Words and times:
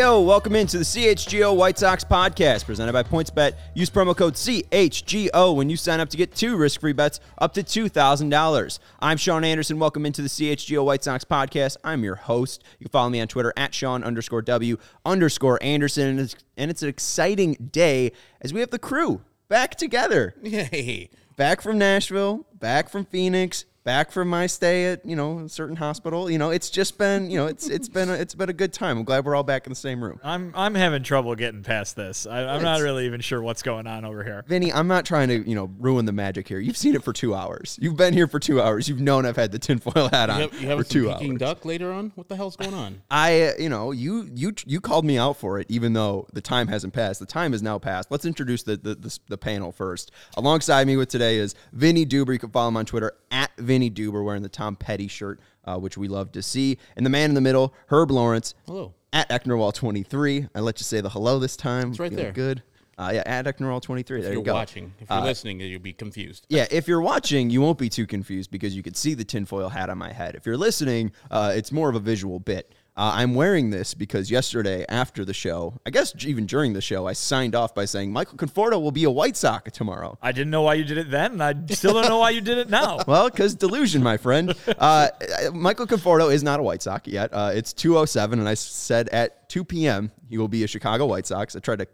Ayo, 0.00 0.24
welcome 0.24 0.56
into 0.56 0.78
the 0.78 0.84
CHGO 0.84 1.54
White 1.54 1.76
Sox 1.76 2.04
podcast 2.04 2.64
presented 2.64 2.94
by 2.94 3.02
PointsBet. 3.02 3.52
Use 3.74 3.90
promo 3.90 4.16
code 4.16 4.32
CHGO 4.32 5.54
when 5.54 5.68
you 5.68 5.76
sign 5.76 6.00
up 6.00 6.08
to 6.08 6.16
get 6.16 6.34
two 6.34 6.56
risk 6.56 6.80
free 6.80 6.94
bets 6.94 7.20
up 7.36 7.52
to 7.52 7.62
$2,000. 7.62 8.78
I'm 9.00 9.18
Sean 9.18 9.44
Anderson. 9.44 9.78
Welcome 9.78 10.06
into 10.06 10.22
the 10.22 10.28
CHGO 10.28 10.86
White 10.86 11.04
Sox 11.04 11.22
podcast. 11.26 11.76
I'm 11.84 12.02
your 12.02 12.14
host. 12.14 12.64
You 12.78 12.86
can 12.86 12.92
follow 12.92 13.10
me 13.10 13.20
on 13.20 13.28
Twitter 13.28 13.52
at 13.58 13.74
Sean 13.74 14.02
underscore 14.02 14.40
W 14.40 14.78
underscore 15.04 15.62
Anderson. 15.62 16.08
And 16.08 16.20
it's, 16.20 16.34
and 16.56 16.70
it's 16.70 16.82
an 16.82 16.88
exciting 16.88 17.68
day 17.70 18.12
as 18.40 18.54
we 18.54 18.60
have 18.60 18.70
the 18.70 18.78
crew 18.78 19.20
back 19.48 19.74
together. 19.74 20.34
Yay. 20.42 21.10
Back 21.36 21.60
from 21.60 21.76
Nashville, 21.76 22.46
back 22.54 22.88
from 22.88 23.04
Phoenix, 23.04 23.66
back 23.84 24.10
from 24.10 24.28
my 24.28 24.46
stay 24.46 24.92
at 24.92 25.04
you 25.06 25.16
know 25.16 25.40
a 25.40 25.48
certain 25.48 25.76
hospital. 25.76 26.30
You 26.30 26.38
know, 26.38 26.50
it's 26.50 26.70
just 26.70 26.98
been 26.98 27.30
you 27.30 27.38
know 27.38 27.46
it's 27.46 27.68
it's 27.68 27.88
been 27.88 28.10
a, 28.10 28.14
it's 28.14 28.34
been 28.34 28.48
a 28.50 28.52
good 28.54 28.72
time. 28.72 28.98
I'm 28.98 29.04
glad 29.04 29.24
we're 29.24 29.34
all 29.34 29.42
back 29.42 29.66
in 29.66 29.70
the 29.70 29.76
same 29.76 30.02
room. 30.02 30.20
I'm 30.22 30.52
I'm 30.54 30.74
having 30.74 31.02
trouble 31.02 31.34
getting 31.34 31.62
past 31.62 31.96
this. 31.96 32.26
I, 32.26 32.44
I'm 32.54 32.62
not 32.62 32.80
really 32.80 33.06
even 33.06 33.20
sure 33.20 33.42
what's 33.42 33.62
going 33.62 33.86
on 33.86 34.04
over 34.04 34.22
here. 34.24 34.44
Vinnie, 34.46 34.72
I'm 34.72 34.88
not 34.88 35.04
trying 35.04 35.28
to 35.28 35.48
you 35.48 35.54
know 35.54 35.70
ruin 35.78 36.04
the 36.04 36.12
magic 36.12 36.48
here. 36.48 36.58
You've 36.58 36.76
seen 36.76 36.94
it 36.94 37.02
for 37.02 37.12
two 37.12 37.34
hours. 37.34 37.78
You've 37.80 37.96
been 37.96 38.12
here 38.12 38.26
for 38.26 38.38
two 38.38 38.60
hours. 38.60 38.88
You've 38.88 39.00
known 39.00 39.26
I've 39.26 39.36
had 39.36 39.52
the 39.52 39.58
tinfoil 39.58 40.08
hat 40.08 40.28
You 40.28 40.34
on 40.34 40.40
have, 40.42 40.60
you 40.60 40.68
have 40.68 40.78
for 40.78 40.84
two 40.84 41.10
hours. 41.10 41.38
duck 41.38 41.64
later 41.64 41.92
on? 41.92 42.12
What 42.14 42.28
the 42.28 42.36
hell's 42.36 42.56
going 42.56 42.74
on? 42.74 43.02
I, 43.10 43.42
uh, 43.42 43.52
you 43.58 43.68
know, 43.68 43.92
you 43.92 44.28
you 44.34 44.52
you 44.66 44.80
called 44.80 45.04
me 45.04 45.18
out 45.18 45.36
for 45.36 45.58
it, 45.58 45.66
even 45.70 45.92
though 45.94 46.26
the 46.32 46.40
time 46.40 46.68
hasn't 46.68 46.92
passed. 46.92 47.20
The 47.20 47.26
time 47.26 47.52
has 47.52 47.62
now 47.62 47.78
passed. 47.78 48.10
Let's 48.10 48.24
introduce 48.24 48.62
the 48.62 48.76
the, 48.76 48.94
the, 48.94 49.18
the 49.28 49.38
panel 49.38 49.72
first. 49.72 50.10
Alongside 50.36 50.86
me 50.86 50.96
with 50.96 51.08
today 51.08 51.38
is 51.38 51.54
Vinnie 51.72 52.06
Duber. 52.06 52.32
You 52.32 52.38
can 52.38 52.50
follow 52.50 52.68
him 52.68 52.76
on 52.76 52.84
Twitter 52.84 53.12
at 53.30 53.50
Vinnie 53.56 53.69
Duber, 53.78 54.24
wearing 54.24 54.42
the 54.42 54.48
Tom 54.48 54.74
Petty 54.76 55.06
shirt, 55.06 55.38
uh, 55.64 55.78
which 55.78 55.96
we 55.96 56.08
love 56.08 56.32
to 56.32 56.42
see. 56.42 56.78
And 56.96 57.06
the 57.06 57.10
man 57.10 57.30
in 57.30 57.34
the 57.34 57.40
middle, 57.40 57.72
Herb 57.88 58.10
Lawrence. 58.10 58.54
Hello. 58.66 58.94
At 59.12 59.28
Ecknerwall23. 59.28 60.50
I 60.54 60.60
let 60.60 60.80
you 60.80 60.84
say 60.84 61.00
the 61.00 61.10
hello 61.10 61.38
this 61.38 61.56
time. 61.56 61.90
It's 61.90 61.98
right 61.98 62.10
Feeling 62.10 62.24
there. 62.24 62.32
Good. 62.32 62.62
Uh, 62.98 63.12
yeah, 63.14 63.22
at 63.24 63.46
Ecknerwall23. 63.46 64.06
There 64.06 64.18
If 64.18 64.24
you 64.26 64.32
you're 64.32 64.42
go. 64.42 64.52
watching, 64.54 64.92
if 65.00 65.08
you're 65.08 65.18
Uh, 65.18 65.24
listening, 65.24 65.60
you'll 65.60 65.80
be 65.80 65.92
confused. 65.94 66.46
yeah, 66.50 66.66
if 66.70 66.86
you're 66.86 67.00
watching, 67.00 67.48
you 67.48 67.60
won't 67.62 67.78
be 67.78 67.88
too 67.88 68.06
confused 68.06 68.50
because 68.50 68.76
you 68.76 68.82
could 68.82 68.96
see 68.96 69.14
the 69.14 69.24
tinfoil 69.24 69.70
hat 69.70 69.88
on 69.88 69.96
my 69.98 70.12
head. 70.12 70.34
If 70.34 70.44
you're 70.44 70.58
listening, 70.58 71.12
uh, 71.30 71.52
it's 71.56 71.72
more 71.72 71.88
of 71.88 71.94
a 71.96 72.00
visual 72.00 72.38
bit. 72.40 72.74
Uh, 72.96 73.12
I'm 73.14 73.34
wearing 73.34 73.70
this 73.70 73.94
because 73.94 74.30
yesterday 74.30 74.84
after 74.88 75.24
the 75.24 75.32
show, 75.32 75.80
I 75.86 75.90
guess 75.90 76.12
even 76.24 76.44
during 76.44 76.72
the 76.72 76.80
show, 76.80 77.06
I 77.06 77.12
signed 77.12 77.54
off 77.54 77.74
by 77.74 77.84
saying 77.84 78.12
Michael 78.12 78.36
Conforto 78.36 78.82
will 78.82 78.90
be 78.90 79.04
a 79.04 79.10
White 79.10 79.36
Sox 79.36 79.70
tomorrow. 79.72 80.18
I 80.20 80.32
didn't 80.32 80.50
know 80.50 80.62
why 80.62 80.74
you 80.74 80.84
did 80.84 80.98
it 80.98 81.10
then, 81.10 81.32
and 81.32 81.42
I 81.42 81.54
still 81.70 81.94
don't 81.94 82.08
know 82.08 82.18
why 82.18 82.30
you 82.30 82.40
did 82.40 82.58
it 82.58 82.68
now. 82.68 82.98
Well, 83.06 83.28
because 83.28 83.54
delusion, 83.54 84.02
my 84.02 84.16
friend. 84.16 84.54
Uh, 84.78 85.08
Michael 85.52 85.86
Conforto 85.86 86.32
is 86.32 86.42
not 86.42 86.58
a 86.58 86.62
White 86.62 86.80
Sox 86.80 87.06
yet. 87.06 87.30
Uh, 87.32 87.50
it's 87.54 87.74
2:07, 87.74 88.32
and 88.34 88.48
I 88.48 88.54
said 88.54 89.08
at 89.10 89.48
2 89.50 89.64
p.m. 89.64 90.10
he 90.28 90.38
will 90.38 90.48
be 90.48 90.64
a 90.64 90.66
Chicago 90.66 91.06
White 91.06 91.26
Sox. 91.26 91.54
I 91.54 91.58
tried 91.58 91.80
to 91.80 91.86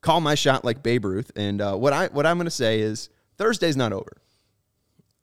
call 0.00 0.20
my 0.20 0.34
shot 0.34 0.64
like 0.64 0.82
Babe 0.82 1.04
Ruth, 1.04 1.32
and 1.34 1.60
uh, 1.60 1.74
what 1.76 1.92
I 1.92 2.06
what 2.08 2.26
I'm 2.26 2.36
going 2.36 2.46
to 2.46 2.50
say 2.50 2.80
is 2.80 3.08
Thursday's 3.36 3.76
not 3.76 3.92
over. 3.92 4.20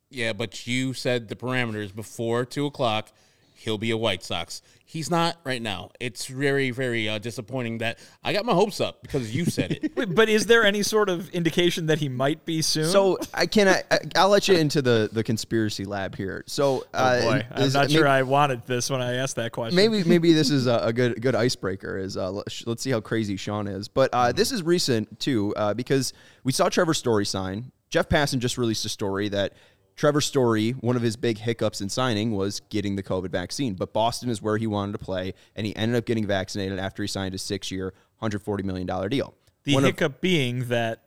Yeah, 0.09 0.33
but 0.33 0.67
you 0.67 0.93
said 0.93 1.27
the 1.27 1.35
parameters 1.35 1.95
before 1.95 2.45
two 2.45 2.65
o'clock. 2.65 3.11
He'll 3.57 3.77
be 3.79 3.91
a 3.91 3.97
White 3.97 4.23
Sox. 4.23 4.61
He's 4.85 5.09
not 5.09 5.35
right 5.43 5.61
now. 5.61 5.89
It's 5.99 6.27
very, 6.27 6.69
very 6.69 7.09
uh, 7.09 7.17
disappointing 7.17 7.79
that 7.79 7.97
I 8.23 8.31
got 8.31 8.45
my 8.45 8.53
hopes 8.53 8.79
up 8.79 9.01
because 9.01 9.35
you 9.35 9.45
said 9.45 9.71
it. 9.71 9.91
Wait, 9.97 10.13
but 10.15 10.29
is 10.29 10.45
there 10.45 10.63
any 10.63 10.83
sort 10.83 11.09
of 11.09 11.29
indication 11.31 11.87
that 11.87 11.97
he 11.97 12.07
might 12.07 12.45
be 12.45 12.61
soon? 12.61 12.85
So 12.85 13.17
I 13.33 13.47
can 13.47 13.67
I, 13.67 13.83
I'll 14.15 14.29
let 14.29 14.47
you 14.47 14.55
into 14.55 14.81
the 14.81 15.09
the 15.11 15.23
conspiracy 15.23 15.83
lab 15.85 16.15
here. 16.15 16.43
So 16.45 16.85
oh 16.93 16.97
uh, 16.97 17.21
boy, 17.21 17.47
I'm 17.51 17.63
is- 17.63 17.73
not 17.73 17.87
may- 17.87 17.95
sure 17.95 18.07
I 18.07 18.21
wanted 18.21 18.65
this 18.65 18.89
when 18.89 19.01
I 19.01 19.15
asked 19.15 19.35
that 19.37 19.51
question. 19.51 19.75
Maybe 19.75 20.03
maybe 20.05 20.33
this 20.33 20.51
is 20.51 20.67
a, 20.67 20.77
a 20.83 20.93
good 20.93 21.21
good 21.21 21.35
icebreaker. 21.35 21.97
Is 21.97 22.15
uh, 22.15 22.31
let's, 22.31 22.65
let's 22.67 22.83
see 22.83 22.91
how 22.91 23.01
crazy 23.01 23.35
Sean 23.37 23.67
is. 23.67 23.87
But 23.87 24.11
uh, 24.13 24.31
this 24.31 24.51
is 24.51 24.61
recent 24.63 25.19
too 25.19 25.53
uh, 25.57 25.73
because 25.73 26.13
we 26.43 26.51
saw 26.51 26.69
Trevor 26.69 26.93
Story 26.93 27.25
sign. 27.25 27.71
Jeff 27.89 28.07
Passan 28.07 28.39
just 28.39 28.57
released 28.57 28.85
a 28.85 28.89
story 28.89 29.29
that 29.29 29.53
Trevor 29.97 30.21
Story, 30.21 30.71
one 30.71 30.95
of 30.95 31.01
his 31.01 31.17
big 31.17 31.39
hiccups 31.39 31.81
in 31.81 31.89
signing 31.89 32.31
was 32.31 32.61
getting 32.69 32.95
the 32.95 33.03
COVID 33.03 33.29
vaccine. 33.31 33.73
But 33.73 33.91
Boston 33.93 34.29
is 34.29 34.41
where 34.41 34.57
he 34.57 34.67
wanted 34.67 34.91
to 34.93 34.99
play, 34.99 35.33
and 35.55 35.65
he 35.65 35.75
ended 35.75 35.97
up 35.97 36.05
getting 36.05 36.25
vaccinated 36.25 36.77
after 36.79 37.03
he 37.03 37.07
signed 37.07 37.33
a 37.35 37.37
six-year, 37.39 37.93
hundred 38.17 38.41
forty 38.43 38.63
million 38.63 38.87
dollar 38.87 39.09
deal. 39.09 39.33
the 39.63 39.73
One 39.73 39.83
of- 39.83 39.87
hiccup 39.89 40.21
being 40.21 40.69
that 40.69 41.01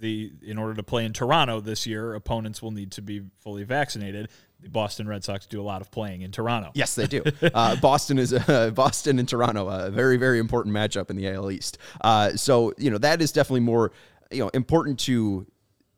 the 0.00 0.32
in 0.42 0.58
order 0.58 0.74
to 0.74 0.82
play 0.82 1.04
in 1.04 1.12
Toronto 1.12 1.60
this 1.60 1.86
year, 1.86 2.14
opponents 2.14 2.60
will 2.60 2.72
need 2.72 2.90
to 2.92 3.02
be 3.02 3.22
fully 3.38 3.62
vaccinated. 3.62 4.28
The 4.60 4.68
Boston 4.68 5.08
Red 5.08 5.22
Sox 5.24 5.46
do 5.46 5.60
a 5.60 5.62
lot 5.62 5.80
of 5.80 5.90
playing 5.92 6.22
in 6.22 6.30
Toronto. 6.32 6.70
Yes, 6.74 6.94
they 6.96 7.06
do. 7.06 7.22
Uh, 7.54 7.74
Boston 7.76 8.18
is 8.18 8.32
uh, 8.32 8.70
Boston 8.74 9.18
and 9.20 9.28
Toronto, 9.28 9.68
a 9.68 9.90
very 9.90 10.16
very 10.16 10.40
important 10.40 10.74
matchup 10.74 11.10
in 11.10 11.16
the 11.16 11.28
AL 11.28 11.50
East. 11.52 11.78
Uh, 12.00 12.30
so 12.36 12.72
you 12.76 12.90
know 12.90 12.98
that 12.98 13.22
is 13.22 13.30
definitely 13.30 13.60
more 13.60 13.92
you 14.32 14.40
know 14.40 14.48
important 14.54 14.98
to 15.00 15.46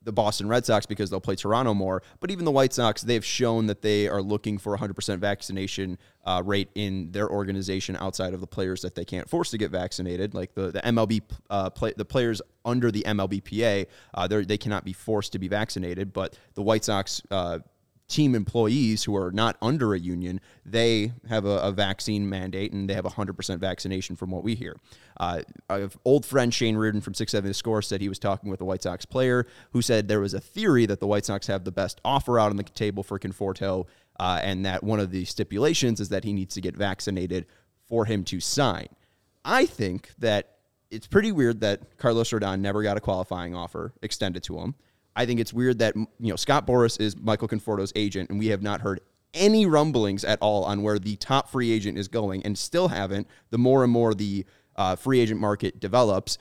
the 0.04 0.12
Boston 0.12 0.48
Red 0.48 0.64
Sox 0.64 0.86
because 0.86 1.10
they'll 1.10 1.20
play 1.20 1.36
Toronto 1.36 1.74
more. 1.74 2.02
But 2.20 2.30
even 2.30 2.44
the 2.44 2.50
White 2.50 2.72
Sox, 2.72 3.02
they've 3.02 3.24
shown 3.24 3.66
that 3.66 3.82
they 3.82 4.08
are 4.08 4.22
looking 4.22 4.58
for 4.58 4.76
100% 4.76 5.18
vaccination 5.18 5.98
uh, 6.24 6.42
rate 6.44 6.70
in 6.74 7.10
their 7.12 7.28
organization 7.28 7.96
outside 8.00 8.34
of 8.34 8.40
the 8.40 8.46
players 8.46 8.82
that 8.82 8.94
they 8.94 9.04
can't 9.04 9.28
force 9.28 9.50
to 9.50 9.58
get 9.58 9.70
vaccinated, 9.70 10.34
like 10.34 10.54
the 10.54 10.70
the 10.70 10.80
MLB 10.80 11.22
uh, 11.50 11.70
play, 11.70 11.92
the 11.96 12.04
players 12.04 12.40
under 12.64 12.90
the 12.90 13.02
MLBPA, 13.02 13.86
uh, 14.14 14.26
they 14.26 14.44
they 14.44 14.58
cannot 14.58 14.84
be 14.84 14.92
forced 14.92 15.32
to 15.32 15.38
be 15.38 15.48
vaccinated. 15.48 16.12
But 16.12 16.38
the 16.54 16.62
White 16.62 16.84
Sox. 16.84 17.22
Team 18.06 18.34
employees 18.34 19.04
who 19.04 19.16
are 19.16 19.32
not 19.32 19.56
under 19.62 19.94
a 19.94 19.98
union, 19.98 20.40
they 20.64 21.12
have 21.28 21.46
a, 21.46 21.58
a 21.60 21.72
vaccine 21.72 22.28
mandate 22.28 22.72
and 22.72 22.88
they 22.88 22.94
have 22.94 23.04
100% 23.04 23.58
vaccination 23.58 24.14
from 24.14 24.30
what 24.30 24.44
we 24.44 24.54
hear. 24.54 24.76
Uh, 25.18 25.40
old 26.04 26.26
friend 26.26 26.52
Shane 26.52 26.76
Reardon 26.76 27.00
from 27.00 27.14
670 27.14 27.54
Score 27.54 27.80
said 27.80 28.00
he 28.00 28.08
was 28.08 28.18
talking 28.18 28.50
with 28.50 28.60
a 28.60 28.64
White 28.64 28.82
Sox 28.82 29.06
player 29.06 29.46
who 29.72 29.80
said 29.80 30.08
there 30.08 30.20
was 30.20 30.34
a 30.34 30.40
theory 30.40 30.86
that 30.86 31.00
the 31.00 31.06
White 31.06 31.24
Sox 31.24 31.46
have 31.46 31.64
the 31.64 31.72
best 31.72 32.00
offer 32.04 32.38
out 32.38 32.50
on 32.50 32.56
the 32.56 32.62
table 32.62 33.02
for 33.02 33.18
Conforto 33.18 33.86
uh, 34.20 34.40
and 34.42 34.64
that 34.64 34.84
one 34.84 35.00
of 35.00 35.10
the 35.10 35.24
stipulations 35.24 36.00
is 36.00 36.10
that 36.10 36.24
he 36.24 36.32
needs 36.32 36.54
to 36.54 36.60
get 36.60 36.76
vaccinated 36.76 37.46
for 37.86 38.04
him 38.04 38.24
to 38.24 38.40
sign. 38.40 38.88
I 39.44 39.66
think 39.66 40.10
that 40.18 40.58
it's 40.90 41.06
pretty 41.06 41.32
weird 41.32 41.60
that 41.60 41.98
Carlos 41.98 42.30
Rodon 42.30 42.60
never 42.60 42.82
got 42.82 42.96
a 42.96 43.00
qualifying 43.00 43.54
offer 43.54 43.92
extended 44.02 44.42
to 44.44 44.58
him. 44.58 44.74
I 45.16 45.26
think 45.26 45.40
it's 45.40 45.52
weird 45.52 45.78
that 45.78 45.94
you 45.96 46.08
know 46.18 46.36
Scott 46.36 46.66
Boras 46.66 47.00
is 47.00 47.16
Michael 47.16 47.48
Conforto's 47.48 47.92
agent, 47.96 48.30
and 48.30 48.38
we 48.38 48.48
have 48.48 48.62
not 48.62 48.80
heard 48.80 49.00
any 49.32 49.66
rumblings 49.66 50.24
at 50.24 50.38
all 50.40 50.64
on 50.64 50.82
where 50.82 50.98
the 50.98 51.16
top 51.16 51.50
free 51.50 51.72
agent 51.72 51.98
is 51.98 52.08
going, 52.08 52.44
and 52.44 52.56
still 52.56 52.88
haven't. 52.88 53.28
The 53.50 53.58
more 53.58 53.84
and 53.84 53.92
more 53.92 54.14
the 54.14 54.44
uh, 54.76 54.96
free 54.96 55.20
agent 55.20 55.40
market 55.40 55.80
develops, 55.80 56.38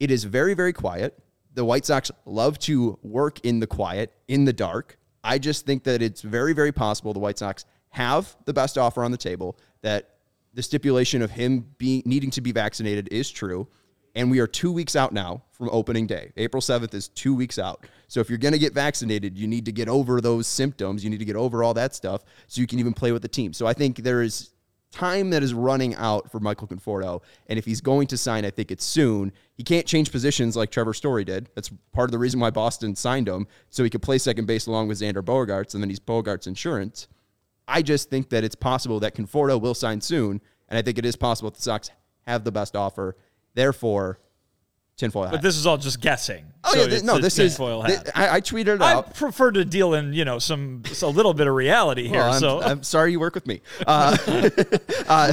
it 0.00 0.10
is 0.10 0.24
very 0.24 0.54
very 0.54 0.72
quiet. 0.72 1.18
The 1.52 1.64
White 1.64 1.84
Sox 1.84 2.10
love 2.24 2.58
to 2.60 2.98
work 3.02 3.40
in 3.44 3.60
the 3.60 3.66
quiet, 3.66 4.12
in 4.26 4.44
the 4.44 4.52
dark. 4.52 4.98
I 5.22 5.38
just 5.38 5.66
think 5.66 5.84
that 5.84 6.02
it's 6.02 6.22
very 6.22 6.52
very 6.52 6.72
possible 6.72 7.12
the 7.12 7.20
White 7.20 7.38
Sox 7.38 7.64
have 7.90 8.36
the 8.44 8.52
best 8.52 8.76
offer 8.76 9.04
on 9.04 9.10
the 9.10 9.18
table. 9.18 9.58
That 9.82 10.10
the 10.54 10.62
stipulation 10.62 11.20
of 11.20 11.32
him 11.32 11.66
being 11.78 12.02
needing 12.06 12.30
to 12.30 12.40
be 12.40 12.52
vaccinated 12.52 13.08
is 13.12 13.30
true. 13.30 13.68
And 14.14 14.30
we 14.30 14.38
are 14.38 14.46
two 14.46 14.70
weeks 14.70 14.94
out 14.94 15.12
now 15.12 15.42
from 15.52 15.68
opening 15.70 16.06
day. 16.06 16.32
April 16.36 16.60
7th 16.60 16.94
is 16.94 17.08
two 17.08 17.34
weeks 17.34 17.58
out. 17.58 17.86
So 18.06 18.20
if 18.20 18.28
you're 18.28 18.38
going 18.38 18.52
to 18.52 18.58
get 18.58 18.72
vaccinated, 18.72 19.36
you 19.36 19.48
need 19.48 19.64
to 19.64 19.72
get 19.72 19.88
over 19.88 20.20
those 20.20 20.46
symptoms. 20.46 21.02
You 21.02 21.10
need 21.10 21.18
to 21.18 21.24
get 21.24 21.36
over 21.36 21.64
all 21.64 21.74
that 21.74 21.94
stuff 21.94 22.22
so 22.46 22.60
you 22.60 22.66
can 22.66 22.78
even 22.78 22.92
play 22.92 23.10
with 23.10 23.22
the 23.22 23.28
team. 23.28 23.52
So 23.52 23.66
I 23.66 23.72
think 23.72 23.98
there 23.98 24.22
is 24.22 24.50
time 24.94 25.30
that 25.30 25.42
is 25.42 25.52
running 25.52 25.94
out 25.96 26.30
for 26.30 26.38
Michael 26.38 26.68
Conforto. 26.68 27.20
And 27.48 27.58
if 27.58 27.64
he's 27.64 27.80
going 27.80 28.06
to 28.08 28.16
sign, 28.16 28.44
I 28.44 28.50
think 28.50 28.70
it's 28.70 28.84
soon. 28.84 29.32
He 29.56 29.64
can't 29.64 29.86
change 29.86 30.12
positions 30.12 30.56
like 30.56 30.70
Trevor 30.70 30.94
Story 30.94 31.24
did. 31.24 31.48
That's 31.56 31.70
part 31.92 32.08
of 32.08 32.12
the 32.12 32.18
reason 32.18 32.38
why 32.38 32.50
Boston 32.50 32.94
signed 32.94 33.28
him, 33.28 33.48
so 33.70 33.82
he 33.82 33.90
could 33.90 34.02
play 34.02 34.18
second 34.18 34.46
base 34.46 34.66
along 34.66 34.86
with 34.88 35.00
Xander 35.00 35.22
Bogaerts, 35.22 35.74
and 35.74 35.82
then 35.82 35.90
he's 35.90 35.98
Bogaerts' 35.98 36.46
insurance. 36.46 37.08
I 37.66 37.82
just 37.82 38.08
think 38.08 38.30
that 38.30 38.44
it's 38.44 38.54
possible 38.54 39.00
that 39.00 39.16
Conforto 39.16 39.60
will 39.60 39.74
sign 39.74 40.00
soon, 40.00 40.40
and 40.68 40.78
I 40.78 40.82
think 40.82 40.98
it 40.98 41.04
is 41.04 41.16
possible 41.16 41.50
that 41.50 41.56
the 41.56 41.62
Sox 41.62 41.90
have 42.26 42.44
the 42.44 42.52
best 42.52 42.76
offer. 42.76 43.16
Therefore, 43.54 44.18
tinfoil 44.96 45.24
hat. 45.24 45.32
But 45.32 45.42
this 45.42 45.56
is 45.56 45.66
all 45.66 45.76
just 45.76 46.00
guessing. 46.00 46.44
oh 46.62 46.72
So 46.72 46.80
yeah, 46.82 46.86
th- 46.86 47.02
no, 47.02 47.18
this 47.18 47.36
is. 47.38 47.52
tinfoil 47.56 47.82
hat. 47.82 48.10
I, 48.14 48.36
I 48.36 48.40
tweeted 48.40 48.80
I 48.80 48.92
out. 48.94 49.14
prefer 49.14 49.50
to 49.50 49.64
deal 49.64 49.94
in 49.94 50.12
you 50.12 50.24
know 50.24 50.38
some 50.38 50.82
a 51.02 51.06
little 51.08 51.34
bit 51.34 51.46
of 51.48 51.54
reality 51.54 52.08
here. 52.08 52.18
Well, 52.20 52.32
I'm, 52.32 52.40
so 52.40 52.62
I'm 52.62 52.82
sorry 52.84 53.10
you 53.12 53.18
work 53.20 53.34
with 53.34 53.46
me. 53.46 53.60
Uh, 53.86 54.16
uh, 54.26 54.54
I 55.08 55.30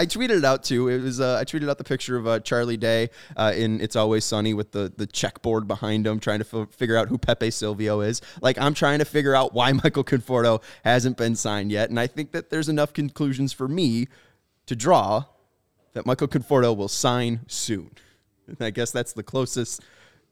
I 0.00 0.06
tweeted 0.06 0.38
it 0.38 0.44
out 0.44 0.64
too. 0.64 0.88
It 0.88 1.02
was 1.02 1.20
uh, 1.20 1.36
I 1.40 1.44
tweeted 1.44 1.68
out 1.70 1.78
the 1.78 1.84
picture 1.84 2.16
of 2.16 2.26
uh, 2.26 2.40
Charlie 2.40 2.76
Day 2.76 3.10
uh, 3.36 3.52
in 3.54 3.80
"It's 3.80 3.96
Always 3.96 4.24
Sunny" 4.24 4.54
with 4.54 4.72
the 4.72 4.92
the 4.96 5.06
checkboard 5.06 5.66
behind 5.68 6.06
him, 6.06 6.18
trying 6.20 6.40
to 6.42 6.60
f- 6.62 6.70
figure 6.74 6.96
out 6.96 7.08
who 7.08 7.18
Pepe 7.18 7.50
Silvia 7.50 7.96
is. 7.98 8.20
Like 8.40 8.58
I'm 8.58 8.74
trying 8.74 8.98
to 8.98 9.04
figure 9.04 9.34
out 9.34 9.54
why 9.54 9.72
Michael 9.84 10.04
Conforto 10.04 10.62
hasn't 10.84 11.16
been 11.16 11.36
signed 11.36 11.70
yet, 11.70 11.90
and 11.90 11.98
I 12.00 12.06
think 12.06 12.32
that 12.32 12.50
there's 12.50 12.68
enough 12.68 12.92
conclusions 12.92 13.52
for 13.52 13.68
me 13.68 14.08
to 14.66 14.74
draw 14.74 15.24
that 15.96 16.04
Michael 16.04 16.28
Conforto 16.28 16.76
will 16.76 16.88
sign 16.88 17.40
soon. 17.46 17.90
And 18.46 18.58
I 18.60 18.68
guess 18.70 18.90
that's 18.90 19.14
the 19.14 19.22
closest 19.22 19.82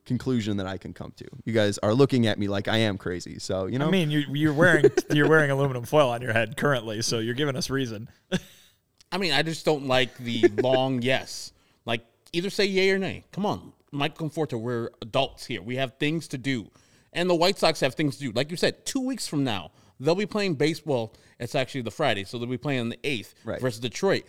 conclusion 0.05 0.59
that 0.59 0.67
I 0.67 0.77
can 0.77 0.93
come 0.93 1.13
to. 1.17 1.25
You 1.47 1.55
guys 1.55 1.79
are 1.79 1.95
looking 1.95 2.27
at 2.27 2.39
me 2.39 2.49
like 2.49 2.69
I 2.69 2.77
am 2.77 2.99
crazy, 2.99 3.39
so 3.39 3.65
you 3.67 3.79
know. 3.79 3.89
I 3.89 3.91
mean, 3.91 4.11
you, 4.11 4.25
you're 4.31 4.53
wearing 4.53 4.91
you're 5.11 5.29
wearing 5.29 5.51
aluminum 5.51 5.85
foil 5.85 6.11
on 6.11 6.21
your 6.21 6.35
head 6.35 6.59
currently, 6.59 7.01
so 7.01 7.19
you're 7.19 7.35
giving 7.35 7.57
us 7.57 7.71
reason. 7.71 8.09
I 9.13 9.17
mean, 9.17 9.33
I 9.33 9.43
just 9.43 9.65
don't 9.65 9.87
like 9.87 10.15
the 10.19 10.45
long 10.63 11.01
yes. 11.01 11.53
Like, 11.87 12.05
either 12.33 12.51
say 12.51 12.67
yay 12.67 12.91
or 12.91 12.99
nay. 12.99 13.25
Come 13.33 13.47
on, 13.47 13.73
Michael 13.91 14.29
Conforto, 14.29 14.61
we're 14.61 14.91
adults 15.01 15.47
here. 15.47 15.63
We 15.63 15.77
have 15.77 15.95
things 15.99 16.29
to 16.29 16.39
do. 16.39 16.71
And 17.15 17.31
the 17.31 17.35
White 17.35 17.59
Sox 17.59 17.81
have 17.81 17.95
things 17.95 18.17
to 18.19 18.25
do. 18.25 18.33
Like 18.33 18.51
you 18.51 18.57
said, 18.59 18.85
two 18.85 19.01
weeks 19.01 19.27
from 19.27 19.45
now, 19.45 19.71
they'll 19.99 20.15
be 20.15 20.27
playing 20.27 20.57
baseball. 20.57 21.15
It's 21.39 21.55
actually 21.55 21.83
the 21.83 21.91
Friday, 21.91 22.25
so 22.25 22.37
they'll 22.39 22.49
be 22.49 22.59
playing 22.59 22.81
on 22.81 22.89
the 22.91 22.99
8th 22.99 23.35
Right. 23.45 23.61
versus 23.61 23.81
Detroit. 23.81 24.25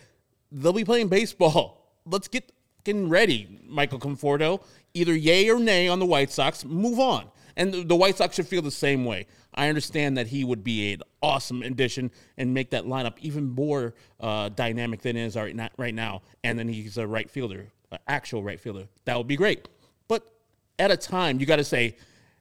They'll 0.52 0.72
be 0.72 0.84
playing 0.84 1.08
baseball. 1.08 1.82
Let's 2.06 2.28
get 2.28 2.52
getting 2.84 3.08
ready, 3.08 3.60
Michael 3.66 3.98
Conforto. 3.98 4.62
Either 4.94 5.14
yay 5.14 5.50
or 5.50 5.58
nay 5.58 5.88
on 5.88 5.98
the 5.98 6.06
White 6.06 6.30
Sox. 6.30 6.64
Move 6.64 7.00
on. 7.00 7.26
And 7.56 7.88
the- 7.88 7.96
White 7.96 8.16
Sox 8.16 8.36
should 8.36 8.46
feel 8.46 8.62
the 8.62 8.70
same 8.70 9.04
way. 9.04 9.26
I 9.54 9.68
understand 9.68 10.16
that 10.18 10.28
he 10.28 10.44
would 10.44 10.62
be 10.62 10.92
an 10.92 11.02
awesome 11.22 11.62
addition 11.62 12.10
and 12.36 12.52
make 12.52 12.70
that 12.70 12.84
lineup 12.84 13.14
even 13.20 13.48
more 13.50 13.94
uh, 14.20 14.50
dynamic 14.50 15.00
than 15.02 15.16
it 15.16 15.24
is 15.24 15.36
right 15.36 15.94
now. 15.94 16.22
And 16.44 16.58
then 16.58 16.68
he's 16.68 16.98
a 16.98 17.06
right 17.06 17.28
fielder, 17.30 17.66
an 17.90 17.98
actual 18.06 18.42
right 18.42 18.60
fielder. 18.60 18.86
That 19.06 19.16
would 19.16 19.26
be 19.26 19.36
great. 19.36 19.66
But 20.08 20.30
at 20.78 20.90
a 20.90 20.96
time, 20.96 21.40
you 21.40 21.46
got 21.46 21.56
to 21.56 21.64
say, 21.64 21.96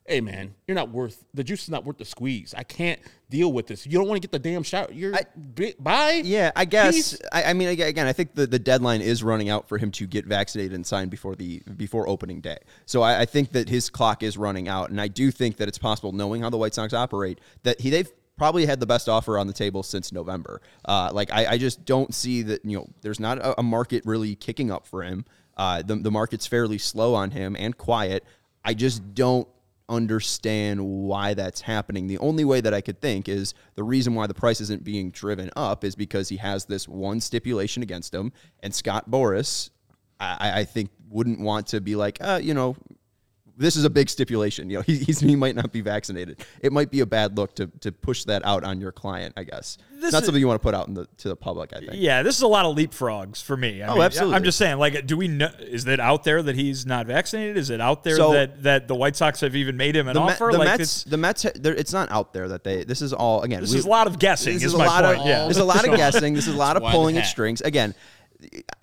hey, 0.06 0.22
man, 0.22 0.54
you're 0.68 0.76
not 0.76 0.90
worth, 0.90 1.26
the 1.34 1.44
juice 1.44 1.64
is 1.64 1.70
not 1.70 1.84
worth 1.84 1.98
the 1.98 2.06
squeeze. 2.06 2.54
I 2.56 2.64
can't 2.64 3.00
deal 3.30 3.52
with 3.52 3.66
this. 3.68 3.86
You 3.86 3.94
don't 3.94 4.08
want 4.08 4.22
to 4.22 4.28
get 4.28 4.32
the 4.32 4.50
damn 4.50 4.62
shot. 4.62 4.94
You're, 4.94 5.14
bi- 5.36 5.74
bye. 5.80 6.22
Yeah, 6.24 6.52
I 6.56 6.66
guess. 6.66 7.20
I, 7.32 7.46
I 7.46 7.54
mean, 7.54 7.70
again, 7.70 8.06
I 8.06 8.14
think 8.14 8.36
the, 8.36 8.46
the 8.46 8.60
deadline 8.60 9.02
is 9.02 9.24
running 9.24 9.50
out 9.50 9.68
for 9.68 9.78
him 9.78 9.92
to 9.92 10.06
get 10.06 10.26
vaccinated 10.26 10.74
and 10.74 10.86
signed 10.86 11.10
before 11.10 11.36
the 11.36 11.62
before 11.76 12.08
opening 12.08 12.40
day. 12.40 12.58
So 12.86 13.02
I, 13.02 13.22
I 13.22 13.26
think 13.26 13.52
that 13.54 13.68
his 13.68 13.90
clock 13.90 14.22
is 14.22 14.38
running 14.38 14.68
out, 14.68 14.92
and 14.92 15.02
I 15.02 15.08
do 15.08 15.32
think 15.32 15.58
that 15.58 15.68
it's 15.68 15.80
possible, 15.80 16.12
knowing 16.12 16.42
how 16.42 16.50
the 16.50 16.58
White 16.58 16.76
Sox 16.76 16.94
operate, 16.94 17.40
that 17.64 17.82
he 17.82 17.90
they've 17.90 18.12
probably 18.38 18.66
had 18.66 18.80
the 18.80 18.86
best 18.86 19.10
offer 19.10 19.38
on 19.38 19.48
the 19.48 19.54
table 19.54 19.82
since 19.82 20.12
November. 20.12 20.62
Uh, 20.84 21.10
like 21.12 21.32
I, 21.32 21.54
I 21.54 21.58
just 21.58 21.84
don't 21.86 22.14
see 22.14 22.44
that 22.44 22.64
you 22.64 22.78
know 22.78 22.88
there's 23.02 23.20
not 23.20 23.40
a, 23.40 23.60
a 23.60 23.64
market 23.64 24.06
really 24.06 24.36
kicking 24.36 24.70
up 24.70 24.86
for 24.86 25.02
him. 25.02 25.26
Uh, 25.58 25.82
the 25.82 25.96
the 25.96 26.12
market's 26.12 26.46
fairly 26.46 26.78
slow 26.78 27.16
on 27.16 27.32
him 27.32 27.56
and 27.58 27.76
quiet. 27.76 28.24
I 28.64 28.74
just 28.74 29.14
don't 29.14 29.48
understand 29.88 30.86
why 30.86 31.34
that's 31.34 31.62
happening. 31.62 32.08
The 32.08 32.18
only 32.18 32.46
way 32.46 32.62
that 32.62 32.74
I 32.74 32.82
could 32.82 33.02
think 33.02 33.30
is 33.30 33.54
the 33.76 33.84
reason 33.84 34.16
why 34.16 34.28
the 34.28 34.34
price 34.34 34.62
isn't 34.62 34.84
being 34.84 35.12
driven 35.12 35.50
up 35.56 35.84
is 35.84 35.96
because 35.96 36.30
he 36.30 36.38
has 36.38 36.66
this 36.66 36.88
one 36.88 37.22
stipulation 37.22 37.84
against 37.84 38.14
him, 38.14 38.32
and 38.62 38.74
Scott 38.74 39.10
Boras, 39.10 39.70
I, 40.20 40.62
I 40.62 40.64
think, 40.66 40.90
wouldn't 41.10 41.40
want 41.40 41.68
to 41.68 41.82
be 41.82 41.96
like, 41.96 42.18
uh, 42.22 42.40
you 42.42 42.54
know, 42.54 42.76
this 43.58 43.76
is 43.76 43.86
a 43.86 43.90
big 43.90 44.10
stipulation. 44.10 44.70
You 44.70 44.78
know, 44.78 44.82
he, 44.86 44.98
he's, 44.98 45.20
he 45.20 45.36
might 45.36 45.56
not 45.56 45.72
be 45.72 45.82
vaccinated. 45.82 46.46
It 46.62 46.72
might 46.74 46.92
be 46.92 47.00
a 47.02 47.06
bad 47.06 47.38
look 47.38 47.56
to, 47.56 47.68
to 47.82 47.92
push 47.92 48.24
that 48.26 48.46
out 48.46 48.64
on 48.64 48.82
your 48.82 48.92
client. 48.92 49.34
I 49.38 49.44
guess 49.44 49.78
This 49.94 50.06
it's 50.06 50.14
not 50.14 50.22
is- 50.22 50.26
something 50.26 50.40
you 50.40 50.48
want 50.48 50.62
to 50.62 50.64
put 50.64 50.74
out 50.76 50.88
in 50.88 50.94
the 50.94 51.08
to 51.20 51.30
the 51.30 51.36
public. 51.36 51.72
I 51.74 51.80
think. 51.80 51.92
Yeah, 51.94 52.22
this 52.24 52.36
is 52.36 52.42
a 52.42 52.48
lot 52.48 52.66
of 52.66 52.76
leapfrogs 52.76 53.42
for 53.42 53.56
me. 53.56 53.82
I 53.82 53.88
Oh, 53.88 53.94
mean, 53.96 54.04
absolutely. 54.04 54.36
I'm 54.36 54.44
just 54.44 54.58
saying, 54.58 54.78
like, 54.78 55.06
do 55.08 55.16
we 55.18 55.28
know? 55.28 55.50
Is 55.60 55.88
it 55.88 56.00
out 56.00 56.24
there 56.24 56.42
that 56.44 56.56
he's 56.56 56.86
not 56.86 57.08
vaccinated? 57.08 57.58
Is 57.58 57.70
it 57.70 57.80
out 57.82 58.04
there 58.04 58.16
So- 58.18 58.34
that 58.34 58.64
that 58.64 58.88
the 58.88 58.96
White 58.96 59.16
Sox 59.16 59.40
have 59.42 59.56
even 59.56 59.78
made 59.78 59.96
him 59.96 60.08
an 60.08 60.16
The, 60.16 60.20
offer? 60.22 60.50
the 60.52 60.58
like, 60.58 60.68
Mets, 60.68 60.82
it's, 60.82 61.04
the 61.06 61.18
Mets, 61.18 61.46
it's 61.46 61.94
not 61.94 62.12
out 62.12 62.34
there 62.34 62.50
that 62.50 62.64
they. 62.64 62.84
This 62.84 63.02
is 63.02 63.14
all 63.14 63.42
again. 63.44 63.62
this 63.62 63.72
we- 63.72 63.80
is 63.80 63.86
a 63.86 63.90
lot 63.90 64.08
of 64.08 64.20
guessing. 64.20 64.54
This 64.56 64.64
is, 64.64 64.68
is 64.70 64.74
a 64.74 64.78
my 64.80 64.86
lot 64.88 65.04
point. 65.06 65.20
of 65.22 65.26
yeah, 65.28 65.44
there's 65.46 65.58
a 65.58 65.64
lot 65.64 65.88
of 65.88 65.96
guessing. 65.98 66.34
This 66.34 66.48
is 66.48 66.54
a 66.54 66.58
lot 66.58 66.76
of 66.78 66.84
pulling 66.92 67.18
at 67.18 67.26
strings. 67.26 67.62
Again, 67.62 67.96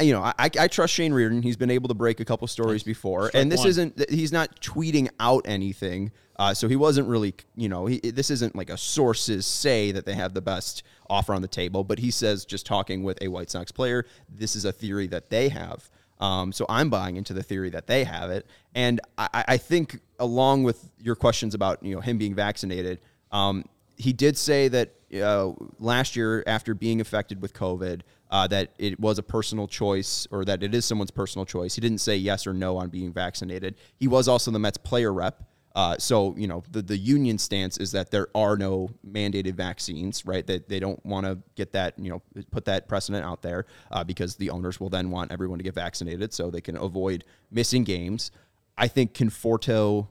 you 0.01 0.13
know, 0.13 0.23
I, 0.23 0.35
I 0.39 0.69
trust 0.69 0.95
Shane 0.95 1.13
Reardon. 1.13 1.43
He's 1.43 1.57
been 1.57 1.71
able 1.71 1.89
to 1.89 1.95
break 1.95 2.21
a 2.21 2.25
couple 2.25 2.47
stories 2.49 2.83
before, 2.83 3.29
Strike 3.29 3.41
and 3.41 3.53
this 3.53 3.61
one. 3.61 3.69
isn't. 3.69 4.11
He's 4.11 4.33
not 4.33 4.61
tweeting 4.61 5.09
out 5.21 5.43
anything. 5.47 6.13
Uh, 6.37 6.55
so 6.55 6.67
he 6.67 6.77
wasn't 6.77 7.07
really, 7.07 7.35
you 7.55 7.69
know, 7.69 7.87
he, 7.87 7.99
this 7.99 8.31
isn't 8.31 8.57
like 8.57 8.71
a 8.71 8.77
sources 8.77 9.47
say 9.47 9.93
that 9.93 10.07
they 10.07 10.15
have 10.15 10.35
the 10.35 10.41
best 10.41 10.83
offer 11.09 11.35
on 11.35 11.43
the 11.43 11.49
table, 11.49 11.85
but 11.85 11.99
he 11.99 12.11
says 12.11 12.45
just 12.45 12.65
talking 12.65 13.03
with 13.03 13.21
a 13.21 13.29
White 13.29 13.51
Sox 13.51 13.71
player, 13.71 14.07
this 14.29 14.57
is 14.57 14.65
a 14.65 14.73
theory 14.73 15.07
that 15.09 15.29
they 15.29 15.51
have. 15.51 15.89
Um, 16.21 16.53
so 16.53 16.65
I'm 16.69 16.89
buying 16.89 17.17
into 17.17 17.35
the 17.35 17.43
theory 17.43 17.71
that 17.71 17.87
they 17.87 18.05
have 18.05 18.31
it, 18.31 18.47
and 18.75 19.01
I, 19.19 19.45
I 19.49 19.57
think 19.57 19.99
along 20.21 20.63
with 20.63 20.89
your 21.01 21.17
questions 21.17 21.53
about 21.53 21.83
you 21.83 21.95
know 21.97 22.01
him 22.01 22.17
being 22.17 22.35
vaccinated, 22.35 23.01
um, 23.33 23.65
he 23.97 24.13
did 24.13 24.39
say 24.39 24.69
that 24.69 24.95
uh, 25.21 25.53
last 25.81 26.15
year 26.15 26.45
after 26.47 26.75
being 26.75 27.01
affected 27.01 27.43
with 27.43 27.55
COVID, 27.55 28.03
uh, 28.33 28.47
that 28.47 28.73
it 28.79 28.99
was 28.99 29.19
a 29.19 29.23
personal 29.23 29.69
choice 29.69 30.27
or 30.31 30.45
that 30.47 30.63
it 30.63 30.75
is 30.75 30.87
someone's 30.87 31.11
personal 31.11 31.45
choice. 31.45 31.75
He 31.75 31.83
didn't 31.83 31.99
say 31.99 32.17
yes 32.17 32.47
or 32.47 32.55
no 32.55 32.79
on 32.79 32.89
being 32.89 33.13
vaccinated. 33.13 33.77
He 34.01 34.09
was 34.09 34.27
also 34.27 34.51
the 34.51 34.59
Mets 34.59 34.79
player 34.79 35.13
rep. 35.13 35.45
Uh, 35.75 35.97
so 35.99 36.35
you 36.37 36.47
know 36.47 36.63
the 36.71 36.83
the 36.83 36.97
union 36.97 37.39
stance 37.39 37.79
is 37.79 37.93
that 37.93 38.11
there 38.11 38.29
are 38.35 38.59
no 38.59 38.91
mandated 39.07 39.55
vaccines, 39.55 40.27
right? 40.27 40.47
That 40.47 40.69
they 40.69 40.81
don't 40.81 41.05
want 41.05 41.25
to 41.25 41.39
get 41.55 41.73
that 41.73 41.99
you 41.99 42.11
know 42.11 42.23
put 42.51 42.67
that 42.67 42.89
precedent 42.89 43.25
out 43.25 43.43
there 43.43 43.67
uh, 43.91 44.05
because 44.05 44.37
the 44.37 44.51
owners 44.51 44.81
will 44.81 44.91
then 44.91 45.11
want 45.11 45.33
everyone 45.33 45.59
to 45.59 45.65
get 45.65 45.75
vaccinated 45.75 46.35
so 46.35 46.51
they 46.51 46.61
can 46.61 46.77
avoid 46.77 47.25
missing 47.51 47.85
games. 47.85 48.33
I 48.77 48.89
think 48.89 49.15
Conforto, 49.15 50.09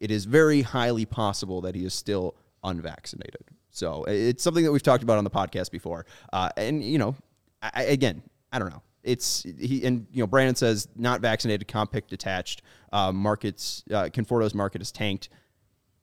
it 0.00 0.10
is 0.10 0.26
very 0.26 0.62
highly 0.62 1.06
possible 1.06 1.62
that 1.62 1.74
he 1.74 1.84
is 1.84 1.94
still 1.94 2.34
unvaccinated. 2.62 3.44
So 3.70 4.04
it's 4.04 4.42
something 4.42 4.64
that 4.64 4.72
we've 4.72 4.82
talked 4.82 5.02
about 5.02 5.16
on 5.16 5.24
the 5.24 5.30
podcast 5.30 5.70
before. 5.70 6.04
Uh, 6.32 6.50
and 6.58 6.84
you 6.84 6.98
know, 6.98 7.14
I, 7.62 7.84
again, 7.84 8.22
I 8.52 8.58
don't 8.58 8.70
know. 8.70 8.82
It's 9.02 9.44
he 9.58 9.84
and 9.84 10.06
you 10.12 10.22
know 10.22 10.26
Brandon 10.26 10.54
says 10.54 10.88
not 10.94 11.20
vaccinated, 11.20 11.66
comp 11.68 11.92
pick 11.92 12.06
detached. 12.08 12.62
Uh, 12.92 13.12
markets 13.12 13.82
uh, 13.90 14.08
Conforto's 14.12 14.54
market 14.54 14.82
is 14.82 14.92
tanked. 14.92 15.30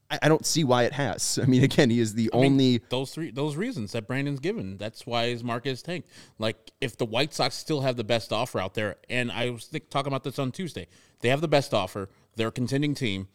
I, 0.09 0.19
I 0.23 0.29
don't 0.29 0.45
see 0.45 0.63
why 0.63 0.83
it 0.83 0.93
has. 0.93 1.37
I 1.43 1.45
mean, 1.45 1.63
again, 1.63 1.89
he 1.89 1.99
is 1.99 2.13
the 2.13 2.29
I 2.33 2.37
mean, 2.37 2.53
only. 2.53 2.81
those 2.89 3.11
three 3.11 3.31
those 3.31 3.55
reasons 3.55 3.91
that 3.91 4.07
Brandon's 4.07 4.39
given. 4.39 4.77
That's 4.77 5.05
why 5.05 5.27
his 5.27 5.43
market 5.43 5.69
is 5.69 5.81
tanked. 5.81 6.09
Like 6.39 6.71
if 6.81 6.97
the 6.97 7.05
White 7.05 7.33
Sox 7.33 7.55
still 7.55 7.81
have 7.81 7.97
the 7.97 8.03
best 8.03 8.33
offer 8.33 8.59
out 8.59 8.73
there, 8.73 8.95
and 9.09 9.31
I 9.31 9.51
was 9.51 9.65
think, 9.65 9.89
talking 9.89 10.07
about 10.07 10.23
this 10.23 10.39
on 10.39 10.51
Tuesday, 10.51 10.87
they 11.21 11.29
have 11.29 11.41
the 11.41 11.47
best 11.47 11.73
offer. 11.73 12.09
They're 12.35 12.49
a 12.49 12.51
contending 12.51 12.95
team. 12.95 13.27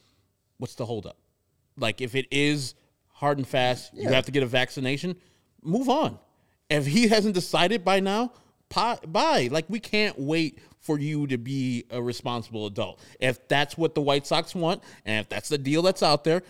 What's 0.58 0.74
the 0.74 0.86
holdup? 0.86 1.18
Like 1.76 2.00
if 2.00 2.14
it 2.14 2.26
is 2.30 2.74
hard 3.14 3.38
and 3.38 3.46
fast, 3.46 3.94
you 3.94 4.08
have 4.08 4.26
to 4.26 4.32
get 4.32 4.42
a 4.42 4.46
vaccination. 4.46 5.16
Move 5.62 5.88
on. 5.88 6.18
If 6.72 6.86
he 6.86 7.08
hasn't 7.08 7.34
decided 7.34 7.84
by 7.84 8.00
now, 8.00 8.32
bye. 8.70 9.48
Like 9.50 9.66
we 9.68 9.78
can't 9.78 10.18
wait 10.18 10.58
for 10.80 10.98
you 10.98 11.26
to 11.26 11.36
be 11.36 11.84
a 11.90 12.02
responsible 12.02 12.66
adult. 12.66 12.98
If 13.20 13.46
that's 13.46 13.76
what 13.76 13.94
the 13.94 14.00
White 14.00 14.26
Sox 14.26 14.54
want, 14.54 14.82
and 15.04 15.20
if 15.20 15.28
that's 15.28 15.50
the 15.50 15.58
deal 15.58 15.82
that's 15.82 16.02
out 16.02 16.24
there, 16.24 16.42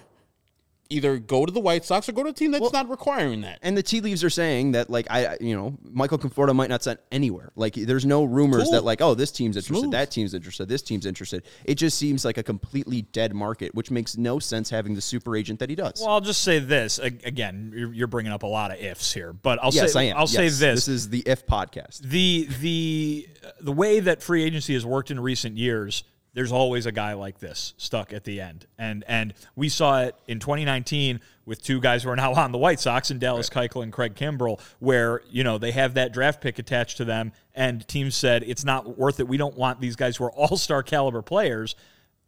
either 0.93 1.19
go 1.19 1.47
to 1.47 1.53
the 1.53 1.61
White 1.61 1.85
Sox 1.85 2.09
or 2.09 2.13
go 2.13 2.23
to 2.23 2.29
a 2.29 2.33
team 2.33 2.51
that's 2.51 2.73
not 2.73 2.89
requiring 2.89 3.41
that. 3.41 3.59
And 3.63 3.77
the 3.77 3.83
tea 3.83 4.01
leaves 4.01 4.23
are 4.23 4.31
saying 4.31 4.73
that, 4.73 4.91
like, 4.91 5.07
I, 5.11 5.37
you 5.41 5.57
know, 5.57 5.77
Michael 5.91 6.19
Conforto 6.19 6.55
might 6.55 6.69
not 6.69 6.83
sign 6.83 6.99
anywhere. 7.11 7.51
Like, 7.57 7.75
there's 7.75 8.05
no 8.07 8.25
rumors 8.25 8.65
Cool. 8.65 8.73
that, 8.73 8.85
like, 8.85 9.01
oh, 9.01 9.15
this 9.15 9.31
team's 9.31 9.57
interested, 9.57 9.81
Smooth. 9.81 9.93
that 9.93 10.11
team's 10.11 10.35
interested, 10.35 10.69
this 10.69 10.83
team's 10.83 11.07
interested. 11.07 11.43
It 11.65 11.77
just 11.77 11.99
seems 11.99 12.25
like 12.25 12.39
a 12.39 12.43
completely 12.43 13.03
dead 13.03 13.35
market, 13.35 13.75
which 13.75 13.91
makes 13.91 14.17
no 14.17 14.39
sense 14.39 14.71
having 14.71 14.95
the 14.95 15.01
super 15.01 15.37
agent 15.37 15.59
that 15.61 15.71
he 15.71 15.77
does. 15.77 16.01
Well, 16.01 16.11
I'll 16.11 16.21
just 16.21 16.43
say 16.43 16.59
this 16.59 16.99
again. 16.99 17.73
You're, 17.75 17.93
you're 17.93 18.07
bringing 18.07 18.33
up 18.33 18.43
a 18.43 18.47
lot 18.47 18.71
of 18.71 18.79
ifs 18.79 19.13
here, 19.13 19.33
but 19.33 19.59
I'll 19.63 19.73
yes, 19.73 19.93
say 19.95 20.01
I 20.01 20.03
am. 20.05 20.17
I'll 20.17 20.27
say 20.27 20.49
this: 20.49 20.59
This 20.59 20.89
is 20.89 21.09
the 21.09 21.23
if 21.27 21.47
podcast. 21.47 22.01
the 22.01 22.49
the 22.61 23.29
the 23.61 23.73
way 23.73 24.01
that 24.01 24.23
free 24.23 24.45
agency 24.45 24.75
has 24.75 24.85
worked 24.85 25.11
in 25.11 25.19
recent 25.21 25.57
years 25.57 26.05
there's 26.35 26.53
always 26.53 26.87
a 26.87 26.93
guy 26.93 27.13
like 27.13 27.39
this 27.39 27.75
stuck 27.77 28.13
at 28.13 28.25
the 28.25 28.41
end. 28.41 28.67
And 28.79 29.05
and 29.07 29.35
we 29.55 29.69
saw 29.69 30.03
it 30.03 30.17
in 30.27 30.39
2019 30.39 31.21
with 31.45 31.63
two 31.63 31.81
guys 31.81 32.03
who 32.03 32.11
are 32.11 32.17
now 32.17 32.33
on 32.35 32.53
the 32.53 32.59
White 32.59 32.81
Sox 32.81 33.11
and 33.11 33.21
Dallas 33.21 33.51
Keuchel 33.51 33.83
and 33.83 33.93
Craig 33.93 34.15
Kimbrel 34.15 34.61
where 34.79 35.23
you 35.31 35.45
know 35.45 35.59
they 35.59 35.73
have 35.73 35.95
that 35.95 36.13
draft 36.13 36.41
pick 36.41 36.59
attached 36.59 36.97
to 36.99 37.05
them 37.05 37.33
and 37.55 37.87
teams 37.87 38.15
said 38.15 38.43
it's 38.47 38.65
not 38.65 38.99
worth 38.99 39.21
it. 39.21 39.29
We 39.29 39.37
don't 39.37 39.57
want 39.57 39.81
these 39.81 39.97
guys 39.97 40.17
who 40.17 40.25
are 40.25 40.33
all-star 40.33 40.83
caliber 40.83 41.23
players 41.23 41.75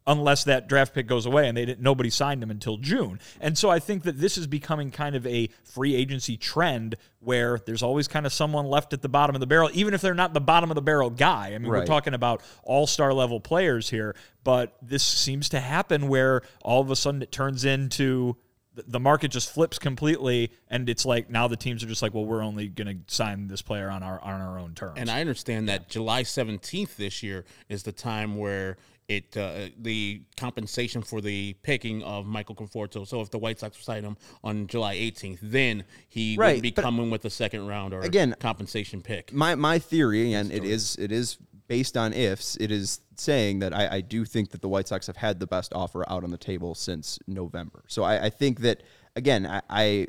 unless 0.07 0.45
that 0.45 0.69
draft 0.69 0.95
pick 0.95 1.07
goes 1.07 1.27
away 1.27 1.49
and 1.49 1.57
they 1.57 1.65
didn't 1.65 1.83
nobody 1.83 2.11
signed 2.11 2.43
him 2.43 2.51
until 2.51 2.77
June. 2.77 3.19
And 3.41 3.57
so 3.57 3.71
I 3.71 3.79
think 3.79 4.03
that 4.05 4.19
this 4.19 4.37
is 4.37 4.47
becoming 4.47 4.91
kind 4.91 5.17
of 5.17 5.27
a 5.27 5.49
free 5.65 5.95
agency 5.95 6.37
trend 6.37 6.97
where 7.21 7.59
there's 7.65 7.83
always 7.83 8.07
kind 8.07 8.27
of 8.27 8.33
someone 8.33 8.67
left 8.67 8.93
at 8.93 9.03
the 9.03 9.09
bottom 9.09 9.35
of 9.35 9.41
the 9.41 9.47
barrel 9.47 9.71
even 9.73 9.95
if 9.95 10.01
they're 10.01 10.15
not 10.15 10.35
the 10.35 10.41
bottom 10.41 10.71
of 10.71 10.75
the 10.75 10.83
barrel 10.83 11.11
guy. 11.11 11.53
I 11.55 11.59
mean 11.59 11.71
we're 11.71 11.87
talking 11.87 12.15
about 12.15 12.43
all-star 12.63 13.13
level 13.13 13.41
players 13.41 13.91
here, 13.91 14.15
but 14.43 14.77
this 14.83 15.03
seems 15.03 15.49
to 15.51 15.61
happen 15.61 16.09
where 16.09 16.43
all 16.63 16.83
of 16.83 16.91
a 16.91 16.97
sudden 16.97 17.23
it 17.23 17.33
turns 17.33 17.65
into 17.65 18.37
the 18.75 19.01
market 19.01 19.31
just 19.31 19.53
flips 19.53 19.79
completely 19.79 20.51
and 20.69 20.89
it's 20.89 21.07
like 21.07 21.31
now 21.31 21.47
the 21.47 21.57
teams 21.57 21.85
are 21.85 21.87
just 21.87 22.03
like 22.03 22.13
well 22.13 22.25
we're 22.25 22.43
only 22.43 22.67
going 22.67 22.89
to 22.89 23.15
sign 23.15 23.47
this 23.47 23.63
player 23.63 23.89
on 23.89 24.03
our 24.03 24.21
on 24.21 24.41
our 24.41 24.59
own 24.59 24.75
terms. 24.75 24.95
And 24.97 25.11
I 25.11 25.21
understand 25.21 25.69
that 25.69 25.89
July 25.89 26.25
17th 26.25 26.97
this 26.97 27.23
year 27.23 27.45
is 27.69 27.85
the 27.85 27.93
time 27.93 28.37
where 28.37 28.77
it 29.09 29.37
uh, 29.37 29.69
the 29.79 30.23
compensation 30.37 31.03
for 31.03 31.21
the 31.21 31.55
picking 31.63 32.03
of 32.03 32.25
Michael 32.27 32.55
Conforto. 32.55 33.07
So 33.07 33.21
if 33.21 33.31
the 33.31 33.39
White 33.39 33.61
Sox 33.61 33.77
sign 33.85 34.03
him 34.05 34.17
on 34.43 34.67
July 34.67 34.97
18th, 34.97 35.39
then 35.43 35.85
he 36.09 36.37
Right, 36.39 36.55
would 36.57 36.63
be 36.63 36.71
coming 36.71 37.11
with 37.11 37.25
a 37.25 37.31
second 37.31 37.67
round 37.67 37.93
or 37.93 38.01
Again, 38.01 38.35
compensation 38.41 39.03
pick. 39.03 39.33
my 39.33 39.55
my 39.55 39.79
theory, 39.79 40.33
and 40.33 40.51
it 40.51 40.65
is 40.65 40.97
it 40.97 41.13
is 41.13 41.37
based 41.67 41.97
on 41.97 42.13
ifs. 42.13 42.57
It 42.57 42.71
is 42.71 43.01
saying 43.17 43.59
that 43.61 43.75
I, 43.75 43.97
I 43.97 44.01
do 44.01 44.25
think 44.25 44.51
that 44.51 44.63
the 44.63 44.69
White 44.69 44.89
Sox 44.89 45.07
have 45.07 45.17
had 45.19 45.39
the 45.39 45.47
best 45.47 45.73
offer 45.75 46.09
out 46.11 46.25
on 46.25 46.31
the 46.31 46.39
table 46.39 46.75
since 46.75 47.19
November. 47.27 47.85
So 47.89 48.05
I, 48.05 48.25
I 48.27 48.31
think 48.31 48.61
that 48.61 48.83
again, 49.17 49.47
I, 49.47 49.61
I 49.69 50.07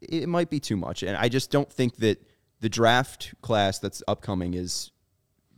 it 0.00 0.28
might 0.28 0.48
be 0.48 0.60
too 0.60 0.76
much, 0.76 1.02
and 1.02 1.16
I 1.16 1.28
just 1.28 1.50
don't 1.50 1.70
think 1.72 1.96
that 1.96 2.24
the 2.60 2.68
draft 2.68 3.34
class 3.42 3.80
that's 3.80 4.00
upcoming 4.06 4.54
is 4.54 4.91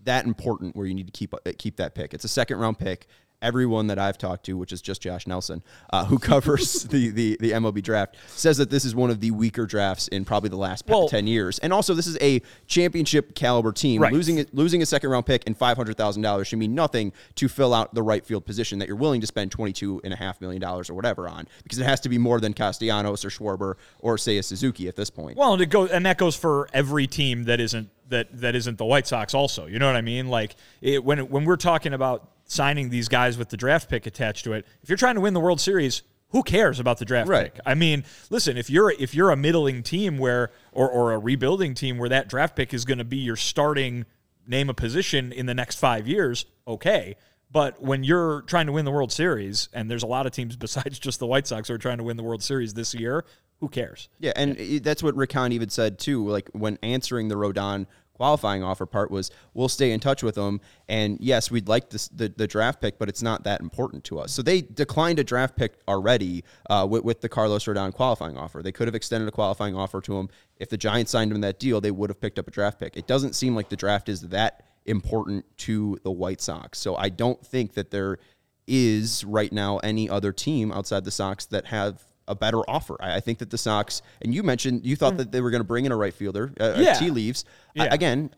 that 0.04 0.24
important 0.24 0.76
where 0.76 0.86
you 0.86 0.94
need 0.94 1.06
to 1.06 1.12
keep 1.12 1.34
uh, 1.34 1.38
keep 1.58 1.76
that 1.76 1.94
pick. 1.94 2.14
It's 2.14 2.24
a 2.24 2.28
second 2.28 2.58
round 2.58 2.78
pick. 2.78 3.06
Everyone 3.44 3.86
that 3.88 3.98
I've 3.98 4.16
talked 4.18 4.46
to, 4.46 4.56
which 4.56 4.72
is 4.72 4.80
just 4.82 5.02
Josh 5.02 5.26
Nelson, 5.26 5.62
uh, 5.90 6.06
who 6.06 6.18
covers 6.18 6.82
the, 6.94 7.10
the 7.10 7.36
the 7.38 7.52
MLB 7.52 7.82
draft, 7.82 8.16
says 8.28 8.56
that 8.56 8.70
this 8.70 8.84
is 8.84 8.94
one 8.94 9.10
of 9.10 9.20
the 9.20 9.30
weaker 9.30 9.66
drafts 9.66 10.08
in 10.08 10.24
probably 10.24 10.48
the 10.48 10.56
last 10.56 10.84
Well- 10.88 11.08
ten 11.08 11.26
years. 11.26 11.58
And 11.60 11.72
also, 11.72 11.94
this 11.94 12.06
is 12.06 12.16
a 12.20 12.40
championship 12.66 13.34
caliber 13.34 13.70
team. 13.70 14.00
Right. 14.00 14.12
Losing 14.12 14.44
losing 14.52 14.82
a 14.82 14.86
second 14.86 15.10
round 15.10 15.26
pick 15.26 15.42
and 15.46 15.56
five 15.56 15.76
hundred 15.76 15.96
thousand 15.96 16.22
dollars 16.22 16.48
should 16.48 16.58
mean 16.58 16.74
nothing 16.74 17.12
to 17.36 17.48
fill 17.48 17.74
out 17.74 17.94
the 17.94 18.02
right 18.02 18.24
field 18.24 18.46
position 18.46 18.78
that 18.78 18.88
you're 18.88 18.96
willing 18.96 19.20
to 19.20 19.26
spend 19.26 19.50
twenty 19.52 19.72
two 19.72 20.00
and 20.02 20.12
a 20.14 20.16
half 20.16 20.40
million 20.40 20.60
dollars 20.60 20.88
or 20.88 20.94
whatever 20.94 21.28
on, 21.28 21.46
because 21.62 21.78
it 21.78 21.84
has 21.84 22.00
to 22.00 22.08
be 22.08 22.16
more 22.18 22.40
than 22.40 22.54
Castellanos 22.54 23.24
or 23.24 23.28
Schwarber 23.28 23.74
or 23.98 24.16
say 24.18 24.38
a 24.38 24.42
Suzuki 24.42 24.88
at 24.88 24.96
this 24.96 25.10
point. 25.10 25.36
Well, 25.36 25.52
and 25.52 25.62
it 25.62 25.66
goes, 25.66 25.90
and 25.90 26.06
that 26.06 26.18
goes 26.18 26.34
for 26.34 26.68
every 26.72 27.06
team 27.06 27.44
that 27.44 27.60
isn't 27.60 27.90
that 28.08 28.28
that 28.40 28.54
isn't 28.54 28.78
the 28.78 28.84
White 28.84 29.06
Sox. 29.06 29.34
Also, 29.34 29.66
you 29.66 29.78
know 29.78 29.86
what 29.86 29.96
I 29.96 30.02
mean? 30.02 30.28
Like 30.28 30.56
it, 30.80 31.04
when 31.04 31.18
when 31.28 31.44
we're 31.44 31.56
talking 31.56 31.92
about 31.92 32.30
signing 32.44 32.90
these 32.90 33.08
guys 33.08 33.36
with 33.38 33.48
the 33.48 33.56
draft 33.56 33.88
pick 33.88 34.06
attached 34.06 34.44
to 34.44 34.52
it, 34.52 34.66
if 34.82 34.88
you're 34.88 34.96
trying 34.98 35.14
to 35.14 35.20
win 35.20 35.34
the 35.34 35.40
World 35.40 35.60
Series, 35.60 36.02
who 36.30 36.42
cares 36.42 36.80
about 36.80 36.98
the 36.98 37.04
draft 37.04 37.28
Right. 37.28 37.54
pick? 37.54 37.60
I 37.64 37.74
mean, 37.74 38.04
listen, 38.30 38.56
if 38.56 38.68
you're 38.68 38.90
if 38.98 39.14
you're 39.14 39.30
a 39.30 39.36
middling 39.36 39.82
team 39.82 40.18
where 40.18 40.50
or 40.72 40.88
or 40.90 41.12
a 41.12 41.18
rebuilding 41.18 41.74
team 41.74 41.96
where 41.98 42.08
that 42.08 42.28
draft 42.28 42.56
pick 42.56 42.74
is 42.74 42.84
going 42.84 42.98
to 42.98 43.04
be 43.04 43.18
your 43.18 43.36
starting 43.36 44.04
name 44.46 44.68
a 44.68 44.74
position 44.74 45.32
in 45.32 45.46
the 45.46 45.54
next 45.54 45.76
five 45.78 46.06
years, 46.08 46.44
okay. 46.66 47.16
But 47.50 47.80
when 47.80 48.02
you're 48.02 48.42
trying 48.42 48.66
to 48.66 48.72
win 48.72 48.84
the 48.84 48.90
World 48.90 49.12
Series, 49.12 49.68
and 49.72 49.88
there's 49.88 50.02
a 50.02 50.08
lot 50.08 50.26
of 50.26 50.32
teams 50.32 50.56
besides 50.66 50.98
just 50.98 51.20
the 51.20 51.26
White 51.26 51.46
Sox 51.46 51.68
who 51.68 51.74
are 51.74 51.78
trying 51.78 51.98
to 51.98 52.04
win 52.04 52.16
the 52.16 52.22
World 52.24 52.42
Series 52.42 52.74
this 52.74 52.94
year, 52.94 53.24
who 53.60 53.68
cares? 53.68 54.08
Yeah, 54.18 54.32
and 54.34 54.56
i- 54.58 54.80
that's 54.82 55.02
what 55.04 55.14
Rick 55.14 55.32
Hahn 55.32 55.52
even 55.52 55.68
said 55.70 55.98
too. 56.00 56.26
Like 56.28 56.50
when 56.52 56.78
answering 56.82 57.28
the 57.28 57.36
Rodon 57.36 57.86
qualifying 58.14 58.62
offer 58.62 58.86
part 58.86 59.10
was, 59.10 59.30
we'll 59.52 59.68
stay 59.68 59.92
in 59.92 60.00
touch 60.00 60.22
with 60.22 60.36
them, 60.36 60.60
and 60.88 61.18
yes, 61.20 61.50
we'd 61.50 61.68
like 61.68 61.90
this, 61.90 62.08
the 62.08 62.32
the 62.36 62.46
draft 62.46 62.80
pick, 62.80 62.98
but 62.98 63.08
it's 63.08 63.22
not 63.22 63.44
that 63.44 63.60
important 63.60 64.04
to 64.04 64.18
us. 64.18 64.32
So 64.32 64.42
they 64.42 64.62
declined 64.62 65.18
a 65.18 65.24
draft 65.24 65.56
pick 65.56 65.74
already 65.86 66.44
uh, 66.70 66.86
with, 66.88 67.04
with 67.04 67.20
the 67.20 67.28
Carlos 67.28 67.64
Rodon 67.64 67.92
qualifying 67.92 68.38
offer. 68.38 68.62
They 68.62 68.72
could 68.72 68.88
have 68.88 68.94
extended 68.94 69.28
a 69.28 69.32
qualifying 69.32 69.76
offer 69.76 70.00
to 70.00 70.18
him. 70.18 70.28
If 70.58 70.68
the 70.70 70.78
Giants 70.78 71.12
signed 71.12 71.32
him 71.32 71.40
that 71.42 71.58
deal, 71.58 71.80
they 71.80 71.90
would 71.90 72.10
have 72.10 72.20
picked 72.20 72.38
up 72.38 72.48
a 72.48 72.50
draft 72.50 72.78
pick. 72.78 72.96
It 72.96 73.06
doesn't 73.06 73.34
seem 73.34 73.54
like 73.54 73.68
the 73.68 73.76
draft 73.76 74.08
is 74.08 74.22
that 74.28 74.64
important 74.86 75.44
to 75.58 75.98
the 76.04 76.10
White 76.10 76.40
Sox. 76.40 76.78
So 76.78 76.96
I 76.96 77.08
don't 77.08 77.44
think 77.44 77.74
that 77.74 77.90
there 77.90 78.18
is 78.66 79.24
right 79.24 79.52
now 79.52 79.78
any 79.78 80.08
other 80.08 80.32
team 80.32 80.72
outside 80.72 81.04
the 81.04 81.10
Sox 81.10 81.46
that 81.46 81.66
have 81.66 82.02
a 82.28 82.34
better 82.34 82.58
offer. 82.68 82.96
I, 83.00 83.16
I 83.16 83.20
think 83.20 83.38
that 83.38 83.50
the 83.50 83.58
Sox, 83.58 84.02
and 84.22 84.34
you 84.34 84.42
mentioned 84.42 84.84
you 84.86 84.96
thought 84.96 85.16
that 85.18 85.30
they 85.32 85.40
were 85.40 85.50
going 85.50 85.60
to 85.60 85.66
bring 85.66 85.84
in 85.84 85.92
a 85.92 85.96
right 85.96 86.14
fielder, 86.14 86.52
uh, 86.60 86.74
Hmm. 86.74 86.82
Yeah. 86.82 86.94
tea 86.94 87.10
leaves. 87.10 87.44
I- 87.78 87.86
again, 87.88 88.30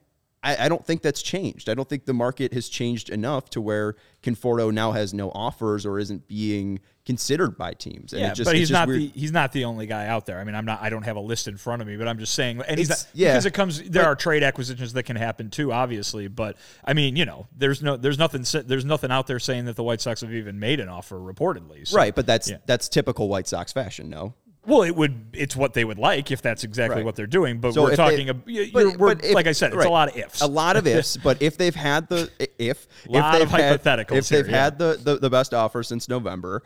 I, 0.46 0.66
I 0.66 0.68
don't 0.68 0.84
think 0.86 1.02
that's 1.02 1.22
changed. 1.22 1.68
I 1.68 1.74
don't 1.74 1.88
think 1.88 2.04
the 2.04 2.14
market 2.14 2.54
has 2.54 2.68
changed 2.68 3.10
enough 3.10 3.50
to 3.50 3.60
where 3.60 3.96
Conforto 4.22 4.72
now 4.72 4.92
has 4.92 5.12
no 5.12 5.30
offers 5.30 5.84
or 5.84 5.98
isn't 5.98 6.28
being 6.28 6.78
considered 7.04 7.58
by 7.58 7.72
teams. 7.72 8.12
And 8.12 8.22
Yeah, 8.22 8.30
it 8.30 8.34
just, 8.36 8.46
but 8.46 8.54
it's 8.54 8.60
he's 8.60 8.70
not 8.70 8.86
weird. 8.86 9.00
the 9.00 9.08
he's 9.08 9.32
not 9.32 9.50
the 9.50 9.64
only 9.64 9.86
guy 9.86 10.06
out 10.06 10.24
there. 10.24 10.38
I 10.38 10.44
mean, 10.44 10.54
I'm 10.54 10.64
not. 10.64 10.80
I 10.80 10.88
don't 10.88 11.02
have 11.02 11.16
a 11.16 11.20
list 11.20 11.48
in 11.48 11.56
front 11.56 11.82
of 11.82 11.88
me, 11.88 11.96
but 11.96 12.06
I'm 12.06 12.18
just 12.20 12.32
saying. 12.34 12.62
And 12.68 12.78
he's 12.78 12.90
not, 12.90 13.06
yeah, 13.12 13.32
because 13.32 13.46
it 13.46 13.54
comes. 13.54 13.82
There 13.82 14.04
but- 14.04 14.08
are 14.08 14.14
trade 14.14 14.44
acquisitions 14.44 14.92
that 14.92 15.02
can 15.02 15.16
happen 15.16 15.50
too, 15.50 15.72
obviously. 15.72 16.28
But 16.28 16.56
I 16.84 16.94
mean, 16.94 17.16
you 17.16 17.24
know, 17.24 17.48
there's 17.56 17.82
no 17.82 17.96
there's 17.96 18.18
nothing 18.18 18.44
there's 18.66 18.84
nothing 18.84 19.10
out 19.10 19.26
there 19.26 19.40
saying 19.40 19.64
that 19.64 19.74
the 19.74 19.82
White 19.82 20.00
Sox 20.00 20.20
have 20.20 20.32
even 20.32 20.60
made 20.60 20.78
an 20.78 20.88
offer 20.88 21.16
reportedly. 21.16 21.88
So, 21.88 21.96
right, 21.96 22.14
but 22.14 22.26
that's 22.26 22.48
yeah. 22.48 22.58
that's 22.66 22.88
typical 22.88 23.28
White 23.28 23.48
Sox 23.48 23.72
fashion. 23.72 24.08
No, 24.10 24.34
Well, 24.66 24.82
it 24.82 24.96
would. 24.96 25.26
It's 25.32 25.54
what 25.54 25.74
they 25.74 25.84
would 25.84 25.98
like 25.98 26.30
if 26.30 26.42
that's 26.42 26.64
exactly 26.64 26.96
Right. 26.96 27.04
what 27.04 27.14
they're 27.16 27.26
doing. 27.26 27.60
But 27.60 27.74
So 27.74 27.82
we're 27.82 27.90
they- 27.90 27.96
talking. 27.96 28.28
ab- 28.30 28.44
but- 28.72 28.98
we're, 28.98 29.14
but 29.14 29.24
if- 29.24 29.34
like 29.34 29.46
I 29.46 29.52
said, 29.52 29.68
it's 29.68 29.76
right. 29.76 29.86
a 29.86 29.90
lot 29.90 30.08
of 30.08 30.16
ifs. 30.16 30.40
A 30.40 30.46
lot 30.46 30.76
of 30.76 30.86
ifs, 30.86 31.16
but 31.16 31.40
if 31.40 31.56
they've 31.56 31.74
had 31.74 32.08
the 32.08 32.30
if 32.58 32.86
Lot 33.08 33.36
if 33.36 33.42
of 33.44 33.52
they've 33.52 33.60
had, 33.60 33.82
hypotheticals 33.82 34.16
if 34.16 34.28
they've 34.28 34.46
here, 34.46 34.54
yeah. 34.56 34.64
had 34.64 34.78
the, 34.78 34.98
the 35.02 35.16
the 35.16 35.30
best 35.30 35.54
offer 35.54 35.82
since 35.82 36.08
November, 36.08 36.62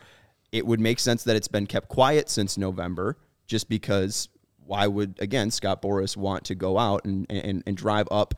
it 0.51 0.65
would 0.65 0.79
make 0.79 0.99
sense 0.99 1.23
that 1.25 1.35
it's 1.35 1.47
been 1.47 1.67
kept 1.67 1.87
quiet 1.89 2.29
since 2.29 2.57
November, 2.57 3.17
just 3.47 3.69
because 3.69 4.29
why 4.65 4.87
would 4.87 5.15
again 5.19 5.51
Scott 5.51 5.81
Boras 5.81 6.15
want 6.17 6.43
to 6.45 6.55
go 6.55 6.77
out 6.79 7.05
and 7.05 7.25
and, 7.29 7.61
and 7.65 7.77
drive 7.77 8.07
up 8.09 8.33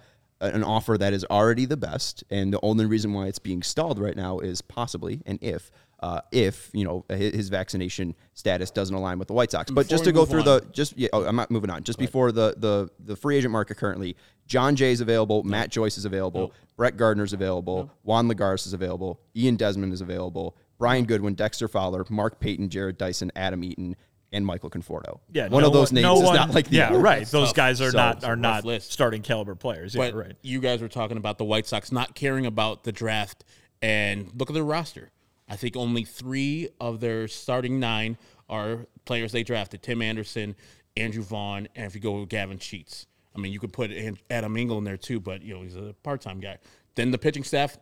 an 0.48 0.64
offer 0.64 0.98
that 0.98 1.14
is 1.14 1.26
already 1.26 1.66
the 1.66 1.78
best, 1.78 2.24
and 2.30 2.54
the 2.54 2.60
only 2.64 2.86
reason 2.86 3.14
why 3.14 3.28
it's 3.28 3.40
being 3.40 3.64
stalled 3.64 4.00
right 4.00 4.16
now 4.16 4.40
is 4.40 4.62
possibly 4.62 5.22
and 5.26 5.40
if. 5.42 5.72
Uh, 6.00 6.20
if 6.34 6.70
you 6.74 6.84
know 6.84 7.06
his 7.08 7.48
vaccination 7.48 8.14
status 8.34 8.70
doesn't 8.72 8.94
align 8.94 9.18
with 9.18 9.30
the 9.30 9.34
White 9.34 9.52
Sox, 9.52 9.72
but 9.72 9.88
just 9.88 10.04
to 10.04 10.12
go 10.12 10.26
through 10.26 10.42
on- 10.42 10.46
the 10.46 10.68
just 10.74 10.98
yeah, 10.98 11.08
oh, 11.14 11.24
I'm 11.24 11.38
not 11.38 11.50
moving 11.50 11.70
on. 11.70 11.82
Just 11.84 11.98
before 11.98 12.34
the 12.34 12.56
the 12.58 12.90
the 13.00 13.16
free 13.16 13.38
agent 13.38 13.54
market 13.54 13.78
currently, 13.78 14.18
Jon 14.46 14.76
Jay 14.76 14.92
is 14.92 15.00
available, 15.00 15.44
Matt 15.44 15.70
Joyce 15.70 15.98
is 15.98 16.04
available, 16.04 16.52
Brett 16.76 16.98
Gardner 16.98 17.24
is 17.24 17.32
available, 17.32 17.90
Juan 18.04 18.28
Lagares 18.28 18.68
is 18.68 18.74
available, 18.74 19.22
Ian 19.34 19.56
Desmond 19.56 19.94
is 19.94 20.02
available, 20.02 20.58
Brian 20.78 21.06
Goodwin, 21.06 21.36
Dexter 21.36 21.70
Fowler, 21.70 22.04
Mark 22.10 22.38
Payton, 22.42 22.68
Jarrod 22.68 22.98
Dyson, 22.98 23.32
Adam 23.34 23.64
Eaton, 23.64 23.96
and 24.34 24.46
Michael 24.46 24.70
Conforto. 24.70 25.20
yeah, 25.32 25.48
one 25.48 25.62
no 25.62 25.68
of 25.68 25.74
those 25.74 25.92
names 25.92 26.04
no 26.04 26.18
is 26.18 26.24
one- 26.24 26.36
not 26.36 26.52
like 26.54 26.68
the 26.68 26.78
yeah, 26.78 26.90
other. 26.90 27.00
right. 27.00 27.26
Those 27.28 27.50
tough. 27.50 27.56
guys 27.56 27.82
are 27.82 27.92
So, 27.92 27.98
not 27.98 28.16
it's 28.18 28.26
a 28.26 28.28
are 28.30 28.36
not 28.36 28.66
list. 28.66 28.92
starting 28.92 29.22
caliber 29.22 29.56
players. 29.56 29.96
Yeah, 29.96 30.02
But 30.10 30.16
right. 30.16 30.34
you 30.42 30.60
guys 30.60 30.82
were 30.82 30.88
talking 30.90 31.18
about 31.18 31.38
the 31.38 31.46
White 31.46 31.68
Sox 31.68 31.92
not 31.92 32.16
caring 32.16 32.46
about 32.46 32.84
the 32.84 32.92
draft, 32.92 33.46
and 33.82 34.30
look 34.36 34.50
at 34.50 34.54
their 34.54 34.64
roster. 34.64 35.12
I 35.48 35.56
think 35.56 35.76
only 35.76 36.04
three 36.04 36.70
of 36.82 37.00
their 37.00 37.28
starting 37.28 37.80
nine 37.80 38.18
are 38.50 38.88
players 39.06 39.32
they 39.32 39.44
drafted: 39.44 39.84
Tim 39.84 40.02
Anderson, 40.02 40.56
Andrew 40.98 41.24
Vaughn, 41.24 41.68
and 41.76 41.86
if 41.86 41.96
you 41.96 42.02
go 42.02 42.20
with 42.20 42.30
Gavin 42.30 42.60
Sheets. 42.60 43.08
I 43.36 43.40
mean, 43.40 43.52
you 43.52 43.60
could 43.60 43.74
put 43.74 43.92
Adam 44.30 44.58
Engel 44.58 44.78
in 44.78 44.84
there 44.84 44.98
too, 44.98 45.20
but 45.20 45.42
you 45.42 45.54
know 45.56 45.62
he's 45.64 45.76
a 45.76 45.96
part-time 46.04 46.40
guy. 46.40 46.60
Then 46.96 47.10
the 47.12 47.18
pitching 47.18 47.44
staff, 47.44 47.78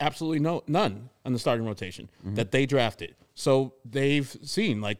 absolutely 0.00 0.40
no 0.40 0.62
none 0.66 1.08
on 1.24 1.32
the 1.32 1.38
starting 1.38 1.64
rotation 1.66 2.10
mm-hmm. 2.20 2.34
that 2.34 2.50
they 2.50 2.66
drafted. 2.66 3.14
So 3.34 3.74
they've 3.84 4.28
seen 4.42 4.80
like 4.80 4.98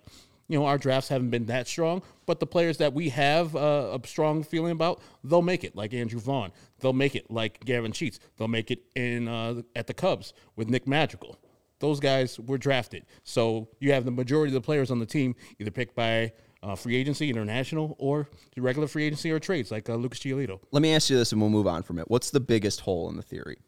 you 0.49 0.59
know, 0.59 0.67
our 0.67 0.79
drafts 0.79 1.09
haven't 1.09 1.31
been 1.31 1.47
that 1.47 1.67
strong, 1.67 2.03
but 2.25 2.41
the 2.41 2.47
players 2.47 2.79
that 2.79 2.93
we 2.93 3.09
have 3.11 3.55
uh, 3.57 3.99
a 4.03 4.07
strong 4.07 4.43
feeling 4.43 4.73
about, 4.73 5.00
they'll 5.25 5.43
make 5.43 5.65
it. 5.65 5.75
Like 5.75 5.93
Andrew 5.93 6.21
Vaughn, 6.21 6.53
they'll 6.81 6.93
make 6.93 7.15
it. 7.15 7.31
Like 7.31 7.65
Gavin 7.65 7.93
Sheets, 7.93 8.21
they'll 8.37 8.49
make 8.49 8.71
it 8.71 8.83
in 8.95 9.29
uh, 9.29 9.62
at 9.75 9.87
the 9.87 9.95
Cubs 9.95 10.33
with 10.55 10.69
Nick 10.69 10.87
Madrigal. 10.87 11.38
Those 11.79 12.00
guys 12.00 12.41
were 12.41 12.59
drafted, 12.59 13.05
so 13.23 13.69
you 13.81 13.93
have 13.93 14.05
the 14.05 14.11
majority 14.11 14.50
of 14.50 14.62
the 14.62 14.65
players 14.65 14.91
on 14.91 14.99
the 14.99 15.07
team 15.07 15.35
either 15.59 15.71
picked 15.71 15.95
by 15.95 16.33
uh, 16.62 16.75
free 16.75 16.97
agency, 16.97 17.29
international, 17.29 17.97
or 17.99 18.29
regular 18.57 18.88
free 18.88 19.05
agency 19.05 19.31
or 19.31 19.38
trades, 19.38 19.71
like 19.71 19.88
uh, 19.88 19.95
Lucas 19.95 20.21
Giolito. 20.21 20.59
Let 20.73 20.83
me 20.83 20.95
ask 20.95 21.11
you 21.11 21.17
this, 21.17 21.33
and 21.33 21.41
we'll 21.41 21.50
move 21.50 21.67
on 21.67 21.83
from 21.83 21.99
it. 21.99 22.11
What's 22.11 22.31
the 22.31 22.41
biggest 22.41 22.81
hole 22.81 23.09
in 23.11 23.17
the 23.17 23.23
theory? 23.23 23.59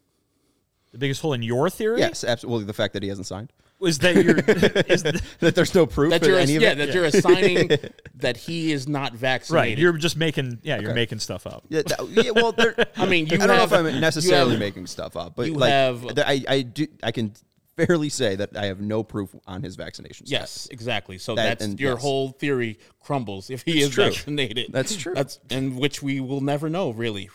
The 0.91 0.97
biggest 0.97 1.21
hole 1.21 1.33
in 1.33 1.43
your 1.43 1.69
theory? 1.69 1.99
Yes, 1.99 2.23
absolutely. 2.23 2.65
The 2.65 2.73
fact 2.73 2.93
that 2.93 3.03
he 3.03 3.09
hasn't 3.09 3.27
signed. 3.27 3.53
Is 3.81 3.99
that 3.99 4.15
you're 4.15 4.37
is 4.87 5.03
the, 5.03 5.21
That 5.39 5.55
there's 5.55 5.73
no 5.73 5.85
proof 5.85 6.11
That 6.11 6.23
you're 6.25 6.37
any 6.37 6.55
of 6.55 6.61
yeah, 6.61 6.71
it. 6.71 6.75
that 6.79 6.93
you're 6.93 7.05
assigning 7.05 7.69
that 8.15 8.37
he 8.37 8.71
is 8.71 8.87
not 8.87 9.13
vaccinated. 9.13 9.69
right. 9.71 9.77
You're 9.77 9.93
just 9.97 10.17
making 10.17 10.59
yeah, 10.63 10.79
you're 10.79 10.93
making 10.93 11.19
stuff 11.19 11.47
up. 11.47 11.63
Yeah, 11.69 11.83
that- 11.83 12.09
yeah, 12.09 12.31
well, 12.31 12.51
there, 12.51 12.75
I 12.97 13.05
mean, 13.05 13.27
you 13.27 13.35
I 13.35 13.47
don't 13.47 13.49
have- 13.57 13.71
know 13.71 13.85
if 13.87 13.93
I'm 13.95 14.01
necessarily 14.01 14.51
have- 14.51 14.59
making 14.59 14.87
stuff 14.87 15.15
up, 15.15 15.35
but 15.35 15.47
you 15.47 15.53
like, 15.53 15.71
have- 15.71 16.05
I, 16.19 16.43
I 16.47 16.61
do, 16.63 16.87
I 17.03 17.11
can 17.11 17.33
fairly 17.77 18.09
say 18.09 18.35
that 18.35 18.57
I 18.57 18.65
have 18.65 18.81
no 18.81 19.03
proof 19.03 19.33
on 19.47 19.63
his 19.63 19.77
vaccination. 19.77 20.25
Yes, 20.27 20.51
status. 20.51 20.67
exactly. 20.73 21.17
So 21.17 21.35
That- 21.35 21.43
that's 21.45 21.63
and 21.65 21.79
your 21.79 21.93
yes. 21.93 22.01
whole 22.01 22.31
theory 22.31 22.77
crumbles 22.99 23.49
if 23.49 23.63
he 23.63 23.79
It's 23.79 23.87
is 23.87 23.93
true. 23.95 24.03
vaccinated. 24.05 24.71
That's 24.73 24.97
true. 24.97 25.13
That's 25.13 25.39
and 25.49 25.77
which 25.79 26.03
we 26.03 26.19
will 26.19 26.41
never 26.41 26.69
know 26.69 26.89
really. 26.91 27.29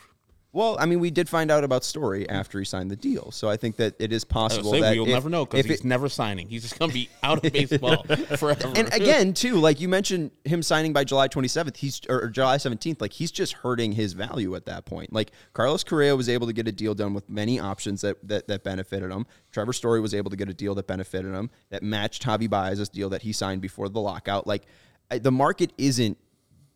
Well, 0.54 0.76
I 0.78 0.86
mean, 0.86 1.00
we 1.00 1.10
did 1.10 1.28
find 1.28 1.50
out 1.50 1.64
about 1.64 1.82
Story 1.82 2.28
after 2.28 2.60
he 2.60 2.64
signed 2.64 2.88
the 2.88 2.96
deal, 2.96 3.32
so 3.32 3.48
I 3.50 3.56
think 3.56 3.74
that 3.78 3.96
it 3.98 4.12
is 4.12 4.24
possible 4.24 4.70
say 4.70 4.80
that 4.80 4.94
we'll 4.94 5.06
if- 5.08 5.12
never 5.12 5.28
know 5.28 5.44
because 5.44 5.66
he's 5.66 5.80
it- 5.80 5.84
never 5.84 6.08
signing. 6.08 6.48
He's 6.48 6.62
just 6.62 6.78
gonna 6.78 6.92
be 6.92 7.08
out 7.24 7.44
of 7.44 7.52
baseball 7.52 8.04
forever. 8.38 8.72
and 8.76 8.92
again, 8.94 9.34
too, 9.34 9.56
like 9.56 9.80
you 9.80 9.88
mentioned, 9.88 10.30
him 10.44 10.62
signing 10.62 10.92
by 10.92 11.02
July 11.02 11.26
27th, 11.26 11.76
he's 11.76 12.00
or, 12.08 12.22
or 12.22 12.28
July 12.28 12.56
17th, 12.56 13.00
like 13.00 13.12
he's 13.12 13.32
just 13.32 13.54
hurting 13.54 13.90
his 13.92 14.12
value 14.12 14.54
at 14.54 14.64
that 14.66 14.84
point. 14.86 15.12
Like 15.12 15.32
Carlos 15.54 15.82
Correa 15.82 16.14
was 16.14 16.28
able 16.28 16.46
to 16.46 16.52
get 16.52 16.68
a 16.68 16.72
deal 16.72 16.94
done 16.94 17.14
with 17.14 17.28
many 17.28 17.58
options 17.58 18.02
that 18.02 18.16
that, 18.28 18.46
that 18.46 18.62
benefited 18.62 19.10
him. 19.10 19.26
Trevor 19.50 19.72
Story 19.72 20.00
was 20.00 20.14
able 20.14 20.30
to 20.30 20.36
get 20.36 20.48
a 20.48 20.54
deal 20.54 20.76
that 20.76 20.86
benefited 20.86 21.34
him 21.34 21.50
that 21.70 21.82
matched 21.82 22.22
Javi 22.22 22.48
Baez's 22.48 22.88
deal 22.88 23.10
that 23.10 23.22
he 23.22 23.32
signed 23.32 23.60
before 23.60 23.88
the 23.88 24.00
lockout. 24.00 24.46
Like 24.46 24.66
the 25.10 25.32
market 25.32 25.72
isn't 25.78 26.16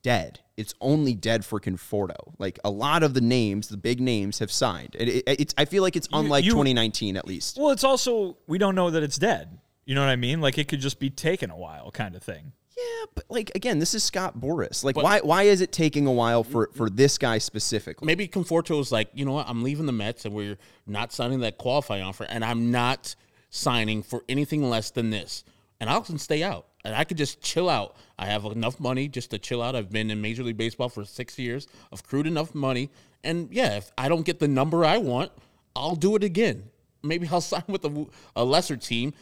dead. 0.03 0.41
It's 0.57 0.75
only 0.81 1.15
dead 1.15 1.45
for 1.45 1.61
Conforto. 1.61 2.35
Like 2.39 2.59
a 2.65 2.71
lot 2.71 3.03
of 3.03 3.15
the 3.15 3.21
names, 3.21 3.69
the 3.69 3.77
big 3.77 4.01
names, 4.01 4.41
have 4.41 4.51
signed. 4.51 4.97
It, 4.99 5.09
it, 5.09 5.23
it's 5.27 5.55
I 5.57 5.65
feel 5.65 5.83
like 5.83 5.97
it's 5.97 6.09
unlike 6.13 6.45
you- 6.45 6.53
2019 6.53 7.17
at 7.17 7.27
least. 7.27 7.57
Well, 7.59 7.71
it's 7.71 7.85
also 7.85 8.37
we 8.47 8.59
don't 8.59 8.75
know 8.75 8.91
that 8.91 9.03
it's 9.03 9.19
dead. 9.19 9.59
You 9.85 9.95
know 9.95 10.03
what 10.03 10.11
I 10.11 10.17
mean? 10.17 10.41
Like 10.41 10.59
it 10.59 10.69
could 10.69 10.81
just 10.81 10.99
be 10.99 11.11
taking 11.11 11.51
a 11.51 11.57
while, 11.57 11.91
kind 11.91 12.15
of 12.15 12.23
thing. 12.23 12.53
Yeah, 12.77 13.07
but 13.15 13.25
like 13.29 13.51
again, 13.55 13.79
this 13.79 13.95
is 13.95 14.05
Scott 14.05 14.39
Boras. 14.39 14.85
Like, 14.85 14.97
why 14.97 15.21
why 15.21 15.45
is 15.45 15.61
it 15.61 15.73
taking 15.73 16.07
a 16.07 16.13
while 16.13 16.45
for 16.45 16.71
for 16.75 16.89
this 16.89 17.19
guy 17.19 17.39
specifically? 17.39 18.07
maybe 18.07 18.29
Conforto 18.29 18.81
is 18.81 18.93
like, 18.93 19.09
you 19.15 19.25
know 19.25 19.33
what, 19.33 19.49
I'm 19.49 19.63
leaving 19.65 19.87
the 19.87 19.93
Mets 19.93 20.25
and 20.25 20.35
we're 20.35 20.59
not 20.87 21.13
signing 21.13 21.41
that 21.41 21.59
qualifying 21.59 22.03
offer, 22.03 22.25
and 22.25 22.45
I'm 22.45 22.71
not 22.71 23.17
signing 23.51 24.03
for 24.03 24.23
anything 24.29 24.69
less 24.69 24.91
than 24.91 25.11
this. 25.11 25.43
And 25.81 25.89
I 25.89 25.99
can 26.01 26.19
stay 26.19 26.43
out. 26.43 26.67
And 26.85 26.95
I 26.95 27.05
could 27.05 27.17
just 27.17 27.41
chill 27.41 27.69
out. 27.69 27.97
I 28.19 28.27
have 28.27 28.45
enough 28.45 28.81
money 28.81 29.09
just 29.09 29.31
to 29.31 29.39
chill 29.39 29.63
out. 29.63 29.77
I've 29.77 29.91
been 29.91 30.11
in 30.11 30.21
Major 30.21 30.43
League 30.43 30.57
Baseball 30.57 30.89
for 30.89 31.05
six 31.05 31.39
years. 31.39 31.67
I've 31.93 32.01
accrued 32.01 32.27
enough 32.27 32.55
money. 32.55 32.91
And 33.23 33.49
yeah, 33.53 33.77
if 33.77 33.93
I 33.97 34.09
don't 34.09 34.25
get 34.25 34.41
the 34.41 34.49
number 34.49 34.85
I 34.85 34.99
want, 34.99 35.31
I'll 35.77 35.97
do 35.97 36.17
it 36.17 36.25
again. 36.25 36.65
Maybe 37.03 37.29
I'll 37.29 37.41
sign 37.53 37.65
with 37.69 37.85
a, 37.85 38.07
a 38.35 38.45
lesser 38.45 38.77
team, 38.77 39.15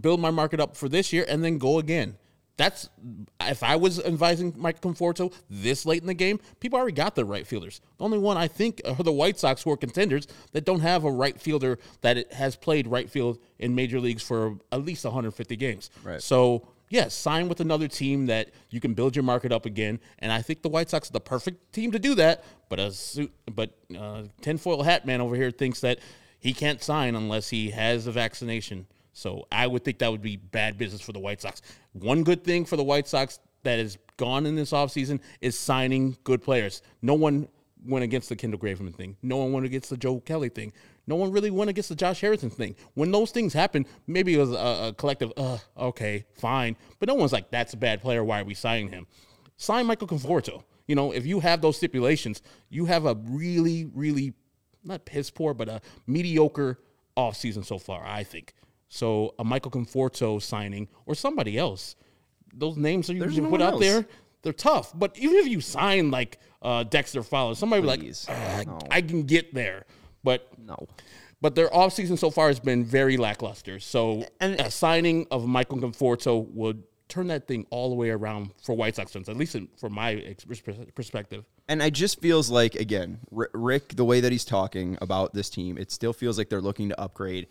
build 0.00 0.20
my 0.20 0.30
market 0.30 0.60
up 0.60 0.76
for 0.76 0.88
this 0.88 1.12
year, 1.12 1.24
and 1.28 1.42
then 1.42 1.58
go 1.58 1.78
again. 1.78 2.16
That's 2.58 2.88
if 3.42 3.62
I 3.62 3.76
was 3.76 4.02
advising 4.02 4.54
Mike 4.56 4.80
Conforto 4.80 5.32
this 5.50 5.84
late 5.84 6.00
in 6.00 6.06
the 6.06 6.14
game, 6.14 6.40
people 6.58 6.78
already 6.78 6.94
got 6.94 7.14
their 7.14 7.26
right 7.26 7.46
fielders. 7.46 7.82
The 7.98 8.04
only 8.04 8.18
one 8.18 8.38
I 8.38 8.48
think 8.48 8.80
are 8.86 8.94
the 8.94 9.12
White 9.12 9.38
Sox 9.38 9.62
who 9.62 9.70
are 9.72 9.76
contenders 9.76 10.26
that 10.52 10.64
don't 10.64 10.80
have 10.80 11.04
a 11.04 11.10
right 11.10 11.38
fielder 11.38 11.78
that 12.00 12.32
has 12.32 12.56
played 12.56 12.86
right 12.86 13.10
field 13.10 13.38
in 13.58 13.74
major 13.74 14.00
leagues 14.00 14.22
for 14.22 14.56
at 14.72 14.82
least 14.84 15.04
150 15.04 15.54
games. 15.56 15.90
Right. 16.02 16.22
So 16.22 16.66
yes, 16.88 17.14
sign 17.14 17.48
with 17.48 17.60
another 17.60 17.88
team 17.88 18.26
that 18.26 18.50
you 18.70 18.80
can 18.80 18.94
build 18.94 19.16
your 19.16 19.22
market 19.22 19.52
up 19.52 19.66
again, 19.66 20.00
and 20.18 20.32
I 20.32 20.42
think 20.42 20.62
the 20.62 20.68
White 20.68 20.90
Sox 20.90 21.10
are 21.10 21.12
the 21.12 21.20
perfect 21.20 21.72
team 21.72 21.92
to 21.92 21.98
do 21.98 22.14
that. 22.16 22.44
But 22.68 22.80
a 22.80 22.92
suit, 22.92 23.32
but 23.54 23.70
uh, 23.98 24.24
tinfoil 24.40 24.82
hat 24.82 25.06
man 25.06 25.20
over 25.20 25.36
here 25.36 25.50
thinks 25.50 25.80
that 25.80 25.98
he 26.38 26.52
can't 26.52 26.82
sign 26.82 27.14
unless 27.14 27.48
he 27.48 27.70
has 27.70 28.06
a 28.06 28.12
vaccination. 28.12 28.86
So 29.12 29.46
I 29.50 29.66
would 29.66 29.84
think 29.84 29.98
that 30.00 30.10
would 30.10 30.22
be 30.22 30.36
bad 30.36 30.76
business 30.76 31.00
for 31.00 31.12
the 31.12 31.18
White 31.18 31.40
Sox. 31.40 31.62
One 31.92 32.22
good 32.22 32.44
thing 32.44 32.64
for 32.66 32.76
the 32.76 32.84
White 32.84 33.08
Sox 33.08 33.38
that 33.62 33.78
has 33.78 33.96
gone 34.16 34.46
in 34.46 34.56
this 34.56 34.72
offseason 34.72 35.20
is 35.40 35.58
signing 35.58 36.16
good 36.24 36.42
players. 36.42 36.82
No 37.02 37.14
one 37.14 37.48
went 37.84 38.04
against 38.04 38.28
the 38.28 38.36
Kendall 38.36 38.60
Graveman 38.60 38.94
thing. 38.94 39.16
No 39.22 39.38
one 39.38 39.52
went 39.52 39.66
against 39.66 39.90
the 39.90 39.96
Joe 39.96 40.20
Kelly 40.20 40.48
thing. 40.48 40.72
No 41.06 41.14
one 41.16 41.30
really 41.30 41.50
went 41.50 41.70
against 41.70 41.88
the 41.88 41.94
Josh 41.94 42.20
Harrison 42.20 42.50
thing. 42.50 42.74
When 42.94 43.12
those 43.12 43.30
things 43.30 43.52
happen, 43.52 43.86
maybe 44.06 44.34
it 44.34 44.38
was 44.38 44.50
a, 44.52 44.88
a 44.88 44.94
collective, 44.96 45.32
uh, 45.36 45.58
okay, 45.78 46.24
fine. 46.34 46.76
But 46.98 47.08
no 47.08 47.14
one's 47.14 47.32
like, 47.32 47.50
that's 47.50 47.74
a 47.74 47.76
bad 47.76 48.00
player. 48.02 48.24
Why 48.24 48.40
are 48.40 48.44
we 48.44 48.54
signing 48.54 48.88
him? 48.88 49.06
Sign 49.56 49.86
Michael 49.86 50.08
Conforto. 50.08 50.64
You 50.88 50.94
know, 50.96 51.12
if 51.12 51.24
you 51.24 51.40
have 51.40 51.60
those 51.60 51.76
stipulations, 51.76 52.42
you 52.70 52.86
have 52.86 53.06
a 53.06 53.14
really, 53.28 53.84
really, 53.94 54.34
not 54.84 55.04
piss 55.04 55.30
poor, 55.30 55.54
but 55.54 55.68
a 55.68 55.80
mediocre 56.06 56.78
offseason 57.16 57.64
so 57.64 57.78
far, 57.78 58.04
I 58.04 58.24
think. 58.24 58.52
So 58.88 59.34
a 59.38 59.44
Michael 59.44 59.70
Conforto 59.70 60.40
signing 60.42 60.88
or 61.06 61.14
somebody 61.14 61.56
else, 61.58 61.96
those 62.52 62.76
names 62.76 63.06
that 63.08 63.14
you 63.14 63.20
There's 63.20 63.38
no 63.38 63.50
put 63.50 63.62
out 63.62 63.74
else. 63.74 63.80
there, 63.80 64.06
they're 64.42 64.52
tough. 64.52 64.92
But 64.96 65.18
even 65.18 65.36
if 65.36 65.46
you 65.48 65.60
sign 65.60 66.10
like 66.10 66.38
uh, 66.62 66.84
Dexter 66.84 67.22
Fowler, 67.22 67.54
somebody 67.54 67.82
Please. 67.82 68.26
like, 68.28 68.66
No. 68.66 68.78
"Ah, 68.82 68.86
I 68.90 69.02
can 69.02 69.22
get 69.24 69.54
there. 69.54 69.86
But 70.26 70.48
No. 70.58 70.88
but 71.40 71.54
their 71.54 71.68
offseason 71.68 72.18
so 72.18 72.30
far 72.30 72.48
has 72.48 72.58
been 72.58 72.84
very 72.84 73.16
lackluster. 73.16 73.78
So 73.78 74.24
And- 74.40 74.60
a 74.60 74.70
signing 74.72 75.26
of 75.30 75.46
Michael 75.46 75.78
Conforto 75.78 76.50
would 76.52 76.82
turn 77.08 77.28
that 77.28 77.46
thing 77.46 77.64
all 77.70 77.88
the 77.88 77.94
way 77.94 78.10
around 78.10 78.50
for 78.60 78.74
White 78.74 78.96
Sox 78.96 79.12
fans, 79.12 79.28
at 79.28 79.36
least 79.36 79.54
in, 79.54 79.68
from 79.78 79.92
my 79.94 80.14
ex- 80.14 80.44
perspective. 80.96 81.44
And 81.68 81.80
I 81.80 81.90
just 81.90 82.20
feels 82.20 82.50
like 82.50 82.74
again, 82.74 83.20
Rick, 83.30 83.94
the 83.94 84.04
way 84.04 84.20
that 84.20 84.32
he's 84.32 84.44
talking 84.44 84.98
about 85.00 85.32
this 85.32 85.48
team, 85.48 85.78
it 85.78 85.92
still 85.92 86.12
feels 86.12 86.36
like 86.38 86.48
they're 86.48 86.60
looking 86.60 86.88
to 86.88 87.00
upgrade. 87.00 87.46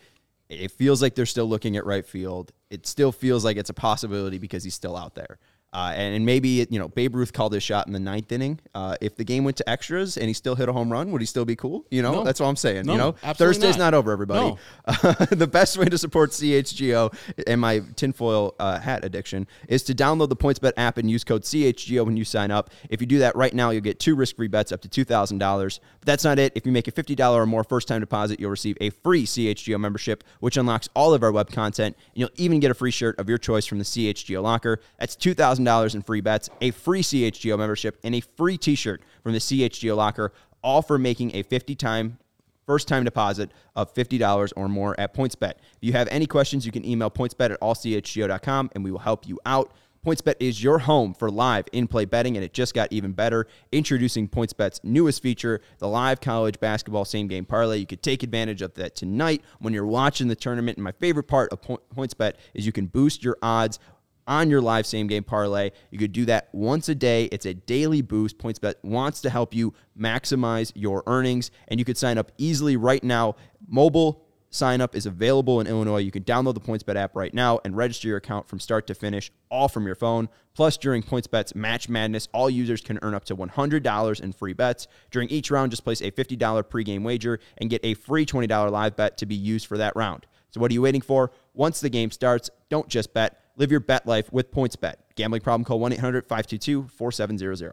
It 0.50 0.70
feels 0.72 1.00
like 1.00 1.14
they're 1.14 1.24
still 1.26 1.46
looking 1.48 1.76
at 1.78 1.86
right 1.86 2.06
field. 2.06 2.52
It 2.68 2.86
still 2.86 3.10
feels 3.12 3.42
like 3.46 3.56
it's 3.56 3.70
a 3.70 3.74
possibility 3.74 4.36
because 4.38 4.62
he's 4.62 4.74
still 4.74 4.96
out 4.96 5.14
there. 5.14 5.38
Uh, 5.76 5.92
and, 5.94 6.14
and 6.16 6.24
maybe 6.24 6.62
it, 6.62 6.72
you 6.72 6.78
know 6.78 6.88
Babe 6.88 7.14
Ruth 7.14 7.34
called 7.34 7.52
his 7.52 7.62
shot 7.62 7.86
in 7.86 7.92
the 7.92 8.00
ninth 8.00 8.32
inning. 8.32 8.58
Uh, 8.74 8.96
if 9.02 9.14
the 9.14 9.24
game 9.24 9.44
went 9.44 9.58
to 9.58 9.68
extras 9.68 10.16
and 10.16 10.26
he 10.26 10.32
still 10.32 10.54
hit 10.54 10.70
a 10.70 10.72
home 10.72 10.90
run, 10.90 11.12
would 11.12 11.20
he 11.20 11.26
still 11.26 11.44
be 11.44 11.54
cool? 11.54 11.84
You 11.90 12.00
know, 12.00 12.12
No. 12.12 12.24
that's 12.24 12.40
what 12.40 12.46
I'm 12.46 12.56
saying. 12.56 12.86
No, 12.86 12.92
you 12.92 12.98
know, 12.98 13.12
Thursday's 13.34 13.76
not. 13.76 13.92
not, 13.92 13.94
over, 13.94 14.10
everybody. 14.10 14.56
the 15.30 15.46
best 15.50 15.76
way 15.76 15.84
to 15.84 15.98
support 15.98 16.30
CHGO 16.30 17.14
and 17.46 17.60
my 17.60 17.82
tinfoil 17.94 18.54
uh, 18.58 18.78
hat 18.80 19.04
addiction 19.04 19.46
is 19.68 19.82
to 19.82 19.94
download 19.94 20.30
the 20.30 20.36
PointsBet 20.36 20.72
app 20.78 20.96
and 20.96 21.10
use 21.10 21.24
code 21.24 21.42
CHGO 21.42 22.06
when 22.06 22.16
you 22.16 22.24
sign 22.24 22.50
up. 22.50 22.70
If 22.88 23.02
you 23.02 23.06
do 23.06 23.18
that 23.18 23.36
right 23.36 23.52
now, 23.52 23.68
you'll 23.68 23.82
get 23.82 24.00
two 24.00 24.16
risk-free 24.16 24.48
bets 24.48 24.72
up 24.72 24.80
to 24.80 24.88
two 24.88 25.04
thousand 25.04 25.38
dollars. 25.38 25.80
But 26.00 26.06
that's 26.06 26.24
not 26.24 26.38
it. 26.38 26.52
If 26.54 26.64
you 26.64 26.72
make 26.72 26.88
a 26.88 26.90
fifty 26.90 27.14
dollar 27.14 27.42
or 27.42 27.46
more 27.46 27.64
first-time 27.64 28.00
deposit, 28.00 28.40
you'll 28.40 28.50
receive 28.50 28.78
a 28.80 28.88
free 28.88 29.26
CHGO 29.26 29.78
membership, 29.78 30.24
which 30.40 30.56
unlocks 30.56 30.88
all 30.96 31.12
of 31.12 31.22
our 31.22 31.32
web 31.32 31.52
content, 31.52 31.96
and 32.14 32.20
you'll 32.20 32.30
even 32.36 32.60
get 32.60 32.70
a 32.70 32.74
free 32.74 32.90
shirt 32.90 33.18
of 33.18 33.28
your 33.28 33.36
choice 33.36 33.66
from 33.66 33.76
the 33.76 33.84
CHGO 33.84 34.42
locker. 34.42 34.80
That's 34.98 35.14
two 35.14 35.34
thousand 35.34 35.65
dollars 35.66 35.94
in 35.94 36.00
free 36.00 36.22
bets, 36.22 36.48
a 36.62 36.70
free 36.70 37.02
CHGO 37.02 37.58
membership, 37.58 37.98
and 38.02 38.14
a 38.14 38.20
free 38.20 38.56
T-shirt 38.56 39.02
from 39.22 39.32
the 39.32 39.38
CHGO 39.38 39.94
locker, 39.94 40.32
all 40.62 40.80
for 40.80 40.98
making 40.98 41.36
a 41.36 41.42
fifty-time 41.42 42.18
First 42.66 42.88
time 42.88 43.04
deposit 43.04 43.52
of 43.76 43.94
$50 43.94 44.52
or 44.56 44.68
more 44.68 44.98
at 44.98 45.14
PointsBet. 45.14 45.52
If 45.52 45.78
you 45.82 45.92
have 45.92 46.08
any 46.10 46.26
questions, 46.26 46.66
you 46.66 46.72
can 46.72 46.84
email 46.84 47.10
pointsbet 47.10 47.52
at 47.52 47.60
allchgo.com 47.60 48.70
and 48.74 48.82
we 48.82 48.90
will 48.90 48.98
help 48.98 49.28
you 49.28 49.38
out. 49.46 49.72
PointsBet 50.04 50.34
is 50.38 50.62
your 50.62 50.78
home 50.80 51.14
for 51.14 51.30
live 51.30 51.64
in 51.72 51.88
play 51.88 52.04
betting, 52.04 52.36
and 52.36 52.44
it 52.44 52.52
just 52.52 52.74
got 52.74 52.92
even 52.92 53.10
better. 53.10 53.48
Introducing 53.72 54.28
PointsBet's 54.28 54.80
newest 54.84 55.20
feature, 55.20 55.60
the 55.78 55.88
live 55.88 56.20
college 56.20 56.60
basketball 56.60 57.04
same 57.04 57.26
game 57.26 57.44
parlay. 57.44 57.78
You 57.78 57.86
could 57.86 58.04
take 58.04 58.22
advantage 58.22 58.62
of 58.62 58.74
that 58.74 58.94
tonight 58.94 59.42
when 59.58 59.72
you're 59.72 59.84
watching 59.84 60.28
the 60.28 60.36
tournament. 60.36 60.76
And 60.76 60.84
my 60.84 60.92
favorite 60.92 61.24
part 61.24 61.52
of 61.52 61.60
PointsBet 61.60 62.34
is 62.54 62.64
you 62.64 62.70
can 62.70 62.86
boost 62.86 63.24
your 63.24 63.36
odds 63.42 63.80
on 64.26 64.50
your 64.50 64.60
live 64.60 64.86
same 64.86 65.06
game 65.06 65.24
parlay. 65.24 65.70
You 65.90 65.98
could 65.98 66.12
do 66.12 66.24
that 66.26 66.48
once 66.52 66.88
a 66.88 66.94
day. 66.94 67.24
It's 67.26 67.46
a 67.46 67.54
daily 67.54 68.02
boost. 68.02 68.38
PointsBet 68.38 68.74
wants 68.82 69.20
to 69.22 69.30
help 69.30 69.54
you 69.54 69.74
maximize 69.98 70.72
your 70.74 71.02
earnings, 71.06 71.50
and 71.68 71.78
you 71.78 71.84
could 71.84 71.96
sign 71.96 72.18
up 72.18 72.32
easily 72.38 72.76
right 72.76 73.02
now. 73.02 73.36
Mobile 73.68 74.26
sign 74.50 74.80
up 74.80 74.96
is 74.96 75.06
available 75.06 75.60
in 75.60 75.66
Illinois. 75.66 75.98
You 75.98 76.10
can 76.10 76.24
download 76.24 76.54
the 76.54 76.60
PointsBet 76.60 76.96
app 76.96 77.14
right 77.14 77.32
now 77.32 77.60
and 77.64 77.76
register 77.76 78.08
your 78.08 78.16
account 78.16 78.48
from 78.48 78.58
start 78.58 78.86
to 78.86 78.94
finish, 78.94 79.30
all 79.50 79.68
from 79.68 79.86
your 79.86 79.94
phone. 79.94 80.28
Plus, 80.54 80.76
during 80.76 81.02
PointsBet's 81.02 81.54
Match 81.54 81.88
Madness, 81.88 82.28
all 82.32 82.48
users 82.48 82.80
can 82.80 82.98
earn 83.02 83.14
up 83.14 83.24
to 83.26 83.36
$100 83.36 84.20
in 84.20 84.32
free 84.32 84.52
bets. 84.54 84.86
During 85.10 85.28
each 85.28 85.50
round, 85.50 85.70
just 85.70 85.84
place 85.84 86.00
a 86.00 86.10
$50 86.10 86.38
pregame 86.64 87.02
wager 87.02 87.38
and 87.58 87.70
get 87.70 87.84
a 87.84 87.94
free 87.94 88.24
$20 88.24 88.70
live 88.70 88.96
bet 88.96 89.18
to 89.18 89.26
be 89.26 89.34
used 89.34 89.66
for 89.66 89.76
that 89.78 89.94
round. 89.94 90.26
So 90.50 90.60
what 90.60 90.70
are 90.70 90.74
you 90.74 90.82
waiting 90.82 91.02
for? 91.02 91.32
Once 91.52 91.80
the 91.80 91.90
game 91.90 92.10
starts, 92.10 92.48
don't 92.70 92.88
just 92.88 93.12
bet. 93.12 93.40
Live 93.56 93.70
your 93.70 93.80
bet 93.80 94.06
life 94.06 94.30
with 94.32 94.50
PointsBet. 94.52 94.94
Gambling 95.14 95.40
problem, 95.40 95.64
call 95.64 95.80
1 95.80 95.92
800 95.94 96.26
522 96.26 96.88
4700. 96.94 97.72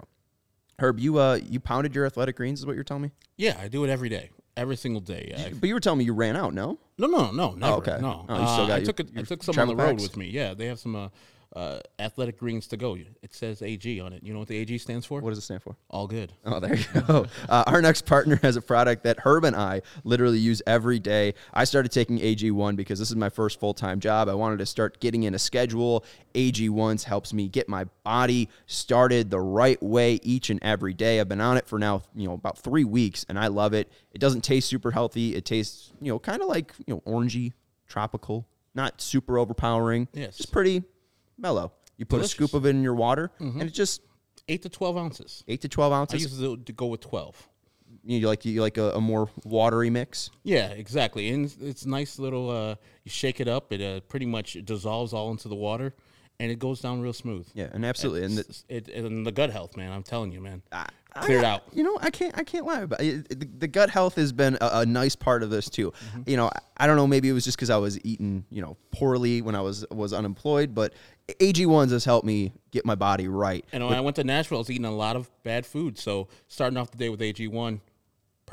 Herb, 0.80 1.00
you 1.00 1.20
uh 1.20 1.36
you 1.36 1.60
pounded 1.60 1.94
your 1.94 2.06
athletic 2.06 2.38
greens, 2.38 2.60
is 2.60 2.66
what 2.66 2.76
you're 2.76 2.84
telling 2.84 3.04
me? 3.04 3.12
Yeah, 3.38 3.58
I 3.60 3.68
do 3.68 3.84
it 3.84 3.90
every 3.90 4.10
day, 4.10 4.30
every 4.58 4.76
single 4.76 5.02
day. 5.02 5.34
I- 5.38 5.54
But 5.54 5.68
you 5.68 5.74
were 5.74 5.80
telling 5.80 6.00
me 6.00 6.06
you 6.06 6.14
ran 6.14 6.36
out, 6.36 6.54
no? 6.54 6.80
no, 6.98 7.08
no, 7.08 7.32
no, 7.32 7.52
never. 7.54 7.74
okay. 7.76 7.98
No, 8.00 8.26
Oh, 8.30 8.40
you 8.42 8.48
still 8.48 8.64
Uh, 8.64 8.68
got 8.68 8.72
I 8.74 8.78
your- 8.78 8.86
took 8.86 9.00
it. 9.02 9.10
I 9.18 9.22
took 9.24 9.44
some 9.44 9.60
on 9.60 9.68
the 9.68 9.76
road 9.76 9.90
packs? 9.98 10.04
with 10.04 10.18
me. 10.18 10.30
Yeah, 10.30 10.54
they 10.54 10.68
have 10.68 10.80
some 10.80 10.96
uh, 10.96 11.10
uh, 11.56 11.80
athletic 12.00 12.40
greens 12.40 12.68
to 12.68 12.78
go. 12.78 12.96
It 12.96 13.34
says 13.34 13.62
AG 13.62 14.00
on 14.00 14.14
it. 14.14 14.24
You 14.24 14.34
know 14.34 14.40
what 14.40 14.48
the 14.48 14.58
AG 14.58 14.76
stands 14.80 15.06
for? 15.06 15.22
What 15.22 15.30
does 15.30 15.38
it 15.38 15.42
stand 15.42 15.62
for? 15.62 15.76
All 15.90 16.08
good. 16.08 16.34
Oh, 16.46 16.60
there 16.60 16.76
you 16.76 16.86
go. 17.08 17.26
Uh, 17.50 17.64
our 17.68 17.82
next 17.82 18.06
partner 18.06 18.40
has 18.42 18.56
a 18.56 18.62
product 18.62 19.04
that 19.04 19.20
Herb 19.20 19.44
and 19.44 19.56
I 19.56 19.82
literally 20.04 20.40
use 20.40 20.62
every 20.66 20.98
day. 20.98 21.34
I 21.54 21.66
started 21.66 21.92
taking 21.92 22.20
AG1 22.20 22.76
because 22.76 22.98
this 22.98 23.10
is 23.10 23.16
my 23.16 23.30
first 23.30 23.60
full 23.60 23.74
time 23.74 24.00
job. 24.00 24.30
I 24.30 24.34
wanted 24.34 24.60
to 24.60 24.66
start 24.66 25.00
getting 25.00 25.24
in 25.24 25.36
a 25.36 25.40
schedule. 25.40 26.04
AG1s 26.34 27.04
helps 27.04 27.34
me 27.34 27.48
get 27.48 27.70
my 27.70 27.86
body 28.04 28.50
started 28.66 29.30
the 29.30 29.40
right 29.40 29.82
way 29.84 30.20
each 30.24 30.50
and 30.50 30.60
every 30.64 30.94
day. 30.94 31.20
I've 31.20 31.30
been 31.30 31.42
on 31.42 31.58
it 31.58 31.68
for 31.68 31.78
now, 31.78 32.02
you 32.16 32.28
know, 32.28 32.34
about 32.34 32.58
three 32.58 32.86
weeks, 32.86 33.26
and 33.30 33.38
I 33.38 33.48
love 33.48 33.74
it. 33.74 33.92
It 34.14 34.20
doesn't 34.20 34.42
taste 34.42 34.68
super 34.70 34.92
healthy. 34.92 35.36
It 35.36 35.46
tastes, 35.46 35.92
you 36.02 36.12
know, 36.12 36.20
kind 36.20 36.42
of 36.42 36.48
like 36.48 36.74
you 36.88 36.96
know, 36.96 37.02
orangey, 37.02 37.54
tropical, 37.88 38.48
not 38.74 39.02
super 39.02 39.38
overpowering. 39.38 40.08
Yes. 40.14 40.38
just 40.38 40.52
pretty 40.52 40.84
mellow. 41.38 41.72
You 41.98 42.06
put 42.06 42.18
Delicious. 42.18 42.34
a 42.34 42.36
scoop 42.36 42.54
of 42.54 42.66
it 42.66 42.70
in 42.70 42.84
your 42.84 42.96
water, 42.96 43.32
and 43.40 43.62
it 43.62 43.74
just 43.74 44.02
Eight 44.50 44.62
to 44.64 44.70
twelve 44.70 44.98
ounces. 44.98 45.44
eight 45.48 45.62
to 45.62 45.70
twelve 45.70 45.94
I 45.94 46.00
ounces. 46.00 46.22
used 46.24 46.40
to, 46.40 46.58
to 46.58 46.74
go 46.74 46.88
with 46.88 47.00
twelve. 47.02 47.48
You 48.04 48.28
like 48.28 48.44
you 48.44 48.60
like 48.62 48.78
a, 48.78 48.92
a 48.92 49.00
more 49.00 49.30
watery 49.46 49.90
mix. 49.90 50.30
Yeah, 50.44 50.68
exactly. 50.72 51.30
And 51.30 51.46
it's, 51.46 51.56
it's 51.62 51.86
nice 51.86 52.20
little. 52.20 52.50
Uh, 52.50 52.76
you 53.06 53.12
shake 53.12 53.40
it 53.40 53.48
up. 53.48 53.72
It 53.72 53.82
uh, 53.82 54.02
pretty 54.02 54.26
much 54.26 54.58
dissolves 54.66 55.14
all 55.14 55.32
into 55.32 55.48
the 55.48 55.56
water, 55.56 55.94
and 56.40 56.52
it 56.52 56.60
goes 56.60 56.82
down 56.82 57.02
real 57.02 57.14
smooth. 57.14 57.48
Yeah, 57.54 57.68
and 57.72 57.86
absolutely, 57.86 58.24
and 58.26 58.38
the, 58.38 58.64
it, 58.70 58.88
and 58.90 59.26
the 59.26 59.32
gut 59.32 59.50
health, 59.50 59.78
man. 59.78 59.92
I'm 59.92 60.04
telling 60.04 60.32
you, 60.32 60.42
man. 60.42 60.62
I- 60.72 60.88
Cleared 61.22 61.44
I- 61.44 61.52
out. 61.52 61.64
You 61.72 61.84
know, 61.84 61.98
I 62.02 62.10
can't 62.10 62.36
I 62.38 62.44
can't 62.44 62.66
lie 62.66 62.82
about 62.82 63.00
it. 63.02 63.30
The, 63.30 63.48
the 63.60 63.68
gut 63.68 63.90
health 63.90 64.16
has 64.16 64.32
been 64.32 64.58
a, 64.60 64.80
a 64.80 64.86
nice 64.86 65.16
part 65.16 65.44
of 65.44 65.52
this 65.52 65.70
too. 65.70 65.92
Mm-hmm. 65.92 66.30
You 66.30 66.38
know, 66.38 66.50
I, 66.78 66.88
don't 66.88 66.96
know. 66.96 67.06
Maybe 67.06 67.30
it 67.30 67.34
was 67.34 67.44
just 67.44 67.56
because 67.56 67.70
I 67.70 67.78
was 67.78 68.04
eating 68.04 68.46
you 68.50 68.62
know 68.62 68.78
poorly 68.92 69.42
when 69.42 69.54
I 69.54 69.62
was 69.62 69.86
was 69.92 70.12
unemployed, 70.12 70.74
but 70.74 70.94
AG 71.40 71.64
ones 71.66 71.92
has 71.92 72.04
helped 72.04 72.26
me 72.26 72.54
get 72.72 72.86
my 72.86 72.96
body 72.96 73.28
right. 73.28 73.64
And 73.72 73.86
when 73.86 73.96
I 73.96 74.02
went 74.02 74.16
to 74.16 74.24
Nashville, 74.24 74.58
I 74.58 74.62
was 74.62 74.72
eating 74.72 74.86
a 74.86 74.96
lot 74.96 75.16
of 75.16 75.30
bad 75.44 75.66
food. 75.66 76.00
So 76.00 76.30
starting 76.48 76.78
off 76.78 76.90
the 76.90 76.98
day 76.98 77.10
with 77.10 77.20
AG1, 77.20 77.80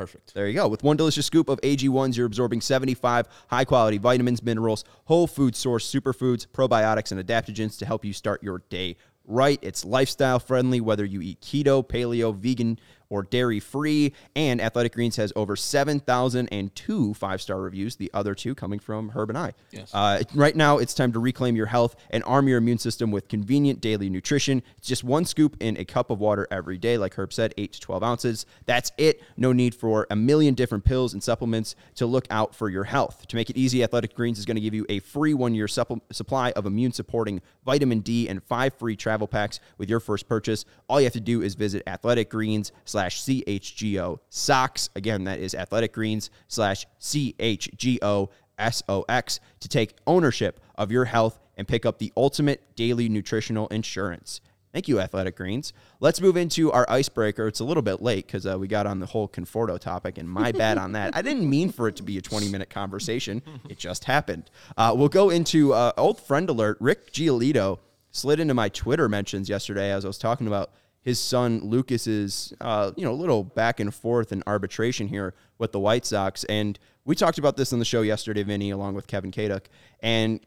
perfect. 0.00 0.32
There 0.32 0.48
you 0.48 0.54
go. 0.54 0.66
With 0.66 0.82
one 0.82 0.96
delicious 0.96 1.26
scoop 1.26 1.48
of 1.50 1.60
AG1s, 1.60 2.16
you're 2.16 2.26
absorbing 2.26 2.62
75 2.62 3.28
high 3.48 3.64
quality 3.64 3.98
vitamins, 3.98 4.42
minerals, 4.42 4.84
whole 5.04 5.26
food 5.26 5.54
source 5.54 5.90
superfoods, 5.92 6.46
probiotics, 6.46 7.12
and 7.12 7.24
adaptogens 7.24 7.78
to 7.78 7.86
help 7.86 8.04
you 8.04 8.12
start 8.12 8.42
your 8.42 8.62
day 8.70 8.96
right. 9.26 9.58
It's 9.62 9.84
lifestyle 9.84 10.38
friendly, 10.38 10.80
whether 10.80 11.04
you 11.04 11.20
eat 11.20 11.40
keto, 11.40 11.86
paleo, 11.86 12.34
vegan, 12.34 12.78
or 13.10 13.24
dairy 13.24 13.60
free. 13.60 14.14
And 14.34 14.60
Athletic 14.60 14.94
Greens 14.94 15.16
has 15.16 15.32
over 15.36 15.56
7,002 15.56 17.14
five 17.14 17.42
star 17.42 17.60
reviews, 17.60 17.96
the 17.96 18.10
other 18.14 18.34
two 18.34 18.54
coming 18.54 18.78
from 18.78 19.10
Herb 19.10 19.28
and 19.28 19.36
I. 19.36 19.52
Yes. 19.70 19.90
Uh, 19.92 20.22
right 20.34 20.56
now, 20.56 20.78
it's 20.78 20.94
time 20.94 21.12
to 21.12 21.18
reclaim 21.18 21.56
your 21.56 21.66
health 21.66 21.96
and 22.10 22.24
arm 22.24 22.48
your 22.48 22.58
immune 22.58 22.78
system 22.78 23.10
with 23.10 23.28
convenient 23.28 23.80
daily 23.80 24.08
nutrition. 24.08 24.62
It's 24.78 24.88
just 24.88 25.04
one 25.04 25.24
scoop 25.24 25.56
in 25.60 25.76
a 25.76 25.84
cup 25.84 26.10
of 26.10 26.20
water 26.20 26.48
every 26.50 26.78
day, 26.78 26.96
like 26.96 27.14
Herb 27.14 27.32
said, 27.32 27.52
8 27.58 27.72
to 27.72 27.80
12 27.80 28.02
ounces. 28.02 28.46
That's 28.64 28.92
it. 28.96 29.22
No 29.36 29.52
need 29.52 29.74
for 29.74 30.06
a 30.10 30.16
million 30.16 30.54
different 30.54 30.84
pills 30.84 31.12
and 31.12 31.22
supplements 31.22 31.74
to 31.96 32.06
look 32.06 32.26
out 32.30 32.54
for 32.54 32.68
your 32.68 32.84
health. 32.84 33.26
To 33.28 33.36
make 33.36 33.50
it 33.50 33.56
easy, 33.56 33.82
Athletic 33.82 34.14
Greens 34.14 34.38
is 34.38 34.46
going 34.46 34.54
to 34.56 34.60
give 34.60 34.74
you 34.74 34.86
a 34.88 35.00
free 35.00 35.34
one 35.34 35.54
year 35.54 35.68
supple- 35.68 36.02
supply 36.12 36.52
of 36.52 36.66
immune 36.66 36.92
supporting 36.92 37.42
vitamin 37.64 38.00
D 38.00 38.28
and 38.28 38.42
five 38.44 38.74
free 38.74 38.96
travel 38.96 39.26
packs 39.26 39.60
with 39.78 39.88
your 39.88 40.00
first 40.00 40.28
purchase. 40.28 40.64
All 40.88 41.00
you 41.00 41.04
have 41.04 41.12
to 41.14 41.20
do 41.20 41.42
is 41.42 41.54
visit 41.54 41.82
Athletic 41.86 42.30
Greens 42.30 42.72
slash 43.00 43.22
CHGO 43.22 44.18
socks. 44.28 44.90
Again, 44.94 45.24
that 45.24 45.38
is 45.38 45.54
Athletic 45.54 45.94
Greens 45.94 46.28
slash 46.48 46.86
CHGO 47.00 48.28
SOX 48.70 49.40
to 49.60 49.68
take 49.68 49.94
ownership 50.06 50.60
of 50.74 50.92
your 50.92 51.06
health 51.06 51.38
and 51.56 51.66
pick 51.66 51.86
up 51.86 51.98
the 51.98 52.12
ultimate 52.14 52.76
daily 52.76 53.08
nutritional 53.08 53.68
insurance. 53.68 54.42
Thank 54.72 54.86
you, 54.86 55.00
Athletic 55.00 55.36
Greens. 55.36 55.72
Let's 55.98 56.20
move 56.20 56.36
into 56.36 56.70
our 56.70 56.84
icebreaker. 56.90 57.48
It's 57.48 57.60
a 57.60 57.64
little 57.64 57.82
bit 57.82 58.02
late 58.02 58.26
because 58.26 58.46
uh, 58.46 58.58
we 58.58 58.68
got 58.68 58.86
on 58.86 59.00
the 59.00 59.06
whole 59.06 59.26
Conforto 59.28 59.80
topic, 59.80 60.18
and 60.18 60.28
my 60.28 60.52
bad 60.52 60.76
on 60.78 60.92
that. 60.92 61.16
I 61.16 61.22
didn't 61.22 61.48
mean 61.48 61.72
for 61.72 61.88
it 61.88 61.96
to 61.96 62.02
be 62.02 62.18
a 62.18 62.22
20 62.22 62.50
minute 62.50 62.68
conversation, 62.70 63.42
it 63.68 63.78
just 63.78 64.04
happened. 64.04 64.50
Uh, 64.76 64.94
we'll 64.94 65.08
go 65.08 65.30
into 65.30 65.72
uh, 65.72 65.92
old 65.96 66.20
friend 66.20 66.48
alert. 66.50 66.76
Rick 66.80 67.12
Giolito 67.12 67.78
slid 68.10 68.40
into 68.40 68.54
my 68.54 68.68
Twitter 68.68 69.08
mentions 69.08 69.48
yesterday 69.48 69.90
as 69.90 70.04
I 70.04 70.08
was 70.08 70.18
talking 70.18 70.46
about 70.46 70.70
his 71.02 71.18
son 71.18 71.60
Lucas's, 71.62 72.52
uh, 72.60 72.92
you 72.96 73.04
know, 73.04 73.14
little 73.14 73.42
back 73.42 73.80
and 73.80 73.94
forth 73.94 74.32
and 74.32 74.42
arbitration 74.46 75.08
here 75.08 75.34
with 75.58 75.72
the 75.72 75.80
White 75.80 76.04
Sox. 76.04 76.44
And 76.44 76.78
we 77.04 77.14
talked 77.14 77.38
about 77.38 77.56
this 77.56 77.72
on 77.72 77.78
the 77.78 77.84
show 77.84 78.02
yesterday, 78.02 78.42
Vinnie, 78.42 78.70
along 78.70 78.94
with 78.94 79.06
Kevin 79.06 79.32
Kaduk. 79.32 79.66
And 80.00 80.40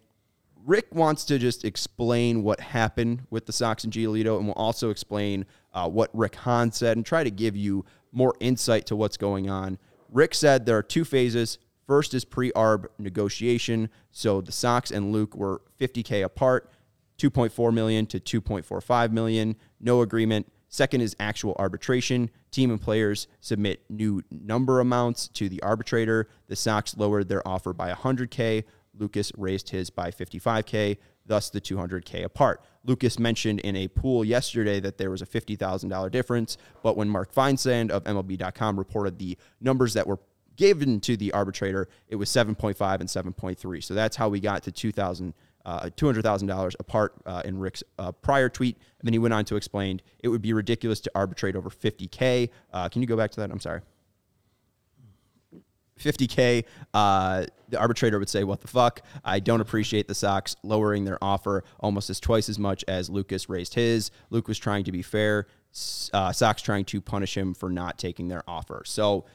Rick 0.65 0.93
wants 0.93 1.25
to 1.25 1.37
just 1.39 1.65
explain 1.65 2.43
what 2.43 2.59
happened 2.59 3.23
with 3.29 3.45
the 3.45 3.51
Sox 3.51 3.83
and 3.83 3.91
Giolito, 3.91 4.37
and 4.37 4.45
we'll 4.45 4.53
also 4.53 4.89
explain 4.89 5.45
uh, 5.73 5.89
what 5.89 6.09
Rick 6.13 6.35
Hahn 6.35 6.71
said 6.71 6.95
and 6.95 7.05
try 7.05 7.23
to 7.23 7.31
give 7.31 7.55
you 7.55 7.85
more 8.11 8.35
insight 8.39 8.85
to 8.87 8.95
what's 8.95 9.17
going 9.17 9.49
on. 9.49 9.77
Rick 10.09 10.35
said 10.35 10.65
there 10.65 10.77
are 10.77 10.83
two 10.83 11.03
phases. 11.03 11.57
First 11.85 12.13
is 12.13 12.23
pre-arb 12.23 12.85
negotiation. 12.97 13.89
So 14.11 14.39
the 14.39 14.51
Sox 14.51 14.91
and 14.91 15.11
Luke 15.11 15.35
were 15.35 15.61
50k 15.81 16.23
apart, 16.23 16.71
2.4 17.17 17.73
million 17.73 18.05
to 18.07 18.19
2.45 18.19 19.11
million. 19.11 19.55
No 19.83 20.01
agreement. 20.01 20.51
Second 20.69 21.01
is 21.01 21.15
actual 21.19 21.55
arbitration. 21.59 22.31
Team 22.49 22.71
and 22.71 22.81
players 22.81 23.27
submit 23.41 23.83
new 23.89 24.23
number 24.31 24.79
amounts 24.79 25.27
to 25.27 25.49
the 25.49 25.61
arbitrator. 25.61 26.29
The 26.47 26.55
Sox 26.55 26.97
lowered 26.97 27.27
their 27.27 27.47
offer 27.47 27.73
by 27.73 27.91
100k. 27.91 28.63
Lucas 28.97 29.31
raised 29.37 29.69
his 29.69 29.89
by 29.89 30.09
55K, 30.09 30.97
thus 31.25 31.49
the 31.49 31.59
200K 31.59 32.23
apart. 32.23 32.63
Lucas 32.85 33.19
mentioned 33.19 33.59
in 33.59 33.75
a 33.75 33.87
pool 33.87 34.23
yesterday 34.23 34.79
that 34.79 34.97
there 34.97 35.11
was 35.11 35.21
a 35.21 35.25
$50,000 35.25 36.11
difference, 36.11 36.57
but 36.81 36.95
when 36.95 37.09
Mark 37.09 37.33
Feinsand 37.33 37.91
of 37.91 38.03
MLB.com 38.05 38.77
reported 38.77 39.19
the 39.19 39.37
numbers 39.59 39.93
that 39.93 40.07
were 40.07 40.19
given 40.55 40.99
to 41.01 41.17
the 41.17 41.31
arbitrator, 41.33 41.87
it 42.07 42.15
was 42.15 42.29
7.5 42.29 42.99
and 42.99 43.09
7.3. 43.09 43.83
So 43.83 43.93
that's 43.93 44.15
how 44.15 44.29
we 44.29 44.39
got 44.39 44.63
to 44.63 44.71
2000 44.71 45.33
uh, 45.65 45.89
$200,000 45.95 46.75
apart 46.79 47.13
uh, 47.25 47.41
in 47.45 47.57
Rick's 47.57 47.83
uh, 47.97 48.11
prior 48.11 48.49
tweet. 48.49 48.77
And 48.99 49.07
then 49.07 49.13
he 49.13 49.19
went 49.19 49.33
on 49.33 49.45
to 49.45 49.55
explain 49.55 50.01
it 50.19 50.27
would 50.27 50.41
be 50.41 50.53
ridiculous 50.53 50.99
to 51.01 51.11
arbitrate 51.15 51.55
over 51.55 51.69
50K. 51.69 52.49
Uh, 52.71 52.89
can 52.89 53.01
you 53.01 53.07
go 53.07 53.17
back 53.17 53.31
to 53.31 53.39
that? 53.41 53.51
I'm 53.51 53.59
sorry. 53.59 53.81
50K, 55.99 56.65
uh, 56.93 57.45
the 57.69 57.79
arbitrator 57.79 58.19
would 58.19 58.29
say, 58.29 58.43
What 58.43 58.61
the 58.61 58.67
fuck? 58.67 59.01
I 59.23 59.39
don't 59.39 59.61
appreciate 59.61 60.07
the 60.07 60.15
Sox 60.15 60.55
lowering 60.63 61.05
their 61.05 61.23
offer 61.23 61.63
almost 61.79 62.09
as 62.09 62.19
twice 62.19 62.49
as 62.49 62.59
much 62.59 62.83
as 62.87 63.09
Lucas 63.09 63.47
raised 63.47 63.75
his. 63.75 64.11
Luke 64.29 64.47
was 64.47 64.57
trying 64.57 64.83
to 64.85 64.91
be 64.91 65.01
fair. 65.01 65.47
Uh, 66.11 66.31
Sox 66.31 66.61
trying 66.61 66.85
to 66.85 66.99
punish 66.99 67.37
him 67.37 67.53
for 67.53 67.69
not 67.69 67.97
taking 67.97 68.27
their 68.27 68.43
offer. 68.47 68.83
So 68.85 69.25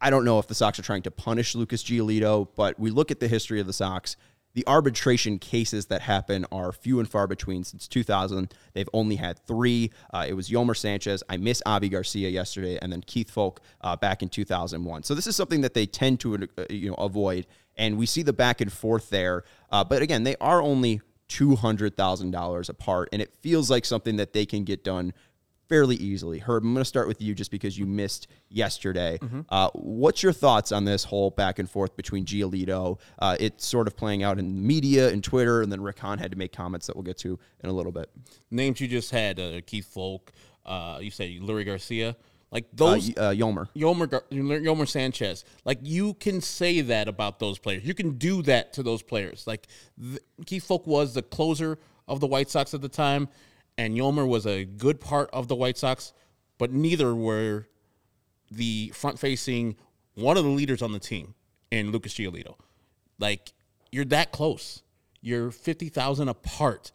I 0.00 0.10
don't 0.10 0.24
know 0.24 0.38
if 0.38 0.48
the 0.48 0.54
Sox 0.54 0.78
are 0.78 0.82
trying 0.82 1.02
to 1.02 1.10
punish 1.10 1.54
Lucas 1.54 1.82
Giolito, 1.84 2.48
but 2.56 2.78
we 2.78 2.90
look 2.90 3.10
at 3.10 3.20
the 3.20 3.28
history 3.28 3.60
of 3.60 3.66
the 3.66 3.72
Sox. 3.72 4.16
The 4.54 4.64
arbitration 4.66 5.38
cases 5.38 5.86
that 5.86 6.02
happen 6.02 6.44
are 6.52 6.72
few 6.72 6.98
and 6.98 7.08
far 7.08 7.26
between 7.26 7.64
since 7.64 7.88
2000. 7.88 8.52
They've 8.74 8.88
only 8.92 9.16
had 9.16 9.38
three. 9.46 9.90
Uh, 10.12 10.26
it 10.28 10.34
was 10.34 10.50
Yolmer 10.50 10.76
Sanchez. 10.76 11.22
I 11.28 11.38
miss 11.38 11.62
Avi 11.64 11.88
Garcia 11.88 12.28
yesterday, 12.28 12.78
and 12.82 12.92
then 12.92 13.02
Keith 13.06 13.34
Foulke 13.34 13.58
uh, 13.80 13.96
back 13.96 14.22
in 14.22 14.28
2001. 14.28 15.04
So 15.04 15.14
this 15.14 15.26
is 15.26 15.36
something 15.36 15.62
that 15.62 15.72
they 15.72 15.86
tend 15.86 16.20
to 16.20 16.48
uh, 16.58 16.64
you 16.68 16.90
know 16.90 16.96
avoid, 16.96 17.46
and 17.76 17.96
we 17.96 18.04
see 18.04 18.22
the 18.22 18.34
back 18.34 18.60
and 18.60 18.70
forth 18.70 19.08
there. 19.08 19.44
Uh, 19.70 19.84
but 19.84 20.02
again, 20.02 20.24
they 20.24 20.36
are 20.36 20.60
only 20.60 21.00
two 21.28 21.56
hundred 21.56 21.96
thousand 21.96 22.30
dollars 22.30 22.68
apart, 22.68 23.08
and 23.10 23.22
it 23.22 23.32
feels 23.40 23.70
like 23.70 23.86
something 23.86 24.16
that 24.16 24.34
they 24.34 24.44
can 24.44 24.64
get 24.64 24.84
done 24.84 25.14
fairly 25.72 25.96
easily. 25.96 26.38
Herb, 26.38 26.64
I'm 26.64 26.74
going 26.74 26.82
to 26.82 26.84
start 26.84 27.08
with 27.08 27.22
you 27.22 27.34
just 27.34 27.50
because 27.50 27.78
you 27.78 27.86
missed 27.86 28.26
yesterday. 28.50 29.18
Uh, 29.48 29.70
what's 29.72 30.22
your 30.22 30.34
thoughts 30.34 30.70
on 30.70 30.84
this 30.84 31.02
whole 31.02 31.30
back 31.30 31.58
and 31.58 31.70
forth 31.70 31.96
between 31.96 32.26
Giolito? 32.26 32.98
Uh, 33.18 33.38
it's 33.40 33.64
sort 33.64 33.86
of 33.86 33.96
playing 33.96 34.22
out 34.22 34.38
in 34.38 34.54
the 34.54 34.60
media 34.60 35.08
and 35.08 35.24
Twitter, 35.24 35.62
and 35.62 35.72
then 35.72 35.80
Rick 35.80 35.98
Hahn 35.98 36.18
had 36.18 36.30
to 36.32 36.36
make 36.36 36.52
comments 36.52 36.86
that 36.88 36.94
we'll 36.96 37.04
get 37.04 37.16
to 37.18 37.38
in 37.64 37.70
a 37.70 37.72
little 37.72 37.90
bit. 37.90 38.10
Names 38.50 38.82
you 38.82 38.86
just 38.88 39.10
had 39.12 39.40
uh, 39.40 39.62
Keith 39.64 39.90
Foulke. 39.94 40.28
Uh, 40.66 40.98
you 41.00 41.10
said 41.10 41.30
Lurie 41.40 41.64
Garcia. 41.64 42.16
Like 42.50 42.64
Uh, 42.64 42.68
those. 42.74 43.08
y- 43.08 43.14
uh, 43.16 43.30
Yomer. 43.32 43.66
Yomer, 43.74 44.08
Yolmer 44.30 44.86
Sanchez. 44.86 45.46
Like 45.64 45.78
you 45.80 46.12
can 46.12 46.42
say 46.42 46.82
that 46.82 47.08
about 47.08 47.38
those 47.38 47.58
players. 47.58 47.82
You 47.86 47.94
can 47.94 48.18
do 48.18 48.42
that 48.42 48.74
to 48.74 48.82
those 48.82 49.02
players. 49.02 49.46
Like 49.46 49.68
th- 49.98 50.20
Keith 50.44 50.68
Foulke 50.68 50.86
was 50.86 51.14
the 51.14 51.22
closer 51.22 51.78
of 52.06 52.20
the 52.20 52.26
White 52.26 52.50
Sox 52.50 52.74
at 52.74 52.82
the 52.82 52.90
time, 52.90 53.26
and 53.78 53.96
Yomer 53.96 54.26
was 54.26 54.46
a 54.46 54.64
good 54.64 55.00
part 55.00 55.30
of 55.32 55.48
the 55.48 55.54
White 55.56 55.78
Sox, 55.78 56.12
but 56.58 56.72
neither 56.72 57.14
were 57.14 57.66
the 58.50 58.90
front 58.94 59.18
facing 59.18 59.76
one 60.14 60.36
of 60.36 60.44
the 60.44 60.50
leaders 60.50 60.82
on 60.82 60.92
the 60.92 60.98
team 60.98 61.34
in 61.70 61.90
Lucas 61.90 62.14
Giolito. 62.14 62.56
Like 63.18 63.52
you're 63.90 64.04
that 64.06 64.32
close. 64.32 64.82
You're 65.20 65.50
fifty 65.50 65.88
thousand 65.88 66.28
apart. 66.28 66.92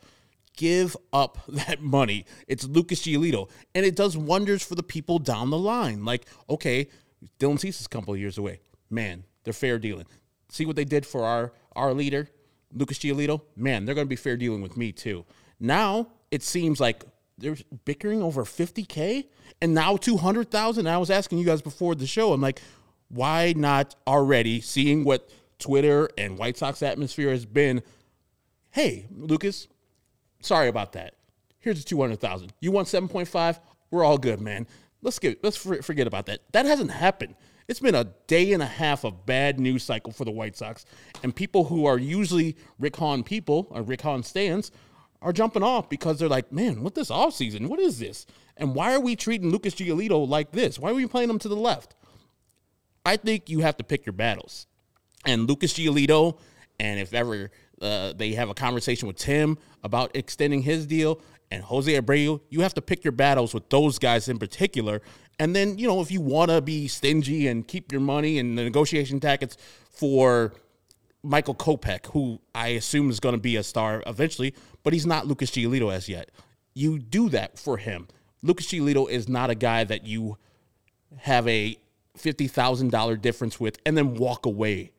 give 0.55 0.97
up 1.13 1.37
that 1.47 1.81
money. 1.81 2.25
It's 2.47 2.65
Lucas 2.65 3.01
Giolito, 3.01 3.49
and 3.73 3.85
it 3.85 3.95
does 3.95 4.17
wonders 4.17 4.63
for 4.63 4.75
the 4.75 4.83
people 4.83 5.19
down 5.19 5.49
the 5.49 5.57
line. 5.57 6.03
Like, 6.05 6.25
okay, 6.49 6.89
Dylan 7.39 7.59
Cease 7.59 7.79
is 7.79 7.85
a 7.85 7.89
couple 7.89 8.13
of 8.13 8.19
years 8.19 8.37
away. 8.37 8.59
Man, 8.89 9.23
they're 9.43 9.53
fair 9.53 9.79
dealing. 9.79 10.05
See 10.49 10.65
what 10.65 10.75
they 10.75 10.85
did 10.85 11.05
for 11.05 11.23
our 11.25 11.53
our 11.75 11.93
leader, 11.93 12.29
Lucas 12.73 12.99
Giolito. 12.99 13.41
Man, 13.55 13.85
they're 13.85 13.95
going 13.95 14.07
to 14.07 14.09
be 14.09 14.15
fair 14.15 14.37
dealing 14.37 14.61
with 14.61 14.77
me 14.77 14.91
too. 14.91 15.25
Now 15.59 16.07
it 16.31 16.43
seems 16.43 16.79
like 16.79 17.03
they're 17.37 17.57
bickering 17.85 18.23
over 18.23 18.43
50k 18.43 19.25
and 19.61 19.73
now 19.73 19.97
200,000. 19.97 20.87
I 20.87 20.97
was 20.97 21.09
asking 21.09 21.37
you 21.37 21.45
guys 21.45 21.61
before 21.61 21.95
the 21.95 22.07
show. 22.07 22.33
I'm 22.33 22.41
like, 22.41 22.61
why 23.09 23.53
not 23.55 23.95
already 24.05 24.61
seeing 24.61 25.03
what 25.03 25.29
Twitter 25.59 26.09
and 26.17 26.37
White 26.37 26.57
Sox 26.57 26.81
atmosphere 26.81 27.29
has 27.31 27.45
been? 27.45 27.81
Hey, 28.71 29.07
Lucas, 29.11 29.67
sorry 30.41 30.67
about 30.67 30.93
that. 30.93 31.15
Here's 31.59 31.83
the 31.83 31.89
200,000. 31.89 32.53
You 32.59 32.71
want 32.71 32.87
7.5? 32.87 33.59
We're 33.91 34.03
all 34.03 34.17
good, 34.17 34.41
man. 34.41 34.67
Let's 35.01 35.19
get 35.19 35.43
let's 35.43 35.57
forget 35.57 36.07
about 36.07 36.25
that. 36.25 36.39
That 36.51 36.65
hasn't 36.65 36.91
happened. 36.91 37.35
It's 37.67 37.79
been 37.79 37.95
a 37.95 38.05
day 38.27 38.53
and 38.53 38.63
a 38.63 38.67
half 38.67 39.03
of 39.03 39.25
bad 39.25 39.59
news 39.59 39.83
cycle 39.83 40.11
for 40.11 40.25
the 40.25 40.31
White 40.31 40.55
Sox, 40.55 40.85
and 41.21 41.35
people 41.35 41.65
who 41.65 41.85
are 41.85 41.97
usually 41.97 42.55
Rick 42.79 42.95
Hahn 42.95 43.23
people 43.23 43.67
or 43.71 43.81
Rick 43.81 44.01
Hahn 44.01 44.23
stands 44.23 44.71
are 45.21 45.33
jumping 45.33 45.63
off 45.63 45.89
because 45.89 46.19
they're 46.19 46.29
like, 46.29 46.51
man, 46.51 46.83
what 46.83 46.95
this 46.95 47.09
offseason? 47.09 47.67
What 47.67 47.79
is 47.79 47.99
this? 47.99 48.25
And 48.55 48.75
why 48.75 48.93
are 48.93 48.99
we 48.99 49.15
treating 49.15 49.51
Lucas 49.51 49.75
Giolito 49.75 50.27
like 50.27 50.51
this? 50.51 50.79
Why 50.79 50.91
are 50.91 50.95
we 50.95 51.07
playing 51.07 51.29
him 51.29 51.39
to 51.39 51.47
the 51.47 51.55
left? 51.55 51.95
I 53.05 53.17
think 53.17 53.49
you 53.49 53.59
have 53.61 53.77
to 53.77 53.83
pick 53.83 54.05
your 54.05 54.13
battles. 54.13 54.67
And 55.25 55.47
Lucas 55.47 55.73
Giolito, 55.73 56.39
and 56.79 56.99
if 56.99 57.13
ever 57.13 57.51
uh, 57.81 58.13
they 58.13 58.33
have 58.33 58.49
a 58.49 58.53
conversation 58.53 59.07
with 59.07 59.17
Tim 59.17 59.57
about 59.83 60.15
extending 60.15 60.61
his 60.61 60.85
deal, 60.85 61.21
and 61.49 61.63
Jose 61.63 61.91
Abreu, 61.91 62.41
you 62.49 62.61
have 62.61 62.73
to 62.73 62.81
pick 62.81 63.03
your 63.03 63.13
battles 63.13 63.53
with 63.53 63.69
those 63.69 63.99
guys 63.99 64.27
in 64.27 64.37
particular. 64.37 65.01
And 65.39 65.55
then, 65.55 65.77
you 65.77 65.87
know, 65.87 66.01
if 66.01 66.11
you 66.11 66.19
want 66.19 66.51
to 66.51 66.61
be 66.61 66.87
stingy 66.87 67.47
and 67.47 67.67
keep 67.67 67.91
your 67.91 68.01
money 68.01 68.39
and 68.39 68.57
the 68.57 68.63
negotiation 68.63 69.19
tactics 69.19 69.55
for 69.89 70.53
Michael 71.23 71.55
Kopech, 71.55 72.07
who 72.07 72.39
I 72.53 72.69
assume 72.69 73.09
is 73.09 73.19
going 73.19 73.35
to 73.35 73.41
be 73.41 73.55
a 73.55 73.63
star 73.63 74.03
eventually, 74.05 74.53
but 74.83 74.93
he's 74.93 75.05
not 75.05 75.27
Lucas 75.27 75.51
Giolito 75.51 75.93
as 75.93 76.07
yet. 76.07 76.31
You 76.73 76.99
do 76.99 77.29
that 77.29 77.57
for 77.57 77.77
him. 77.77 78.07
Lucas 78.43 78.67
Giolito 78.67 79.09
is 79.09 79.27
not 79.27 79.49
a 79.49 79.55
guy 79.55 79.83
that 79.83 80.05
you 80.05 80.37
have 81.17 81.47
a 81.47 81.77
fifty 82.15 82.47
thousand 82.47 82.91
dollar 82.91 83.15
difference 83.15 83.59
with 83.59 83.79
and 83.85 83.97
then 83.97 84.15
walk 84.15 84.45
away. 84.45 84.91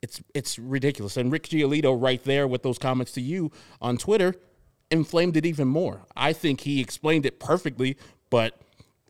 It's 0.00 0.22
it's 0.34 0.58
ridiculous. 0.58 1.16
And 1.16 1.32
Rick 1.32 1.48
Giolito, 1.48 2.00
right 2.00 2.22
there 2.22 2.46
with 2.46 2.62
those 2.62 2.78
comments 2.78 3.12
to 3.12 3.20
you 3.20 3.50
on 3.80 3.98
Twitter, 3.98 4.34
inflamed 4.90 5.36
it 5.36 5.44
even 5.44 5.68
more. 5.68 6.06
I 6.16 6.32
think 6.32 6.60
he 6.60 6.80
explained 6.80 7.26
it 7.26 7.40
perfectly, 7.40 7.96
but 8.30 8.60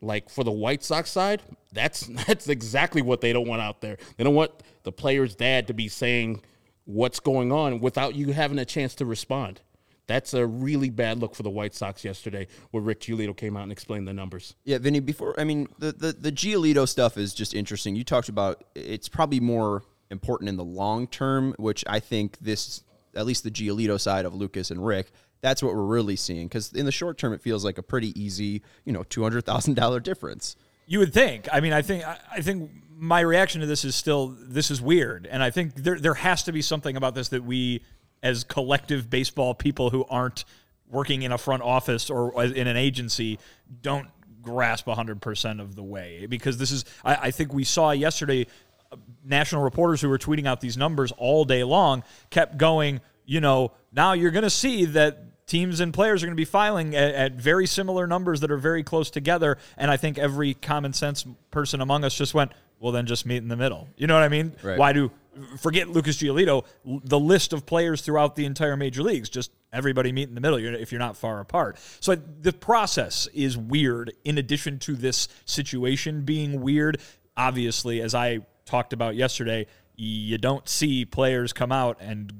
like 0.01 0.29
for 0.29 0.43
the 0.43 0.51
White 0.51 0.83
Sox 0.83 1.09
side, 1.09 1.41
that's 1.73 2.07
that's 2.27 2.47
exactly 2.47 3.01
what 3.01 3.21
they 3.21 3.33
don't 3.33 3.47
want 3.47 3.61
out 3.61 3.81
there. 3.81 3.97
They 4.17 4.23
don't 4.23 4.35
want 4.35 4.51
the 4.83 4.91
player's 4.91 5.35
dad 5.35 5.67
to 5.67 5.73
be 5.73 5.87
saying 5.87 6.41
what's 6.85 7.19
going 7.19 7.51
on 7.51 7.79
without 7.79 8.15
you 8.15 8.31
having 8.31 8.59
a 8.59 8.65
chance 8.65 8.95
to 8.95 9.05
respond. 9.05 9.61
That's 10.07 10.33
a 10.33 10.45
really 10.45 10.89
bad 10.89 11.19
look 11.19 11.35
for 11.35 11.43
the 11.43 11.51
White 11.51 11.75
Sox 11.75 12.03
yesterday, 12.03 12.47
where 12.71 12.81
Rick 12.81 13.01
Giolito 13.01 13.37
came 13.37 13.55
out 13.55 13.61
and 13.61 13.71
explained 13.71 14.07
the 14.07 14.13
numbers. 14.13 14.55
Yeah, 14.63 14.79
Vinnie. 14.79 15.01
Before 15.01 15.39
I 15.39 15.43
mean, 15.43 15.67
the 15.77 15.91
the 15.91 16.11
the 16.13 16.31
Giolito 16.31 16.87
stuff 16.87 17.17
is 17.17 17.33
just 17.33 17.53
interesting. 17.53 17.95
You 17.95 18.03
talked 18.03 18.29
about 18.29 18.63
it's 18.73 19.07
probably 19.07 19.39
more 19.39 19.83
important 20.09 20.49
in 20.49 20.57
the 20.57 20.63
long 20.63 21.07
term, 21.07 21.53
which 21.57 21.83
I 21.87 21.99
think 21.99 22.37
this, 22.39 22.83
at 23.15 23.25
least 23.25 23.43
the 23.43 23.51
Giolito 23.51 23.99
side 23.99 24.25
of 24.25 24.33
Lucas 24.33 24.71
and 24.71 24.83
Rick, 24.83 25.11
that's 25.41 25.63
what 25.63 25.73
we're 25.73 25.83
really 25.83 26.15
seeing. 26.15 26.47
Because 26.47 26.73
in 26.73 26.85
the 26.85 26.91
short 26.91 27.17
term, 27.17 27.33
it 27.33 27.41
feels 27.41 27.63
like 27.63 27.77
a 27.77 27.83
pretty 27.83 28.19
easy, 28.19 28.61
you 28.85 28.93
know, 28.93 29.03
two 29.03 29.23
hundred 29.23 29.45
thousand 29.45 29.75
dollar 29.75 29.99
difference. 29.99 30.55
You 30.87 30.99
would 30.99 31.13
think. 31.13 31.47
I 31.51 31.59
mean, 31.59 31.73
I 31.73 31.81
think 31.81 32.03
I 32.05 32.41
think 32.41 32.71
my 32.97 33.21
reaction 33.21 33.61
to 33.61 33.67
this 33.67 33.85
is 33.85 33.95
still 33.95 34.35
this 34.39 34.71
is 34.71 34.81
weird, 34.81 35.27
and 35.29 35.41
I 35.41 35.51
think 35.51 35.75
there 35.75 35.99
there 35.99 36.15
has 36.15 36.43
to 36.43 36.51
be 36.51 36.61
something 36.61 36.95
about 36.95 37.15
this 37.15 37.29
that 37.29 37.43
we, 37.43 37.81
as 38.23 38.43
collective 38.43 39.09
baseball 39.09 39.53
people 39.53 39.89
who 39.89 40.05
aren't 40.09 40.45
working 40.89 41.21
in 41.21 41.31
a 41.31 41.37
front 41.37 41.61
office 41.61 42.09
or 42.09 42.43
in 42.43 42.67
an 42.67 42.75
agency, 42.75 43.37
don't 43.81 44.07
grasp 44.41 44.85
100% 44.87 45.61
of 45.61 45.75
the 45.75 45.83
way 45.83 46.25
because 46.25 46.57
this 46.57 46.71
is 46.71 46.85
I, 47.03 47.15
I 47.15 47.31
think 47.31 47.53
we 47.53 47.63
saw 47.63 47.91
yesterday 47.91 48.47
uh, 48.91 48.95
national 49.23 49.61
reporters 49.61 50.01
who 50.01 50.09
were 50.09 50.17
tweeting 50.17 50.47
out 50.47 50.61
these 50.61 50.77
numbers 50.77 51.11
all 51.17 51.45
day 51.45 51.63
long 51.63 52.03
kept 52.29 52.57
going 52.57 53.01
you 53.25 53.41
know 53.41 53.73
now 53.91 54.13
you're 54.13 54.31
going 54.31 54.43
to 54.43 54.49
see 54.49 54.85
that 54.85 55.28
teams 55.49 55.79
and 55.79 55.93
players 55.93 56.23
are 56.23 56.27
going 56.27 56.35
to 56.35 56.39
be 56.39 56.45
filing 56.45 56.95
at, 56.95 57.13
at, 57.13 57.31
very 57.33 57.65
similar 57.65 58.07
numbers 58.07 58.39
that 58.41 58.51
are 58.51 58.57
very 58.57 58.83
close 58.83 59.09
together. 59.09 59.57
And 59.77 59.91
I 59.91 59.97
think 59.97 60.17
every 60.17 60.53
common 60.53 60.93
sense 60.93 61.25
person 61.51 61.81
among 61.81 62.05
us 62.05 62.15
just 62.15 62.33
went, 62.33 62.51
well, 62.79 62.93
then 62.93 63.05
just 63.05 63.25
meet 63.25 63.37
in 63.37 63.49
the 63.49 63.57
middle. 63.57 63.87
You 63.97 64.07
know 64.07 64.13
what 64.13 64.23
I 64.23 64.29
mean? 64.29 64.53
Right. 64.63 64.77
Why 64.77 64.93
do 64.93 65.11
forget 65.57 65.89
Lucas 65.89 66.17
Giolito? 66.17 66.65
The 66.85 67.19
list 67.19 67.51
of 67.51 67.65
players 67.65 68.01
throughout 68.01 68.35
the 68.35 68.45
entire 68.45 68.77
major 68.77 69.03
leagues, 69.03 69.29
just 69.29 69.51
everybody 69.73 70.11
meet 70.11 70.29
in 70.29 70.35
the 70.35 70.41
middle 70.41 70.59
if 70.59 70.91
you're 70.91 70.99
not 70.99 71.17
far 71.17 71.39
apart. 71.39 71.77
So 71.99 72.15
the 72.15 72.53
process 72.53 73.27
is 73.33 73.57
weird. 73.57 74.13
In 74.23 74.37
addition 74.37 74.79
to 74.79 74.95
this 74.95 75.27
situation 75.45 76.21
being 76.21 76.61
weird, 76.61 77.01
obviously, 77.35 78.01
as 78.01 78.15
I 78.15 78.39
talked 78.65 78.93
about 78.93 79.15
yesterday, 79.15 79.65
you 79.95 80.37
don't 80.37 80.67
see 80.69 81.03
players 81.03 81.51
come 81.51 81.71
out 81.71 81.97
and 81.99 82.31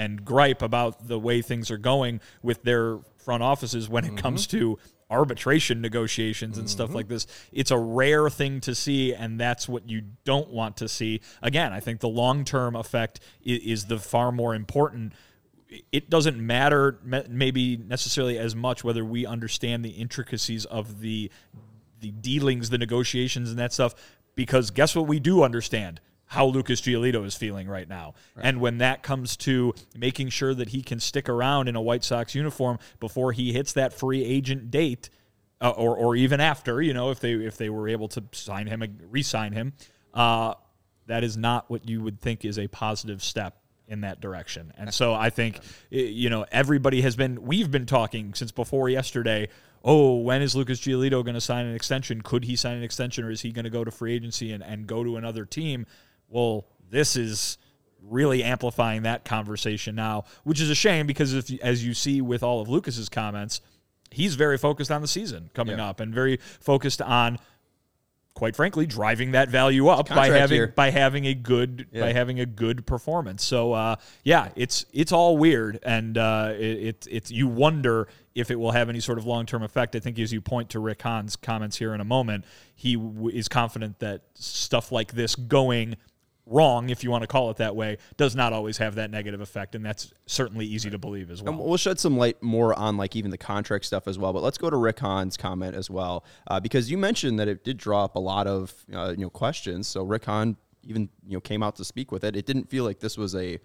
and 0.00 0.24
gripe 0.24 0.62
about 0.62 1.08
the 1.08 1.18
way 1.18 1.42
things 1.42 1.70
are 1.70 1.76
going 1.76 2.22
with 2.42 2.62
their 2.62 3.00
front 3.18 3.42
offices 3.42 3.86
when 3.86 4.02
it 4.02 4.08
mm-hmm. 4.08 4.16
comes 4.16 4.46
to 4.46 4.78
arbitration 5.10 5.82
negotiations 5.82 6.56
and 6.56 6.66
mm-hmm. 6.66 6.72
stuff 6.72 6.94
like 6.94 7.06
this. 7.06 7.26
It's 7.52 7.70
a 7.70 7.76
rare 7.76 8.30
thing 8.30 8.62
to 8.62 8.74
see, 8.74 9.12
and 9.12 9.38
that's 9.38 9.68
what 9.68 9.90
you 9.90 10.04
don't 10.24 10.48
want 10.48 10.78
to 10.78 10.88
see. 10.88 11.20
Again, 11.42 11.74
I 11.74 11.80
think 11.80 12.00
the 12.00 12.08
long 12.08 12.46
term 12.46 12.76
effect 12.76 13.20
is, 13.42 13.58
is, 13.62 13.84
the 13.86 13.98
far 13.98 14.32
more 14.32 14.54
important. 14.54 15.12
It 15.92 16.08
doesn't 16.08 16.38
matter, 16.38 16.98
maybe 17.28 17.76
necessarily 17.76 18.38
as 18.38 18.56
much, 18.56 18.82
whether 18.82 19.04
we 19.04 19.26
understand 19.26 19.84
the 19.84 19.90
intricacies 19.90 20.64
of 20.64 21.00
the 21.00 21.30
the 22.00 22.10
dealings, 22.10 22.70
the 22.70 22.78
negotiations, 22.78 23.50
and 23.50 23.58
that 23.58 23.74
stuff. 23.74 23.94
Because 24.34 24.70
guess 24.70 24.96
what? 24.96 25.06
We 25.06 25.20
do 25.20 25.42
understand 25.42 26.00
how 26.30 26.46
Lucas 26.46 26.80
Giolito 26.80 27.26
is 27.26 27.34
feeling 27.34 27.66
right 27.66 27.88
now. 27.88 28.14
Right. 28.36 28.46
And 28.46 28.60
when 28.60 28.78
that 28.78 29.02
comes 29.02 29.36
to 29.38 29.74
making 29.96 30.28
sure 30.28 30.54
that 30.54 30.68
he 30.68 30.80
can 30.80 31.00
stick 31.00 31.28
around 31.28 31.66
in 31.66 31.74
a 31.74 31.82
White 31.82 32.04
Sox 32.04 32.36
uniform 32.36 32.78
before 33.00 33.32
he 33.32 33.52
hits 33.52 33.72
that 33.72 33.92
free 33.92 34.24
agent 34.24 34.70
date, 34.70 35.10
uh, 35.60 35.70
or 35.70 35.96
or 35.96 36.14
even 36.14 36.40
after, 36.40 36.80
you 36.80 36.94
know, 36.94 37.10
if 37.10 37.18
they 37.18 37.32
if 37.32 37.56
they 37.56 37.68
were 37.68 37.88
able 37.88 38.06
to 38.08 38.22
sign 38.30 38.68
him, 38.68 38.80
re-sign 39.10 39.52
him, 39.52 39.72
uh, 40.14 40.54
that 41.08 41.24
is 41.24 41.36
not 41.36 41.68
what 41.68 41.88
you 41.88 42.00
would 42.00 42.20
think 42.20 42.44
is 42.44 42.60
a 42.60 42.68
positive 42.68 43.24
step 43.24 43.56
in 43.88 44.02
that 44.02 44.20
direction. 44.20 44.72
And 44.78 44.94
so 44.94 45.12
I 45.12 45.30
think 45.30 45.58
you 45.90 46.30
know 46.30 46.46
everybody 46.52 47.00
has 47.00 47.16
been 47.16 47.42
we've 47.42 47.72
been 47.72 47.86
talking 47.86 48.34
since 48.34 48.52
before 48.52 48.88
yesterday. 48.88 49.48
Oh, 49.82 50.18
when 50.18 50.42
is 50.42 50.54
Lucas 50.54 50.78
Giolito 50.78 51.24
going 51.24 51.34
to 51.34 51.40
sign 51.40 51.66
an 51.66 51.74
extension? 51.74 52.20
Could 52.20 52.44
he 52.44 52.54
sign 52.54 52.76
an 52.76 52.84
extension, 52.84 53.24
or 53.24 53.32
is 53.32 53.40
he 53.40 53.50
going 53.50 53.64
to 53.64 53.70
go 53.70 53.82
to 53.82 53.90
free 53.90 54.14
agency 54.14 54.52
and, 54.52 54.62
and 54.62 54.86
go 54.86 55.02
to 55.02 55.16
another 55.16 55.44
team? 55.44 55.86
Well, 56.30 56.66
this 56.88 57.16
is 57.16 57.58
really 58.02 58.42
amplifying 58.42 59.02
that 59.02 59.24
conversation 59.24 59.94
now, 59.94 60.24
which 60.44 60.60
is 60.60 60.70
a 60.70 60.74
shame 60.74 61.06
because 61.06 61.34
if 61.34 61.50
as 61.60 61.84
you 61.84 61.92
see 61.92 62.20
with 62.20 62.42
all 62.42 62.60
of 62.60 62.68
Lucas's 62.68 63.08
comments, 63.08 63.60
he's 64.10 64.34
very 64.34 64.56
focused 64.56 64.90
on 64.90 65.02
the 65.02 65.08
season 65.08 65.50
coming 65.54 65.78
yeah. 65.78 65.88
up 65.88 66.00
and 66.00 66.14
very 66.14 66.38
focused 66.60 67.02
on 67.02 67.38
quite 68.34 68.56
frankly 68.56 68.86
driving 68.86 69.32
that 69.32 69.48
value 69.48 69.88
up 69.88 70.08
by 70.08 70.28
having 70.28 70.56
year. 70.56 70.72
by 70.74 70.90
having 70.90 71.26
a 71.26 71.34
good 71.34 71.86
yeah. 71.92 72.00
by 72.00 72.12
having 72.12 72.40
a 72.40 72.46
good 72.46 72.86
performance. 72.86 73.44
So 73.44 73.72
uh, 73.72 73.96
yeah, 74.24 74.48
it's 74.56 74.86
it's 74.92 75.12
all 75.12 75.36
weird 75.36 75.78
and 75.82 76.16
uh, 76.16 76.54
it, 76.56 77.06
it's 77.10 77.30
you 77.30 77.48
wonder 77.48 78.08
if 78.34 78.50
it 78.50 78.56
will 78.58 78.70
have 78.70 78.88
any 78.88 79.00
sort 79.00 79.18
of 79.18 79.26
long 79.26 79.46
term 79.46 79.62
effect. 79.62 79.94
I 79.94 80.00
think 80.00 80.18
as 80.18 80.32
you 80.32 80.40
point 80.40 80.70
to 80.70 80.80
Rick 80.80 81.02
Hahn's 81.02 81.36
comments 81.36 81.76
here 81.76 81.92
in 81.92 82.00
a 82.00 82.04
moment, 82.04 82.44
he 82.74 82.96
w- 82.96 83.28
is 83.28 83.48
confident 83.48 83.98
that 83.98 84.22
stuff 84.34 84.90
like 84.92 85.12
this 85.12 85.34
going 85.34 85.96
wrong, 86.50 86.90
if 86.90 87.02
you 87.04 87.10
want 87.10 87.22
to 87.22 87.28
call 87.28 87.50
it 87.50 87.56
that 87.58 87.74
way, 87.74 87.96
does 88.16 88.34
not 88.34 88.52
always 88.52 88.76
have 88.78 88.96
that 88.96 89.10
negative 89.10 89.40
effect, 89.40 89.74
and 89.74 89.86
that's 89.86 90.12
certainly 90.26 90.66
easy 90.66 90.90
to 90.90 90.98
believe 90.98 91.30
as 91.30 91.42
well. 91.42 91.52
And 91.52 91.62
we'll 91.62 91.76
shed 91.76 91.98
some 91.98 92.18
light 92.18 92.42
more 92.42 92.78
on 92.78 92.96
like 92.96 93.16
even 93.16 93.30
the 93.30 93.38
contract 93.38 93.84
stuff 93.84 94.06
as 94.08 94.18
well. 94.18 94.32
But 94.32 94.42
let's 94.42 94.58
go 94.58 94.68
to 94.68 94.76
Rick 94.76 94.98
Hahn's 94.98 95.36
comment 95.36 95.74
as 95.74 95.88
well, 95.88 96.24
uh, 96.48 96.60
because 96.60 96.90
you 96.90 96.98
mentioned 96.98 97.38
that 97.38 97.48
it 97.48 97.64
did 97.64 97.78
draw 97.78 98.04
up 98.04 98.16
a 98.16 98.20
lot 98.20 98.46
of 98.46 98.74
uh, 98.92 99.14
you 99.16 99.22
know 99.22 99.30
questions. 99.30 99.86
So 99.88 100.02
Rick 100.02 100.24
Hahn 100.26 100.56
even 100.82 101.08
you 101.26 101.34
know 101.34 101.40
came 101.40 101.62
out 101.62 101.76
to 101.76 101.84
speak 101.84 102.12
with 102.12 102.24
it. 102.24 102.36
It 102.36 102.46
didn't 102.46 102.68
feel 102.68 102.84
like 102.84 102.98
this 102.98 103.16
was 103.16 103.34
a 103.34 103.58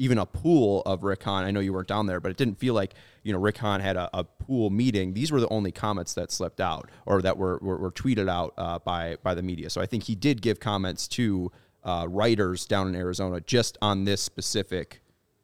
even 0.00 0.16
a 0.16 0.26
pool 0.26 0.82
of 0.86 1.02
Rick 1.02 1.24
Hahn. 1.24 1.44
I 1.44 1.50
know 1.50 1.58
you 1.58 1.72
weren't 1.72 1.88
down 1.88 2.06
there, 2.06 2.20
but 2.20 2.30
it 2.30 2.36
didn't 2.36 2.58
feel 2.60 2.72
like 2.72 2.94
you 3.24 3.32
know 3.32 3.38
Rick 3.40 3.58
Hahn 3.58 3.80
had 3.80 3.96
a, 3.96 4.08
a 4.16 4.22
pool 4.22 4.70
meeting. 4.70 5.12
These 5.12 5.32
were 5.32 5.40
the 5.40 5.48
only 5.48 5.72
comments 5.72 6.14
that 6.14 6.30
slipped 6.30 6.60
out 6.60 6.88
or 7.04 7.20
that 7.22 7.36
were 7.36 7.58
were, 7.60 7.78
were 7.78 7.90
tweeted 7.90 8.28
out 8.28 8.54
uh, 8.56 8.78
by 8.78 9.16
by 9.22 9.34
the 9.34 9.42
media. 9.42 9.70
So 9.70 9.80
I 9.80 9.86
think 9.86 10.04
he 10.04 10.14
did 10.14 10.40
give 10.40 10.60
comments 10.60 11.08
to 11.08 11.50
uh, 11.84 12.06
writers 12.08 12.66
down 12.66 12.88
in 12.88 12.94
Arizona 12.94 13.40
just 13.40 13.78
on 13.80 14.04
this 14.04 14.20
specific 14.20 15.00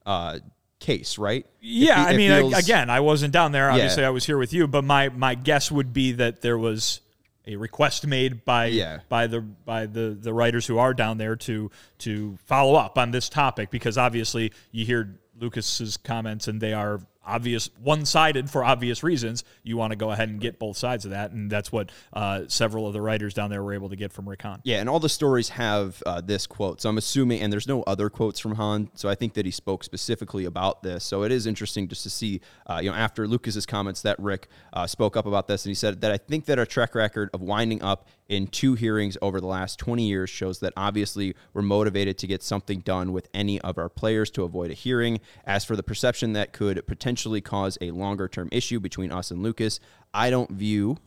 uh, 0.06 0.38
case, 0.80 1.16
right? 1.18 1.46
Yeah, 1.60 2.02
I 2.04 2.16
mean, 2.16 2.30
feels- 2.30 2.58
again, 2.58 2.90
I 2.90 3.00
wasn't 3.00 3.32
down 3.32 3.52
there. 3.52 3.68
Yeah. 3.68 3.74
Obviously, 3.74 4.04
I 4.04 4.10
was 4.10 4.26
here 4.26 4.36
with 4.38 4.52
you. 4.52 4.66
But 4.66 4.84
my 4.84 5.08
my 5.08 5.34
guess 5.34 5.70
would 5.70 5.92
be 5.92 6.12
that 6.12 6.42
there 6.42 6.58
was 6.58 7.00
a 7.46 7.56
request 7.56 8.06
made 8.06 8.44
by 8.44 8.66
Yeah. 8.66 9.00
by 9.08 9.26
the 9.26 9.40
by 9.40 9.86
the 9.86 10.16
the 10.20 10.32
writers 10.32 10.66
who 10.66 10.78
are 10.78 10.94
down 10.94 11.18
there 11.18 11.36
to 11.36 11.70
to 11.98 12.36
follow 12.44 12.74
up 12.74 12.98
on 12.98 13.10
this 13.10 13.28
topic 13.28 13.70
because 13.70 13.96
obviously 13.98 14.52
you 14.72 14.84
hear 14.86 15.18
Lucas's 15.38 15.96
comments 15.96 16.48
and 16.48 16.60
they 16.60 16.72
are 16.72 17.00
obvious 17.26 17.70
one 17.82 18.04
sided 18.04 18.50
for 18.50 18.62
obvious 18.62 19.02
reasons. 19.02 19.42
You 19.62 19.76
want 19.76 19.90
to 19.90 19.96
go 19.96 20.10
ahead 20.10 20.28
and 20.28 20.40
get 20.40 20.58
both 20.58 20.76
sides 20.76 21.04
of 21.04 21.10
that, 21.10 21.32
and 21.32 21.50
that's 21.50 21.72
what 21.72 21.90
uh, 22.12 22.42
several 22.46 22.86
of 22.86 22.92
the 22.92 23.00
writers 23.00 23.34
down 23.34 23.50
there 23.50 23.62
were 23.62 23.74
able 23.74 23.88
to 23.88 23.96
get 23.96 24.12
from 24.12 24.28
Rick. 24.28 24.44
Yeah, 24.64 24.80
and 24.80 24.88
all 24.88 25.00
the 25.00 25.08
stories 25.08 25.48
have 25.50 26.02
uh, 26.04 26.20
this 26.20 26.46
quote. 26.46 26.80
So 26.80 26.88
I'm 26.88 26.98
assuming, 26.98 27.40
and 27.40 27.52
there's 27.52 27.68
no 27.68 27.82
other 27.84 28.10
quotes 28.10 28.38
from 28.38 28.56
Hahn. 28.56 28.90
So 28.94 29.08
I 29.08 29.14
think 29.14 29.34
that 29.34 29.44
he 29.44 29.50
spoke 29.50 29.84
specifically 29.84 30.44
about 30.44 30.82
this. 30.82 31.04
So 31.04 31.22
it 31.22 31.32
is 31.32 31.46
interesting 31.46 31.88
just 31.88 32.02
to 32.02 32.10
see, 32.10 32.40
uh, 32.66 32.80
you 32.82 32.90
know, 32.90 32.96
after 32.96 33.26
Lucas's 33.26 33.64
comments, 33.64 34.02
that 34.02 34.18
Rick 34.18 34.48
uh, 34.72 34.86
spoke 34.86 35.16
up 35.16 35.26
about 35.26 35.48
this, 35.48 35.64
and 35.64 35.70
he 35.70 35.74
said 35.74 36.00
that 36.02 36.10
I 36.10 36.18
think 36.18 36.46
that 36.46 36.58
our 36.58 36.66
track 36.66 36.94
record 36.94 37.30
of 37.32 37.42
winding 37.42 37.82
up 37.82 38.08
in 38.28 38.46
two 38.46 38.74
hearings 38.74 39.16
over 39.20 39.40
the 39.40 39.46
last 39.46 39.78
20 39.78 40.06
years 40.06 40.30
shows 40.30 40.60
that 40.60 40.72
obviously 40.76 41.34
we're 41.52 41.62
motivated 41.62 42.18
to 42.18 42.26
get 42.26 42.42
something 42.42 42.80
done 42.80 43.12
with 43.12 43.28
any 43.34 43.60
of 43.60 43.78
our 43.78 43.88
players 43.88 44.30
to 44.30 44.44
avoid 44.44 44.70
a 44.70 44.74
hearing. 44.74 45.20
As 45.44 45.64
for 45.64 45.76
the 45.76 45.82
perception 45.82 46.32
that 46.32 46.52
could 46.52 46.86
potentially 46.86 47.40
cause 47.40 47.76
a 47.80 47.90
longer 47.90 48.28
term 48.28 48.48
issue 48.52 48.80
between 48.80 49.12
us 49.12 49.30
and 49.30 49.42
Lucas, 49.42 49.80
I 50.12 50.30
don't 50.30 50.50
view 50.50 50.98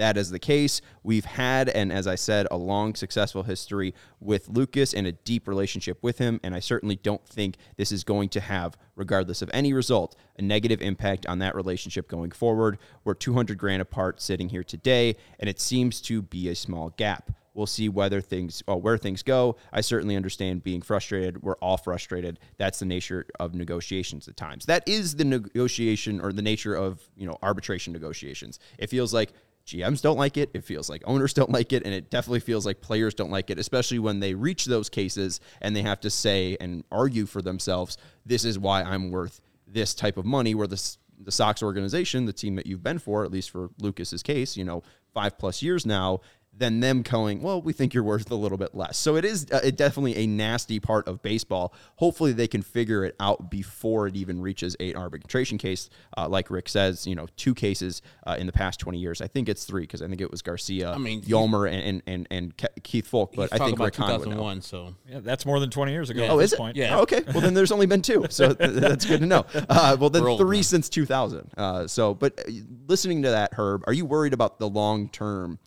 that 0.00 0.16
is 0.16 0.30
the 0.30 0.38
case. 0.38 0.80
We've 1.02 1.26
had, 1.26 1.68
and 1.68 1.92
as 1.92 2.06
I 2.06 2.14
said, 2.14 2.46
a 2.50 2.56
long, 2.56 2.94
successful 2.94 3.42
history 3.42 3.94
with 4.18 4.48
Lucas 4.48 4.94
and 4.94 5.06
a 5.06 5.12
deep 5.12 5.46
relationship 5.46 5.98
with 6.02 6.16
him. 6.16 6.40
And 6.42 6.54
I 6.54 6.60
certainly 6.60 6.96
don't 6.96 7.24
think 7.26 7.56
this 7.76 7.92
is 7.92 8.02
going 8.02 8.30
to 8.30 8.40
have, 8.40 8.78
regardless 8.96 9.42
of 9.42 9.50
any 9.52 9.74
result, 9.74 10.16
a 10.38 10.42
negative 10.42 10.80
impact 10.80 11.26
on 11.26 11.38
that 11.40 11.54
relationship 11.54 12.08
going 12.08 12.30
forward. 12.30 12.78
We're 13.04 13.14
200 13.14 13.58
grand 13.58 13.82
apart 13.82 14.22
sitting 14.22 14.48
here 14.48 14.64
today, 14.64 15.16
and 15.38 15.50
it 15.50 15.60
seems 15.60 16.00
to 16.02 16.22
be 16.22 16.48
a 16.48 16.54
small 16.54 16.90
gap. 16.96 17.30
We'll 17.52 17.66
see 17.66 17.88
whether 17.88 18.20
things 18.20 18.62
or 18.66 18.80
where 18.80 18.96
things 18.96 19.22
go. 19.22 19.56
I 19.72 19.80
certainly 19.80 20.16
understand 20.16 20.62
being 20.62 20.82
frustrated. 20.82 21.42
We're 21.42 21.56
all 21.56 21.76
frustrated. 21.76 22.38
That's 22.58 22.78
the 22.78 22.86
nature 22.86 23.26
of 23.38 23.54
negotiations 23.54 24.28
at 24.28 24.36
times. 24.36 24.66
That 24.66 24.88
is 24.88 25.16
the 25.16 25.24
negotiation 25.24 26.20
or 26.20 26.32
the 26.32 26.42
nature 26.42 26.74
of 26.74 27.02
you 27.16 27.26
know 27.26 27.36
arbitration 27.42 27.92
negotiations. 27.92 28.60
It 28.78 28.88
feels 28.88 29.12
like 29.12 29.32
GMs 29.70 30.02
don't 30.02 30.18
like 30.18 30.36
it. 30.36 30.50
It 30.54 30.64
feels 30.64 30.90
like 30.90 31.02
owners 31.04 31.32
don't 31.40 31.50
like 31.50 31.72
it. 31.72 31.84
And 31.84 31.94
it 31.94 32.10
definitely 32.10 32.40
feels 32.40 32.66
like 32.66 32.80
players 32.80 33.14
don't 33.14 33.30
like 33.30 33.50
it, 33.50 33.58
especially 33.58 33.98
when 33.98 34.20
they 34.20 34.34
reach 34.34 34.66
those 34.66 34.88
cases 34.88 35.40
and 35.60 35.74
they 35.74 35.82
have 35.82 36.00
to 36.00 36.10
say 36.10 36.56
and 36.60 36.84
argue 36.90 37.26
for 37.26 37.42
themselves, 37.42 37.96
this 38.26 38.44
is 38.44 38.58
why 38.58 38.82
I'm 38.82 39.10
worth 39.10 39.40
this 39.66 39.94
type 39.94 40.16
of 40.16 40.24
money. 40.24 40.54
Where 40.54 40.66
the, 40.66 40.96
the 41.18 41.32
Sox 41.32 41.62
organization, 41.62 42.26
the 42.26 42.32
team 42.32 42.56
that 42.56 42.66
you've 42.66 42.82
been 42.82 42.98
for, 42.98 43.24
at 43.24 43.30
least 43.30 43.50
for 43.50 43.70
Lucas's 43.78 44.22
case, 44.22 44.56
you 44.56 44.64
know, 44.64 44.82
five 45.12 45.38
plus 45.38 45.62
years 45.62 45.86
now, 45.86 46.20
than 46.56 46.80
them 46.80 47.00
going, 47.02 47.40
well, 47.40 47.62
we 47.62 47.72
think 47.72 47.94
you're 47.94 48.02
worth 48.04 48.30
a 48.30 48.34
little 48.34 48.58
bit 48.58 48.74
less. 48.74 48.98
So 48.98 49.16
it 49.16 49.24
is 49.24 49.46
uh, 49.50 49.60
it 49.64 49.76
definitely 49.76 50.16
a 50.16 50.26
nasty 50.26 50.78
part 50.78 51.08
of 51.08 51.22
baseball. 51.22 51.72
Hopefully 51.96 52.32
they 52.32 52.46
can 52.48 52.60
figure 52.60 53.02
it 53.04 53.16
out 53.18 53.50
before 53.50 54.06
it 54.08 54.14
even 54.16 54.40
reaches 54.42 54.76
a 54.78 54.94
arbitration 54.94 55.56
case. 55.56 55.88
Uh, 56.18 56.28
like 56.28 56.50
Rick 56.50 56.68
says, 56.68 57.06
you 57.06 57.14
know, 57.14 57.26
two 57.36 57.54
cases 57.54 58.02
uh, 58.26 58.36
in 58.38 58.46
the 58.46 58.52
past 58.52 58.78
20 58.80 58.98
years. 58.98 59.22
I 59.22 59.26
think 59.26 59.48
it's 59.48 59.64
three 59.64 59.82
because 59.82 60.02
I 60.02 60.08
think 60.08 60.20
it 60.20 60.30
was 60.30 60.42
Garcia, 60.42 60.92
I 60.92 60.98
mean, 60.98 61.22
Yolmer, 61.22 61.70
and, 61.70 62.02
and, 62.06 62.26
and, 62.30 62.56
and 62.60 62.82
Keith 62.82 63.10
Foulke. 63.10 63.36
But 63.36 63.52
I 63.54 63.58
think 63.58 63.76
about 63.76 63.84
Rick 63.86 63.96
Hahn 63.96 64.10
would 64.20 64.28
know. 64.28 64.36
2001, 64.36 64.60
so 64.62 64.94
Yeah, 65.08 65.20
that's 65.20 65.46
more 65.46 65.60
than 65.60 65.70
twenty 65.70 65.92
years 65.92 66.10
ago. 66.10 66.20
Yeah. 66.20 66.26
at 66.26 66.32
Oh, 66.32 66.38
this 66.38 66.48
is 66.50 66.54
it? 66.54 66.58
point. 66.58 66.76
Yeah. 66.76 66.96
Oh, 66.98 67.02
okay. 67.02 67.22
Well, 67.32 67.40
then 67.40 67.54
there's 67.54 67.72
only 67.72 67.86
been 67.86 68.02
two, 68.02 68.26
so 68.28 68.52
th- 68.54 68.72
that's 68.72 69.06
good 69.06 69.20
to 69.20 69.26
know. 69.26 69.46
Uh, 69.54 69.96
well, 69.98 70.10
then 70.10 70.24
old, 70.24 70.38
three 70.40 70.58
man. 70.58 70.64
since 70.64 70.88
2000. 70.90 71.52
Uh, 71.56 71.86
so, 71.86 72.12
but 72.12 72.38
uh, 72.40 72.52
listening 72.86 73.22
to 73.22 73.30
that, 73.30 73.54
Herb, 73.54 73.82
are 73.86 73.92
you 73.94 74.04
worried 74.04 74.34
about 74.34 74.58
the 74.58 74.68
long 74.68 75.08
term 75.08 75.58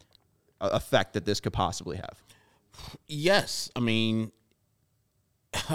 effect 0.71 1.13
that 1.13 1.25
this 1.25 1.39
could 1.39 1.53
possibly 1.53 1.97
have? 1.97 2.23
yes, 3.07 3.69
I 3.75 3.79
mean, 3.79 4.31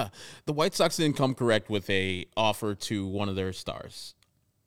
the 0.46 0.52
White 0.52 0.74
Sox 0.74 0.96
didn't 0.96 1.16
come 1.16 1.34
correct 1.34 1.70
with 1.70 1.88
a 1.90 2.26
offer 2.36 2.74
to 2.74 3.06
one 3.06 3.28
of 3.28 3.36
their 3.36 3.52
stars. 3.52 4.14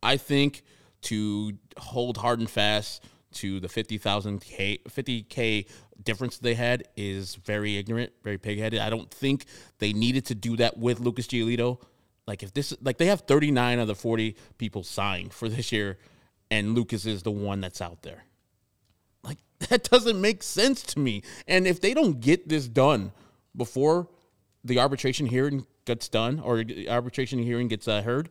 I 0.01 0.17
think 0.17 0.63
to 1.03 1.53
hold 1.77 2.17
hard 2.17 2.39
and 2.39 2.49
fast 2.49 3.03
to 3.33 3.59
the 3.59 3.69
50,000 3.69 4.41
K 4.41 4.79
50k 4.87 5.67
difference 6.03 6.37
they 6.37 6.55
had 6.55 6.83
is 6.95 7.35
very 7.35 7.77
ignorant, 7.77 8.11
very 8.23 8.37
pigheaded. 8.37 8.79
I 8.79 8.89
don't 8.89 9.11
think 9.11 9.45
they 9.79 9.93
needed 9.93 10.25
to 10.27 10.35
do 10.35 10.57
that 10.57 10.77
with 10.77 10.99
Lucas 10.99 11.27
Giolito. 11.27 11.81
Like 12.27 12.43
if 12.43 12.53
this 12.53 12.73
like 12.81 12.97
they 12.97 13.07
have 13.07 13.21
39 13.21 13.79
of 13.79 13.87
the 13.87 13.95
40 13.95 14.35
people 14.57 14.83
signed 14.83 15.33
for 15.33 15.49
this 15.49 15.71
year 15.71 15.97
and 16.49 16.75
Lucas 16.75 17.05
is 17.05 17.23
the 17.23 17.31
one 17.31 17.61
that's 17.61 17.81
out 17.81 18.01
there. 18.03 18.25
Like 19.23 19.37
that 19.69 19.83
doesn't 19.83 20.19
make 20.19 20.43
sense 20.43 20.83
to 20.83 20.99
me. 20.99 21.23
And 21.47 21.67
if 21.67 21.81
they 21.81 21.93
don't 21.93 22.19
get 22.19 22.49
this 22.49 22.67
done 22.67 23.11
before 23.55 24.07
the 24.63 24.79
arbitration 24.79 25.25
hearing 25.27 25.65
gets 25.85 26.07
done 26.07 26.39
or 26.39 26.63
the 26.63 26.89
arbitration 26.89 27.39
hearing 27.39 27.67
gets 27.67 27.87
uh, 27.87 28.01
heard, 28.01 28.29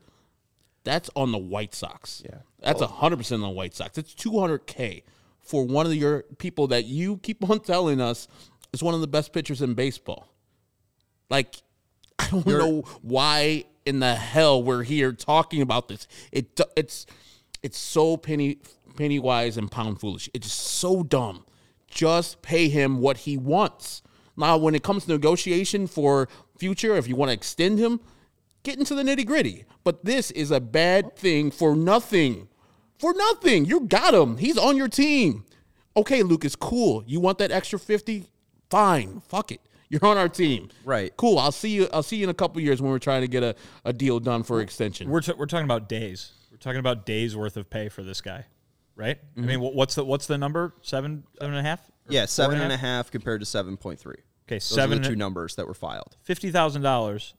that's 0.85 1.11
on 1.15 1.33
the 1.33 1.39
White 1.39 1.75
Sox. 1.75 2.23
Yeah. 2.25 2.39
That's 2.61 2.81
a 2.81 2.87
hundred 2.87 3.17
percent 3.17 3.43
on 3.43 3.51
the 3.51 3.55
White 3.55 3.75
Sox. 3.75 3.99
It's 3.99 4.15
two 4.15 4.39
hundred 4.39 4.67
k 4.67 5.03
for 5.41 5.65
one 5.65 5.87
of 5.87 5.95
your 5.95 6.23
people 6.39 6.69
that 6.69 6.85
you 6.85 7.19
keep 7.19 7.49
on 7.49 7.61
telling 7.61 8.01
us 8.01 8.29
is 8.73 8.83
one 8.83 8.95
of 8.95 9.01
the 9.01 9.09
best 9.09 9.33
pitchers 9.33 9.63
in 9.63 9.75
baseball. 9.75 10.29
Like, 11.29 11.57
I 12.19 12.29
don't 12.29 12.47
know 12.47 12.83
why 13.03 13.65
in 13.87 14.01
the 14.01 14.15
hell 14.15 14.63
we're 14.63 14.83
here 14.83 15.13
talking 15.13 15.63
about 15.63 15.89
this. 15.89 16.07
It 16.33 16.61
it's 16.77 17.07
it's 17.63 17.79
so 17.79 18.17
penny 18.17 18.59
penny 18.97 19.19
wise 19.19 19.57
and 19.57 19.71
pound 19.71 20.01
foolish. 20.01 20.29
It's 20.35 20.47
just 20.47 20.61
so 20.61 21.03
dumb. 21.03 21.45
Just 21.89 22.43
pay 22.43 22.69
him 22.69 23.01
what 23.01 23.19
he 23.19 23.37
wants. 23.37 24.03
Now, 24.37 24.57
when 24.57 24.75
it 24.75 24.83
comes 24.83 25.05
to 25.05 25.13
negotiation 25.13 25.87
for 25.87 26.29
future, 26.57 26.97
if 26.97 27.09
you 27.09 27.17
want 27.17 27.31
to 27.31 27.35
extend 27.35 27.79
him, 27.79 28.01
get 28.63 28.79
into 28.79 28.95
the 28.95 29.03
nitty 29.03 29.27
gritty. 29.27 29.65
But 29.85 30.05
this 30.05 30.31
is 30.31 30.51
a 30.51 30.61
bad 30.61 31.17
thing 31.17 31.51
for 31.51 31.75
nothing. 31.75 32.49
For 32.99 33.13
nothing. 33.15 33.65
You 33.65 33.81
got 33.81 34.15
him. 34.15 34.37
He's 34.37 34.59
on 34.59 34.77
your 34.77 34.89
team. 34.89 35.45
Okay, 35.97 36.23
Lucas, 36.23 36.55
cool. 36.55 37.03
You 37.07 37.19
want 37.21 37.39
that 37.39 37.51
extra 37.51 37.79
50? 37.79 38.27
Fine. 38.71 39.23
Fuck 39.27 39.53
it. 39.53 39.61
You're 39.89 40.05
on 40.05 40.17
our 40.17 40.29
team. 40.29 40.69
Right. 40.85 41.15
Cool. 41.17 41.39
I'll 41.39 41.51
see 41.51 41.71
you. 41.71 41.89
I'll 41.93 42.05
see 42.05 42.17
you 42.17 42.25
in 42.25 42.31
a 42.31 42.35
couple 42.35 42.63
years 42.63 42.81
when 42.81 42.93
we're 42.93 43.01
trying 43.01 43.23
to 43.23 43.29
get 43.29 43.43
a, 43.43 43.57
a 43.85 43.93
deal 43.93 44.21
done 44.21 44.45
for 44.45 44.61
extension. 44.61 45.11
We're, 45.11 45.21
t- 45.21 45.33
we're 45.37 45.47
talking 45.47 45.65
about 45.65 45.89
days. 45.89 46.31
We're 46.53 46.59
talking 46.59 46.79
about 46.79 47.05
days 47.05 47.37
worth 47.37 47.57
of 47.57 47.69
pay 47.69 47.89
for 47.89 48.05
this 48.05 48.21
guy, 48.21 48.47
right? 49.01 49.19
I 49.19 49.41
mm-hmm. 49.41 49.47
mean, 49.49 49.61
what's 49.61 49.95
the 49.97 50.05
what's 50.05 50.27
the 50.27 50.39
number? 50.39 50.75
Seven, 50.83 51.25
seven 51.39 51.55
and 51.55 51.67
a 51.67 51.69
half? 51.69 51.81
Or 51.81 51.93
Yeah, 52.13 52.23
four 52.23 52.27
seven 52.29 52.61
and 52.61 52.73
a 52.73 52.77
half 52.77 53.11
compared 53.11 53.41
to 53.41 53.47
7.3. 53.47 53.97
Okay, 54.07 54.21
Those 54.49 54.65
seven 54.65 54.99
are 54.99 55.03
the 55.03 55.09
two 55.09 55.17
numbers 55.17 55.57
that 55.57 55.67
were 55.67 55.75
filed. 55.75 56.17
Fifty 56.23 56.51
thousand 56.51 56.83
dollars 56.83 57.35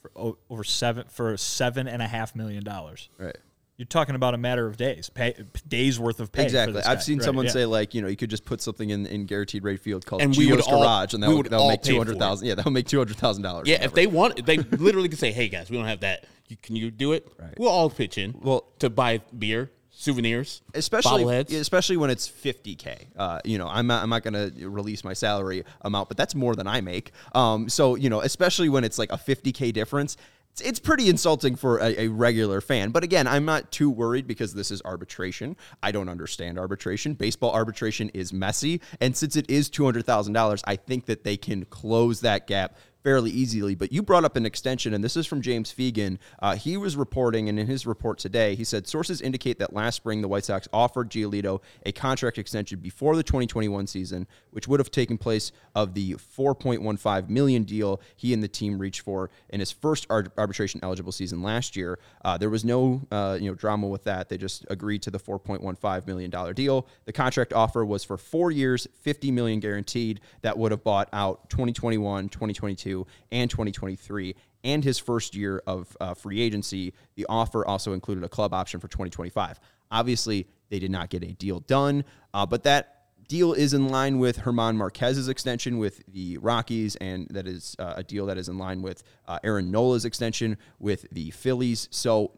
for 0.00 0.10
over 0.48 0.64
seven 0.64 1.06
for 1.08 1.36
seven 1.36 1.88
and 1.88 2.00
a 2.02 2.06
half 2.06 2.34
million 2.34 2.62
dollars. 2.62 3.08
Right. 3.18 3.36
You're 3.78 3.86
talking 3.86 4.14
about 4.14 4.34
a 4.34 4.38
matter 4.38 4.66
of 4.66 4.76
days, 4.76 5.10
pay, 5.10 5.34
days 5.66 5.98
worth 5.98 6.20
of 6.20 6.30
pay. 6.30 6.42
for 6.42 6.46
Exactly. 6.46 6.74
this 6.74 6.86
I've 6.86 6.98
guy. 6.98 7.02
seen 7.02 7.18
Right, 7.18 7.24
someone 7.24 7.46
yeah. 7.46 7.52
say 7.52 7.64
like, 7.64 7.94
you 7.94 8.02
know, 8.02 8.06
you 8.06 8.16
could 8.16 8.30
just 8.30 8.44
put 8.44 8.60
something 8.60 8.90
in, 8.90 9.06
in 9.06 9.24
guaranteed 9.24 9.64
rate 9.64 9.80
field 9.80 10.04
called 10.06 10.22
And 10.22 10.36
we 10.36 10.46
would 10.52 10.60
Gio's 10.60 10.66
all- 10.68 10.82
Garage, 10.82 11.14
and 11.14 11.22
that'll, 11.22 11.38
would 11.38 11.46
that'll 11.46 11.68
make 11.68 11.82
pay 11.82 11.88
for 11.88 11.88
two 11.88 11.94
it. 11.94 11.98
hundred 11.98 12.18
thousand. 12.18 12.46
Yeah, 12.48 12.54
that'll 12.54 12.70
make 12.70 12.86
two 12.86 12.98
hundred 12.98 13.16
thousand 13.16 13.42
dollars. 13.42 13.66
yeah, 13.66 13.82
if 13.82 13.94
they 13.94 14.06
want, 14.06 14.44
they 14.44 14.58
literally 14.58 15.08
can 15.08 15.18
say, 15.18 15.32
"Hey 15.32 15.48
guys, 15.48 15.70
we 15.70 15.78
don't 15.78 15.86
have 15.86 16.00
that. 16.00 16.26
You, 16.48 16.56
can 16.62 16.76
you 16.76 16.90
do 16.90 17.12
it? 17.12 17.26
Right. 17.40 17.54
We'll 17.58 17.70
all 17.70 17.88
pitch 17.90 18.18
in. 18.18 18.38
Well- 18.42 18.66
to 18.80 18.90
buy 18.90 19.18
beer, 19.36 19.70
souvenirs, 20.02 20.62
especially 20.74 21.22
bobbleheads. 21.22 21.52
especially 21.52 21.96
when 21.96 22.10
it's 22.10 22.28
50k 22.28 23.06
uh, 23.16 23.38
you 23.44 23.56
know 23.56 23.68
i'm 23.68 23.86
not, 23.86 24.02
I'm 24.02 24.10
not 24.10 24.24
going 24.24 24.34
to 24.34 24.68
release 24.68 25.04
my 25.04 25.12
salary 25.12 25.64
amount 25.82 26.08
but 26.08 26.16
that's 26.16 26.34
more 26.34 26.56
than 26.56 26.66
i 26.66 26.80
make. 26.80 27.12
Um, 27.34 27.68
so 27.68 27.94
you 27.94 28.10
know 28.10 28.20
especially 28.20 28.68
when 28.68 28.82
it's 28.82 28.98
like 28.98 29.12
a 29.12 29.16
50k 29.16 29.72
difference 29.72 30.16
it's, 30.50 30.60
it's 30.60 30.80
pretty 30.80 31.08
insulting 31.08 31.56
for 31.56 31.78
a, 31.78 32.02
a 32.02 32.08
regular 32.08 32.60
fan. 32.60 32.90
But 32.90 33.04
again 33.04 33.28
i'm 33.28 33.44
not 33.44 33.70
too 33.70 33.90
worried 33.90 34.26
because 34.26 34.52
this 34.54 34.72
is 34.72 34.82
arbitration. 34.84 35.56
I 35.84 35.92
don't 35.92 36.08
understand 36.08 36.58
arbitration. 36.58 37.14
Baseball 37.14 37.52
arbitration 37.52 38.08
is 38.08 38.32
messy 38.32 38.80
and 39.00 39.16
since 39.16 39.36
it 39.36 39.48
is 39.48 39.70
$200000 39.70 40.62
i 40.64 40.74
think 40.74 41.06
that 41.06 41.22
they 41.22 41.36
can 41.36 41.64
close 41.66 42.22
that 42.22 42.48
gap 42.48 42.76
fairly 43.02 43.30
easily. 43.30 43.74
But 43.74 43.92
you 43.92 44.02
brought 44.02 44.24
up 44.24 44.36
an 44.36 44.46
extension, 44.46 44.94
and 44.94 45.02
this 45.02 45.16
is 45.16 45.26
from 45.26 45.42
James 45.42 45.72
Fegan. 45.72 46.18
Uh, 46.40 46.56
he 46.56 46.76
was 46.76 46.96
reporting, 46.96 47.48
and 47.48 47.58
in 47.58 47.66
his 47.66 47.86
report 47.86 48.18
today, 48.18 48.54
he 48.54 48.64
said 48.64 48.86
sources 48.86 49.20
indicate 49.20 49.58
that 49.58 49.72
last 49.72 49.96
spring 49.96 50.22
the 50.22 50.28
White 50.28 50.44
Sox 50.44 50.68
offered 50.72 51.10
Giolito 51.10 51.60
a 51.84 51.92
contract 51.92 52.38
extension 52.38 52.78
before 52.78 53.16
the 53.16 53.22
2021 53.22 53.86
season, 53.86 54.26
which 54.50 54.68
would 54.68 54.80
have 54.80 54.90
taken 54.90 55.18
place 55.18 55.52
of 55.74 55.94
the 55.94 56.14
4.15 56.14 57.28
million 57.28 57.64
deal 57.64 58.00
he 58.16 58.32
and 58.32 58.42
the 58.42 58.48
team 58.48 58.78
reached 58.78 59.00
for 59.00 59.30
in 59.48 59.60
his 59.60 59.72
first 59.72 60.06
ar- 60.10 60.32
arbitration 60.38 60.80
eligible 60.82 61.12
season 61.12 61.42
last 61.42 61.76
year. 61.76 61.98
Uh, 62.24 62.36
there 62.36 62.50
was 62.50 62.64
no 62.64 63.02
uh, 63.10 63.36
you 63.40 63.48
know 63.48 63.54
drama 63.54 63.86
with 63.86 64.04
that. 64.04 64.28
They 64.28 64.38
just 64.38 64.64
agreed 64.70 65.02
to 65.02 65.10
the 65.10 65.18
4.15 65.18 66.06
million 66.06 66.30
dollar 66.30 66.52
deal. 66.52 66.86
The 67.04 67.12
contract 67.12 67.52
offer 67.52 67.84
was 67.84 68.04
for 68.04 68.16
four 68.16 68.50
years, 68.50 68.86
50 69.00 69.30
million 69.30 69.60
guaranteed. 69.60 70.20
That 70.42 70.58
would 70.58 70.70
have 70.70 70.84
bought 70.84 71.08
out 71.12 71.48
2021, 71.50 72.28
2022 72.28 72.91
and 73.30 73.50
2023 73.50 74.34
and 74.64 74.84
his 74.84 74.98
first 74.98 75.34
year 75.34 75.62
of 75.66 75.96
uh, 76.00 76.14
free 76.14 76.40
agency. 76.40 76.92
The 77.16 77.26
offer 77.28 77.66
also 77.66 77.92
included 77.92 78.24
a 78.24 78.28
club 78.28 78.54
option 78.54 78.80
for 78.80 78.88
2025. 78.88 79.58
Obviously, 79.90 80.46
they 80.70 80.78
did 80.78 80.90
not 80.90 81.10
get 81.10 81.22
a 81.22 81.32
deal 81.32 81.60
done, 81.60 82.04
uh, 82.32 82.46
but 82.46 82.62
that 82.62 83.02
deal 83.28 83.52
is 83.52 83.74
in 83.74 83.88
line 83.88 84.18
with 84.18 84.42
German 84.44 84.76
Marquez's 84.76 85.28
extension 85.28 85.78
with 85.78 86.02
the 86.08 86.38
Rockies, 86.38 86.96
and 86.96 87.26
that 87.30 87.46
is 87.46 87.76
uh, 87.78 87.94
a 87.96 88.02
deal 88.02 88.26
that 88.26 88.38
is 88.38 88.48
in 88.48 88.58
line 88.58 88.82
with 88.82 89.02
uh, 89.26 89.38
Aaron 89.44 89.70
Nola's 89.70 90.04
extension 90.04 90.56
with 90.78 91.06
the 91.12 91.30
Phillies. 91.30 91.88
So 91.90 92.32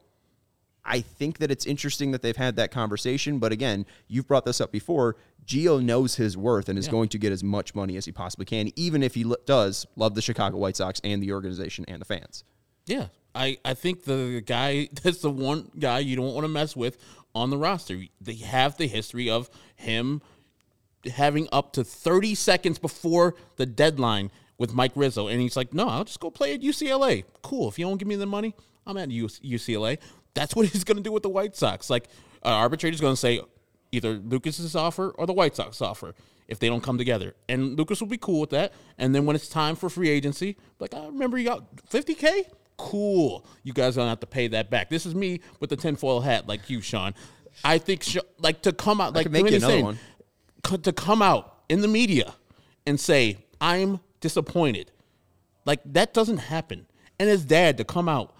I 0.84 1.00
think 1.00 1.38
that 1.38 1.50
it's 1.50 1.66
interesting 1.66 2.10
that 2.12 2.22
they've 2.22 2.36
had 2.36 2.56
that 2.56 2.70
conversation. 2.70 3.38
But 3.38 3.52
again, 3.52 3.86
you've 4.08 4.28
brought 4.28 4.44
this 4.44 4.60
up 4.60 4.70
before. 4.70 5.16
Gio 5.46 5.82
knows 5.82 6.16
his 6.16 6.36
worth 6.36 6.68
and 6.68 6.78
is 6.78 6.86
yeah. 6.86 6.92
going 6.92 7.08
to 7.10 7.18
get 7.18 7.32
as 7.32 7.42
much 7.42 7.74
money 7.74 7.96
as 7.96 8.04
he 8.04 8.12
possibly 8.12 8.46
can, 8.46 8.70
even 8.76 9.02
if 9.02 9.14
he 9.14 9.24
does 9.46 9.86
love 9.96 10.14
the 10.14 10.22
Chicago 10.22 10.58
White 10.58 10.76
Sox 10.76 11.00
and 11.04 11.22
the 11.22 11.32
organization 11.32 11.84
and 11.88 12.00
the 12.00 12.04
fans. 12.04 12.44
Yeah. 12.86 13.06
I, 13.34 13.58
I 13.64 13.74
think 13.74 14.04
the 14.04 14.42
guy 14.44 14.88
that's 15.02 15.18
the 15.18 15.30
one 15.30 15.70
guy 15.78 16.00
you 16.00 16.16
don't 16.16 16.34
want 16.34 16.44
to 16.44 16.48
mess 16.48 16.76
with 16.76 16.98
on 17.34 17.50
the 17.50 17.58
roster. 17.58 18.02
They 18.20 18.34
have 18.36 18.76
the 18.76 18.86
history 18.86 19.28
of 19.28 19.50
him 19.76 20.22
having 21.12 21.48
up 21.52 21.72
to 21.74 21.84
30 21.84 22.34
seconds 22.34 22.78
before 22.78 23.34
the 23.56 23.66
deadline 23.66 24.30
with 24.56 24.72
Mike 24.72 24.92
Rizzo. 24.94 25.28
And 25.28 25.40
he's 25.40 25.56
like, 25.56 25.74
no, 25.74 25.88
I'll 25.88 26.04
just 26.04 26.20
go 26.20 26.30
play 26.30 26.54
at 26.54 26.60
UCLA. 26.60 27.24
Cool. 27.42 27.68
If 27.68 27.78
you 27.78 27.86
don't 27.86 27.98
give 27.98 28.08
me 28.08 28.16
the 28.16 28.26
money, 28.26 28.54
I'm 28.86 28.96
at 28.96 29.08
UCLA. 29.08 29.98
That's 30.34 30.54
what 30.54 30.66
he's 30.70 30.84
going 30.84 30.96
to 30.96 31.02
do 31.02 31.12
with 31.12 31.22
the 31.22 31.28
White 31.28 31.56
Sox. 31.56 31.90
Like, 31.90 32.08
uh, 32.44 32.48
arbitrator's 32.48 33.00
going 33.00 33.14
to 33.14 33.20
say 33.20 33.40
either 33.92 34.14
Lucas's 34.14 34.74
offer 34.76 35.10
or 35.10 35.26
the 35.26 35.32
White 35.32 35.56
Sox 35.56 35.80
offer 35.80 36.14
if 36.46 36.58
they 36.58 36.68
don't 36.68 36.82
come 36.82 36.98
together. 36.98 37.34
And 37.48 37.78
Lucas 37.78 38.00
will 38.00 38.08
be 38.08 38.18
cool 38.18 38.40
with 38.40 38.50
that. 38.50 38.72
And 38.98 39.14
then 39.14 39.24
when 39.24 39.34
it's 39.34 39.48
time 39.48 39.76
for 39.76 39.88
free 39.88 40.10
agency, 40.10 40.56
like, 40.78 40.92
I 40.94 41.06
remember 41.06 41.38
you 41.38 41.44
got 41.44 41.76
50K? 41.88 42.44
Cool. 42.76 43.46
You 43.62 43.72
guys 43.72 43.94
don't 43.94 44.08
have 44.08 44.20
to 44.20 44.26
pay 44.26 44.48
that 44.48 44.68
back. 44.68 44.90
This 44.90 45.06
is 45.06 45.14
me 45.14 45.40
with 45.60 45.70
the 45.70 45.76
tinfoil 45.76 46.20
hat, 46.20 46.46
like 46.46 46.68
you, 46.68 46.80
Sean. 46.80 47.14
I 47.62 47.78
think, 47.78 48.04
like, 48.38 48.62
to 48.62 48.72
come 48.72 49.00
out, 49.00 49.14
like, 49.14 49.30
make 49.30 49.48
you 49.48 49.56
another 49.56 49.72
saying, 49.72 49.84
one 49.84 49.98
to 50.64 50.92
come 50.92 51.22
out 51.22 51.58
in 51.68 51.80
the 51.80 51.88
media 51.88 52.34
and 52.86 52.98
say, 52.98 53.38
I'm 53.60 54.00
disappointed. 54.20 54.90
Like, 55.64 55.80
that 55.86 56.14
doesn't 56.14 56.38
happen. 56.38 56.86
And 57.18 57.28
his 57.28 57.44
dad 57.44 57.78
to 57.78 57.84
come 57.84 58.08
out 58.08 58.34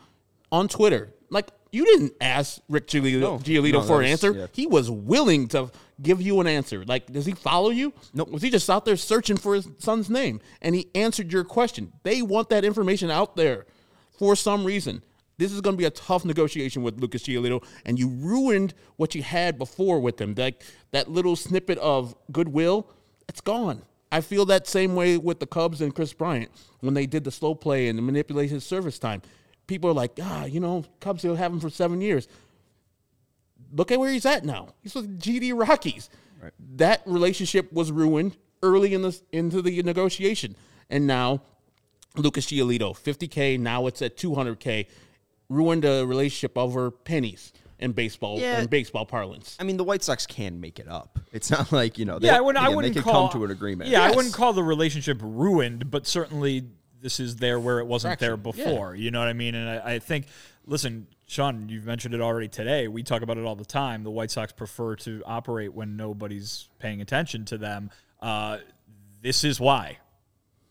on 0.51 0.69
Twitter, 0.69 1.13
like, 1.31 1.51
you 1.75 1.85
didn't 1.85 2.15
ask 2.21 2.61
Rick 2.69 2.87
Giolito, 2.87 3.21
no. 3.21 3.39
Giolito 3.39 3.73
no, 3.73 3.83
for 3.83 4.01
an 4.01 4.07
answer. 4.07 4.33
Yeah. 4.33 4.47
He 4.53 4.67
was 4.67 4.91
willing 4.91 5.49
to 5.49 5.71
give 6.01 6.23
you 6.23 6.41
an 6.41 6.47
answer. 6.47 6.85
Like, 6.85 7.13
does 7.13 7.27
he 7.27 7.33
follow 7.33 7.71
you? 7.71 7.93
Nope. 8.13 8.31
Was 8.31 8.43
he 8.43 8.51
just 8.51 8.71
out 8.71 8.85
there 8.85 8.97
searching 8.97 9.37
for 9.37 9.55
his 9.55 9.69
son's 9.79 10.09
name? 10.09 10.41
And 10.63 10.75
he 10.75 10.89
answered 10.95 11.33
your 11.33 11.45
question. 11.45 11.93
They 12.05 12.23
want 12.23 12.49
that 12.51 12.65
information 12.65 13.11
out 13.11 13.37
there 13.37 13.67
for 14.19 14.37
some 14.37 14.65
reason. 14.65 15.03
This 15.37 15.51
is 15.51 15.61
going 15.61 15.75
to 15.75 15.79
be 15.79 15.85
a 15.85 15.91
tough 15.91 16.25
negotiation 16.25 16.85
with 16.85 17.01
Lucas 17.01 17.25
Giolito, 17.25 17.65
and 17.85 17.99
you 17.99 18.09
ruined 18.09 18.73
what 18.97 19.17
you 19.17 19.23
had 19.25 19.59
before 19.59 19.99
with 19.99 20.21
him. 20.21 20.35
Like 20.37 20.63
that 20.93 21.11
little 21.11 21.35
snippet 21.35 21.77
of 21.79 22.15
goodwill, 22.31 22.89
it's 23.29 23.41
gone. 23.41 23.83
I 24.13 24.21
feel 24.21 24.45
that 24.47 24.69
same 24.69 24.95
way 24.95 25.19
with 25.19 25.41
the 25.41 25.47
Cubs 25.47 25.81
and 25.81 25.93
Kris 25.93 26.13
Bryant 26.13 26.53
when 26.79 26.95
they 26.95 27.07
did 27.07 27.25
the 27.25 27.33
slow 27.33 27.57
play 27.57 27.89
and 27.89 28.01
manipulate 28.01 28.51
his 28.51 28.65
service 28.65 28.97
time. 28.97 29.23
People 29.67 29.91
are 29.91 29.95
like, 29.95 30.19
ah, 30.23 30.45
you 30.45 30.61
know, 30.61 30.85
Cubs 31.01 31.25
will 31.25 31.37
have 31.37 31.53
him 31.53 31.61
for 31.61 31.71
seven 31.71 32.01
years. 32.01 32.29
Look 33.73 33.91
at 33.91 33.99
where 33.99 34.13
he's 34.13 34.27
at 34.27 34.45
now. 34.45 34.69
He's 34.83 34.95
with 34.95 35.19
GD 35.19 35.53
Rockies. 35.59 36.11
Right. 36.41 36.53
That 36.77 37.03
relationship 37.07 37.73
was 37.73 37.91
ruined 37.91 38.37
early 38.63 38.95
in 38.95 39.03
the 39.03 39.19
into 39.33 39.63
the 39.63 39.83
negotiation, 39.83 40.57
and 40.91 41.07
now 41.07 41.43
Lucas 42.17 42.47
Giolito, 42.47 42.93
50k. 42.95 43.59
Now 43.59 43.87
it's 43.87 44.03
at 44.03 44.17
200k 44.17 44.87
ruined 45.49 45.85
a 45.85 46.05
relationship 46.05 46.57
over 46.57 46.91
pennies 46.91 47.53
in 47.79 47.93
baseball 47.93 48.39
yeah. 48.39 48.61
in 48.61 48.67
baseball 48.67 49.05
parlance. 49.05 49.57
I 49.61 49.65
mean, 49.65 49.77
the 49.77 49.85
White 49.85 50.03
Sox 50.03 50.27
can 50.27 50.61
make 50.61 50.79
it 50.79 50.89
up. 50.89 51.19
It's 51.33 51.51
not 51.51 51.73
like 51.73 51.99
you 51.99 52.05
know. 52.05 52.19
They, 52.19 52.29
yeah, 52.29 52.37
I 52.37 52.41
wouldn't. 52.41 52.65
Again, 52.65 52.73
I 52.73 52.77
wouldn't 52.77 52.95
they 52.95 53.01
call, 53.01 53.29
come 53.29 53.41
to 53.41 53.45
an 53.45 53.51
agreement. 53.51 53.91
Yeah, 53.91 54.01
yes. 54.01 54.13
I 54.13 54.17
wouldn't 54.17 54.35
call 54.35 54.53
the 54.53 54.63
relationship 54.63 55.19
ruined, 55.23 55.91
but 55.91 56.07
certainly 56.07 56.65
this 57.05 57.21
is 57.21 57.37
there 57.37 57.61
where 57.61 57.81
it 57.81 57.87
wasn't 57.87 58.19
there 58.19 58.39
before. 58.39 58.95
Yeah. 58.95 59.03
You 59.03 59.11
know 59.11 59.19
what 59.19 59.29
I 59.29 59.35
mean? 59.35 59.55
And 59.55 59.69
I, 59.69 59.95
I, 59.97 59.99
think, 59.99 60.25
listen, 60.65 61.07
Sean, 61.27 61.69
you've 61.69 61.85
mentioned 61.85 62.15
it 62.15 62.23
already 62.23 62.49
today. 62.49 62.89
We 62.89 63.03
talk 63.03 63.21
about 63.21 63.37
it 63.37 63.45
all 63.45 63.55
the 63.55 63.65
time. 63.67 64.05
The 64.05 64.11
White 64.11 64.31
Sox 64.31 64.53
prefer 64.53 64.97
to 64.97 65.23
operate 65.27 65.75
when 65.75 65.99
nobody's 65.99 66.71
paying 66.79 67.03
attention 67.03 67.45
to 67.45 67.59
them. 67.59 67.91
Uh, 68.23 68.57
this 69.21 69.45
is 69.45 69.61
why. 69.61 69.99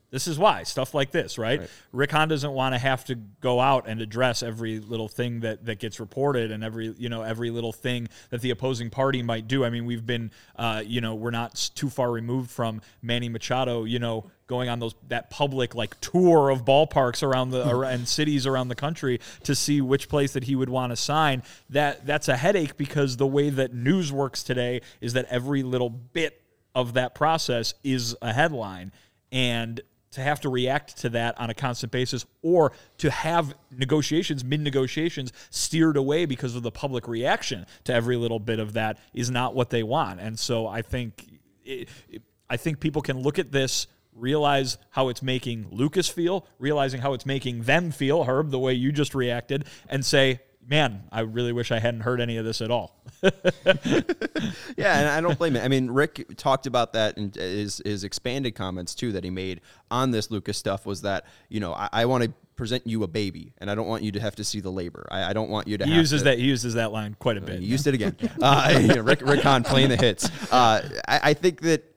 This 0.10 0.28
is 0.28 0.40
why 0.40 0.64
stuff 0.64 0.96
like 0.96 1.12
this, 1.12 1.38
right? 1.38 1.60
right. 1.60 1.70
Rick 1.92 2.12
Hahn 2.12 2.30
doesn't 2.30 2.52
want 2.52 2.74
to 2.74 2.80
have 2.80 3.06
to 3.06 3.16
go 3.16 3.60
out 3.60 3.88
and 3.88 4.00
address 4.00 4.42
every 4.42 4.80
little 4.80 5.08
thing 5.08 5.40
that 5.40 5.66
that 5.66 5.80
gets 5.80 6.00
reported 6.00 6.52
and 6.52 6.64
every 6.64 6.94
you 7.00 7.10
know 7.10 7.24
every 7.24 7.50
little 7.50 7.74
thing 7.74 8.08
that 8.30 8.42
the 8.42 8.52
opposing 8.52 8.92
party 8.92 9.24
might 9.24 9.48
do. 9.48 9.66
I 9.66 9.72
mean, 9.72 9.86
we've 9.86 10.06
been 10.06 10.30
uh, 10.56 10.84
you 10.86 11.02
know 11.02 11.16
we're 11.16 11.32
not 11.32 11.72
too 11.74 11.90
far 11.90 12.12
removed 12.12 12.52
from 12.52 12.82
Manny 13.02 13.28
Machado, 13.28 13.86
you 13.86 13.98
know, 13.98 14.30
going 14.54 14.70
on 14.70 14.78
those 14.78 14.94
that 15.08 15.32
public 15.32 15.74
like 15.74 16.00
tour 16.00 16.52
of 16.52 16.64
ballparks 16.64 17.24
around 17.24 17.50
the 17.50 17.80
and 17.80 18.08
cities 18.08 18.46
around 18.46 18.68
the 18.68 18.76
country 18.76 19.20
to 19.42 19.56
see 19.56 19.82
which 19.82 20.08
place 20.08 20.34
that 20.34 20.44
he 20.44 20.56
would 20.56 20.70
want 20.70 20.92
to 20.92 20.96
sign. 20.96 21.42
That 21.72 22.06
that's 22.06 22.28
a 22.28 22.38
headache 22.38 22.78
because 22.78 23.18
the 23.18 23.26
way 23.26 23.50
that 23.50 23.74
news 23.74 24.12
works 24.12 24.44
today 24.44 24.82
is 25.02 25.14
that 25.14 25.26
every 25.26 25.64
little 25.64 25.90
bit 25.90 26.40
of 26.76 26.94
that 26.94 27.16
process 27.16 27.74
is 27.84 28.16
a 28.22 28.32
headline 28.32 28.92
and 29.32 29.82
to 30.12 30.22
have 30.22 30.40
to 30.42 30.50
react 30.50 30.98
to 30.98 31.10
that 31.10 31.36
on 31.40 31.50
a 31.50 31.56
constant 31.56 31.92
basis 31.92 32.24
or 32.44 32.74
to 33.00 33.10
have 33.10 33.56
negotiations, 33.76 34.44
mid 34.44 34.62
negotiations, 34.62 35.34
steered 35.50 35.98
away 35.98 36.28
because 36.28 36.56
of 36.56 36.62
the 36.62 36.70
public 36.70 37.08
reaction 37.08 37.66
to 37.86 37.94
every 37.94 38.18
little 38.18 38.40
bit 38.40 38.60
of 38.60 38.74
that 38.74 39.00
is 39.16 39.32
not 39.32 39.56
what 39.56 39.72
they 39.72 39.82
want. 39.82 40.20
And 40.20 40.38
so 40.38 40.68
I 40.68 40.84
think. 40.84 41.28
It, 41.66 41.90
I 42.50 42.58
think 42.58 42.80
people 42.80 43.02
can 43.02 43.20
look 43.20 43.40
at 43.40 43.52
this 43.52 43.88
realize 44.16 44.78
how 44.92 45.10
it's 45.10 45.22
making 45.22 45.68
Lucas 45.72 46.08
feel, 46.08 46.46
realizing 46.60 47.02
how 47.02 47.14
it's 47.14 47.26
making 47.26 47.64
them 47.64 47.92
feel, 47.92 48.24
Herb, 48.24 48.52
the 48.52 48.60
way 48.60 48.74
you 48.74 48.92
just 48.92 49.16
reacted, 49.16 49.66
and 49.90 50.06
say, 50.06 50.42
man, 50.68 51.04
I 51.12 51.22
really 51.22 51.52
wish 51.52 51.72
I 51.72 51.80
hadn't 51.80 52.02
heard 52.02 52.22
any 52.22 52.38
of 52.38 52.46
this 52.46 52.62
at 52.62 52.72
all. 52.72 53.02
yeah, 53.22 53.32
and 55.00 55.10
I 55.10 55.22
don't 55.22 55.38
blame 55.38 55.56
it. 55.56 55.64
I 55.64 55.68
mean, 55.68 55.90
Rick 55.92 56.38
talked 56.38 56.68
about 56.68 56.94
that 56.94 57.18
in 57.18 57.32
his, 57.34 57.82
his 57.84 58.04
expanded 58.04 58.56
comments 58.56 58.96
too 58.96 59.12
that 59.14 59.24
he 59.24 59.30
made 59.30 59.62
on 59.92 60.12
this 60.12 60.32
Lucas 60.32 60.58
stuff 60.58 60.86
was 60.86 61.02
that, 61.02 61.26
you 61.50 61.60
know, 61.60 61.74
I, 61.74 61.90
I 61.92 62.06
want 62.06 62.24
to 62.24 62.34
present 62.56 62.86
you 62.86 63.04
a 63.04 63.08
baby 63.08 63.54
and 63.58 63.70
I 63.70 63.76
don't 63.76 63.88
want 63.88 64.04
you 64.04 64.12
to 64.14 64.20
have 64.20 64.36
to 64.36 64.44
see 64.44 64.60
the 64.60 64.70
labor. 64.70 65.08
I, 65.12 65.26
I 65.30 65.34
don't 65.34 65.50
want 65.50 65.68
you 65.68 65.78
to 65.78 65.86
he 65.86 65.94
uses 65.94 66.22
to, 66.22 66.26
that 66.26 66.38
he 66.38 66.46
uses 66.46 66.76
that 66.76 66.92
line 66.92 67.16
quite 67.20 67.38
a 67.38 67.42
bit. 67.42 67.60
He 67.60 67.66
used 67.66 67.88
it 67.88 67.94
again. 67.94 68.16
uh, 68.42 68.78
you 68.82 68.88
know, 68.88 69.02
Rick, 69.02 69.22
Rick 69.22 69.42
Hahn 69.42 69.64
playing 69.64 69.90
the 69.90 69.98
hits. 69.98 70.30
Uh, 70.52 70.88
I, 71.08 71.20
I 71.24 71.34
think 71.34 71.62
that 71.62 71.93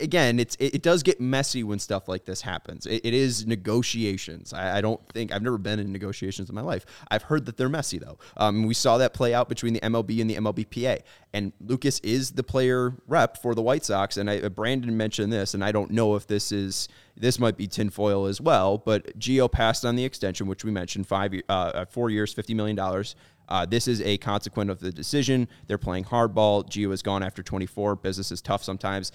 again, 0.00 0.40
it's 0.40 0.56
it, 0.56 0.76
it, 0.76 0.82
does 0.82 1.02
get 1.02 1.20
messy 1.20 1.62
when 1.62 1.78
stuff 1.78 2.08
like 2.08 2.24
this 2.24 2.40
happens. 2.40 2.86
it, 2.86 3.02
it 3.04 3.14
is 3.14 3.46
negotiations. 3.46 4.52
I, 4.52 4.78
I, 4.78 4.80
don't 4.80 5.00
think 5.12 5.32
I've 5.32 5.42
never 5.42 5.58
been 5.58 5.78
in 5.78 5.92
negotiations 5.92 6.48
in 6.48 6.54
my 6.54 6.60
life. 6.60 6.84
I've 7.10 7.22
heard 7.22 7.46
that 7.46 7.56
they're 7.56 7.68
messy 7.68 7.98
though. 7.98 8.18
Um, 8.36 8.66
we 8.66 8.74
saw 8.74 8.98
that 8.98 9.14
play 9.14 9.34
out 9.34 9.48
between 9.48 9.74
the 9.74 9.80
MLB 9.80 10.20
and 10.20 10.30
the 10.30 10.36
MLBPA. 10.36 11.02
And 11.32 11.52
Lucas 11.60 12.00
is 12.00 12.32
the 12.32 12.42
player 12.42 12.94
rep 13.06 13.40
for 13.40 13.54
the 13.54 13.62
White 13.62 13.84
Sox. 13.84 14.16
And 14.16 14.28
I, 14.28 14.48
Brandon 14.48 14.96
mentioned 14.96 15.32
this, 15.32 15.54
and 15.54 15.64
I 15.64 15.72
don't 15.72 15.90
know 15.90 16.16
if 16.16 16.26
this 16.26 16.52
is 16.52 16.88
this 17.16 17.38
might 17.38 17.56
be 17.56 17.66
tinfoil 17.66 18.26
as 18.26 18.40
well. 18.40 18.78
But 18.78 19.18
Gio 19.18 19.50
passed 19.50 19.84
on 19.84 19.96
the 19.96 20.04
extension, 20.04 20.46
which 20.46 20.64
we 20.64 20.70
mentioned 20.70 21.06
five 21.06 21.34
uh, 21.48 21.52
uh 21.52 21.84
four 21.84 22.10
years, 22.10 22.32
fifty 22.32 22.54
million 22.54 22.76
dollars. 22.76 23.14
Uh, 23.50 23.66
this 23.66 23.88
is 23.88 24.00
a 24.02 24.16
consequence 24.18 24.70
of 24.70 24.78
the 24.78 24.92
decision. 24.92 25.48
They're 25.66 25.78
playing 25.78 26.04
hardball. 26.04 26.68
Gio 26.68 26.92
is 26.92 27.02
gone 27.02 27.22
after 27.22 27.42
24. 27.42 27.96
Business 27.96 28.30
is 28.30 28.40
tough 28.40 28.62
sometimes. 28.62 29.10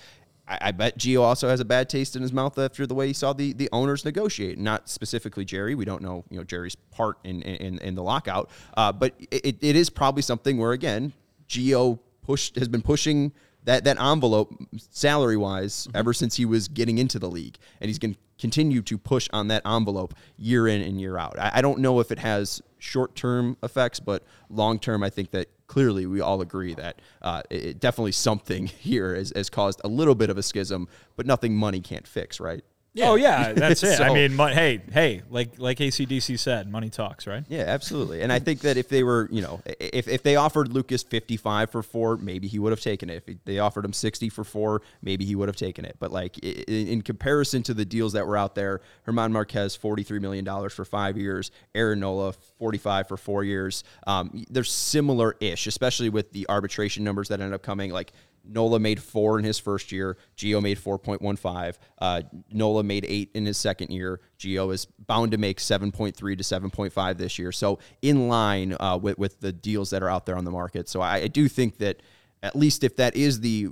I, 0.48 0.58
I, 0.62 0.72
bet 0.72 0.98
Gio 0.98 1.22
also 1.22 1.50
has 1.50 1.60
a 1.60 1.66
bad 1.66 1.90
taste 1.90 2.16
in 2.16 2.22
his 2.22 2.32
mouth 2.32 2.58
after 2.58 2.86
the 2.86 2.94
way 2.94 3.08
he 3.08 3.14
saw 3.14 3.34
the, 3.34 3.54
the 3.54 3.70
owners 3.72 4.06
negotiate. 4.06 4.58
Not 4.58 4.90
specifically 4.90 5.46
Jerry. 5.46 5.76
We 5.76 5.86
don't 5.86 6.02
know 6.02 6.24
you 6.30 6.38
know 6.38 6.44
Jerry's 6.44 6.76
part 6.76 7.18
in 7.24 7.42
in, 7.42 7.80
in 7.80 7.96
the 7.96 8.04
lockout, 8.04 8.50
uh, 8.78 8.92
but 8.92 9.16
it, 9.32 9.58
it 9.62 9.76
is 9.76 9.90
probably 9.90 10.22
something 10.22 10.58
where 10.58 10.72
again 10.72 11.14
Gio 11.48 12.00
pushed 12.22 12.56
has 12.58 12.68
been 12.68 12.82
pushing 12.82 13.32
that 13.64 13.84
that 13.84 14.00
envelope 14.00 14.54
salary 14.78 15.38
wise 15.38 15.88
mm-hmm. 15.88 15.98
ever 15.98 16.14
since 16.14 16.36
he 16.36 16.46
was 16.46 16.68
getting 16.68 16.98
into 16.98 17.20
the 17.20 17.30
league, 17.30 17.58
and 17.82 17.90
he's 17.90 18.00
going 18.00 18.14
to 18.14 18.20
continue 18.38 18.82
to 18.82 18.98
push 18.98 19.30
on 19.34 19.48
that 19.48 19.62
envelope 19.66 20.14
year 20.38 20.68
in 20.68 20.82
and 20.82 21.00
year 21.00 21.18
out. 21.18 21.40
I, 21.40 21.52
I 21.56 21.62
don't 21.62 21.80
know 21.80 22.00
if 22.00 22.12
it 22.12 22.20
has 22.20 22.62
short 22.80 23.16
term 23.16 23.58
effects, 23.64 24.00
but 24.00 24.24
long 24.50 24.80
term, 24.80 25.04
I 25.04 25.10
think 25.10 25.32
that 25.32 25.50
clearly 25.68 26.06
we 26.06 26.22
all 26.22 26.42
agree 26.42 26.74
that 26.74 27.02
uh, 27.22 27.42
it, 27.50 27.66
it 27.66 27.80
definitely 27.80 28.12
something 28.12 28.68
here 28.68 29.16
has, 29.16 29.32
has 29.36 29.50
caused 29.50 29.82
a 29.84 29.88
little 29.88 30.16
bit 30.16 30.30
of 30.30 30.38
a 30.38 30.44
schism, 30.44 30.88
but 31.16 31.26
nothing 31.26 31.56
money 31.56 31.80
can't 31.80 32.08
fix, 32.08 32.40
right? 32.40 32.64
Oh 33.02 33.16
yeah, 33.16 33.52
that's 33.54 33.84
it. 33.84 34.00
I 34.00 34.14
mean, 34.14 34.32
hey, 34.54 34.82
hey, 34.92 35.22
like 35.30 35.60
like 35.60 35.80
ACDC 35.80 36.40
said, 36.40 36.72
money 36.72 36.90
talks, 36.90 37.28
right? 37.28 37.44
Yeah, 37.50 37.64
absolutely. 37.68 38.22
And 38.22 38.32
I 38.32 38.40
think 38.40 38.62
that 38.62 38.78
if 38.78 38.88
they 38.90 39.04
were, 39.04 39.28
you 39.32 39.42
know, 39.42 39.62
if, 39.80 40.08
if 40.08 40.24
they 40.24 40.38
offered 40.38 40.72
Lucas 40.72 41.04
55 41.04 41.72
for 41.72 41.84
four, 41.84 42.18
maybe 42.18 42.48
he 42.48 42.58
would 42.60 42.72
have 42.72 42.80
taken 42.82 43.10
it. 43.10 43.24
If 43.28 43.38
they 43.46 43.60
offered 43.60 43.84
him 43.86 43.94
60 43.94 44.30
for 44.30 44.44
four, 44.44 44.82
maybe 45.02 45.26
he 45.26 45.36
would 45.36 45.50
have 45.50 45.58
taken 45.58 45.84
it. 45.84 45.98
But 46.00 46.12
like 46.12 46.38
i- 46.44 46.48
i- 46.48 46.72
in 46.72 47.02
comparison 47.02 47.64
to 47.64 47.74
the 47.74 47.86
deals 47.86 48.14
that 48.14 48.26
were 48.26 48.38
out 48.38 48.56
there, 48.56 48.82
German 49.06 49.34
Marquez, 49.34 49.78
$43 49.78 50.22
million 50.22 50.46
for 50.70 50.86
five 50.86 51.18
years, 51.18 51.52
Aaron 51.74 52.00
Nola, 52.00 52.34
45 52.60 53.08
for 53.08 53.18
four 53.18 53.44
years. 53.44 53.84
Um, 54.08 54.46
they're 54.50 54.64
similar 54.64 55.36
ish, 55.40 55.68
especially 55.68 56.10
with 56.10 56.32
the 56.32 56.46
arbitration 56.50 57.04
numbers 57.04 57.28
that 57.30 57.42
ended 57.42 57.54
up 57.54 57.62
coming. 57.64 57.92
Like 57.92 58.14
Nola 58.48 58.80
made 58.80 59.02
four 59.02 59.40
in 59.40 59.46
his 59.46 59.60
first 59.60 59.92
year. 59.92 60.18
Gio 60.38 60.62
made 60.62 60.78
4.15. 60.78 61.78
Uh, 62.00 62.22
Nola 62.52 62.84
made 62.84 63.06
eight 63.08 63.32
in 63.34 63.46
his 63.46 63.58
second 63.58 63.92
year. 63.92 64.20
Gio 64.40 64.74
is 64.74 64.86
bound 64.86 65.32
to 65.32 65.38
make 65.38 65.60
7.3 65.60 66.16
to 66.16 66.26
7.5 66.26 67.18
this 67.18 67.40
year. 67.40 67.52
So 67.52 67.80
in 68.02 68.28
line 68.28 68.76
uh, 68.80 68.98
with, 69.02 69.18
with 69.18 69.40
the 69.40 69.52
deals 69.52 69.90
that 69.92 70.04
are 70.04 70.10
out 70.10 70.26
there 70.26 70.38
on 70.38 70.46
the 70.46 70.52
market. 70.52 70.90
So 70.90 71.02
I, 71.02 71.16
I 71.16 71.28
do 71.28 71.48
think 71.48 71.78
that 71.78 72.02
at 72.44 72.56
least 72.56 72.84
if 72.84 72.96
that 72.98 73.16
is 73.16 73.40
the 73.40 73.70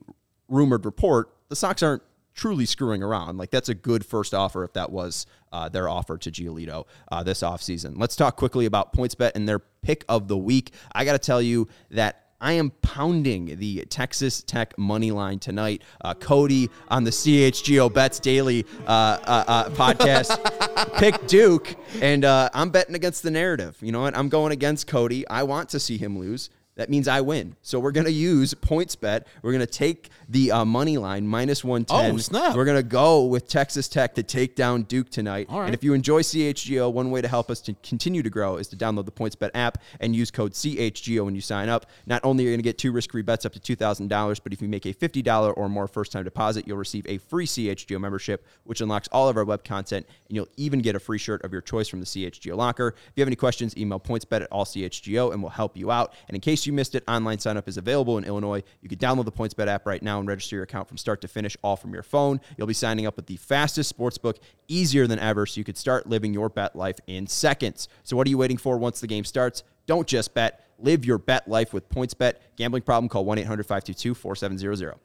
rumored 0.48 0.86
report, 0.86 1.30
the 1.50 1.56
Sox 1.56 1.84
aren't 1.84 2.04
truly 2.34 2.66
screwing 2.66 3.04
around. 3.04 3.38
Like 3.38 3.52
that's 3.52 3.70
a 3.70 3.76
good 3.76 4.06
first 4.06 4.34
offer 4.34 4.64
if 4.64 4.74
that 4.74 4.92
was 4.92 5.26
uh, 5.52 5.70
their 5.70 5.88
offer 5.88 6.18
to 6.18 6.32
Giolito 6.32 6.86
uh, 7.12 7.24
this 7.24 7.42
offseason. 7.42 7.94
Let's 7.98 8.16
talk 8.16 8.36
quickly 8.36 8.66
about 8.66 8.94
PointsBet 8.94 9.32
and 9.36 9.48
their 9.48 9.60
pick 9.60 10.04
of 10.10 10.28
the 10.28 10.38
week. 10.38 10.74
I 10.94 11.06
got 11.06 11.14
to 11.14 11.20
tell 11.20 11.42
you 11.42 11.68
that 11.92 12.23
I 12.44 12.52
am 12.54 12.72
pounding 12.82 13.58
the 13.58 13.86
Texas 13.86 14.44
Tech 14.44 14.78
money 14.78 15.12
line 15.12 15.40
tonight. 15.40 15.82
Uh, 16.02 16.14
Cody 16.14 16.70
on 16.90 17.06
the 17.06 17.10
CHGO 17.10 17.92
Bets 17.92 18.20
Daily 18.20 18.66
uh, 18.86 19.18
uh, 19.24 19.44
uh, 19.48 19.70
podcast 19.70 20.94
pick 20.98 21.26
Duke, 21.26 21.74
and 22.02 22.26
uh, 22.26 22.50
I'm 22.54 22.70
betting 22.70 22.96
against 22.96 23.24
the 23.24 23.32
narrative. 23.32 23.78
You 23.80 23.94
know 23.94 24.02
what? 24.02 24.18
I'm 24.18 24.28
going 24.28 24.52
against 24.52 24.88
Cody. 24.88 25.26
I 25.30 25.44
want 25.44 25.70
to 25.70 25.80
see 25.80 25.98
him 25.98 26.20
lose. 26.20 26.50
That 26.76 26.90
means 26.90 27.08
I 27.08 27.22
win. 27.22 27.56
So 27.62 27.80
we're 27.80 27.92
going 27.92 28.08
to 28.08 28.12
use 28.12 28.54
points 28.54 28.98
bet. 28.98 29.26
We're 29.42 29.54
going 29.54 29.66
to 29.66 29.66
take 29.66 30.10
the 30.30 30.52
uh, 30.52 30.66
money 30.66 30.98
line 30.98 31.28
minus 31.28 31.64
110. 31.64 32.16
Oh, 32.16 32.18
snap. 32.18 32.56
We're 32.56 32.66
going 32.66 32.78
to 32.78 32.84
go 32.84 33.26
with 33.26 33.48
Texas 33.48 33.88
Tech 33.88 34.16
to 34.16 34.24
take 34.24 34.56
down 34.56 34.84
Duke 34.84 35.10
tonight. 35.10 35.48
Right. 35.50 35.66
And 35.66 35.74
if 35.74 35.84
you 35.84 35.94
enjoy 35.94 36.22
CHGO, 36.22 36.92
one 36.92 37.12
way 37.12 37.22
to 37.22 37.28
help 37.28 37.50
us 37.50 37.62
to 37.62 37.74
continue 37.84 38.24
to 38.24 38.30
grow 38.30 38.58
is 38.58 38.68
to 38.70 38.76
download 38.76 39.06
the 39.06 39.12
PointsBet 39.12 39.52
app 39.54 39.80
and 40.00 40.16
use 40.16 40.32
code 40.32 40.54
CHGO 40.54 41.26
when 41.26 41.36
you 41.36 41.42
sign 41.42 41.70
up. 41.70 41.86
Not 42.06 42.22
only 42.24 42.46
are 42.46 42.48
you 42.48 42.54
going 42.54 42.60
to 42.60 42.64
get 42.64 42.78
two 42.78 42.92
risk-free 42.92 43.22
bets 43.24 43.46
up 43.46 43.54
to 43.54 43.60
$2,000, 43.60 44.40
but 44.44 44.54
if 44.54 44.62
you 44.62 44.68
make 44.68 44.86
a 44.86 44.94
$50 44.94 45.54
or 45.58 45.70
more 45.70 45.88
first-time 45.88 46.24
deposit, 46.24 46.68
you'll 46.68 46.78
receive 46.78 47.06
a 47.08 47.18
free 47.18 47.46
CHGO 47.46 48.00
membership, 48.00 48.46
which 48.64 48.82
unlocks 48.82 49.08
all 49.12 49.30
of 49.30 49.38
our 49.38 49.46
web 49.46 49.64
content, 49.64 50.06
and 50.28 50.36
you'll 50.36 50.50
even 50.58 50.80
get 50.80 50.96
a 50.96 51.00
free 51.00 51.18
shirt 51.18 51.44
of 51.44 51.52
your 51.52 51.62
choice 51.62 51.88
from 51.88 52.00
the 52.00 52.06
CHGO 52.06 52.56
locker. 52.56 52.90
If 52.90 53.14
you 53.16 53.22
have 53.22 53.28
any 53.28 53.36
questions, 53.36 53.76
email 53.78 54.00
pointsbet 54.00 54.42
at 54.42 54.52
allchgo, 54.52 55.34
and 55.34 55.42
we'll 55.42 55.52
help 55.52 55.78
you 55.78 55.92
out. 55.92 56.14
And 56.28 56.36
in 56.36 56.42
case 56.42 56.66
you 56.66 56.74
missed 56.74 56.96
it, 56.96 57.04
online 57.08 57.40
sign-up 57.40 57.68
is 57.68 57.78
available 57.78 58.18
in 58.18 58.24
Illinois. 58.24 58.64
You 58.82 58.90
can 58.90 58.98
download 58.98 59.26
the 59.26 59.32
PointsBet 59.32 59.68
app 59.68 59.86
right 59.86 60.02
now 60.02 60.13
and 60.20 60.28
register 60.28 60.56
your 60.56 60.64
account 60.64 60.88
from 60.88 60.98
start 60.98 61.22
to 61.22 61.28
finish, 61.28 61.56
all 61.64 61.76
from 61.76 61.94
your 61.94 62.04
phone. 62.04 62.40
You'll 62.58 62.68
be 62.68 62.74
signing 62.74 63.06
up 63.06 63.16
with 63.16 63.28
the 63.28 63.38
fastest 63.38 63.96
sportsbook, 63.98 64.38
easier 64.68 65.08
than 65.08 65.20
ever, 65.20 65.46
so 65.46 65.60
you 65.60 65.64
could 65.64 65.78
start 65.78 66.08
living 66.08 66.34
your 66.34 66.50
bet 66.50 66.76
life 66.76 67.00
in 67.08 67.28
seconds. 67.28 67.88
So 68.04 68.16
what 68.18 68.28
are 68.28 68.30
you 68.30 68.38
waiting 68.38 68.58
for 68.58 68.78
once 68.78 69.00
the 69.00 69.08
game 69.08 69.24
starts? 69.24 69.64
Don't 69.86 70.08
just 70.08 70.34
bet. 70.34 70.66
Live 70.80 71.06
your 71.06 71.18
bet 71.18 71.48
life 71.48 71.74
with 71.74 71.88
PointsBet. 71.90 72.36
Gambling 72.58 72.84
problem? 72.84 73.10
Call 73.10 73.26
1-800-522-4700. 73.26 74.96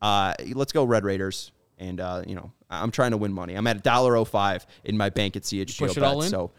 Uh, 0.00 0.34
let's 0.54 0.72
go 0.72 0.84
Red 0.84 1.04
Raiders. 1.04 1.52
And, 1.78 2.00
uh, 2.00 2.22
you 2.26 2.34
know, 2.34 2.52
I'm 2.70 2.90
trying 2.90 3.12
to 3.12 3.16
win 3.16 3.32
money. 3.32 3.54
I'm 3.54 3.66
at 3.66 3.82
$1.05 3.82 4.66
in 4.84 4.96
my 4.96 5.10
bank 5.10 5.36
at 5.36 5.42
CHGO 5.42 5.78
push 5.78 5.96
it 5.96 6.00
Bet. 6.00 6.04
all 6.04 6.22
in? 6.22 6.30
So, 6.30 6.50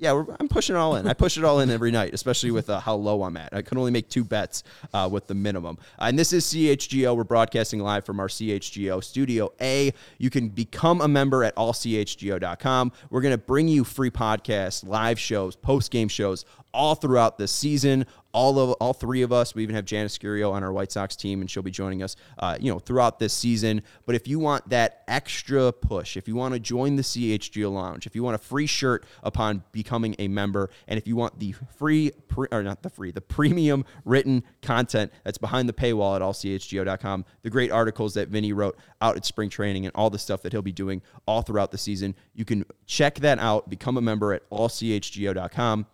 yeah, 0.00 0.24
I'm 0.40 0.48
pushing 0.48 0.74
it 0.74 0.78
all 0.78 0.96
in. 0.96 1.06
I 1.06 1.12
push 1.12 1.36
it 1.36 1.44
all 1.44 1.60
in 1.60 1.70
every 1.70 1.90
night, 1.90 2.14
especially 2.14 2.50
with 2.50 2.70
uh, 2.70 2.80
how 2.80 2.94
low 2.94 3.22
I'm 3.22 3.36
at. 3.36 3.52
I 3.52 3.60
can 3.60 3.76
only 3.76 3.90
make 3.90 4.08
two 4.08 4.24
bets 4.24 4.64
uh, 4.94 5.06
with 5.12 5.26
the 5.26 5.34
minimum. 5.34 5.76
Uh, 5.98 6.04
and 6.04 6.18
this 6.18 6.32
is 6.32 6.46
CHGO. 6.46 7.14
We're 7.14 7.24
broadcasting 7.24 7.80
live 7.80 8.06
from 8.06 8.18
our 8.18 8.28
CHGO 8.28 9.04
Studio 9.04 9.52
A. 9.60 9.92
You 10.16 10.30
can 10.30 10.48
become 10.48 11.02
a 11.02 11.08
member 11.08 11.44
at 11.44 11.54
allchgo.com. 11.56 12.92
We're 13.10 13.20
going 13.20 13.34
to 13.34 13.38
bring 13.38 13.68
you 13.68 13.84
free 13.84 14.10
podcasts, 14.10 14.86
live 14.86 15.20
shows, 15.20 15.54
post 15.54 15.90
game 15.90 16.08
shows 16.08 16.46
all 16.72 16.94
throughout 16.94 17.36
the 17.36 17.48
season. 17.48 18.06
All 18.32 18.58
of 18.58 18.72
all 18.72 18.92
three 18.92 19.22
of 19.22 19.32
us. 19.32 19.54
We 19.54 19.62
even 19.62 19.74
have 19.74 19.84
Janice 19.84 20.16
Scurio 20.16 20.52
on 20.52 20.62
our 20.62 20.72
White 20.72 20.92
Sox 20.92 21.16
team, 21.16 21.40
and 21.40 21.50
she'll 21.50 21.62
be 21.62 21.70
joining 21.70 22.02
us, 22.02 22.16
uh, 22.38 22.56
you 22.60 22.72
know, 22.72 22.78
throughout 22.78 23.18
this 23.18 23.32
season. 23.32 23.82
But 24.06 24.14
if 24.14 24.28
you 24.28 24.38
want 24.38 24.68
that 24.70 25.02
extra 25.08 25.72
push, 25.72 26.16
if 26.16 26.28
you 26.28 26.36
want 26.36 26.54
to 26.54 26.60
join 26.60 26.96
the 26.96 27.02
CHGO 27.02 27.72
Lounge, 27.72 28.06
if 28.06 28.14
you 28.14 28.22
want 28.22 28.34
a 28.34 28.38
free 28.38 28.66
shirt 28.66 29.04
upon 29.22 29.64
becoming 29.72 30.14
a 30.18 30.28
member, 30.28 30.70
and 30.86 30.98
if 30.98 31.06
you 31.06 31.16
want 31.16 31.38
the 31.38 31.54
free, 31.76 32.12
pre, 32.28 32.48
or 32.52 32.62
not 32.62 32.82
the 32.82 32.90
free, 32.90 33.10
the 33.10 33.20
premium 33.20 33.84
written 34.04 34.44
content 34.62 35.12
that's 35.24 35.38
behind 35.38 35.68
the 35.68 35.72
paywall 35.72 36.16
at 36.16 36.22
allchgo.com, 36.22 37.24
the 37.42 37.50
great 37.50 37.70
articles 37.70 38.14
that 38.14 38.28
Vinnie 38.28 38.52
wrote 38.52 38.76
out 39.00 39.16
at 39.16 39.24
spring 39.24 39.48
training, 39.48 39.86
and 39.86 39.94
all 39.94 40.10
the 40.10 40.18
stuff 40.18 40.42
that 40.42 40.52
he'll 40.52 40.62
be 40.62 40.72
doing 40.72 41.02
all 41.26 41.42
throughout 41.42 41.70
the 41.70 41.78
season, 41.78 42.14
you 42.34 42.44
can 42.44 42.64
check 42.86 43.16
that 43.16 43.38
out. 43.38 43.68
Become 43.68 43.96
a 43.96 44.02
member 44.02 44.32
at 44.32 44.48
allchgo.com. 44.50 45.86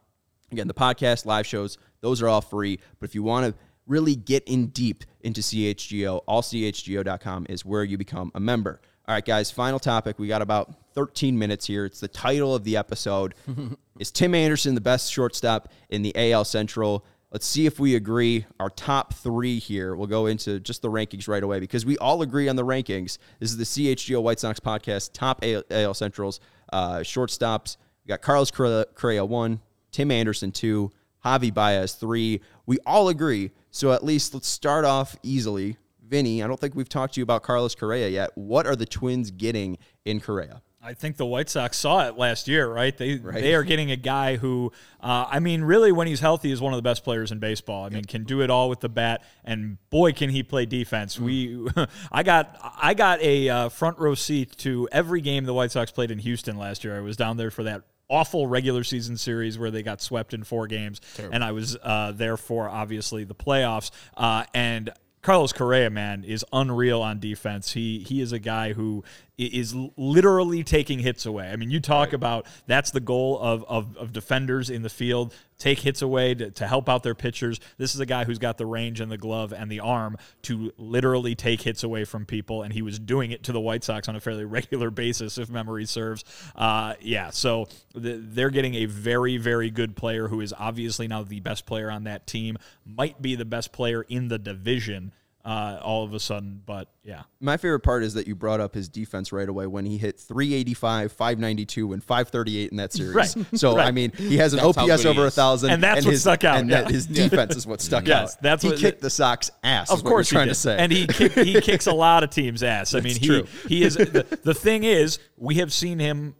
Again, 0.52 0.68
the 0.68 0.74
podcast, 0.74 1.26
live 1.26 1.46
shows, 1.46 1.78
those 2.00 2.22
are 2.22 2.28
all 2.28 2.40
free. 2.40 2.78
But 3.00 3.08
if 3.08 3.14
you 3.14 3.22
want 3.22 3.46
to 3.46 3.54
really 3.86 4.16
get 4.16 4.44
in 4.44 4.68
deep 4.68 5.04
into 5.20 5.40
CHGO, 5.40 6.24
allchgo.com 6.26 7.46
is 7.48 7.64
where 7.64 7.84
you 7.84 7.98
become 7.98 8.30
a 8.34 8.40
member. 8.40 8.80
All 9.08 9.14
right, 9.14 9.24
guys, 9.24 9.50
final 9.50 9.78
topic. 9.78 10.18
We 10.18 10.26
got 10.26 10.42
about 10.42 10.74
13 10.94 11.38
minutes 11.38 11.66
here. 11.66 11.84
It's 11.84 12.00
the 12.00 12.08
title 12.08 12.54
of 12.54 12.64
the 12.64 12.76
episode. 12.76 13.34
is 14.00 14.10
Tim 14.10 14.34
Anderson 14.34 14.74
the 14.74 14.80
best 14.80 15.12
shortstop 15.12 15.72
in 15.90 16.02
the 16.02 16.32
AL 16.32 16.44
Central? 16.44 17.04
Let's 17.30 17.46
see 17.46 17.66
if 17.66 17.78
we 17.78 17.94
agree. 17.94 18.46
Our 18.58 18.70
top 18.70 19.14
three 19.14 19.58
here. 19.58 19.94
We'll 19.94 20.06
go 20.06 20.26
into 20.26 20.58
just 20.58 20.82
the 20.82 20.90
rankings 20.90 21.28
right 21.28 21.42
away 21.42 21.60
because 21.60 21.84
we 21.84 21.96
all 21.98 22.22
agree 22.22 22.48
on 22.48 22.56
the 22.56 22.64
rankings. 22.64 23.18
This 23.38 23.50
is 23.50 23.56
the 23.56 23.64
CHGO 23.64 24.22
White 24.22 24.40
Sox 24.40 24.58
podcast, 24.58 25.10
top 25.12 25.40
AL, 25.44 25.62
AL 25.70 25.94
Centrals 25.94 26.40
uh, 26.72 26.98
shortstops. 26.98 27.76
We 28.04 28.08
got 28.08 28.22
Carlos 28.22 28.50
Correa, 28.50 28.86
Correa 28.94 29.24
one, 29.24 29.60
Tim 29.96 30.10
Anderson 30.10 30.52
two, 30.52 30.92
Javi 31.24 31.52
Baez 31.52 31.94
three. 31.94 32.42
We 32.66 32.78
all 32.84 33.08
agree. 33.08 33.52
So 33.70 33.92
at 33.92 34.04
least 34.04 34.34
let's 34.34 34.46
start 34.46 34.84
off 34.84 35.16
easily. 35.22 35.78
Vinnie, 36.06 36.42
I 36.42 36.46
don't 36.46 36.60
think 36.60 36.74
we've 36.74 36.86
talked 36.86 37.14
to 37.14 37.20
you 37.20 37.22
about 37.22 37.42
Carlos 37.42 37.74
Correa 37.74 38.10
yet. 38.10 38.30
What 38.34 38.66
are 38.66 38.76
the 38.76 38.84
Twins 38.84 39.30
getting 39.30 39.78
in 40.04 40.20
Correa? 40.20 40.60
I 40.82 40.92
think 40.92 41.16
the 41.16 41.24
White 41.24 41.48
Sox 41.48 41.78
saw 41.78 42.06
it 42.06 42.18
last 42.18 42.46
year, 42.46 42.70
right? 42.70 42.94
They 42.94 43.16
they 43.16 43.54
are 43.54 43.64
getting 43.64 43.90
a 43.90 43.96
guy 43.96 44.36
who, 44.36 44.70
uh, 45.00 45.28
I 45.30 45.40
mean, 45.40 45.62
really, 45.62 45.92
when 45.92 46.06
he's 46.06 46.20
healthy, 46.20 46.52
is 46.52 46.60
one 46.60 46.74
of 46.74 46.76
the 46.76 46.82
best 46.82 47.02
players 47.02 47.32
in 47.32 47.38
baseball. 47.38 47.86
I 47.86 47.88
mean, 47.88 48.04
can 48.04 48.24
do 48.24 48.42
it 48.42 48.50
all 48.50 48.68
with 48.68 48.80
the 48.80 48.90
bat, 48.90 49.24
and 49.46 49.78
boy, 49.88 50.12
can 50.12 50.28
he 50.28 50.42
play 50.42 50.66
defense. 50.66 51.18
We, 51.18 51.66
I 52.12 52.22
got 52.22 52.54
I 52.82 52.92
got 52.92 53.22
a 53.22 53.48
uh, 53.48 53.68
front 53.70 53.98
row 53.98 54.14
seat 54.14 54.58
to 54.58 54.90
every 54.92 55.22
game 55.22 55.46
the 55.46 55.54
White 55.54 55.72
Sox 55.72 55.90
played 55.90 56.10
in 56.10 56.18
Houston 56.18 56.58
last 56.58 56.84
year. 56.84 56.94
I 56.94 57.00
was 57.00 57.16
down 57.16 57.38
there 57.38 57.50
for 57.50 57.62
that 57.62 57.82
awful 58.08 58.46
regular 58.46 58.84
season 58.84 59.16
series 59.16 59.58
where 59.58 59.70
they 59.70 59.82
got 59.82 60.00
swept 60.00 60.34
in 60.34 60.44
four 60.44 60.66
games, 60.66 61.00
and 61.32 61.42
I 61.42 61.52
was 61.52 61.76
uh, 61.82 62.12
there 62.12 62.36
for 62.36 62.68
obviously 62.68 63.24
the 63.24 63.34
playoffs. 63.34 63.90
Uh, 64.16 64.44
and 64.54 64.90
Carlos 65.22 65.52
Correa, 65.52 65.90
man, 65.90 66.22
is 66.22 66.44
unreal 66.52 67.02
on 67.02 67.18
defense. 67.18 67.72
He 67.72 67.98
he 67.98 68.20
is 68.20 68.30
a 68.30 68.38
guy 68.38 68.74
who 68.74 69.02
is 69.36 69.74
literally 69.96 70.62
taking 70.62 71.00
hits 71.00 71.26
away. 71.26 71.50
I 71.50 71.56
mean, 71.56 71.70
you 71.70 71.80
talk 71.80 72.12
about 72.12 72.46
that's 72.68 72.92
the 72.92 73.00
goal 73.00 73.38
of, 73.40 73.64
of, 73.64 73.96
of 73.96 74.12
defenders 74.12 74.70
in 74.70 74.82
the 74.82 74.88
field 74.88 75.34
take 75.58 75.80
hits 75.80 76.02
away 76.02 76.34
to, 76.34 76.50
to 76.50 76.66
help 76.66 76.88
out 76.88 77.02
their 77.02 77.14
pitchers. 77.14 77.60
This 77.78 77.94
is 77.94 78.00
a 78.00 78.06
guy 78.06 78.24
who's 78.24 78.38
got 78.38 78.58
the 78.58 78.66
range 78.66 79.00
and 79.00 79.10
the 79.10 79.18
glove 79.18 79.52
and 79.52 79.70
the 79.70 79.80
arm 79.80 80.16
to 80.42 80.72
literally 80.76 81.34
take 81.34 81.62
hits 81.62 81.82
away 81.82 82.04
from 82.04 82.26
people, 82.26 82.62
and 82.62 82.72
he 82.72 82.82
was 82.82 82.98
doing 82.98 83.30
it 83.30 83.42
to 83.44 83.52
the 83.52 83.60
White 83.60 83.84
Sox 83.84 84.08
on 84.08 84.16
a 84.16 84.20
fairly 84.20 84.44
regular 84.56 84.90
basis, 84.90 85.38
if 85.38 85.48
memory 85.48 85.86
serves. 85.86 86.24
Uh, 86.54 86.94
yeah, 87.00 87.30
so 87.30 87.66
th- 87.94 88.20
they're 88.22 88.50
getting 88.50 88.74
a 88.74 88.86
very, 88.86 89.36
very 89.36 89.70
good 89.70 89.96
player 89.96 90.28
who 90.28 90.40
is 90.40 90.54
obviously 90.56 91.08
now 91.08 91.22
the 91.22 91.40
best 91.40 91.66
player 91.66 91.90
on 91.90 92.04
that 92.04 92.26
team, 92.26 92.56
might 92.84 93.20
be 93.22 93.34
the 93.34 93.44
best 93.44 93.72
player 93.72 94.02
in 94.02 94.28
the 94.28 94.38
division. 94.38 95.12
Uh, 95.46 95.78
all 95.80 96.02
of 96.02 96.12
a 96.12 96.18
sudden, 96.18 96.60
but 96.66 96.88
yeah, 97.04 97.22
My 97.40 97.56
favorite 97.56 97.78
part 97.84 98.02
is 98.02 98.14
that 98.14 98.26
you 98.26 98.34
brought 98.34 98.58
up 98.58 98.74
his 98.74 98.88
defense 98.88 99.30
right 99.30 99.48
away 99.48 99.68
when 99.68 99.86
he 99.86 99.96
hit 99.96 100.18
385, 100.18 101.12
592, 101.12 101.92
and 101.92 102.02
538 102.02 102.70
in 102.72 102.76
that 102.78 102.92
series. 102.92 103.14
Right. 103.14 103.32
So, 103.54 103.76
Right. 103.76 103.86
I 103.86 103.92
mean, 103.92 104.10
he 104.10 104.38
has 104.38 104.54
an 104.54 104.56
That's 104.60 104.76
OPS 104.76 105.04
over 105.04 105.20
a 105.20 105.24
1,000. 105.26 105.70
And 105.70 105.80
that's 105.80 106.04
what 106.04 106.10
his, 106.10 106.22
stuck 106.22 106.42
out, 106.42 106.56
And 106.58 106.68
yeah. 106.68 106.82
that 106.82 106.90
his 106.90 107.06
defense 107.22 107.54
is 107.54 107.64
what 107.64 107.80
stuck 107.80 108.08
Yes, 108.08 108.34
out. 108.34 108.42
that's 108.42 108.64
he 108.64 108.70
what- 108.70 108.78
kicked 108.80 109.02
the 109.02 109.08
Sox 109.08 109.52
ass. 109.62 109.88
Of 109.88 109.98
is 109.98 110.02
course, 110.02 110.32
you're 110.32 110.38
trying 110.40 110.48
did. 110.48 110.54
to 110.54 110.60
say. 110.60 110.76
and 110.78 110.90
he 110.90 111.06
kick, 111.06 111.32
he 111.34 111.60
kicks 111.60 111.86
a 111.86 111.92
lot 111.94 112.24
of 112.24 112.30
teams' 112.30 112.64
ass. 112.64 112.92
I 112.94 112.98
mean, 112.98 113.12
That's 113.12 113.18
he 113.18 113.26
true. 113.26 113.46
he 113.68 113.82
is 113.84 113.94
the, 113.94 114.26
the 114.42 114.52
thing 114.54 114.82
is 114.82 115.20
we 115.36 115.54
have 115.56 115.72
seen 115.72 116.00
him 116.00 116.34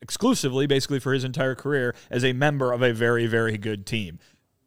exclusively, 0.00 0.68
basically 0.68 1.00
for 1.00 1.12
his 1.12 1.24
entire 1.24 1.56
career, 1.56 1.96
as 2.10 2.24
a 2.24 2.32
member 2.32 2.72
of 2.72 2.82
a 2.82 2.92
very 2.92 3.26
very 3.26 3.58
good 3.58 3.86
team. 3.86 4.20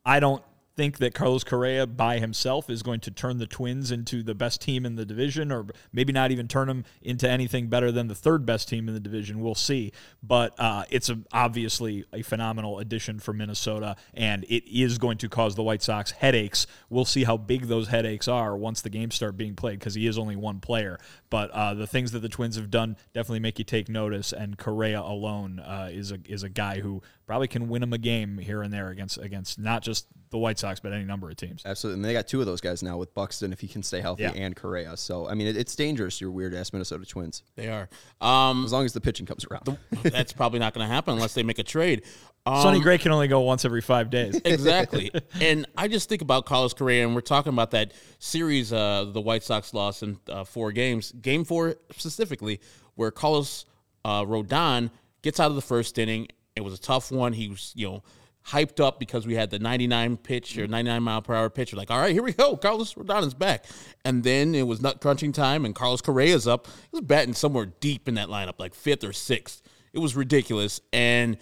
I 0.06 0.20
don't 0.20 0.44
think 0.76 0.98
that 0.98 1.14
Carlos 1.14 1.44
Correa 1.44 1.88
by 1.88 2.20
himself 2.20 2.70
is 2.70 2.84
going 2.84 3.00
to 3.02 3.12
turn 3.12 3.38
the 3.38 3.48
Twins 3.48 3.92
into 3.92 4.22
the 4.22 4.36
best 4.36 4.62
team 4.62 4.86
in 4.86 4.96
the 4.96 5.06
division, 5.06 5.52
or 5.52 5.68
maybe 5.94 6.12
not 6.12 6.32
even 6.32 6.48
turn 6.48 6.68
them 6.68 6.84
into 7.02 7.30
anything 7.30 7.68
better 7.68 7.92
than 7.92 8.08
the 8.08 8.16
third 8.16 8.46
best 8.46 8.68
team 8.68 8.88
in 8.88 8.94
the 8.94 9.00
division. 9.00 9.40
We'll 9.40 9.56
see. 9.56 9.92
But 10.22 10.54
uh, 10.60 10.84
it's 10.90 11.10
a, 11.10 11.20
obviously 11.32 12.06
a 12.14 12.22
phenomenal 12.22 12.80
addition 12.80 13.20
for 13.20 13.34
Minnesota, 13.34 13.96
and 14.14 14.44
it 14.46 14.64
is 14.70 14.98
going 14.98 15.18
to 15.20 15.30
cause 15.30 15.56
the 15.56 15.64
White 15.64 15.82
Sox 15.82 16.12
headaches. 16.12 16.68
We'll 16.90 17.06
see 17.06 17.24
how 17.24 17.38
big 17.38 17.68
those 17.68 17.88
headaches 17.88 18.28
are 18.28 18.56
once 18.58 18.82
the 18.82 18.90
games 18.90 19.16
start 19.16 19.38
being 19.38 19.56
played 19.56 19.80
because 19.80 19.96
he 19.96 20.08
is 20.08 20.18
only 20.18 20.36
one 20.36 20.60
player. 20.60 21.00
But 21.30 21.52
uh, 21.52 21.74
the 21.74 21.88
things 21.88 22.12
that 22.12 22.20
the 22.20 22.30
Twins 22.30 22.56
have 22.56 22.70
done 22.70 22.98
definitely 23.14 23.40
make 23.40 23.60
you 23.60 23.66
take 23.66 23.90
notice, 23.90 24.34
and 24.34 24.58
Correa 24.58 25.02
alone 25.02 25.60
uh, 25.60 25.90
is 25.92 26.12
a 26.12 26.20
is 26.28 26.44
a 26.44 26.50
guy 26.50 26.80
who 26.80 27.02
probably 27.26 27.48
can 27.48 27.68
win 27.70 27.82
him 27.84 27.94
a 27.94 27.98
game 27.98 28.38
here 28.38 28.62
and 28.62 28.72
there 28.74 28.90
against 28.90 29.18
against 29.18 29.58
not 29.60 29.82
just 29.82 30.08
the 30.30 30.38
White 30.38 30.60
Sox, 30.60 30.80
but 30.80 30.92
any 30.94 31.04
number 31.06 31.30
of 31.30 31.36
teams. 31.38 31.64
Absolutely. 31.66 32.00
And 32.00 32.06
they 32.06 32.14
got 32.14 32.28
two 32.28 32.40
of 32.40 32.46
those 32.46 32.62
guys 32.62 32.84
now 32.84 32.98
with 32.98 33.14
Buxton 33.14 33.54
if 33.54 33.60
he 33.62 33.68
can 33.68 33.84
stay 33.84 34.02
healthy 34.02 34.24
Yeah. 34.24 34.32
and 34.36 34.56
Correa. 34.56 34.98
So, 34.98 35.28
I 35.28 35.34
mean, 35.34 35.48
it, 35.48 35.56
it's 35.58 35.76
dangerous, 35.76 36.20
your 36.20 36.32
weird 36.32 36.54
ass 36.54 36.74
Minnesota 36.74 37.06
Twins, 37.06 37.44
They 37.56 37.70
are. 37.70 37.88
Um, 38.22 38.66
as 38.66 38.74
long 38.74 38.86
as 38.86 38.94
the 38.94 39.02
pitching 39.02 39.26
comes 39.26 39.46
around. 39.50 39.78
that's 40.04 40.34
probably 40.34 40.60
not 40.60 40.74
going 40.74 40.86
to 40.88 40.94
happen 40.94 41.14
unless 41.14 41.34
they 41.34 41.44
make 41.44 41.60
a 41.60 41.64
trade. 41.64 42.04
Um, 42.48 42.62
Sonny 42.62 42.80
Gray 42.80 42.98
can 43.00 43.12
only 43.12 43.28
go 43.28 43.40
once 43.42 43.66
every 43.66 43.82
five 43.82 44.10
days. 44.10 44.40
exactly. 44.46 45.12
and 45.42 45.66
I 45.78 45.88
just 45.88 46.10
think 46.10 46.22
about 46.22 46.46
Carlos 46.46 46.74
Correa, 46.74 47.06
and 47.06 47.16
we're 47.16 47.22
talking 47.22 47.52
about 47.54 47.72
that 47.72 47.94
series 48.20 48.72
uh, 48.72 49.06
the 49.12 49.22
White 49.22 49.44
Sox 49.44 49.74
lost 49.74 50.04
in 50.04 50.20
uh, 50.30 50.44
four 50.44 50.72
games, 50.72 51.12
game 51.14 51.44
four 51.44 51.76
specifically, 51.96 52.60
where 52.96 53.10
Carlos 53.10 53.66
uh, 54.04 54.24
Rodon 54.24 54.92
gets 55.24 55.40
out 55.40 55.50
of 55.50 55.56
the 55.56 55.62
first 55.62 55.98
inning. 55.98 56.28
It 56.56 56.64
was 56.64 56.74
a 56.74 56.82
tough 56.82 57.12
one. 57.12 57.34
He 57.34 57.50
was, 57.50 57.74
you 57.76 57.88
know, 57.88 58.04
hyped 58.48 58.80
up 58.80 59.00
because 59.00 59.26
we 59.26 59.36
had 59.36 59.50
the 59.50 59.60
99 59.60 60.18
pitch 60.18 60.58
or 60.58 60.68
99 60.68 61.04
mile 61.04 61.22
per 61.22 61.34
hour 61.34 61.50
pitch. 61.50 61.74
We're 61.74 61.78
like, 61.78 61.92
all 61.92 62.00
right, 62.00 62.14
here 62.14 62.24
we 62.24 62.34
go. 62.34 62.56
Carlos 62.56 62.94
Rodon 62.94 63.26
is 63.26 63.34
back. 63.34 63.66
And 64.04 64.24
then 64.24 64.54
it 64.54 64.64
was 64.64 64.82
nut 64.82 65.02
crunching 65.02 65.32
time, 65.32 65.66
and 65.66 65.74
Carlos 65.74 66.02
Correa's 66.02 66.48
up. 66.48 66.68
He 66.68 66.90
was 66.94 67.02
batting 67.02 67.34
somewhere 67.34 67.66
deep 67.66 68.08
in 68.08 68.16
that 68.16 68.30
lineup, 68.30 68.60
like 68.60 68.76
fifth 68.76 69.04
or 69.04 69.14
sixth. 69.14 69.62
It 69.94 70.00
was 70.00 70.16
ridiculous. 70.16 70.80
And 70.94 71.38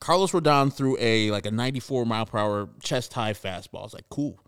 Carlos 0.00 0.32
Rodon 0.32 0.72
threw 0.72 0.96
a 0.98 1.30
like 1.30 1.46
a 1.46 1.50
94 1.50 2.06
mile 2.06 2.26
per 2.26 2.38
hour 2.38 2.68
chest 2.82 3.12
high 3.12 3.32
fastball. 3.32 3.80
I 3.80 3.82
was 3.82 3.94
like, 3.94 4.08
cool. 4.10 4.38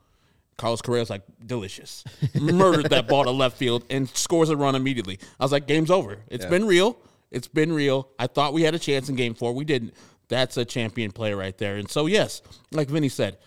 Carlos 0.57 0.83
Correa's 0.83 1.11
like 1.11 1.23
delicious. 1.45 2.05
Murdered 2.41 2.91
that 2.91 3.09
ball 3.09 3.25
to 3.25 3.31
left 3.31 3.57
field 3.57 3.85
and 3.91 4.09
scores 4.11 4.51
a 4.51 4.57
run 4.57 4.75
immediately. 4.77 5.19
I 5.41 5.45
was 5.45 5.53
like, 5.53 5.67
game's 5.67 5.91
over. 5.91 6.19
It's 6.29 6.45
been 6.47 6.65
real. 6.67 6.97
It's 7.31 7.49
been 7.49 7.73
real. 7.73 8.11
I 8.19 8.27
thought 8.27 8.53
we 8.53 8.63
had 8.63 8.75
a 8.75 8.79
chance 8.79 9.09
in 9.09 9.17
game 9.17 9.35
four. 9.35 9.53
We 9.53 9.65
didn't. 9.65 9.95
That's 10.29 10.57
a 10.57 10.65
champion 10.65 11.11
play 11.13 11.35
right 11.35 11.57
there. 11.59 11.77
And 11.77 11.91
so 11.91 12.07
yes, 12.07 12.43
like 12.71 12.89
Vinnie 12.89 13.09
said, 13.09 13.39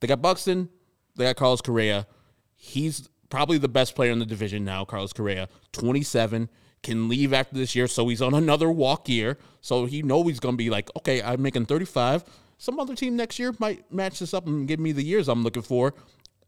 they 0.00 0.06
got 0.06 0.22
Buxton, 0.22 0.68
they 1.16 1.24
got 1.24 1.36
Carlos 1.36 1.60
Correa. 1.60 2.06
He's 2.54 3.08
probably 3.30 3.58
the 3.58 3.68
best 3.68 3.94
player 3.94 4.10
in 4.10 4.18
the 4.18 4.26
division 4.26 4.64
now, 4.64 4.84
Carlos 4.84 5.12
Correa. 5.12 5.48
27, 5.72 6.48
can 6.82 7.08
leave 7.08 7.32
after 7.32 7.54
this 7.54 7.74
year, 7.74 7.86
so 7.86 8.08
he's 8.08 8.22
on 8.22 8.34
another 8.34 8.70
walk 8.70 9.08
year. 9.08 9.38
So 9.60 9.86
he 9.86 10.02
know 10.02 10.22
he's 10.24 10.40
gonna 10.40 10.56
be 10.56 10.70
like, 10.70 10.90
okay, 10.96 11.22
I'm 11.22 11.42
making 11.42 11.66
35. 11.66 12.24
Some 12.58 12.80
other 12.80 12.94
team 12.94 13.16
next 13.16 13.38
year 13.38 13.54
might 13.58 13.90
match 13.92 14.18
this 14.18 14.34
up 14.34 14.46
and 14.46 14.66
give 14.66 14.80
me 14.80 14.92
the 14.92 15.02
years 15.02 15.28
I'm 15.28 15.42
looking 15.42 15.62
for. 15.62 15.94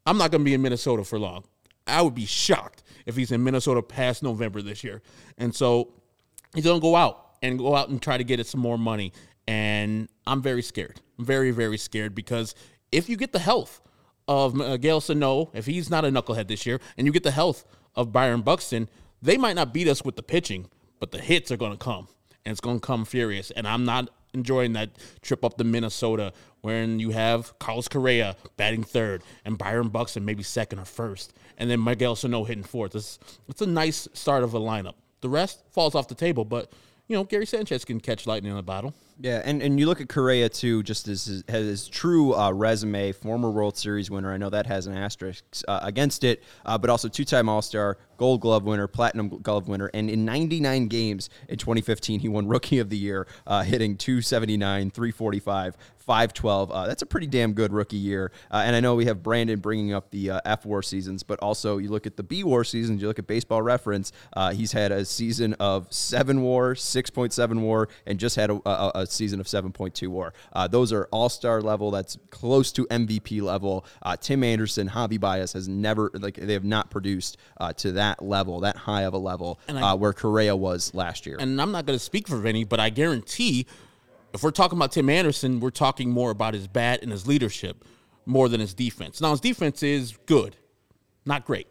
I'm 0.06 0.18
not 0.18 0.30
gonna 0.30 0.44
be 0.44 0.54
in 0.54 0.62
Minnesota 0.62 1.04
for 1.04 1.18
long. 1.18 1.44
I 1.86 2.02
would 2.02 2.14
be 2.14 2.26
shocked 2.26 2.82
if 3.06 3.16
he's 3.16 3.32
in 3.32 3.42
Minnesota 3.42 3.82
past 3.82 4.22
November 4.22 4.62
this 4.62 4.84
year. 4.84 5.02
And 5.38 5.54
so 5.54 5.92
he's 6.54 6.64
gonna 6.64 6.80
go 6.80 6.96
out 6.96 7.36
and 7.42 7.58
go 7.58 7.74
out 7.74 7.88
and 7.88 8.00
try 8.00 8.16
to 8.16 8.24
get 8.24 8.40
it 8.40 8.46
some 8.46 8.60
more 8.60 8.78
money. 8.78 9.12
And 9.46 10.08
I'm 10.26 10.42
very 10.42 10.62
scared. 10.62 11.00
Very, 11.18 11.50
very 11.50 11.78
scared 11.78 12.14
because 12.14 12.54
if 12.92 13.08
you 13.08 13.16
get 13.16 13.32
the 13.32 13.38
health 13.38 13.80
of 14.28 14.54
Miguel 14.54 15.00
Sano, 15.00 15.50
if 15.54 15.66
he's 15.66 15.90
not 15.90 16.04
a 16.04 16.08
knucklehead 16.08 16.48
this 16.48 16.64
year, 16.66 16.80
and 16.96 17.06
you 17.06 17.12
get 17.12 17.24
the 17.24 17.30
health 17.30 17.64
of 17.96 18.12
Byron 18.12 18.42
Buxton, 18.42 18.88
they 19.20 19.36
might 19.36 19.56
not 19.56 19.74
beat 19.74 19.88
us 19.88 20.04
with 20.04 20.16
the 20.16 20.22
pitching, 20.22 20.68
but 20.98 21.10
the 21.10 21.18
hits 21.18 21.50
are 21.50 21.56
going 21.56 21.72
to 21.72 21.78
come, 21.78 22.08
and 22.44 22.52
it's 22.52 22.60
going 22.60 22.78
to 22.78 22.86
come 22.86 23.04
furious. 23.04 23.50
And 23.50 23.66
I'm 23.66 23.84
not 23.84 24.10
enjoying 24.32 24.74
that 24.74 24.90
trip 25.22 25.44
up 25.44 25.56
to 25.58 25.64
Minnesota 25.64 26.32
when 26.60 27.00
you 27.00 27.10
have 27.10 27.58
Carlos 27.58 27.88
Correa 27.88 28.36
batting 28.56 28.84
third 28.84 29.24
and 29.44 29.58
Byron 29.58 29.88
Buxton 29.88 30.24
maybe 30.24 30.42
second 30.42 30.78
or 30.78 30.84
first, 30.84 31.32
and 31.58 31.68
then 31.68 31.82
Miguel 31.82 32.14
Sano 32.14 32.44
hitting 32.44 32.62
fourth. 32.62 32.94
It's, 32.94 33.18
it's 33.48 33.62
a 33.62 33.66
nice 33.66 34.06
start 34.12 34.44
of 34.44 34.54
a 34.54 34.60
lineup. 34.60 34.94
The 35.20 35.28
rest 35.28 35.62
falls 35.70 35.94
off 35.94 36.08
the 36.08 36.14
table, 36.14 36.44
but 36.44 36.72
you 37.08 37.16
know 37.16 37.24
Gary 37.24 37.46
Sanchez 37.46 37.84
can 37.84 38.00
catch 38.00 38.26
lightning 38.26 38.52
in 38.52 38.58
a 38.58 38.62
bottle. 38.62 38.94
Yeah, 39.22 39.42
and, 39.44 39.60
and 39.62 39.78
you 39.78 39.84
look 39.84 40.00
at 40.00 40.08
Correa 40.08 40.48
too, 40.48 40.82
just 40.82 41.06
as 41.06 41.26
his, 41.26 41.44
his 41.46 41.88
true 41.88 42.34
uh, 42.34 42.52
resume, 42.52 43.12
former 43.12 43.50
World 43.50 43.76
Series 43.76 44.10
winner. 44.10 44.32
I 44.32 44.38
know 44.38 44.48
that 44.48 44.64
has 44.64 44.86
an 44.86 44.94
asterisk 44.96 45.44
uh, 45.68 45.80
against 45.82 46.24
it, 46.24 46.42
uh, 46.64 46.78
but 46.78 46.88
also 46.88 47.06
two 47.06 47.26
time 47.26 47.46
All 47.46 47.60
Star, 47.60 47.98
Gold 48.16 48.40
Glove 48.40 48.64
winner, 48.64 48.86
Platinum 48.86 49.28
Glove 49.28 49.68
winner, 49.68 49.90
and 49.92 50.08
in 50.08 50.24
99 50.24 50.88
games 50.88 51.28
in 51.50 51.58
2015, 51.58 52.20
he 52.20 52.28
won 52.28 52.48
Rookie 52.48 52.78
of 52.78 52.88
the 52.88 52.96
Year, 52.96 53.26
uh, 53.46 53.62
hitting 53.62 53.98
279, 53.98 54.90
345. 54.90 55.76
512. 56.10 56.72
Uh, 56.72 56.86
that's 56.88 57.02
a 57.02 57.06
pretty 57.06 57.28
damn 57.28 57.52
good 57.52 57.72
rookie 57.72 57.96
year. 57.96 58.32
Uh, 58.50 58.62
and 58.64 58.74
I 58.74 58.80
know 58.80 58.96
we 58.96 59.04
have 59.04 59.22
Brandon 59.22 59.60
bringing 59.60 59.92
up 59.92 60.10
the 60.10 60.30
uh, 60.30 60.40
F 60.44 60.66
War 60.66 60.82
seasons, 60.82 61.22
but 61.22 61.38
also 61.38 61.78
you 61.78 61.88
look 61.88 62.04
at 62.04 62.16
the 62.16 62.24
B 62.24 62.42
War 62.42 62.64
seasons, 62.64 63.00
you 63.00 63.06
look 63.06 63.20
at 63.20 63.28
baseball 63.28 63.62
reference, 63.62 64.10
uh, 64.32 64.52
he's 64.52 64.72
had 64.72 64.90
a 64.90 65.04
season 65.04 65.54
of 65.60 65.86
7 65.92 66.42
War, 66.42 66.74
6.7 66.74 67.60
War, 67.60 67.88
and 68.06 68.18
just 68.18 68.34
had 68.34 68.50
a, 68.50 68.60
a, 68.66 68.92
a 68.96 69.06
season 69.12 69.40
of 69.40 69.46
7.2 69.46 70.08
War. 70.08 70.32
Uh, 70.52 70.66
those 70.68 70.92
are 70.92 71.08
all 71.10 71.28
star 71.28 71.60
level. 71.62 71.90
That's 71.90 72.18
close 72.30 72.72
to 72.72 72.86
MVP 72.86 73.42
level. 73.42 73.84
Uh, 74.02 74.16
Tim 74.16 74.42
Anderson, 74.44 74.88
Javi 74.88 75.18
Baez 75.20 75.52
has 75.52 75.68
never, 75.68 76.10
like, 76.14 76.36
they 76.36 76.52
have 76.52 76.64
not 76.64 76.90
produced 76.90 77.36
uh, 77.58 77.72
to 77.74 77.92
that 77.92 78.22
level, 78.22 78.60
that 78.60 78.76
high 78.76 79.02
of 79.02 79.14
a 79.14 79.18
level 79.18 79.58
I- 79.68 79.80
uh, 79.92 79.96
where 79.96 80.12
Correa 80.12 80.54
was 80.56 80.94
last 80.94 81.26
year. 81.26 81.36
and 81.40 81.60
I'm 81.60 81.72
not 81.72 81.86
going 81.86 81.98
to 81.98 82.04
speak 82.04 82.28
for 82.28 82.36
Vinny, 82.38 82.64
but 82.64 82.80
I 82.80 82.90
guarantee 82.90 83.66
if 84.32 84.42
we're 84.42 84.50
talking 84.52 84.78
about 84.78 84.92
Tim 84.92 85.08
Anderson, 85.10 85.58
we're 85.60 85.70
talking 85.70 86.10
more 86.10 86.30
about 86.30 86.54
his 86.54 86.68
bat 86.68 87.00
and 87.02 87.10
his 87.10 87.26
leadership 87.26 87.84
more 88.26 88.48
than 88.48 88.60
his 88.60 88.74
defense. 88.74 89.20
Now, 89.20 89.30
his 89.32 89.40
defense 89.40 89.82
is 89.82 90.16
good, 90.26 90.54
not 91.26 91.44
great. 91.44 91.66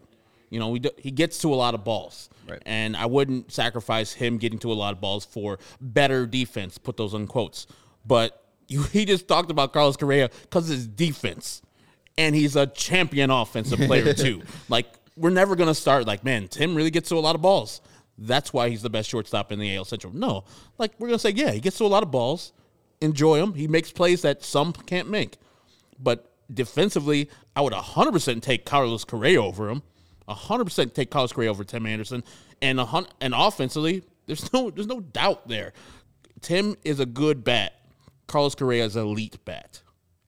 You 0.49 0.59
know, 0.59 0.69
we 0.69 0.79
do, 0.79 0.89
he 0.97 1.11
gets 1.11 1.39
to 1.39 1.53
a 1.53 1.55
lot 1.55 1.73
of 1.73 1.83
balls. 1.83 2.29
Right. 2.47 2.61
And 2.65 2.97
I 2.97 3.05
wouldn't 3.05 3.51
sacrifice 3.51 4.13
him 4.13 4.37
getting 4.37 4.59
to 4.59 4.71
a 4.71 4.73
lot 4.73 4.93
of 4.93 5.01
balls 5.01 5.25
for 5.25 5.59
better 5.79 6.25
defense, 6.25 6.77
put 6.77 6.97
those 6.97 7.13
in 7.13 7.27
quotes. 7.27 7.67
But 8.05 8.43
you, 8.67 8.83
he 8.83 9.05
just 9.05 9.27
talked 9.27 9.51
about 9.51 9.73
Carlos 9.73 9.97
Correa 9.97 10.29
because 10.43 10.67
his 10.67 10.87
defense. 10.87 11.61
And 12.17 12.35
he's 12.35 12.57
a 12.57 12.67
champion 12.67 13.29
offensive 13.31 13.79
player, 13.79 14.13
too. 14.15 14.41
like, 14.67 14.87
we're 15.15 15.29
never 15.29 15.55
going 15.55 15.69
to 15.69 15.75
start 15.75 16.05
like, 16.05 16.23
man, 16.25 16.49
Tim 16.49 16.75
really 16.75 16.91
gets 16.91 17.07
to 17.09 17.15
a 17.15 17.19
lot 17.19 17.35
of 17.35 17.41
balls. 17.41 17.81
That's 18.19 18.51
why 18.51 18.69
he's 18.69 18.81
the 18.81 18.89
best 18.89 19.09
shortstop 19.09 19.51
in 19.51 19.59
the 19.59 19.75
AL 19.75 19.85
Central. 19.85 20.13
No, 20.13 20.43
like 20.77 20.91
we're 20.99 21.07
gonna 21.07 21.19
say, 21.19 21.29
yeah, 21.29 21.51
he 21.51 21.61
gets 21.61 21.77
to 21.77 21.85
a 21.85 21.87
lot 21.87 22.03
of 22.03 22.11
balls. 22.11 22.51
Enjoy 23.01 23.41
him. 23.41 23.53
He 23.53 23.67
makes 23.67 23.91
plays 23.91 24.23
that 24.23 24.43
some 24.43 24.73
can't 24.73 25.09
make. 25.09 25.37
But 25.97 26.29
defensively, 26.53 27.29
I 27.55 27.61
would 27.61 27.73
100% 27.73 28.41
take 28.41 28.65
Carlos 28.65 29.05
Correa 29.05 29.41
over 29.41 29.69
him. 29.69 29.83
100% 30.29 30.93
take 30.93 31.09
Carlos 31.11 31.33
Correa 31.33 31.49
over 31.49 31.63
Tim 31.63 31.85
Anderson. 31.85 32.23
And 32.61 32.79
a 32.79 32.85
hun- 32.85 33.07
and 33.21 33.33
offensively, 33.35 34.03
there's 34.25 34.51
no 34.53 34.69
there's 34.69 34.87
no 34.87 34.99
doubt 34.99 35.47
there. 35.47 35.73
Tim 36.41 36.75
is 36.83 36.99
a 36.99 37.05
good 37.05 37.43
bat. 37.43 37.73
Carlos 38.27 38.55
Correa 38.55 38.85
is 38.85 38.95
elite 38.95 39.43
bat. 39.45 39.81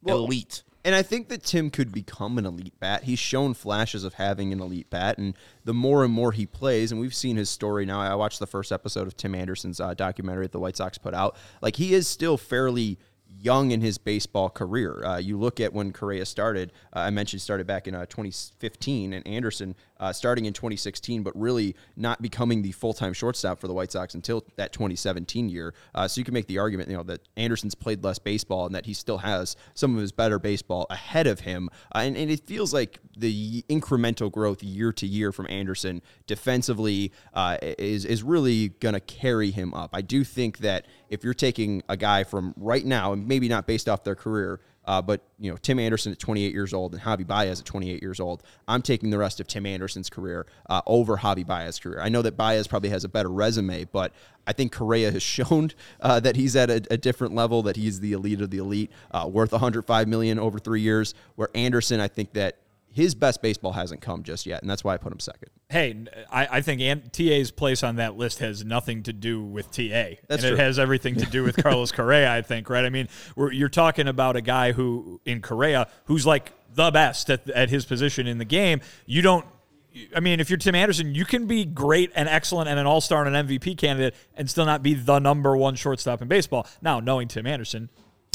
elite. 0.06 0.64
And 0.84 0.95
I 0.95 1.04
think 1.04 1.30
that 1.30 1.43
Tim 1.43 1.70
could 1.70 1.91
become 1.91 2.39
an 2.39 2.45
elite 2.47 2.80
bat. 2.80 3.04
He's 3.04 3.20
shown 3.20 3.54
flashes 3.54 4.04
of 4.04 4.16
having 4.16 4.52
an 4.52 4.60
elite 4.60 4.89
bat, 4.89 5.20
and 5.20 5.38
the 5.64 5.76
more 5.76 6.04
and 6.04 6.12
more 6.12 6.32
he 6.32 6.47
plays, 6.47 6.91
and 6.91 6.99
we've 6.99 7.14
seen 7.14 7.38
his 7.38 7.52
story 7.52 7.86
now. 7.86 8.02
I 8.02 8.16
watched 8.16 8.39
the 8.39 8.47
first 8.47 8.72
episode 8.72 9.06
of 9.06 9.16
Tim 9.16 9.36
Anderson's 9.36 9.80
uh, 9.80 9.93
documentary 9.93 10.45
that 10.45 10.54
the 10.54 10.60
White 10.60 10.78
Sox 10.78 10.97
put 10.97 11.14
out. 11.14 11.36
Like 11.62 11.76
he 11.76 11.93
is 11.93 12.08
still 12.08 12.36
fairly 12.36 12.97
young 13.39 13.72
in 13.72 13.82
his 13.82 13.97
baseball 13.97 14.49
career. 14.49 15.04
Uh, 15.06 15.18
you 15.18 15.38
look 15.38 15.60
at 15.60 15.72
when 15.72 15.93
Correa 15.93 16.26
started. 16.26 16.72
Uh, 16.95 16.99
I 17.02 17.10
mentioned 17.12 17.41
started 17.41 17.68
back 17.68 17.88
in 17.88 17.93
uh, 17.93 18.06
2015, 18.08 19.14
and 19.14 19.28
Anderson 19.28 19.76
uh, 20.02 20.12
starting 20.12 20.45
in 20.45 20.54
2016, 20.54 21.24
but 21.24 21.34
really 21.39 21.76
not 21.95 22.22
becoming 22.22 22.62
the 22.62 22.72
full 22.72 22.93
time 22.93 23.14
shortstop 23.14 23.60
for 23.60 23.68
the 23.68 23.74
White 23.74 23.91
Sox 23.91 24.16
until 24.16 24.43
that 24.58 24.74
2017 24.74 25.47
year. 25.47 25.74
Uh, 25.95 26.08
so 26.08 26.20
you 26.20 26.26
can 26.26 26.34
make 26.34 26.47
the 26.47 26.58
argument, 26.58 26.89
you 26.89 26.97
know, 26.97 27.04
that 27.04 27.22
Anderson's 27.38 27.76
played 27.76 28.04
less 28.04 28.20
baseball 28.20 28.66
and 28.66 28.76
that 28.76 28.86
he 28.86 28.93
still 28.93 29.20
has 29.20 29.56
some 29.76 29.95
of 29.95 30.02
his 30.02 30.12
better 30.12 30.39
baseball 30.39 30.88
ahead 30.89 31.28
of 31.28 31.41
him. 31.41 31.70
Uh, 31.93 31.99
and, 31.99 32.18
and 32.18 32.32
it 32.32 32.45
feels 32.45 32.74
like 32.74 32.99
the 33.16 33.64
incremental 33.70 34.32
growth 34.32 34.64
year 34.64 34.91
to 34.91 35.06
year 35.06 35.32
from 35.32 35.45
Anderson 35.49 36.02
defensively 36.26 37.12
uh, 37.34 37.58
is 37.62 38.06
is 38.06 38.24
really 38.24 38.70
going 38.70 38.93
to 38.93 38.99
carry 38.99 39.52
him 39.52 39.74
up. 39.74 39.91
I 39.93 40.02
do 40.02 40.24
think 40.24 40.60
that 40.60 40.88
if 41.10 41.24
you're 41.24 41.34
taking 41.34 41.84
a 41.88 41.97
guy 41.97 42.24
from 42.24 42.54
right 42.58 42.86
now, 42.86 43.14
and 43.14 43.28
maybe 43.28 43.47
not 43.47 43.68
based 43.68 43.88
off 43.88 44.04
their 44.04 44.16
career, 44.16 44.62
Uh, 44.86 45.02
but 45.02 45.22
you 45.40 45.52
know, 45.52 45.58
Tim 45.58 45.80
Anderson 45.80 46.12
at 46.12 46.20
28 46.20 46.54
years 46.54 46.74
old 46.74 46.94
and 46.94 47.02
Javi 47.02 47.26
Baez 47.26 47.60
at 47.60 47.66
28 47.66 48.02
years 48.02 48.20
old. 48.20 48.44
I'm 48.68 48.82
taking 48.82 49.10
the 49.10 49.18
rest 49.18 49.40
of 49.40 49.48
Tim 49.48 49.66
Anderson's 49.66 50.10
career 50.10 50.48
uh, 50.70 50.82
over 50.88 51.18
Javi 51.18 51.46
Baez's 51.46 51.80
career. 51.80 52.02
I 52.02 52.10
know 52.10 52.22
that 52.22 52.36
Baez 52.36 52.68
probably 52.68 52.90
has 52.90 53.04
a 53.04 53.10
better 53.10 53.30
resume, 53.30 53.86
but 53.86 54.12
I 54.48 54.54
think 54.54 54.72
Correa 54.72 55.12
has 55.12 55.24
shown 55.32 55.72
uh, 56.00 56.20
that 56.22 56.36
he's 56.36 56.56
at 56.56 56.70
a, 56.70 56.82
a, 56.90 56.98
different 56.98 57.36
level, 57.36 57.62
that 57.64 57.76
he's 57.76 58.00
the 58.00 58.14
elite 58.14 58.42
of 58.42 58.50
the 58.50 58.58
elite, 58.58 58.92
uh, 59.12 59.28
worth 59.32 59.52
105 59.52 60.08
million 60.08 60.40
over 60.40 60.58
three 60.60 60.82
years. 60.82 61.14
Where 61.36 61.50
Anderson, 61.54 62.00
I 62.00 62.08
think 62.08 62.34
that 62.34 62.58
his 62.92 63.16
best 63.16 63.42
baseball 63.42 63.72
hasn't 63.72 64.02
come 64.02 64.24
just 64.24 64.46
yet, 64.46 64.62
and 64.62 64.70
that's 64.70 64.84
why 64.84 64.94
I 64.94 64.98
put 64.98 65.12
him 65.12 65.20
second. 65.20 65.50
Hey, 65.70 66.06
I, 66.30 66.58
I 66.58 66.62
think 66.62 67.12
TA's 67.14 67.50
place 67.50 67.84
on 67.84 67.96
that 67.96 68.18
list 68.18 68.39
has 68.39 68.66
nothing 68.66 69.04
to 69.04 69.14
do 69.14 69.42
with 69.42 69.72
TA. 69.72 69.82
That's 69.82 70.20
and 70.30 70.39
true. 70.42 70.54
it 70.54 70.60
has 70.60 70.78
everything 70.78 71.16
to 71.16 71.26
do 71.26 71.44
with 71.44 71.56
Carlos 71.64 71.92
Correa, 71.92 72.32
I 72.32 72.42
think, 72.42 72.70
right? 72.70 72.84
I 72.84 72.89
mean, 72.89 73.08
you're 73.38 73.70
talking 73.70 74.08
about 74.08 74.36
a 74.36 74.42
guy 74.42 74.74
who, 74.74 75.22
in 75.26 75.42
Correa, 75.42 75.88
who's 76.06 76.26
like 76.26 76.52
the 76.74 76.92
best 76.92 77.30
at, 77.30 77.50
at 77.50 77.70
his 77.70 77.86
position 77.86 78.28
in 78.28 78.38
the 78.38 78.46
game. 78.46 78.82
You 79.06 79.22
don't 79.22 79.46
I 80.16 80.22
mean, 80.22 80.39
if 80.39 80.50
you're 80.50 80.58
Tim 80.58 80.76
Anderson, 80.76 81.14
you 81.14 81.26
can 81.26 81.48
be 81.48 81.66
great 81.66 82.12
and 82.16 82.30
excellent 82.30 82.70
and 82.70 82.80
an 82.80 82.86
all 82.86 83.02
star 83.02 83.26
and 83.26 83.36
an 83.36 83.48
MVP 83.48 83.78
candidate 83.78 84.16
and 84.36 84.50
still 84.50 84.66
not 84.66 84.82
be 84.82 84.94
the 84.94 85.20
number 85.20 85.56
one 85.58 85.76
shortstop 85.76 86.22
in 86.22 86.28
baseball. 86.28 86.66
Now, 86.82 87.00
knowing 87.00 87.28
Tim 87.28 87.46
Anderson, 87.46 87.89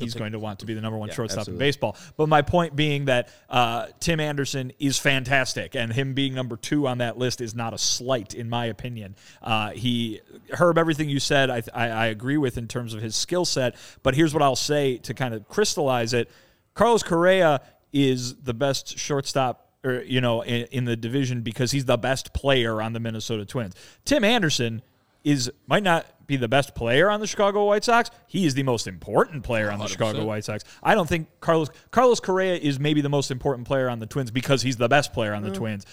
he's 0.05 0.15
going 0.15 0.33
to 0.33 0.39
want 0.39 0.59
to 0.61 0.67
be 0.67 0.75
the 0.75 0.81
number 0.81 0.99
one 0.99 1.09
Yeah, 1.09 1.15
shortstop 1.15 1.41
absolutely. 1.41 1.65
in 1.65 1.69
baseball. 1.69 1.97
But 2.17 2.29
my 2.29 2.43
point 2.43 2.77
being 2.77 3.07
that 3.07 3.29
uh, 3.49 3.87
Tim 4.01 4.21
Anderson 4.21 4.73
is 4.79 4.99
fantastic, 4.99 5.75
and 5.75 5.93
him 5.93 6.15
being 6.15 6.35
number 6.35 6.57
two 6.57 6.87
on 6.87 6.99
that 6.99 7.17
list 7.19 7.41
is 7.41 7.55
not 7.55 7.73
a 7.73 7.79
slight, 7.79 8.35
in 8.35 8.49
my 8.49 8.67
opinion. 8.67 9.17
Uh, 9.43 9.71
he, 9.71 10.21
Herb, 10.51 10.79
everything 10.79 11.09
you 11.09 11.21
said, 11.21 11.51
I, 11.51 11.63
I, 11.75 11.89
I 11.89 12.07
agree 12.07 12.37
with 12.37 12.59
in 12.59 12.69
terms 12.69 12.95
of 12.95 13.01
his 13.01 13.17
skill 13.17 13.45
set. 13.45 13.75
But 14.03 14.15
here's 14.15 14.35
what 14.35 14.43
I'll 14.43 14.57
say 14.57 14.99
to 14.99 15.15
kind 15.15 15.33
of 15.35 15.49
crystallize 15.49 16.13
it: 16.13 16.31
Carlos 16.75 17.03
Correa 17.03 17.63
is 17.93 18.37
the 18.37 18.55
best 18.55 18.99
shortstop. 18.99 19.63
Or, 19.85 20.03
you 20.03 20.21
know, 20.21 20.43
in, 20.43 20.67
in 20.73 20.85
the 20.85 20.97
division 20.97 21.43
because 21.43 21.71
he's 21.71 21.85
the 21.85 21.97
best 21.97 22.33
player 22.33 22.83
on 22.83 22.93
the 22.93 22.99
Minnesota 22.99 23.45
Twins. 23.45 23.75
Tim 24.05 24.25
Anderson 24.25 24.83
is 25.23 25.53
might 25.69 25.85
not 25.85 26.07
be 26.27 26.37
the 26.37 26.49
best 26.49 26.75
player 26.75 27.11
on 27.11 27.21
the 27.21 27.27
Chicago 27.27 27.65
White 27.65 27.85
Sox. 27.85 28.11
He 28.27 28.47
is 28.47 28.55
the 28.55 28.63
most 28.63 28.87
important 28.87 29.45
player 29.45 29.71
on 29.71 29.79
the 29.79 29.87
Chicago 29.87 30.25
White 30.25 30.45
Sox. 30.45 30.65
I 30.83 30.95
don't 30.95 31.09
think 31.09 31.29
Carlos 31.41 31.71
Carlos 31.91 32.21
Correa 32.21 32.57
is 32.57 32.79
maybe 32.79 33.01
the 33.01 33.09
most 33.09 33.31
important 33.31 33.67
player 33.67 33.89
on 33.89 33.99
the 33.99 34.07
Twins 34.07 34.31
because 34.31 34.63
he's 34.63 34.77
the 34.77 34.89
best 34.89 35.13
player 35.13 35.35
on 35.35 35.43
the 35.43 35.51
mm. 35.51 35.55
Twins. 35.55 35.87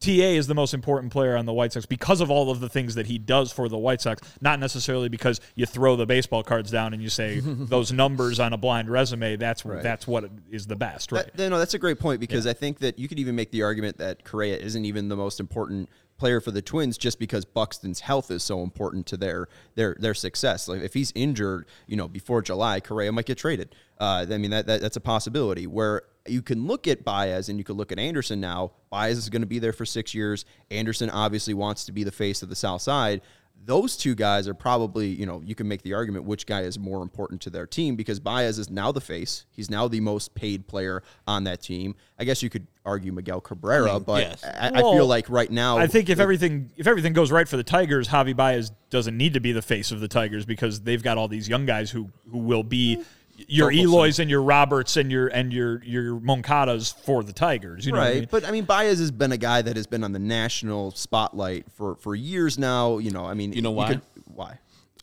TA 0.00 0.10
is 0.10 0.46
the 0.46 0.54
most 0.54 0.72
important 0.72 1.12
player 1.12 1.36
on 1.36 1.44
the 1.44 1.52
White 1.52 1.74
Sox 1.74 1.84
because 1.84 2.22
of 2.22 2.30
all 2.30 2.50
of 2.50 2.60
the 2.60 2.70
things 2.70 2.94
that 2.94 3.06
he 3.06 3.18
does 3.18 3.52
for 3.52 3.68
the 3.68 3.76
White 3.76 4.00
Sox, 4.00 4.22
not 4.40 4.58
necessarily 4.58 5.10
because 5.10 5.42
you 5.54 5.66
throw 5.66 5.94
the 5.94 6.06
baseball 6.06 6.42
cards 6.42 6.70
down 6.70 6.94
and 6.94 7.02
you 7.02 7.10
say 7.10 7.40
those 7.44 7.92
numbers 7.92 8.40
on 8.40 8.54
a 8.54 8.56
blind 8.56 8.88
resume. 8.88 9.36
That's 9.36 9.62
that's 9.62 10.06
what 10.06 10.30
is 10.50 10.66
the 10.66 10.76
best, 10.76 11.12
right? 11.12 11.30
That, 11.36 11.50
no, 11.50 11.58
that's 11.58 11.74
a 11.74 11.78
great 11.78 11.98
point 11.98 12.18
because 12.18 12.46
I 12.46 12.54
think 12.54 12.78
that 12.78 12.98
you 12.98 13.08
could 13.08 13.18
even 13.18 13.36
make 13.36 13.50
the 13.50 13.62
argument 13.62 13.98
that 13.98 14.24
Correa 14.24 14.56
isn't 14.56 14.86
even 14.86 15.10
the 15.10 15.16
most 15.16 15.38
important 15.38 15.90
player 16.20 16.40
for 16.40 16.52
the 16.52 16.62
Twins 16.62 16.96
just 16.96 17.18
because 17.18 17.44
Buxton's 17.44 18.00
health 18.00 18.30
is 18.30 18.44
so 18.44 18.62
important 18.62 19.06
to 19.06 19.16
their 19.16 19.48
their 19.74 19.96
their 19.98 20.14
success. 20.14 20.68
Like 20.68 20.82
if 20.82 20.94
he's 20.94 21.12
injured, 21.16 21.66
you 21.86 21.96
know, 21.96 22.06
before 22.06 22.42
July, 22.42 22.78
Correa 22.78 23.10
might 23.10 23.26
get 23.26 23.38
traded. 23.38 23.74
Uh, 23.98 24.26
I 24.30 24.38
mean 24.38 24.50
that, 24.52 24.66
that 24.66 24.80
that's 24.80 24.96
a 24.96 25.00
possibility. 25.00 25.66
Where 25.66 26.02
you 26.26 26.42
can 26.42 26.66
look 26.66 26.86
at 26.86 27.02
Baez 27.02 27.48
and 27.48 27.58
you 27.58 27.64
could 27.64 27.76
look 27.76 27.90
at 27.90 27.98
Anderson 27.98 28.40
now. 28.40 28.72
Baez 28.90 29.16
is 29.16 29.30
going 29.30 29.42
to 29.42 29.48
be 29.48 29.58
there 29.58 29.72
for 29.72 29.86
six 29.86 30.14
years. 30.14 30.44
Anderson 30.70 31.10
obviously 31.10 31.54
wants 31.54 31.86
to 31.86 31.92
be 31.92 32.04
the 32.04 32.12
face 32.12 32.42
of 32.42 32.50
the 32.50 32.56
South 32.56 32.82
Side 32.82 33.22
those 33.64 33.96
two 33.96 34.14
guys 34.14 34.48
are 34.48 34.54
probably, 34.54 35.08
you 35.08 35.26
know, 35.26 35.42
you 35.44 35.54
can 35.54 35.68
make 35.68 35.82
the 35.82 35.92
argument 35.92 36.24
which 36.24 36.46
guy 36.46 36.62
is 36.62 36.78
more 36.78 37.02
important 37.02 37.40
to 37.42 37.50
their 37.50 37.66
team 37.66 37.94
because 37.94 38.18
Baez 38.18 38.58
is 38.58 38.70
now 38.70 38.90
the 38.90 39.00
face. 39.00 39.44
He's 39.50 39.70
now 39.70 39.86
the 39.86 40.00
most 40.00 40.34
paid 40.34 40.66
player 40.66 41.02
on 41.26 41.44
that 41.44 41.60
team. 41.60 41.94
I 42.18 42.24
guess 42.24 42.42
you 42.42 42.48
could 42.48 42.66
argue 42.84 43.12
Miguel 43.12 43.40
Cabrera, 43.40 43.90
I 43.90 43.94
mean, 43.94 44.02
but 44.04 44.22
yes. 44.22 44.44
I, 44.44 44.70
I 44.74 44.80
feel 44.80 45.06
like 45.06 45.28
right 45.28 45.50
now, 45.50 45.76
I 45.76 45.86
think 45.86 46.08
if 46.08 46.18
everything 46.18 46.70
if 46.76 46.86
everything 46.86 47.12
goes 47.12 47.30
right 47.30 47.46
for 47.46 47.56
the 47.56 47.62
Tigers, 47.62 48.08
Javi 48.08 48.34
Baez 48.34 48.72
doesn't 48.88 49.16
need 49.16 49.34
to 49.34 49.40
be 49.40 49.52
the 49.52 49.62
face 49.62 49.90
of 49.92 50.00
the 50.00 50.08
Tigers 50.08 50.46
because 50.46 50.80
they've 50.80 51.02
got 51.02 51.18
all 51.18 51.28
these 51.28 51.48
young 51.48 51.66
guys 51.66 51.90
who 51.90 52.10
who 52.30 52.38
will 52.38 52.64
be 52.64 53.02
your 53.48 53.70
Torkelson. 53.70 53.82
Eloys 53.84 54.18
and 54.18 54.30
your 54.30 54.42
Roberts 54.42 54.96
and 54.96 55.10
your 55.10 55.28
and 55.28 55.52
your 55.52 55.82
your 55.84 56.20
Moncadas 56.20 56.94
for 57.04 57.22
the 57.22 57.32
Tigers. 57.32 57.86
You 57.86 57.92
know 57.92 57.98
right. 57.98 58.04
what 58.04 58.10
I 58.10 58.18
mean? 58.20 58.28
But 58.30 58.44
I 58.46 58.50
mean, 58.50 58.64
Baez 58.64 58.98
has 58.98 59.10
been 59.10 59.32
a 59.32 59.36
guy 59.36 59.62
that 59.62 59.76
has 59.76 59.86
been 59.86 60.04
on 60.04 60.12
the 60.12 60.18
national 60.18 60.92
spotlight 60.92 61.70
for 61.72 61.96
for 61.96 62.14
years 62.14 62.58
now. 62.58 62.98
You 62.98 63.10
know, 63.10 63.24
I 63.24 63.34
mean, 63.34 63.52
You 63.52 63.62
know 63.62 63.70
why? 63.70 63.88
could- 63.88 64.02
why? 64.26 64.58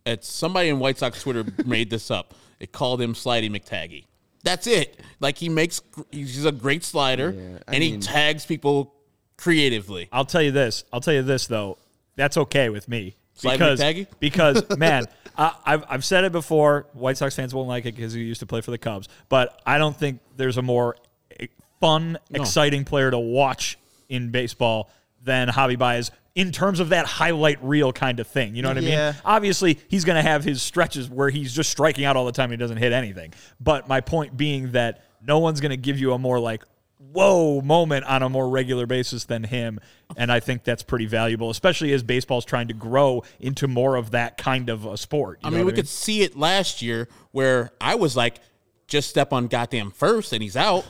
It's 0.06 0.32
somebody 0.32 0.70
in 0.70 0.80
White 0.80 0.98
Sox 0.98 1.22
Twitter 1.22 1.44
made 1.66 1.90
this 1.90 2.10
up. 2.10 2.34
It 2.60 2.72
called 2.72 3.02
him 3.02 3.14
Slidey 3.14 3.50
McTaggy. 3.52 4.06
That's 4.44 4.66
it. 4.66 5.00
Like 5.20 5.38
he 5.38 5.50
makes, 5.50 5.82
he's 6.12 6.46
a 6.46 6.52
great 6.52 6.84
slider, 6.86 7.60
I 7.68 7.74
and 7.74 7.84
he 7.84 7.98
tags 7.98 8.46
people 8.46 8.94
creatively. 9.36 10.08
I'll 10.12 10.26
tell 10.26 10.42
you 10.42 10.52
this. 10.52 10.86
I'll 10.94 11.02
tell 11.02 11.14
you 11.14 11.24
this 11.24 11.48
though. 11.48 11.78
That's 12.16 12.38
okay 12.38 12.70
with 12.70 12.88
me 12.88 13.16
Slide 13.38 13.54
because 13.54 14.06
because 14.20 14.64
man, 14.78 15.06
I, 15.38 15.56
I've 15.66 15.84
I've 15.90 16.06
said 16.06 16.24
it 16.24 16.32
before. 16.32 16.88
White 16.94 17.18
Sox 17.18 17.36
fans 17.36 17.54
won't 17.54 17.68
like 17.68 17.86
it 17.86 17.96
because 17.96 18.14
he 18.14 18.22
used 18.22 18.42
to 18.42 18.46
play 18.46 18.62
for 18.62 18.72
the 18.72 18.78
Cubs, 18.78 19.08
but 19.30 19.62
I 19.66 19.78
don't 19.78 19.96
think 19.96 20.20
there's 20.36 20.58
a 20.58 20.62
more 20.62 20.98
eh, 21.40 21.48
fun, 21.80 22.18
exciting 22.32 22.84
player 22.84 23.12
to 23.12 23.20
watch 23.20 23.78
in 24.10 24.32
baseball 24.32 24.90
than 25.24 25.48
Javi 25.50 25.78
Baez 25.78 26.12
in 26.38 26.52
terms 26.52 26.80
of 26.80 26.90
that 26.90 27.08
highlight 27.08 27.62
reel 27.64 27.92
kind 27.92 28.20
of 28.20 28.28
thing. 28.28 28.56
You 28.56 28.62
know 28.62 28.70
what 28.70 28.78
I 28.78 28.82
mean? 28.82 29.16
Obviously, 29.26 29.80
he's 29.88 30.06
going 30.06 30.18
to 30.18 30.22
have 30.22 30.44
his 30.44 30.62
stretches 30.62 31.10
where 31.10 31.30
he's 31.32 31.52
just 31.52 31.72
striking 31.72 32.06
out 32.06 32.16
all 32.16 32.26
the 32.26 32.32
time 32.32 32.52
and 32.52 32.54
he 32.54 32.58
doesn't 32.58 32.78
hit 32.78 32.94
anything. 32.94 33.34
But 33.60 33.88
my 33.88 34.02
point 34.02 34.38
being 34.38 34.74
that 34.74 35.04
no 35.20 35.40
one's 35.40 35.62
going 35.62 35.72
to 35.72 35.78
give 35.78 36.00
you 36.00 36.14
a 36.14 36.20
more 36.20 36.40
like 36.40 36.64
whoa 37.00 37.62
moment 37.62 38.04
on 38.06 38.24
a 38.24 38.30
more 38.30 38.50
regular 38.50 38.88
basis 38.88 39.26
than 39.26 39.44
him 39.44 39.80
and 40.16 40.32
i 40.32 40.40
think 40.40 40.64
that's 40.64 40.82
pretty 40.82 41.06
valuable 41.06 41.50
especially 41.52 41.94
as 41.94 42.02
baseball's 42.02 42.44
trying 42.44 42.68
to 42.68 42.74
grow 42.74 43.24
into 43.40 43.68
more 43.68 43.96
of 43.96 44.12
that 44.12 44.36
kind 44.38 44.68
of 44.70 44.86
a 44.86 44.98
sport 44.98 45.38
You 45.44 45.48
I 45.48 45.52
mean, 45.52 45.66
we 45.66 45.74
could 45.74 45.88
see 45.88 46.24
it 46.24 46.36
last 46.36 46.82
year 46.82 47.08
where 47.32 47.72
I 47.80 47.96
was 47.96 48.16
like, 48.16 48.40
just 48.88 49.10
step 49.10 49.32
on 49.32 49.48
goddamn 49.48 49.92
first 49.92 50.34
and 50.34 50.42
he's 50.42 50.58
out. 50.58 50.86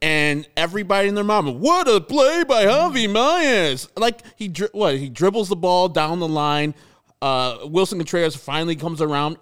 And 0.00 0.48
everybody 0.56 1.08
and 1.08 1.16
their 1.16 1.24
mama, 1.24 1.50
what 1.50 1.88
a 1.88 2.00
play 2.00 2.44
by 2.44 2.64
Javi 2.64 3.12
Baez! 3.12 3.88
Like 3.96 4.20
he, 4.36 4.46
dri- 4.46 4.68
what 4.72 4.96
he 4.96 5.08
dribbles 5.08 5.48
the 5.48 5.56
ball 5.56 5.88
down 5.88 6.20
the 6.20 6.28
line. 6.28 6.74
Uh, 7.20 7.58
Willson 7.64 7.98
Contreras 7.98 8.36
finally 8.36 8.76
comes 8.76 9.02
around. 9.02 9.38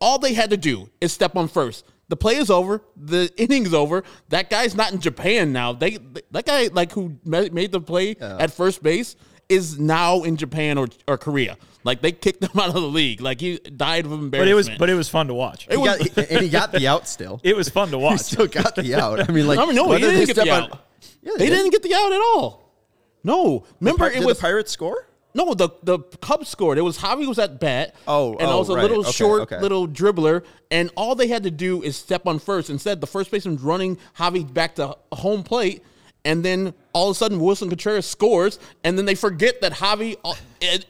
All 0.00 0.18
they 0.18 0.34
had 0.34 0.50
to 0.50 0.56
do 0.56 0.90
is 1.00 1.12
step 1.12 1.36
on 1.36 1.46
first. 1.46 1.86
The 2.10 2.16
play 2.16 2.34
is 2.36 2.50
over. 2.50 2.82
The 2.96 3.30
inning's 3.38 3.72
over. 3.72 4.02
That 4.28 4.50
guy's 4.50 4.74
not 4.74 4.92
in 4.92 5.00
Japan 5.00 5.52
now. 5.52 5.72
They 5.72 5.96
that 6.32 6.44
guy 6.44 6.68
like 6.72 6.92
who 6.92 7.16
made 7.24 7.72
the 7.72 7.80
play 7.80 8.16
at 8.20 8.50
first 8.52 8.82
base 8.82 9.16
is 9.48 9.78
now 9.78 10.22
in 10.24 10.36
Japan 10.36 10.76
or, 10.76 10.88
or 11.08 11.16
Korea. 11.18 11.56
Like 11.84 12.02
they 12.02 12.12
kicked 12.12 12.42
him 12.44 12.50
out 12.60 12.68
of 12.68 12.74
the 12.74 12.80
league. 12.82 13.20
Like 13.20 13.40
he 13.40 13.58
died 13.58 14.06
of 14.06 14.12
embarrassment. 14.12 14.40
but 14.40 14.48
it 14.48 14.54
was 14.54 14.70
but 14.78 14.90
it 14.90 14.94
was 14.94 15.08
fun 15.08 15.28
to 15.28 15.34
watch 15.34 15.66
He 15.70 15.76
got, 15.76 16.00
he- 16.00 16.10
and 16.34 16.40
he 16.42 16.48
got 16.48 16.72
the 16.72 16.86
out 16.88 17.06
still. 17.08 17.40
it 17.44 17.56
was 17.56 17.68
fun 17.68 17.90
to 17.92 17.98
watch. 17.98 18.12
He 18.12 18.18
still 18.34 18.46
got 18.48 18.74
the 18.74 18.94
out. 18.96 19.28
I 19.28 19.32
mean, 19.32 19.46
like 19.48 19.58
I 19.60 19.64
mean, 19.66 19.76
no, 19.76 19.84
he 19.84 19.90
whether 19.90 20.00
didn't 20.10 20.18
they 20.20 20.26
get 20.26 20.34
the 20.36 20.42
step 20.42 20.62
on- 20.64 20.70
out. 20.72 20.86
Yeah, 21.22 21.32
they 21.38 21.46
did. 21.48 21.56
didn't 21.56 21.70
get 21.70 21.82
the 21.84 21.94
out 21.94 22.12
at 22.12 22.20
all. 22.20 22.74
No, 23.22 23.64
remember 23.78 24.10
Did 24.10 24.22
it 24.22 24.26
was 24.26 24.36
the 24.38 24.42
Pirates 24.42 24.72
score? 24.72 25.06
No 25.34 25.54
the 25.54 25.68
the 25.82 25.98
Cubs 26.20 26.48
scored. 26.48 26.76
It 26.78 26.82
was 26.82 26.98
Javi 26.98 27.26
was 27.26 27.38
at 27.38 27.60
bat. 27.60 27.94
Oh, 28.08 28.32
and 28.32 28.42
oh, 28.42 28.56
it 28.56 28.58
was 28.58 28.68
a 28.70 28.74
right. 28.74 28.82
little 28.82 29.00
Okay, 29.00 29.10
short 29.12 29.42
okay. 29.42 29.60
little 29.60 29.86
dribbler, 29.86 30.44
and 30.70 30.90
all 30.96 31.14
they 31.14 31.28
had 31.28 31.44
to 31.44 31.50
do 31.50 31.82
is 31.82 31.96
step 31.96 32.26
on 32.26 32.38
first. 32.38 32.68
Instead, 32.70 33.00
the 33.00 33.06
first 33.06 33.30
baseman's 33.30 33.62
running 33.62 33.96
Javi 34.18 34.52
back 34.52 34.74
to 34.76 34.96
home 35.12 35.42
plate. 35.42 35.82
And 36.22 36.44
then 36.44 36.74
all 36.92 37.08
of 37.08 37.16
a 37.16 37.18
sudden, 37.18 37.38
Willson 37.40 37.70
Contreras 37.70 38.04
scores, 38.04 38.58
and 38.84 38.98
then 38.98 39.06
they 39.06 39.14
forget 39.14 39.62
that 39.62 39.72
Javi. 39.72 40.16
uh, 40.22 40.34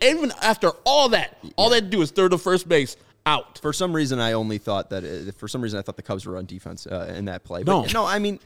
Even 0.03 0.33
after 0.43 0.71
all 0.85 1.11
that, 1.11 1.39
all 1.55 1.71
they 1.71 1.77
had 1.77 1.85
to 1.85 1.91
do 1.97 2.03
is 2.03 2.11
third 2.11 2.33
to 2.33 2.39
first 2.39 2.69
base 2.69 2.97
out. 3.27 3.61
For 3.61 3.73
some 3.73 3.93
reason, 3.95 4.19
I 4.19 4.33
only 4.33 4.59
thought 4.59 4.91
that. 4.91 5.05
Uh, 5.05 5.31
for 5.39 5.47
some 5.47 5.61
reason, 5.63 5.79
I 5.79 5.83
thought 5.83 5.95
the 5.95 6.03
Cubs 6.03 6.27
were 6.27 6.37
on 6.37 6.47
defense 6.47 6.85
uh, 6.85 7.15
in 7.17 7.27
that 7.27 7.45
play. 7.45 7.63
But 7.63 7.73
No. 7.93 8.03
no, 8.03 8.07
I 8.07 8.19
mean, 8.19 8.41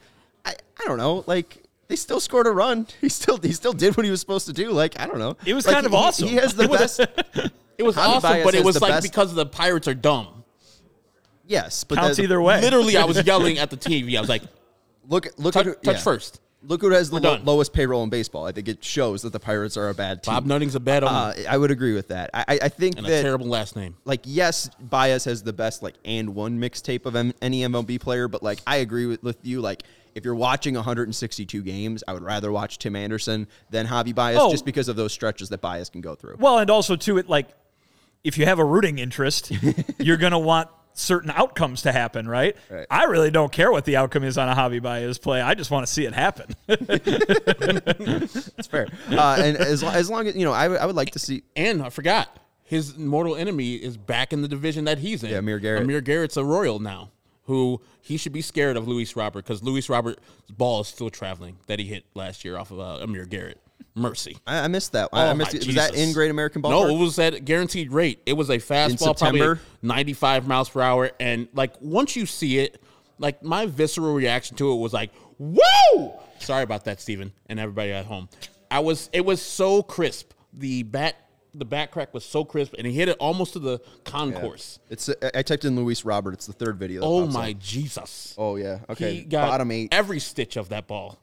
I, 0.45 0.51
I 0.79 0.85
don't 0.85 0.99
know. 0.99 1.25
Like 1.27 1.64
they 1.89 1.97
still 1.97 2.21
scored 2.21 2.47
a 2.47 2.51
run. 2.53 2.87
He 3.01 3.09
still 3.09 3.39
he 3.39 3.53
still 3.53 3.73
did 3.73 3.97
what 3.97 4.05
he 4.05 4.11
was 4.11 4.21
supposed 4.21 4.47
to 4.47 4.53
do. 4.53 4.71
Like 4.71 4.99
I 5.01 5.07
don't 5.07 5.19
know. 5.19 5.37
It 5.45 5.55
was 5.55 5.67
Like, 5.67 5.75
kind 5.75 5.87
of 5.87 5.93
he- 5.93 5.99
awesome. 5.99 6.29
He 6.29 6.35
has 6.37 6.55
the 6.55 6.69
best. 6.69 7.01
It 7.77 7.83
was 7.83 7.97
Javi 7.97 8.07
awesome, 8.07 8.23
Baez 8.31 8.45
but 8.45 8.55
it 8.55 8.65
was 8.65 8.81
like 8.81 8.93
best- 8.93 9.03
because 9.03 9.35
the 9.35 9.45
Pirates 9.47 9.89
are 9.89 9.95
dumb. 9.95 10.45
yes, 11.47 11.85
but 11.85 11.99
counts 11.99 12.19
either 12.19 12.41
way 12.41 12.61
Literally, 12.61 12.97
I 12.97 13.05
was 13.05 13.25
yelling 13.27 13.59
at 13.59 13.71
the 13.71 13.77
TV. 13.77 14.17
I 14.17 14.21
was 14.21 14.29
like, 14.29 14.43
Look, 15.09 15.29
look 15.37 15.53
touch, 15.55 15.67
at 15.67 15.75
who- 15.77 15.81
touch 15.83 15.97
yeah. 15.97 16.03
first. 16.03 16.41
Look 16.67 16.81
who 16.81 16.91
has 16.93 17.11
the 17.11 17.17
We're 17.17 17.21
lo- 17.33 17.41
lowest 17.45 17.75
payroll 17.75 18.03
in 18.05 18.09
baseball. 18.09 18.47
I 18.47 18.53
think 18.53 18.69
it 18.69 18.83
shows 18.83 19.21
that 19.21 19.35
the 19.35 19.41
Pirates 19.41 19.77
are 19.77 19.91
a 19.91 19.95
bad 19.95 20.23
team. 20.23 20.33
Bob 20.33 20.47
Nutting's 20.47 20.75
a 20.75 20.81
bad 20.81 21.05
owner 21.05 21.13
Uh, 21.13 21.35
I 21.47 21.59
would 21.59 21.71
agree 21.71 21.95
with 21.95 22.09
that. 22.09 22.31
I, 22.33 22.45
I- 22.49 22.59
I 22.63 22.69
think 22.71 22.97
and 22.97 23.07
a 23.07 23.11
that 23.11 23.21
terrible 23.23 23.47
last 23.49 23.77
name. 23.77 23.97
like 24.07 24.21
yes, 24.25 24.71
Baez 24.81 25.25
has 25.27 25.43
the 25.43 25.53
best 25.53 25.83
like 25.83 25.97
and 26.07 26.35
one 26.35 26.59
mixtape 26.59 27.05
of 27.05 27.17
M- 27.17 27.35
any 27.43 27.61
MLB 27.63 28.01
player, 28.01 28.29
but 28.29 28.43
like 28.43 28.61
I 28.67 28.77
agree 28.77 29.05
with, 29.07 29.23
with 29.23 29.37
you. 29.43 29.61
Like 29.61 29.83
if 30.15 30.25
you're 30.25 30.35
watching 30.35 30.75
162 30.75 31.63
games, 31.63 32.05
I 32.07 32.13
would 32.13 32.23
rather 32.23 32.51
watch 32.53 32.79
Tim 32.79 32.95
Anderson 32.97 33.47
than 33.71 33.87
Javi 33.87 34.15
Baez 34.15 34.37
Oh. 34.39 34.51
just 34.51 34.65
because 34.65 34.89
of 34.89 34.97
those 34.97 35.13
stretches 35.13 35.49
that 35.51 35.61
Baez 35.61 35.91
can 35.91 36.01
go 36.01 36.15
through. 36.15 36.37
well 36.39 36.59
and 36.59 36.71
also 36.71 36.97
too 36.97 37.19
it 37.19 37.29
like 37.29 37.49
if 38.23 38.39
you 38.39 38.47
have 38.47 38.59
a 38.59 38.65
rooting 38.65 38.99
interest 38.99 39.53
you're 39.99 40.17
going 40.17 40.33
to 40.33 40.39
want 40.39 40.69
certain 40.97 41.31
outcomes 41.33 41.83
to 41.83 41.91
happen, 41.91 42.29
right? 42.29 42.57
Right. 42.71 42.87
I 42.89 43.05
really 43.05 43.33
don't 43.33 43.51
care 43.51 43.73
what 43.73 43.85
the 43.85 43.97
outcome 43.97 44.23
is 44.23 44.39
on 44.39 44.49
a 44.49 44.55
Javi 44.55 44.81
Baez 44.81 45.19
play. 45.19 45.41
I 45.41 45.55
just 45.55 45.73
want 45.73 45.85
to 45.85 45.93
see 45.93 46.05
it 46.07 46.13
happen. 46.15 46.55
That's 46.69 48.67
fair. 48.69 48.87
Uh, 49.11 49.37
and 49.41 49.57
as, 49.57 49.83
as 49.83 50.09
long 50.11 50.27
as 50.29 50.37
you 50.37 50.45
know, 50.45 50.53
I 50.53 50.69
would- 50.69 50.79
I 50.79 50.87
would 50.87 50.97
like 50.97 51.11
to 51.13 51.19
see. 51.19 51.43
And 51.57 51.83
I 51.83 51.91
forgot 51.91 52.39
his 52.63 52.97
mortal 52.97 53.37
enemy 53.37 53.75
is 53.75 53.97
back 53.97 54.33
in 54.33 54.43
the 54.43 54.49
division 54.49 54.85
that 54.85 54.99
he's 54.99 55.23
in. 55.25 55.31
Yeah, 55.31 55.39
Amir 55.39 55.59
Garrett. 55.59 55.83
Amir 55.83 56.01
Garrett's 56.01 56.37
a 56.37 56.45
Royal 56.45 56.79
now, 56.79 57.11
who 57.45 57.81
he 58.01 58.17
should 58.17 58.33
be 58.33 58.43
scared 58.43 58.77
of 58.77 58.87
Luis 58.89 59.17
Robert 59.17 59.45
because 59.45 59.63
Luis 59.63 59.89
Robert's 59.89 60.21
ball 60.51 60.81
is 60.81 60.89
still 60.89 61.11
traveling 61.11 61.57
that 61.67 61.79
he 61.79 61.85
hit 61.87 62.05
last 62.15 62.45
year 62.45 62.57
off 62.57 62.71
of 62.71 62.81
uh, 62.81 63.03
Amir 63.03 63.25
Garrett. 63.27 63.61
Mercy. 63.97 64.37
I, 64.47 64.61
I 64.61 64.69
missed 64.69 64.93
that. 64.93 65.09
I, 65.13 65.27
I 65.27 65.31
Oh, 65.31 65.35
missed 65.35 65.53
my 65.55 65.61
it. 65.61 65.67
Was 65.67 65.77
that 65.77 65.95
in 65.95 66.13
Great 66.13 66.31
American 66.31 66.63
Ballpark? 66.63 66.71
No, 66.71 66.89
it 66.89 66.99
was 66.99 67.19
at 67.19 67.45
guaranteed 67.45 67.93
rate. 67.93 68.21
It 68.27 68.33
was 68.33 68.51
a 68.51 68.59
fastball, 68.59 69.17
probably 69.17 69.61
95 69.83 70.49
miles 70.49 70.69
per 70.69 70.81
hour. 70.81 71.11
And 71.21 71.47
like 71.55 71.75
once 71.81 72.17
you 72.17 72.27
see 72.27 72.59
it, 72.59 72.83
like 73.19 73.43
my 73.45 73.67
visceral 73.67 74.13
reaction 74.15 74.57
to 74.57 74.73
it 74.73 74.77
was 74.77 74.93
like, 74.93 75.13
whoa! 75.39 76.21
Sorry 76.41 76.63
about 76.65 76.85
that, 76.87 77.01
Steven, 77.01 77.33
and 77.47 77.61
everybody 77.61 77.93
at 77.93 78.07
home. 78.07 78.29
I 78.71 78.81
was 78.81 79.11
it 79.13 79.25
was 79.25 79.41
so 79.41 79.83
crisp. 79.83 80.33
The 80.53 80.83
bat 80.83 81.15
the 81.55 81.65
back 81.65 81.91
crack 81.93 82.13
was 82.13 82.25
so 82.25 82.45
crisp 82.45 82.75
and 82.77 82.87
he 82.87 82.93
hit 82.93 83.09
it 83.09 83.17
almost 83.19 83.53
to 83.55 83.59
the 83.59 83.81
concourse. 84.05 84.79
It's. 84.91 85.09
I 85.09 85.31
I 85.35 85.43
typed 85.43 85.65
in 85.65 85.77
Luis 85.77 86.05
Robert. 86.05 86.35
It's 86.35 86.47
the 86.47 86.53
third 86.53 86.79
video. 86.79 87.03
Oh 87.03 87.27
my 87.27 87.51
up. 87.53 87.59
Jesus. 87.59 88.35
Oh 88.37 88.57
yeah. 88.57 88.81
Okay. 88.89 89.15
He 89.15 89.25
got 89.25 89.49
Bottom 89.49 89.71
eight. 89.71 89.89
every 89.93 90.21
stitch 90.21 90.57
of 90.57 90.69
that 90.71 90.87
ball. 90.87 91.19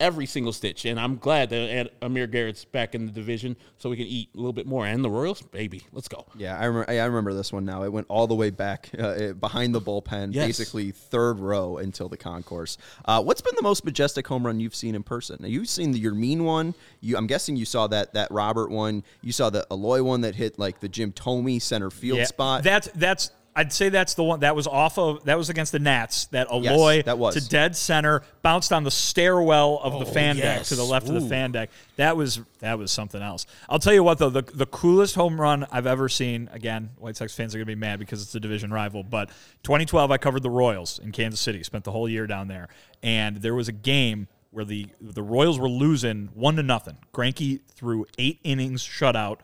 Every 0.00 0.24
single 0.26 0.52
stitch. 0.54 0.86
And 0.86 0.98
I'm 0.98 1.18
glad 1.18 1.50
that 1.50 1.90
Amir 2.00 2.26
Garrett's 2.26 2.64
back 2.64 2.94
in 2.94 3.04
the 3.06 3.12
division 3.12 3.54
so 3.76 3.90
we 3.90 3.96
can 3.96 4.06
eat 4.06 4.30
a 4.34 4.38
little 4.38 4.54
bit 4.54 4.66
more. 4.66 4.86
And 4.86 5.04
the 5.04 5.10
Royals, 5.10 5.42
baby, 5.42 5.82
let's 5.92 6.08
go. 6.08 6.24
Yeah, 6.36 6.58
I 6.58 6.64
remember. 6.64 6.90
I 6.90 7.04
remember 7.04 7.34
this 7.34 7.52
one 7.52 7.66
now. 7.66 7.82
It 7.82 7.92
went 7.92 8.06
all 8.08 8.26
the 8.26 8.34
way 8.34 8.48
back 8.48 8.90
uh, 8.98 9.02
uh, 9.02 9.32
behind 9.34 9.74
the 9.74 9.80
bullpen, 9.80 10.34
Yes. 10.34 10.46
basically 10.46 10.90
third 10.90 11.38
row 11.38 11.76
until 11.76 12.08
the 12.08 12.16
concourse. 12.16 12.78
Uh, 13.04 13.22
what's 13.22 13.42
been 13.42 13.54
the 13.56 13.62
most 13.62 13.84
majestic 13.84 14.26
home 14.26 14.46
run 14.46 14.58
you've 14.58 14.74
seen 14.74 14.94
in 14.94 15.02
person? 15.02 15.36
Now, 15.40 15.48
you've 15.48 15.68
seen 15.68 15.92
the 15.92 15.98
your 15.98 16.14
mean 16.14 16.44
one. 16.44 16.74
You, 17.02 17.16
I'm 17.18 17.26
guessing 17.26 17.56
you 17.56 17.66
saw 17.66 17.86
that 17.88 18.14
that 18.14 18.30
Robert 18.30 18.70
one. 18.70 19.04
You 19.20 19.32
saw 19.32 19.50
the 19.50 19.66
Eloy 19.70 20.02
one 20.02 20.22
that 20.22 20.34
hit 20.34 20.58
like 20.58 20.80
the 20.80 20.88
Jim 20.88 21.12
Thome 21.12 21.60
center 21.60 21.90
field 21.90 22.26
spot. 22.26 22.64
That's 22.64 22.88
that's 22.94 23.30
I'd 23.54 23.72
say 23.72 23.88
that's 23.88 24.14
the 24.14 24.22
one 24.22 24.40
that 24.40 24.54
was 24.54 24.66
off 24.66 24.96
of 24.98 25.24
that 25.24 25.36
was 25.36 25.50
against 25.50 25.72
the 25.72 25.80
Nats. 25.80 26.26
That 26.26 26.48
Yes, 26.62 26.72
Eloy 26.72 27.02
that 27.02 27.18
was. 27.18 27.34
to 27.34 27.48
dead 27.48 27.76
center 27.76 28.22
bounced 28.42 28.72
on 28.72 28.84
the 28.84 28.90
stairwell 28.90 29.80
of 29.82 29.94
the 29.94 30.06
oh, 30.06 30.12
fan 30.12 30.36
deck 30.36 30.62
to 30.64 30.76
the 30.76 30.84
left 30.84 31.08
of 31.08 31.14
the 31.14 31.28
fan 31.28 31.50
deck. 31.52 31.70
That 31.96 32.16
was 32.16 32.40
that 32.60 32.78
was 32.78 32.92
something 32.92 33.20
else. 33.20 33.46
I'll 33.68 33.80
tell 33.80 33.92
you 33.92 34.04
what 34.04 34.18
though, 34.18 34.30
the 34.30 34.42
the 34.42 34.66
coolest 34.66 35.16
home 35.16 35.40
run 35.40 35.66
I've 35.72 35.86
ever 35.86 36.08
seen. 36.08 36.48
Again, 36.52 36.90
White 36.98 37.16
Sox 37.16 37.34
fans 37.34 37.54
are 37.54 37.58
gonna 37.58 37.66
be 37.66 37.74
mad 37.74 37.98
because 37.98 38.22
it's 38.22 38.34
a 38.34 38.40
division 38.40 38.72
rival. 38.72 39.02
But 39.02 39.30
2012, 39.64 40.10
I 40.10 40.18
covered 40.18 40.42
the 40.42 40.50
Royals 40.50 40.98
in 41.00 41.10
Kansas 41.10 41.40
City. 41.40 41.62
Spent 41.62 41.84
the 41.84 41.92
whole 41.92 42.08
year 42.08 42.26
down 42.26 42.48
there, 42.48 42.68
and 43.02 43.38
there 43.38 43.54
was 43.54 43.68
a 43.68 43.72
game 43.72 44.28
where 44.52 44.64
the 44.64 44.86
the 45.00 45.22
Royals 45.22 45.58
were 45.58 45.68
losing 45.68 46.28
one 46.34 46.56
to 46.56 46.62
nothing. 46.62 46.98
Greinke 47.12 47.60
threw 47.68 48.06
eight 48.16 48.38
innings 48.44 48.82
shutout 48.84 49.38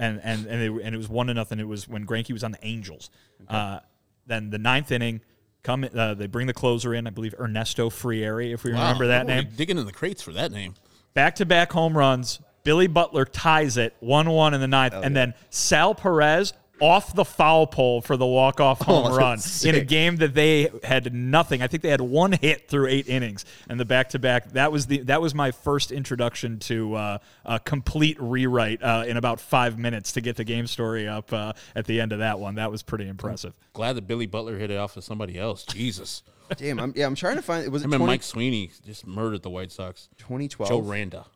and 0.00 0.20
and 0.24 0.46
and 0.46 0.62
it, 0.62 0.84
and 0.84 0.94
it 0.94 0.98
was 0.98 1.08
one 1.08 1.28
to 1.28 1.34
nothing. 1.34 1.60
It 1.60 1.68
was 1.68 1.86
when 1.86 2.06
Greinke 2.06 2.32
was 2.32 2.42
on 2.42 2.52
the 2.52 2.64
Angels. 2.66 3.10
Uh, 3.48 3.80
then 4.26 4.50
the 4.50 4.58
ninth 4.58 4.90
inning, 4.90 5.20
come 5.62 5.86
uh, 5.94 6.14
they 6.14 6.26
bring 6.26 6.46
the 6.46 6.54
closer 6.54 6.94
in. 6.94 7.06
I 7.06 7.10
believe 7.10 7.34
Ernesto 7.38 7.90
Frieri, 7.90 8.52
if 8.52 8.64
we 8.64 8.72
remember 8.72 9.08
that 9.08 9.26
name. 9.26 9.48
Digging 9.56 9.78
in 9.78 9.86
the 9.86 9.92
crates 9.92 10.22
for 10.22 10.32
that 10.32 10.50
name. 10.50 10.74
Back 11.14 11.36
to 11.36 11.46
back 11.46 11.72
home 11.72 11.96
runs. 11.96 12.40
Billy 12.62 12.86
Butler 12.86 13.24
ties 13.24 13.76
it 13.76 13.94
one 14.00 14.28
one 14.30 14.54
in 14.54 14.60
the 14.60 14.68
ninth, 14.68 14.94
and 14.94 15.16
then 15.16 15.34
Sal 15.50 15.94
Perez 15.94 16.52
off 16.80 17.14
the 17.14 17.24
foul 17.24 17.66
pole 17.66 18.00
for 18.00 18.16
the 18.16 18.26
walk 18.26 18.60
off 18.60 18.80
home 18.82 19.12
Oh, 19.12 19.16
run 19.16 19.38
that's 19.38 19.64
in 19.64 19.74
a 19.74 19.84
game 19.84 20.16
that 20.16 20.34
they 20.34 20.68
had 20.82 21.12
nothing. 21.14 21.62
I 21.62 21.66
think 21.66 21.82
they 21.82 21.90
had 21.90 22.00
one 22.00 22.32
hit 22.32 22.68
through 22.68 22.88
eight 22.88 23.08
innings, 23.08 23.44
and 23.68 23.78
the 23.78 23.84
back 23.84 24.10
to 24.10 24.18
back. 24.18 24.52
That 24.52 24.72
was 24.72 24.86
the 24.86 24.98
that 25.02 25.20
was 25.20 25.34
my 25.34 25.50
first 25.50 25.92
introduction 25.92 26.58
to 26.60 26.94
uh, 26.94 27.18
a 27.44 27.60
complete 27.60 28.20
rewrite 28.20 28.82
uh, 28.82 29.04
in 29.06 29.16
about 29.16 29.40
five 29.40 29.78
minutes 29.78 30.12
to 30.12 30.20
get 30.20 30.36
the 30.36 30.44
game 30.44 30.66
story 30.66 31.08
up 31.08 31.32
uh, 31.32 31.52
at 31.74 31.86
the 31.86 32.00
end 32.00 32.12
of 32.12 32.18
that 32.18 32.38
one. 32.38 32.56
That 32.56 32.70
was 32.70 32.82
pretty 32.82 33.08
impressive. 33.08 33.54
Glad 33.72 33.94
that 33.94 34.06
Billy 34.06 34.26
Butler 34.26 34.58
hit 34.58 34.70
it 34.70 34.76
off 34.76 34.96
of 34.96 35.04
somebody 35.04 35.38
else. 35.38 35.64
Jesus. 35.64 36.22
Damn. 36.56 36.80
I'm, 36.80 36.92
yeah, 36.96 37.06
I'm 37.06 37.14
trying 37.14 37.36
to 37.36 37.42
find. 37.42 37.64
It 37.64 37.70
was 37.70 37.82
it 37.82 37.86
Him 37.86 37.92
and 37.94 38.00
20, 38.00 38.12
Mike 38.12 38.22
Sweeney 38.22 38.70
just 38.84 39.06
murdered 39.06 39.42
the 39.42 39.50
White 39.50 39.70
Sox. 39.72 40.08
2012. 40.18 40.68
Joe 40.68 40.80
Randa. 40.80 41.26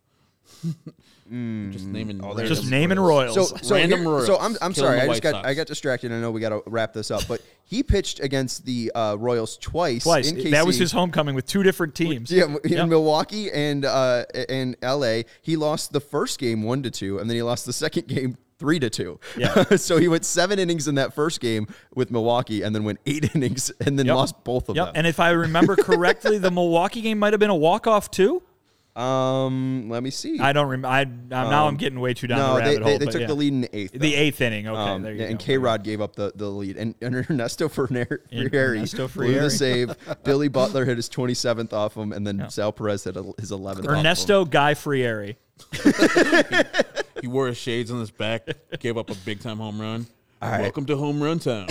Just 0.53 1.87
naming 1.87 2.19
there's- 2.19 2.35
random 2.37 2.47
Just 2.47 2.71
naming 2.71 2.99
Royals. 3.01 3.37
Royals. 3.37 3.51
So, 3.51 3.57
so, 3.63 3.75
Random 3.75 4.01
here- 4.01 4.09
Royals 4.09 4.27
so 4.27 4.39
I'm, 4.39 4.57
I'm 4.61 4.75
sorry. 4.75 4.97
I 5.01 5.07
just 5.07 5.09
White 5.09 5.23
got 5.23 5.33
Sox. 5.37 5.47
I 5.49 5.55
got 5.55 5.67
distracted. 5.67 6.13
I 6.13 6.21
know 6.21 6.31
we 6.31 6.41
got 6.41 6.51
to 6.51 6.63
wrap 6.67 6.93
this 6.93 7.11
up, 7.11 7.23
but 7.29 7.41
he 7.65 7.83
pitched 7.83 8.21
against 8.21 8.65
the 8.67 8.93
uh, 8.95 9.17
Royals 9.19 9.57
twice. 9.57 10.03
Twice. 10.05 10.31
In 10.31 10.51
That 10.51 10.67
was 10.67 10.77
his 10.79 10.93
homecoming 10.93 11.35
with 11.35 11.47
two 11.47 11.63
different 11.63 11.95
teams. 11.95 12.31
Yeah, 12.31 12.45
in 12.65 12.73
Yep. 12.73 12.89
Milwaukee 12.89 13.51
and 13.51 13.85
uh, 13.85 14.25
and 14.49 14.77
L.A. 14.83 15.25
He 15.43 15.57
lost 15.57 15.93
the 15.93 16.01
first 16.01 16.39
game 16.39 16.63
one 16.63 16.83
to 16.83 16.91
two, 16.91 17.19
and 17.19 17.29
then 17.29 17.37
he 17.37 17.43
lost 17.43 17.65
the 17.67 17.73
second 17.73 18.07
game 18.07 18.37
three 18.59 18.79
to 18.79 18.89
two. 18.91 19.19
Yeah. 19.37 19.65
so 19.77 19.97
he 19.97 20.09
went 20.09 20.25
seven 20.25 20.59
innings 20.59 20.87
in 20.89 20.95
that 20.97 21.15
first 21.15 21.41
game 21.41 21.67
with 21.95 22.11
Milwaukee, 22.11 22.63
and 22.63 22.75
then 22.75 22.85
went 22.85 23.01
eight 23.07 23.31
innings, 23.35 23.73
and 23.81 23.99
then 23.99 24.07
Yep. 24.07 24.15
lost 24.15 24.45
both 24.45 24.69
of 24.69 24.77
Yep. 24.77 24.87
them. 24.89 24.93
And 24.97 25.07
if 25.07 25.19
I 25.21 25.31
remember 25.31 25.75
correctly, 25.75 26.37
the 26.39 26.51
Milwaukee 26.53 27.01
game 27.01 27.19
might 27.19 27.33
have 27.33 27.41
been 27.41 27.51
a 27.51 27.57
walk 27.57 27.87
off 27.87 28.11
too. 28.11 28.43
Um, 28.97 29.89
let 29.89 30.03
me 30.03 30.11
see. 30.11 30.39
I 30.39 30.53
don't 30.53 30.69
remember. 30.69 30.89
I, 30.89 31.01
I'm, 31.01 31.29
now 31.29 31.67
I'm 31.67 31.77
getting 31.77 31.99
way 31.99 32.15
too 32.15 32.29
down 32.29 32.39
no, 32.39 32.55
the 32.55 32.61
they, 32.61 32.61
rabbit 32.79 32.85
they, 32.85 32.91
hole. 32.91 32.99
they 32.99 33.07
took 33.07 33.21
yeah. 33.23 33.27
the 33.27 33.35
lead 33.35 33.53
in 33.53 33.61
the 33.63 33.77
eighth. 33.77 33.93
The 33.93 34.15
eighth 34.15 34.41
inning. 34.41 34.69
Okay, 34.69 34.79
Um, 34.79 35.03
there 35.03 35.15
you 35.15 35.25
and. 35.25 35.39
K 35.39 35.59
Rod 35.59 35.83
gave 35.83 36.01
up 36.01 36.15
the, 36.15 36.33
the 36.35 36.49
lead. 36.49 36.77
And, 36.77 36.95
and 37.01 37.15
Ernesto 37.31 37.69
Ferner, 37.69 38.19
In- 38.31 38.49
Frieri 38.49 38.77
Ernesto 38.77 39.09
blew 39.09 39.35
the 39.35 39.51
save. 39.51 39.97
Billy 40.25 40.49
Butler 40.49 40.85
hit 40.85 40.97
his 40.97 41.09
27th 41.09 41.73
off 41.73 41.97
him, 41.97 42.13
and 42.13 42.27
then 42.27 42.49
Sal 42.51 42.73
Perez 42.73 43.05
hit 43.05 43.17
a, 43.17 43.23
his 43.39 43.51
11th. 43.51 43.79
off 43.79 43.85
him. 43.85 43.91
Ernesto 43.91 44.45
Guy 44.45 44.75
Frieri. 44.75 45.37
He 47.21 47.29
wore 47.29 47.47
his 47.47 47.57
shades 47.57 47.91
on 47.91 48.01
his 48.01 48.11
back, 48.11 48.47
gave 48.81 48.99
up 48.99 49.09
a 49.09 49.15
big 49.15 49.41
time 49.41 49.57
home 49.57 49.81
run. 49.81 50.07
right. 50.43 50.61
Welcome 50.61 50.85
to 50.87 50.97
home 50.99 51.23
run 51.23 51.39
town. 51.39 51.69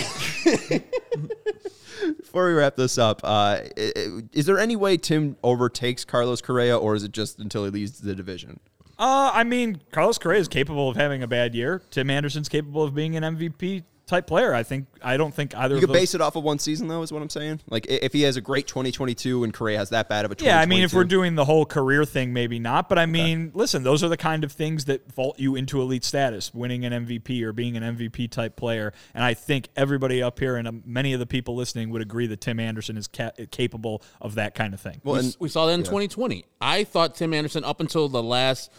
Before 2.34 2.48
we 2.48 2.54
wrap 2.54 2.74
this 2.74 2.98
up, 2.98 3.20
uh, 3.22 3.60
is 3.76 4.44
there 4.44 4.58
any 4.58 4.74
way 4.74 4.96
Tim 4.96 5.36
overtakes 5.44 6.04
Carlos 6.04 6.40
Correa, 6.40 6.76
or 6.76 6.96
is 6.96 7.04
it 7.04 7.12
just 7.12 7.38
until 7.38 7.64
he 7.64 7.70
leaves 7.70 8.00
the 8.00 8.12
division? 8.12 8.58
Uh, 8.98 9.30
I 9.32 9.44
mean, 9.44 9.80
Carlos 9.92 10.18
Correa 10.18 10.40
is 10.40 10.48
capable 10.48 10.88
of 10.88 10.96
having 10.96 11.22
a 11.22 11.28
bad 11.28 11.54
year. 11.54 11.80
Tim 11.92 12.10
Anderson's 12.10 12.48
capable 12.48 12.82
of 12.82 12.92
being 12.92 13.14
an 13.14 13.22
MVP 13.22 13.84
type 14.06 14.26
player. 14.26 14.54
I 14.54 14.62
think. 14.62 14.86
I 15.02 15.16
don't 15.16 15.34
think 15.34 15.54
either 15.54 15.74
You 15.74 15.78
of 15.78 15.80
could 15.82 15.88
those. 15.90 16.00
base 16.00 16.14
it 16.14 16.20
off 16.22 16.34
of 16.36 16.44
one 16.44 16.58
season, 16.58 16.88
though, 16.88 17.02
is 17.02 17.12
what 17.12 17.20
I'm 17.20 17.28
saying. 17.28 17.60
Like 17.68 17.86
if 17.88 18.12
he 18.12 18.22
has 18.22 18.36
a 18.36 18.40
great 18.40 18.66
2022 18.66 19.44
and 19.44 19.52
Correa 19.52 19.78
has 19.78 19.90
that 19.90 20.08
bad 20.08 20.24
of 20.24 20.32
a 20.32 20.36
yeah, 20.38 20.58
I 20.58 20.66
mean, 20.66 20.82
if 20.82 20.94
we're 20.94 21.04
doing 21.04 21.34
the 21.34 21.44
whole 21.44 21.66
career 21.66 22.04
thing, 22.04 22.32
maybe 22.32 22.58
not. 22.58 22.88
But 22.88 22.98
I 22.98 23.06
mean, 23.06 23.50
listen, 23.54 23.82
those 23.82 24.02
are 24.02 24.08
the 24.08 24.16
kind 24.16 24.44
of 24.44 24.52
things 24.52 24.86
that 24.86 25.12
vault 25.12 25.38
you 25.38 25.56
into 25.56 25.80
elite 25.80 26.04
status, 26.04 26.52
winning 26.54 26.84
an 26.84 27.06
MVP 27.06 27.42
or 27.42 27.52
being 27.52 27.76
an 27.76 27.96
MVP 27.96 28.30
type 28.30 28.56
player. 28.56 28.92
And 29.14 29.22
I 29.22 29.34
think 29.34 29.68
everybody 29.76 30.22
up 30.22 30.38
here 30.38 30.56
and 30.56 30.66
um, 30.66 30.82
many 30.86 31.12
of 31.12 31.20
the 31.20 31.26
people 31.26 31.54
listening 31.54 31.90
would 31.90 32.02
agree 32.02 32.26
that 32.28 32.40
Tim 32.40 32.58
Anderson 32.58 32.96
is 32.96 33.06
ca- 33.08 33.32
capable 33.50 34.02
of 34.20 34.36
that 34.36 34.54
kind 34.54 34.72
of 34.74 34.80
thing. 34.80 35.00
well, 35.04 35.14
we, 35.14 35.20
and, 35.20 35.36
we 35.38 35.48
saw 35.48 35.66
that 35.66 35.72
in 35.72 35.80
2020. 35.80 36.44
I 36.60 36.84
thought 36.84 37.14
Tim 37.14 37.34
Anderson, 37.34 37.64
up 37.64 37.80
until 37.80 38.08
the 38.08 38.22
last 38.22 38.70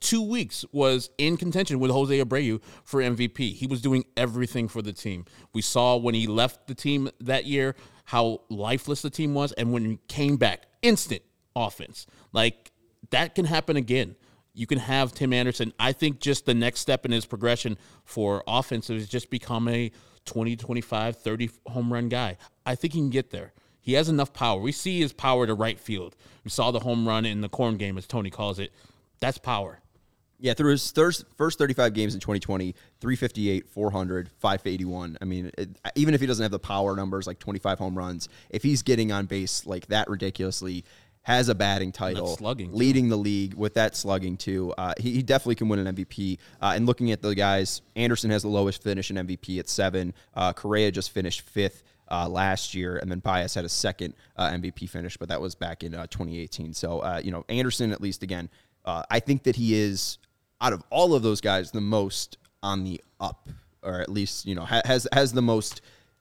two 0.00 0.22
weeks, 0.22 0.64
was 0.72 1.10
in 1.18 1.36
contention 1.36 1.78
with 1.80 1.90
Jose 1.90 2.16
Abreu 2.18 2.60
for 2.84 3.00
MVP. 3.00 3.54
He 3.54 3.66
was 3.66 3.80
doing 3.80 4.04
everything 4.16 4.68
for 4.68 4.82
the 4.82 4.92
team. 4.92 5.24
We 5.52 5.62
saw 5.62 5.96
when 5.96 6.14
he 6.14 6.26
left 6.26 6.66
the 6.66 6.74
team 6.74 7.10
that 7.20 7.44
year 7.44 7.74
how 8.04 8.40
lifeless 8.48 9.02
the 9.02 9.10
team 9.10 9.34
was, 9.34 9.52
and 9.52 9.72
when 9.72 9.84
he 9.84 9.98
came 10.08 10.36
back, 10.36 10.62
instant 10.82 11.22
offense. 11.54 12.06
Like 12.32 12.72
that 13.10 13.34
can 13.34 13.44
happen 13.44 13.76
again. 13.76 14.16
You 14.54 14.66
can 14.66 14.78
have 14.78 15.12
Tim 15.12 15.32
Anderson. 15.32 15.72
I 15.78 15.92
think 15.92 16.20
just 16.20 16.46
the 16.46 16.54
next 16.54 16.80
step 16.80 17.04
in 17.04 17.12
his 17.12 17.26
progression 17.26 17.78
for 18.04 18.42
offense 18.46 18.90
is 18.90 19.08
just 19.08 19.30
become 19.30 19.68
a 19.68 19.92
20, 20.24 20.56
25, 20.56 21.16
30 21.16 21.50
home 21.66 21.92
run 21.92 22.08
guy. 22.08 22.36
I 22.66 22.74
think 22.74 22.94
he 22.94 23.00
can 23.00 23.10
get 23.10 23.30
there. 23.30 23.52
He 23.80 23.92
has 23.94 24.08
enough 24.08 24.32
power. 24.32 24.60
We 24.60 24.72
see 24.72 25.00
his 25.00 25.12
power 25.12 25.46
to 25.46 25.54
right 25.54 25.78
field. 25.78 26.16
We 26.44 26.50
saw 26.50 26.70
the 26.70 26.80
home 26.80 27.06
run 27.06 27.24
in 27.24 27.40
the 27.40 27.48
corn 27.48 27.76
game, 27.76 27.96
as 27.96 28.06
Tony 28.06 28.30
calls 28.30 28.58
it. 28.58 28.72
That's 29.20 29.38
power. 29.38 29.80
Yeah, 30.40 30.54
through 30.54 30.70
his 30.70 30.90
thirst, 30.92 31.24
first 31.36 31.58
35 31.58 31.94
games 31.94 32.14
in 32.14 32.20
2020, 32.20 32.72
358, 33.00 33.68
400, 33.68 34.30
581. 34.38 35.18
I 35.20 35.24
mean, 35.24 35.50
it, 35.58 35.70
even 35.96 36.14
if 36.14 36.20
he 36.20 36.26
doesn't 36.28 36.42
have 36.42 36.52
the 36.52 36.60
power 36.60 36.94
numbers 36.94 37.26
like 37.26 37.40
25 37.40 37.78
home 37.78 37.98
runs, 37.98 38.28
if 38.48 38.62
he's 38.62 38.82
getting 38.82 39.10
on 39.10 39.26
base 39.26 39.66
like 39.66 39.86
that 39.88 40.08
ridiculously, 40.08 40.84
has 41.22 41.48
a 41.48 41.54
batting 41.54 41.92
title, 41.92 42.36
slugging, 42.36 42.70
too. 42.70 42.76
leading 42.76 43.08
the 43.08 43.16
league 43.16 43.52
with 43.54 43.74
that 43.74 43.94
slugging 43.94 44.36
too, 44.36 44.72
uh, 44.78 44.94
he, 44.98 45.12
he 45.12 45.22
definitely 45.22 45.56
can 45.56 45.68
win 45.68 45.86
an 45.86 45.94
MVP. 45.94 46.38
Uh, 46.62 46.72
and 46.74 46.86
looking 46.86 47.10
at 47.10 47.20
the 47.20 47.34
guys, 47.34 47.82
Anderson 47.96 48.30
has 48.30 48.42
the 48.42 48.48
lowest 48.48 48.82
finish 48.82 49.10
in 49.10 49.16
MVP 49.16 49.58
at 49.58 49.68
seven. 49.68 50.14
Uh, 50.34 50.52
Correa 50.52 50.90
just 50.90 51.10
finished 51.10 51.42
fifth. 51.42 51.82
Uh, 52.10 52.26
last 52.26 52.74
year, 52.74 52.96
and 52.96 53.10
then 53.10 53.18
Baez 53.18 53.52
had 53.52 53.66
a 53.66 53.68
second 53.68 54.14
uh, 54.38 54.48
MVP 54.48 54.88
finish, 54.88 55.18
but 55.18 55.28
that 55.28 55.42
was 55.42 55.54
back 55.54 55.82
in 55.82 55.94
uh, 55.94 56.06
2018. 56.06 56.72
So, 56.72 57.00
uh, 57.00 57.20
you 57.22 57.30
know, 57.30 57.44
Anderson, 57.50 57.92
at 57.92 58.00
least 58.00 58.22
again, 58.22 58.48
uh, 58.86 59.02
I 59.10 59.20
think 59.20 59.42
that 59.42 59.56
he 59.56 59.74
is 59.74 60.16
out 60.60 60.72
of 60.72 60.82
all 60.90 61.14
of 61.14 61.22
those 61.22 61.40
guys 61.40 61.70
the 61.70 61.80
most 61.80 62.38
on 62.62 62.84
the 62.84 63.00
up, 63.20 63.48
or 63.82 64.00
at 64.00 64.08
least 64.08 64.46
you 64.46 64.54
know 64.54 64.64
ha- 64.64 64.82
has 64.84 65.06
has 65.12 65.32
the 65.32 65.42
most 65.42 65.80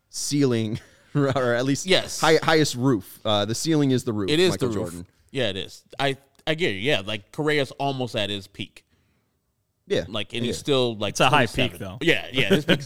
ceiling, 0.10 0.80
or 1.16 1.54
at 1.54 1.66
least 1.66 1.86
Yes. 1.86 2.20
high, 2.22 2.38
highest 2.42 2.76
roof. 2.76 3.20
Uh, 3.26 3.46
the 3.46 3.56
ceiling 3.56 3.92
is 3.92 4.04
the 4.04 4.14
roof. 4.14 4.30
It 4.30 4.40
is 4.40 4.52
Michael 4.52 4.70
the 4.70 4.76
roof. 4.80 4.86
Jordan. 4.92 5.08
Yeah, 5.32 5.50
it 5.50 5.58
is. 5.58 5.84
I 6.00 6.18
I 6.46 6.56
get 6.56 6.70
you. 6.76 6.80
Yeah, 6.80 7.02
like 7.06 7.32
Correa's 7.32 7.72
almost 7.72 8.16
at 8.16 8.30
his 8.30 8.48
peak. 8.48 8.86
Yeah, 9.88 10.04
Like, 10.08 10.34
and 10.34 10.46
he's 10.46 10.58
still 10.58 10.96
like 10.98 11.12
It's 11.12 11.22
a 11.22 11.30
high 11.30 11.48
peak, 11.48 11.78
though. 11.78 11.98
Yeah, 12.02 12.28
yeah. 12.32 12.50
His 12.50 12.66
peak's 12.66 12.86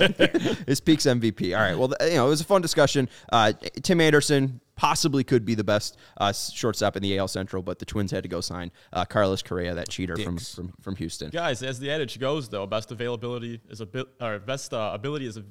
his 0.67 0.79
peaks 0.79 1.05
MVP. 1.07 1.55
All 1.57 1.63
right. 1.63 1.77
Well, 1.77 1.89
th- 1.89 2.11
you 2.11 2.17
know, 2.17 2.27
it 2.27 2.29
was 2.29 2.41
a 2.41 2.45
fun 2.45 2.61
discussion. 2.61 3.09
Uh, 3.31 3.53
Tim 3.81 3.99
Anderson 3.99 4.61
possibly 4.75 5.23
could 5.23 5.45
be 5.45 5.53
the 5.55 5.63
best 5.63 5.97
uh, 6.17 6.31
shortstop 6.31 6.95
in 6.95 7.03
the 7.03 7.17
AL 7.17 7.27
Central, 7.27 7.61
but 7.61 7.79
the 7.79 7.85
Twins 7.85 8.11
had 8.11 8.23
to 8.23 8.29
go 8.29 8.41
sign 8.41 8.71
uh, 8.93 9.05
Carlos 9.05 9.41
Correa, 9.41 9.75
that 9.75 9.89
cheater 9.89 10.15
from, 10.17 10.35
Dicks. 10.35 10.55
from 10.55 10.73
from 10.81 10.95
Houston. 10.95 11.29
Guys, 11.29 11.61
as 11.63 11.79
the 11.79 11.91
adage 11.91 12.19
goes, 12.19 12.49
though, 12.49 12.65
best 12.65 12.91
availability 12.91 13.61
is 13.69 13.81
a 13.81 13.85
bit, 13.85 14.07
or 14.19 14.39
best 14.39 14.73
uh, 14.73 14.91
ability 14.93 15.25
is 15.25 15.37
a. 15.37 15.43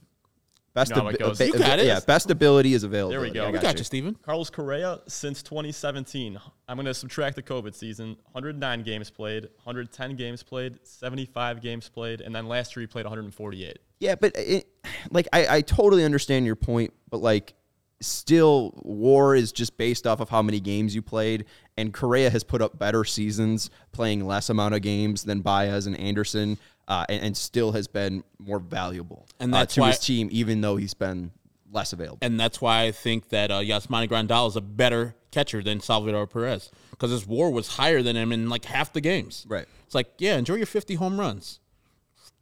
Best 0.72 0.90
You 0.90 0.96
know 0.96 1.02
how 1.02 1.08
it 1.08 1.18
goes. 1.18 1.40
abi- 1.40 1.50
You 1.50 1.58
got 1.58 1.78
it. 1.80 1.86
Yeah, 1.86 1.98
best 2.06 2.30
ability 2.30 2.74
is 2.74 2.84
available. 2.84 3.10
There 3.10 3.20
we 3.20 3.30
go. 3.30 3.42
I 3.42 3.46
We 3.46 3.52
We 3.52 3.58
got 3.58 3.62
got 3.62 3.74
you. 3.74 3.78
you, 3.78 3.84
Steven. 3.84 4.14
Carlos 4.22 4.50
Correa 4.50 5.00
since 5.08 5.42
2017. 5.42 6.38
I'm 6.68 6.76
going 6.76 6.86
to 6.86 6.94
subtract 6.94 7.34
the 7.36 7.42
COVID 7.42 7.74
season. 7.74 8.16
109 8.32 8.82
games 8.84 9.10
played, 9.10 9.44
110 9.64 10.14
games 10.14 10.44
played, 10.44 10.78
75 10.84 11.60
games 11.60 11.88
played, 11.88 12.20
and 12.20 12.32
then 12.34 12.46
last 12.46 12.76
year 12.76 12.82
he 12.82 12.86
played 12.86 13.04
148. 13.04 13.78
Yeah, 13.98 14.14
but 14.14 14.32
it, 14.36 14.68
like 15.10 15.26
I, 15.32 15.56
I 15.56 15.60
totally 15.62 16.04
understand 16.04 16.46
your 16.46 16.56
point, 16.56 16.92
but 17.10 17.18
like 17.18 17.54
still 18.00 18.72
war 18.82 19.34
is 19.34 19.52
just 19.52 19.76
based 19.76 20.06
off 20.06 20.20
of 20.20 20.28
how 20.30 20.40
many 20.40 20.58
games 20.58 20.94
you 20.94 21.02
played 21.02 21.44
and 21.76 21.92
Correa 21.92 22.30
has 22.30 22.42
put 22.42 22.62
up 22.62 22.78
better 22.78 23.04
seasons 23.04 23.68
playing 23.92 24.26
less 24.26 24.48
amount 24.48 24.74
of 24.74 24.80
games 24.80 25.24
than 25.24 25.40
Baez 25.42 25.86
and 25.86 25.98
Anderson 26.00 26.56
uh, 26.90 27.06
and, 27.08 27.22
and 27.22 27.36
still 27.36 27.72
has 27.72 27.86
been 27.88 28.22
more 28.38 28.58
valuable 28.58 29.26
And 29.38 29.54
uh, 29.54 29.64
to 29.64 29.80
why- 29.80 29.88
his 29.92 30.00
team 30.00 30.28
even 30.30 30.60
though 30.60 30.76
he's 30.76 30.92
been 30.92 31.30
less 31.72 31.92
available. 31.94 32.18
And 32.20 32.38
that's 32.38 32.60
why 32.60 32.82
I 32.82 32.90
think 32.92 33.28
that 33.30 33.50
uh, 33.50 33.60
Yasmani 33.60 34.08
Grandal 34.08 34.48
is 34.48 34.56
a 34.56 34.60
better 34.60 35.14
catcher 35.30 35.62
than 35.62 35.78
Salvador 35.80 36.26
Perez 36.26 36.70
because 36.90 37.10
his 37.12 37.24
WAR 37.26 37.50
was 37.50 37.68
higher 37.68 38.02
than 38.02 38.16
him 38.16 38.32
in 38.32 38.48
like 38.48 38.64
half 38.64 38.92
the 38.92 39.00
games. 39.00 39.46
Right. 39.48 39.66
It's 39.86 39.94
like, 39.94 40.10
yeah, 40.18 40.36
enjoy 40.36 40.56
your 40.56 40.66
50 40.66 40.96
home 40.96 41.18
runs. 41.18 41.60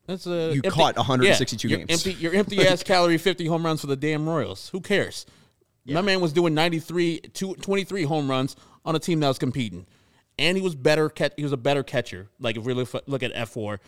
That's 0.07 0.27
a 0.27 0.55
You 0.55 0.63
caught 0.63 0.97
162 0.97 1.69
yeah, 1.69 1.77
games. 1.77 2.07
Your 2.07 2.13
empty, 2.15 2.23
your 2.23 2.35
empty 2.35 2.67
ass 2.67 2.83
calorie 2.83 3.19
50 3.19 3.47
home 3.47 3.65
runs 3.67 3.83
for 3.83 3.87
the 3.87 3.97
damn 3.97 4.27
Royals. 4.27 4.71
Who 4.71 4.81
cares? 4.81 5.27
My 5.85 6.01
man 6.03 6.21
was 6.21 6.33
doing 6.35 6.55
93, 6.55 7.21
two- 7.33 7.55
23 7.55 8.03
home 8.05 8.29
runs 8.31 8.57
on 8.85 8.95
a 8.97 8.99
team 8.99 9.21
that 9.21 9.29
was 9.29 9.39
competing, 9.39 9.87
and 10.39 10.57
he 10.57 10.63
was 10.63 10.75
better. 10.75 11.11
He 11.37 11.43
was 11.43 11.53
a 11.53 11.57
better 11.57 11.83
catcher. 11.83 12.29
Like 12.39 12.57
if 12.59 12.65
we 12.65 12.75
look, 12.75 12.91
look 13.07 13.23
at 13.23 13.33
F 13.35 13.49
four, 13.51 13.81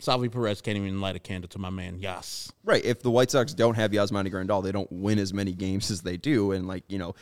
Salvy 0.00 0.28
Perez 0.28 0.60
can't 0.60 0.76
even 0.76 1.00
light 1.00 1.14
a 1.16 1.18
candle 1.18 1.48
to 1.48 1.58
my 1.58 1.70
man. 1.70 1.98
Yas. 2.00 2.52
Right. 2.64 2.84
If 2.84 3.02
the 3.02 3.10
White 3.10 3.30
Sox 3.30 3.54
don't 3.54 3.74
have 3.74 3.90
Yasmani 3.92 4.30
Grandal, 4.32 4.62
they 4.62 4.72
don't 4.72 4.90
win 4.90 5.18
as 5.18 5.32
many 5.32 5.52
games 5.52 5.90
as 5.90 6.00
they 6.02 6.16
do. 6.16 6.52
And 6.52 6.66
like 6.66 6.84
you 6.88 6.98
know, 6.98 7.14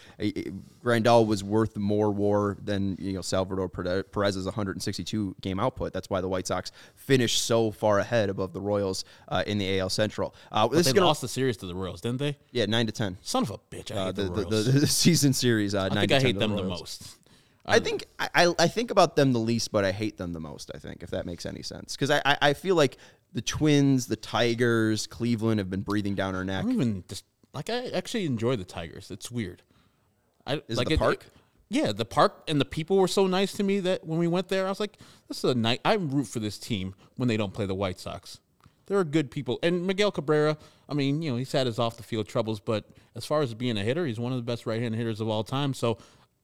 Grandal 0.85 1.27
was 1.27 1.43
worth 1.45 1.77
more 1.77 2.11
WAR 2.11 2.57
than 2.63 2.97
you 3.01 3.13
know 3.13 3.21
Salvador 3.21 3.69
Perez's 3.69 4.45
162 4.47 5.37
game 5.41 5.61
output. 5.61 5.93
That's 5.93 6.09
why 6.11 6.21
the 6.21 6.29
White 6.29 6.47
Sox 6.47 6.73
finished 6.95 7.43
so 7.45 7.71
far 7.71 7.99
ahead 7.99 8.31
above 8.31 8.53
the 8.53 8.61
Royals 8.61 9.05
uh, 9.29 9.45
in 9.47 9.59
the 9.59 9.79
AL 9.81 9.91
Central. 9.91 10.35
Uh, 10.53 10.69
this 10.69 10.87
They 10.87 10.93
gonna 10.93 11.07
lost 11.07 11.21
the 11.21 11.29
series 11.29 11.57
to 11.59 11.67
the 11.67 11.75
Royals, 11.75 12.01
didn't 12.01 12.19
they? 12.19 12.37
yeah 12.53 12.67
nine 12.67 12.87
to 12.87 12.93
ten. 12.93 13.17
Son 13.23 13.43
of 13.43 13.51
a 13.51 13.59
bitch! 13.75 13.91
I 13.91 13.95
hate 13.95 14.01
Uh, 14.01 14.13
the, 14.13 14.23
the, 14.23 14.29
the, 14.29 14.43
Royals. 14.51 14.73
the, 14.81 14.87
season 14.87 15.33
series. 15.33 15.75
Uh, 15.75 15.89
I 15.91 15.95
think 15.95 16.13
I 16.13 16.19
10 16.19 16.21
hate 16.23 16.39
them 16.39 16.57
the 16.57 16.63
most. 16.65 17.18
I 17.69 17.79
think 17.81 18.05
I, 18.19 18.55
I 18.59 18.69
think 18.69 18.91
about 18.91 19.17
them 19.17 19.33
the 19.33 19.39
least, 19.39 19.73
but 19.73 19.85
I 19.85 19.93
hate 19.93 20.17
them 20.17 20.33
the 20.33 20.41
most. 20.41 20.71
I 20.75 20.79
think 20.79 21.03
if 21.03 21.11
that 21.11 21.27
makes 21.27 21.47
any 21.47 21.63
sense, 21.63 21.97
because 21.97 22.11
I, 22.11 22.23
I 22.25 22.39
I 22.41 22.53
feel 22.55 22.75
like 22.75 22.97
the 23.33 23.43
Twins, 23.43 24.07
the 24.07 24.17
Tigers, 24.17 25.07
Cleveland 25.07 25.59
have 25.59 25.71
been 25.71 25.83
breathing 25.83 26.15
down 26.15 26.35
our 26.35 26.45
neck. 26.45 26.61
I 26.61 26.63
don't 26.63 26.73
even 26.73 27.05
just 27.09 27.25
like. 27.53 27.71
I 27.71 27.89
actually 27.91 28.27
enjoy 28.27 28.57
the 28.57 28.65
Tigers. 28.65 29.11
It's 29.11 29.31
weird. 29.31 29.63
I 30.47 30.63
Is 30.69 30.79
it 30.79 30.89
the 30.89 30.97
park? 30.97 31.27
yeah, 31.69 31.93
the 31.93 32.05
park 32.05 32.43
and 32.49 32.61
the 32.61 32.65
people 32.65 32.97
were 32.97 33.09
so 33.09 33.27
nice 33.27 33.53
to 33.53 33.63
me 33.63 33.81
that 33.81 34.07
when 34.07 34.19
we 34.19 34.27
went 34.27 34.49
there, 34.49 34.67
I 34.67 34.71
was 34.71 34.81
like, 34.81 34.97
"This 35.29 35.39
is 35.39 35.45
a 35.45 35.55
night." 35.55 35.81
I 35.85 35.95
root 35.95 36.27
for 36.27 36.41
this 36.41 36.59
team 36.59 36.95
when 37.17 37.29
they 37.29 37.37
don't 37.37 37.53
play 37.53 37.67
the 37.67 37.75
White 37.75 38.01
Sox. 38.01 38.41
They're 38.87 39.05
good 39.05 39.31
people, 39.31 39.59
and 39.63 39.87
Miguel 39.87 40.11
Cabrera. 40.11 40.57
I 40.89 40.95
mean, 40.95 41.21
you 41.21 41.31
know, 41.31 41.37
he's 41.37 41.53
had 41.53 41.67
his 41.67 41.79
off 41.79 41.99
the 41.99 42.03
field 42.03 42.27
troubles, 42.27 42.59
but 42.59 42.87
as 43.15 43.27
far 43.27 43.43
as 43.43 43.53
being 43.53 43.77
a 43.77 43.83
hitter, 43.83 44.07
he's 44.07 44.19
one 44.19 44.33
of 44.33 44.39
the 44.39 44.43
best 44.43 44.65
right 44.65 44.81
hand 44.81 44.95
hitters 44.95 45.21
of 45.21 45.29
all 45.29 45.45
time. 45.45 45.75
So, 45.75 45.99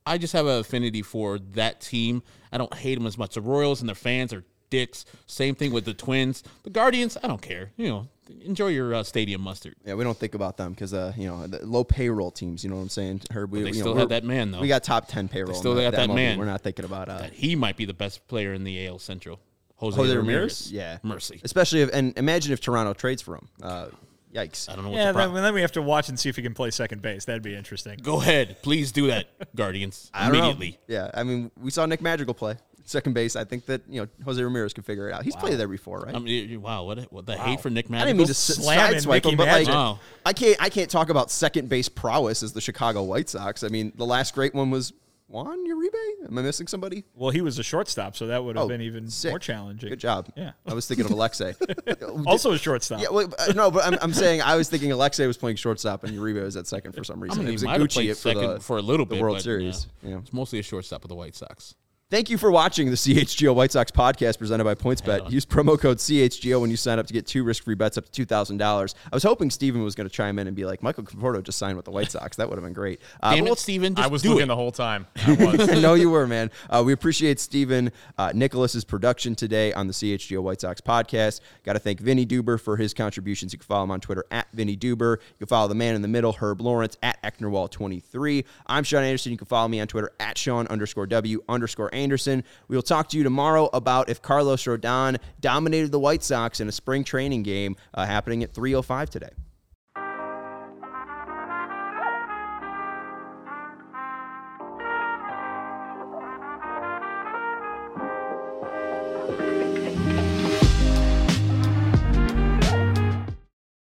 I 0.07 0.19
just 0.19 0.33
have 0.33 0.47
an 0.47 0.59
affinity 0.61 1.03
for 1.03 1.39
that 1.39 1.81
team. 1.81 2.23
I 2.53 2.59
don't 2.59 2.73
hate 2.75 2.97
them 2.97 3.07
as 3.07 3.17
much. 3.17 3.35
The 3.35 3.41
Royals 3.41 3.81
and 3.81 3.89
their 3.89 3.97
fans 3.97 4.33
are 4.33 4.45
dicks. 4.71 5.05
Same 5.27 5.55
thing 5.55 5.73
with 5.73 5.85
the 5.85 5.95
Twins, 5.95 6.43
the 6.63 6.71
Guardians. 6.71 7.17
I 7.23 7.27
don't 7.27 7.41
care. 7.41 7.71
You 7.77 7.89
know, 7.89 8.09
enjoy 8.43 8.69
your 8.69 8.95
uh, 8.95 9.03
stadium 9.03 9.41
mustard. 9.41 9.77
Yeah, 9.85 9.95
we 9.95 10.05
don't 10.05 10.17
think 10.17 10.35
about 10.35 10.57
them 10.57 10.73
because 10.73 10.93
uh, 10.93 11.13
you 11.17 11.27
know 11.27 11.47
the 11.47 11.65
low 11.65 11.85
payroll 11.85 12.31
teams. 12.31 12.65
You 12.65 12.71
know 12.71 12.77
what 12.77 12.83
I'm 12.83 12.89
saying? 12.89 13.23
Herb, 13.31 13.51
we, 13.51 13.63
they 13.63 13.69
you 13.69 13.75
know, 13.75 13.81
still 13.81 13.97
had 13.97 14.11
that 14.11 14.25
man, 14.25 14.51
though. 14.51 14.61
We 14.61 14.69
got 14.69 14.85
top 14.85 15.09
ten 15.09 15.29
payroll. 15.29 15.55
still 15.55 15.79
in 15.79 15.91
got 15.91 15.97
that 15.97 16.09
MLB. 16.11 16.15
man. 16.15 16.39
We're 16.39 16.45
not 16.45 16.61
thinking 16.61 16.85
about 16.85 17.09
uh, 17.09 17.19
that 17.19 17.33
he 17.33 17.57
might 17.57 17.77
be 17.77 17.85
the 17.85 17.95
best 17.95 18.27
player 18.29 18.53
in 18.53 18.65
the 18.65 18.87
AL 18.87 18.99
Central. 18.99 19.41
Jose, 19.77 19.97
Jose 19.97 20.17
Ramirez. 20.17 20.71
Ramirez. 20.71 20.73
Yeah, 20.73 20.99
Mercy. 21.03 21.41
Especially 21.43 21.83
if 21.83 21.91
and 21.93 22.17
imagine 22.17 22.53
if 22.53 22.61
Toronto 22.61 22.93
trades 22.95 23.23
for 23.23 23.37
him. 23.37 23.49
Uh, 23.63 23.87
yikes. 24.35 24.69
I 24.69 24.75
don't 24.75 24.85
know 24.85 24.91
what's 24.91 24.99
Yeah, 24.99 25.13
the 25.13 25.19
then, 25.19 25.27
problem. 25.29 25.43
then 25.45 25.55
we 25.55 25.61
have 25.63 25.73
to 25.73 25.83
watch 25.83 26.09
and 26.09 26.19
see 26.19 26.29
if 26.29 26.37
he 26.37 26.43
can 26.43 26.55
play 26.55 26.71
second 26.71 27.01
base. 27.03 27.25
That'd 27.25 27.43
be 27.43 27.55
interesting. 27.55 27.99
Go 28.03 28.21
ahead. 28.21 28.57
Please 28.63 28.93
do 28.93 29.07
that, 29.09 29.27
Guardians. 29.57 30.11
I 30.13 30.25
don't 30.29 30.33
know. 30.33 30.39
Immediately. 30.51 30.79
Yeah, 30.89 31.11
I 31.15 31.23
mean, 31.23 31.51
we 31.61 31.71
saw 31.71 31.87
Nick 31.87 32.01
Madrigal 32.03 32.35
play 32.35 32.57
second 32.87 33.15
base. 33.15 33.35
I 33.35 33.45
think 33.45 33.65
that 33.67 33.81
you 33.89 34.03
know 34.03 34.09
Jose 34.27 34.43
Ramirez 34.43 34.75
can 34.75 34.85
figure 34.85 35.09
it 35.09 35.13
out. 35.15 35.23
He's 35.25 35.37
played 35.37 35.59
there 35.59 35.69
before, 35.69 36.01
right? 36.01 36.15
I 36.15 36.19
mean, 36.19 36.61
wow, 36.61 36.85
what, 36.85 36.99
what 37.13 37.25
the 37.25 37.37
hate 37.39 37.61
for 37.61 37.71
Nick 37.71 37.89
Magical. 37.89 38.03
I 38.05 38.07
didn't 38.11 38.19
mean 38.19 38.27
to 38.27 38.31
s- 38.33 38.39
Slamming 38.39 38.99
sideswipe 38.99 39.25
him, 39.25 39.37
but 39.39 39.49
like, 39.49 39.69
Wow. 39.69 39.99
I 40.27 40.33
can't 40.35 40.57
I 40.63 40.69
can't 40.69 40.91
talk 40.91 41.09
about 41.09 41.31
second 41.31 41.69
base 41.71 41.89
prowess 41.89 42.43
as 42.43 42.53
the 42.53 42.61
Chicago 42.61 43.03
White 43.03 43.29
Sox. 43.31 43.63
I 43.65 43.69
mean, 43.69 43.93
the 43.97 44.05
last 44.05 44.35
great 44.35 44.55
one 44.55 44.71
was 44.71 44.93
Juan 45.35 45.67
Uribe. 45.67 46.29
Am 46.29 46.39
I 46.39 46.43
missing 46.43 46.69
somebody? 46.69 47.05
Well, 47.15 47.31
he 47.31 47.41
was 47.41 47.59
a 47.59 47.65
shortstop, 47.65 48.15
so 48.17 48.29
that 48.29 48.45
would 48.45 48.55
have 48.57 48.67
Oh, 48.67 48.69
been 48.69 48.81
even 48.81 49.09
sick. 49.11 49.33
more 49.33 49.41
challenging. 49.41 49.89
Good 49.89 49.99
job. 49.99 50.29
Yeah. 50.37 50.53
I 50.65 50.75
was 50.75 50.87
thinking 50.87 51.05
of 51.07 51.11
Alexei. 51.11 51.55
Also 52.27 52.53
a 52.53 52.59
shortstop. 52.59 53.01
Yeah, 53.01 53.09
well, 53.11 53.33
uh, 53.39 53.53
no, 53.55 53.71
but 53.71 53.85
I'm, 53.85 53.99
I'm 54.01 54.13
saying 54.13 54.41
I 54.43 54.55
was 54.57 54.69
thinking 54.69 54.93
Alexei 54.93 55.27
was 55.27 55.37
playing 55.37 55.57
shortstop 55.57 56.05
and 56.05 56.17
Uribe 56.17 56.43
was 56.43 56.57
at 56.57 56.67
second 56.67 56.93
for 56.93 57.03
some 57.05 57.19
I 57.21 57.23
reason. 57.25 57.39
mean, 57.41 57.47
it 57.49 57.51
he 57.51 57.55
was 57.55 57.63
a 57.65 57.67
might 57.67 57.81
have 57.81 57.89
Iguchi 57.89 57.95
played 57.95 58.09
for 58.17 58.29
second 58.29 58.51
the, 58.55 58.61
for 58.61 58.77
a 58.79 58.83
little 58.83 59.07
the 59.07 59.17
bit. 59.17 59.23
World 59.23 59.37
but, 59.37 59.43
Series. 59.43 59.89
yeah, 60.03 60.11
Yeah. 60.11 60.19
It's 60.19 60.33
mostly 60.33 60.61
a 60.61 60.63
shortstop 60.63 61.05
of 61.05 61.09
the 61.09 61.15
White 61.17 61.35
Sox. 61.35 61.75
Thank 62.15 62.31
you 62.31 62.39
for 62.39 62.53
watching 62.53 62.91
the 62.91 62.97
CHGO 62.97 63.53
White 63.57 63.73
Sox 63.73 63.91
podcast 63.91 64.39
presented 64.39 64.63
by 64.63 64.77
PointsBet. 64.77 65.33
Use 65.33 65.45
promo 65.45 65.77
code 65.77 65.99
CHGO 65.99 66.61
when 66.61 66.71
you 66.71 66.77
sign 66.77 67.01
up 67.01 67.09
to 67.09 67.13
get 67.13 67.27
two 67.27 67.43
risk-free 67.43 67.75
bets 67.75 67.99
up 67.99 68.09
to 68.09 68.25
$2,000. 68.25 68.95
I 69.11 69.17
was 69.17 69.25
hoping 69.25 69.51
Steven 69.51 69.83
was 69.83 69.97
going 69.97 70.09
to 70.09 70.15
chime 70.15 70.39
in 70.39 70.47
and 70.47 70.55
be 70.55 70.65
like, 70.65 70.81
Michael 70.81 71.03
Conforto 71.03 71.43
just 71.43 71.59
signed 71.59 71.75
with 71.75 71.87
the 71.87 71.91
White 71.91 72.13
Sox. 72.13 72.37
That 72.37 72.49
would 72.49 72.55
have 72.55 72.63
been 72.63 72.73
great. 72.73 73.01
Uh, 73.21 73.35
Damn 73.35 73.47
but 73.47 73.55
it, 73.55 73.59
Steven. 73.59 73.97
Just 73.97 74.09
I 74.09 74.13
was 74.13 74.23
do 74.23 74.29
looking 74.29 74.45
it. 74.45 74.47
the 74.47 74.55
whole 74.55 74.71
time. 74.71 75.09
I 75.27 75.33
was. 75.33 75.69
I 75.69 75.81
know 75.81 75.95
you 75.95 76.09
were, 76.09 76.29
man. 76.29 76.53
Uh, 76.71 76.85
we 76.87 76.93
appreciate 76.93 77.41
Stephen 77.41 77.91
uh, 78.17 78.31
Nicholas's 78.33 78.85
production 78.85 79.35
today 79.35 79.73
on 79.73 79.89
the 79.89 79.93
CHGO 79.93 80.41
White 80.41 80.61
Sox 80.61 80.81
podcast. 80.81 81.41
Got 81.65 81.73
to 81.73 81.81
thank 81.81 81.99
Vinnie 81.99 82.27
Duber 82.27 82.61
for 82.61 82.77
his 82.77 82.95
contributions. 82.95 83.53
You 83.53 83.59
can 83.59 83.67
follow 83.67 83.83
him 83.83 83.91
on 83.91 83.99
Twitter 83.99 84.25
at 84.31 84.47
Vinnie 84.53 84.77
Duber. 84.77 85.17
You 85.17 85.39
can 85.39 85.47
follow 85.49 85.67
the 85.67 85.75
man 85.75 85.97
in 85.97 86.03
the 86.03 86.07
middle, 86.07 86.33
Herb 86.35 86.61
Lawrence, 86.61 86.97
at 87.03 87.21
Ecknerwall23. 87.25 88.45
I'm 88.69 88.85
Sean 88.85 89.03
Anderson. 89.03 89.33
You 89.33 89.39
can 89.39 89.49
follow 89.49 89.67
me 89.67 89.81
on 89.81 89.89
Twitter 89.89 90.13
at 90.21 90.39
Sean 90.39 90.69
underscore 90.69 91.09
W 91.09 91.43
underscore 91.49 91.93
Anderson. 92.05 92.45
We 92.69 92.77
will 92.77 92.83
talk 92.83 93.09
to 93.09 93.17
you 93.17 93.25
tomorrow 93.25 93.69
about 93.73 94.09
if 94.09 94.23
Carlos 94.23 94.63
Rodon 94.63 95.19
dominated 95.41 95.91
the 95.91 95.99
White 95.99 96.23
Sox 96.23 96.61
in 96.61 96.69
a 96.69 96.73
spring 96.73 97.03
training 97.03 97.43
game 97.43 97.77
uh, 97.95 98.07
happening 98.07 98.45
at 98.45 98.53
3.05 98.53 99.09
today. 99.09 99.31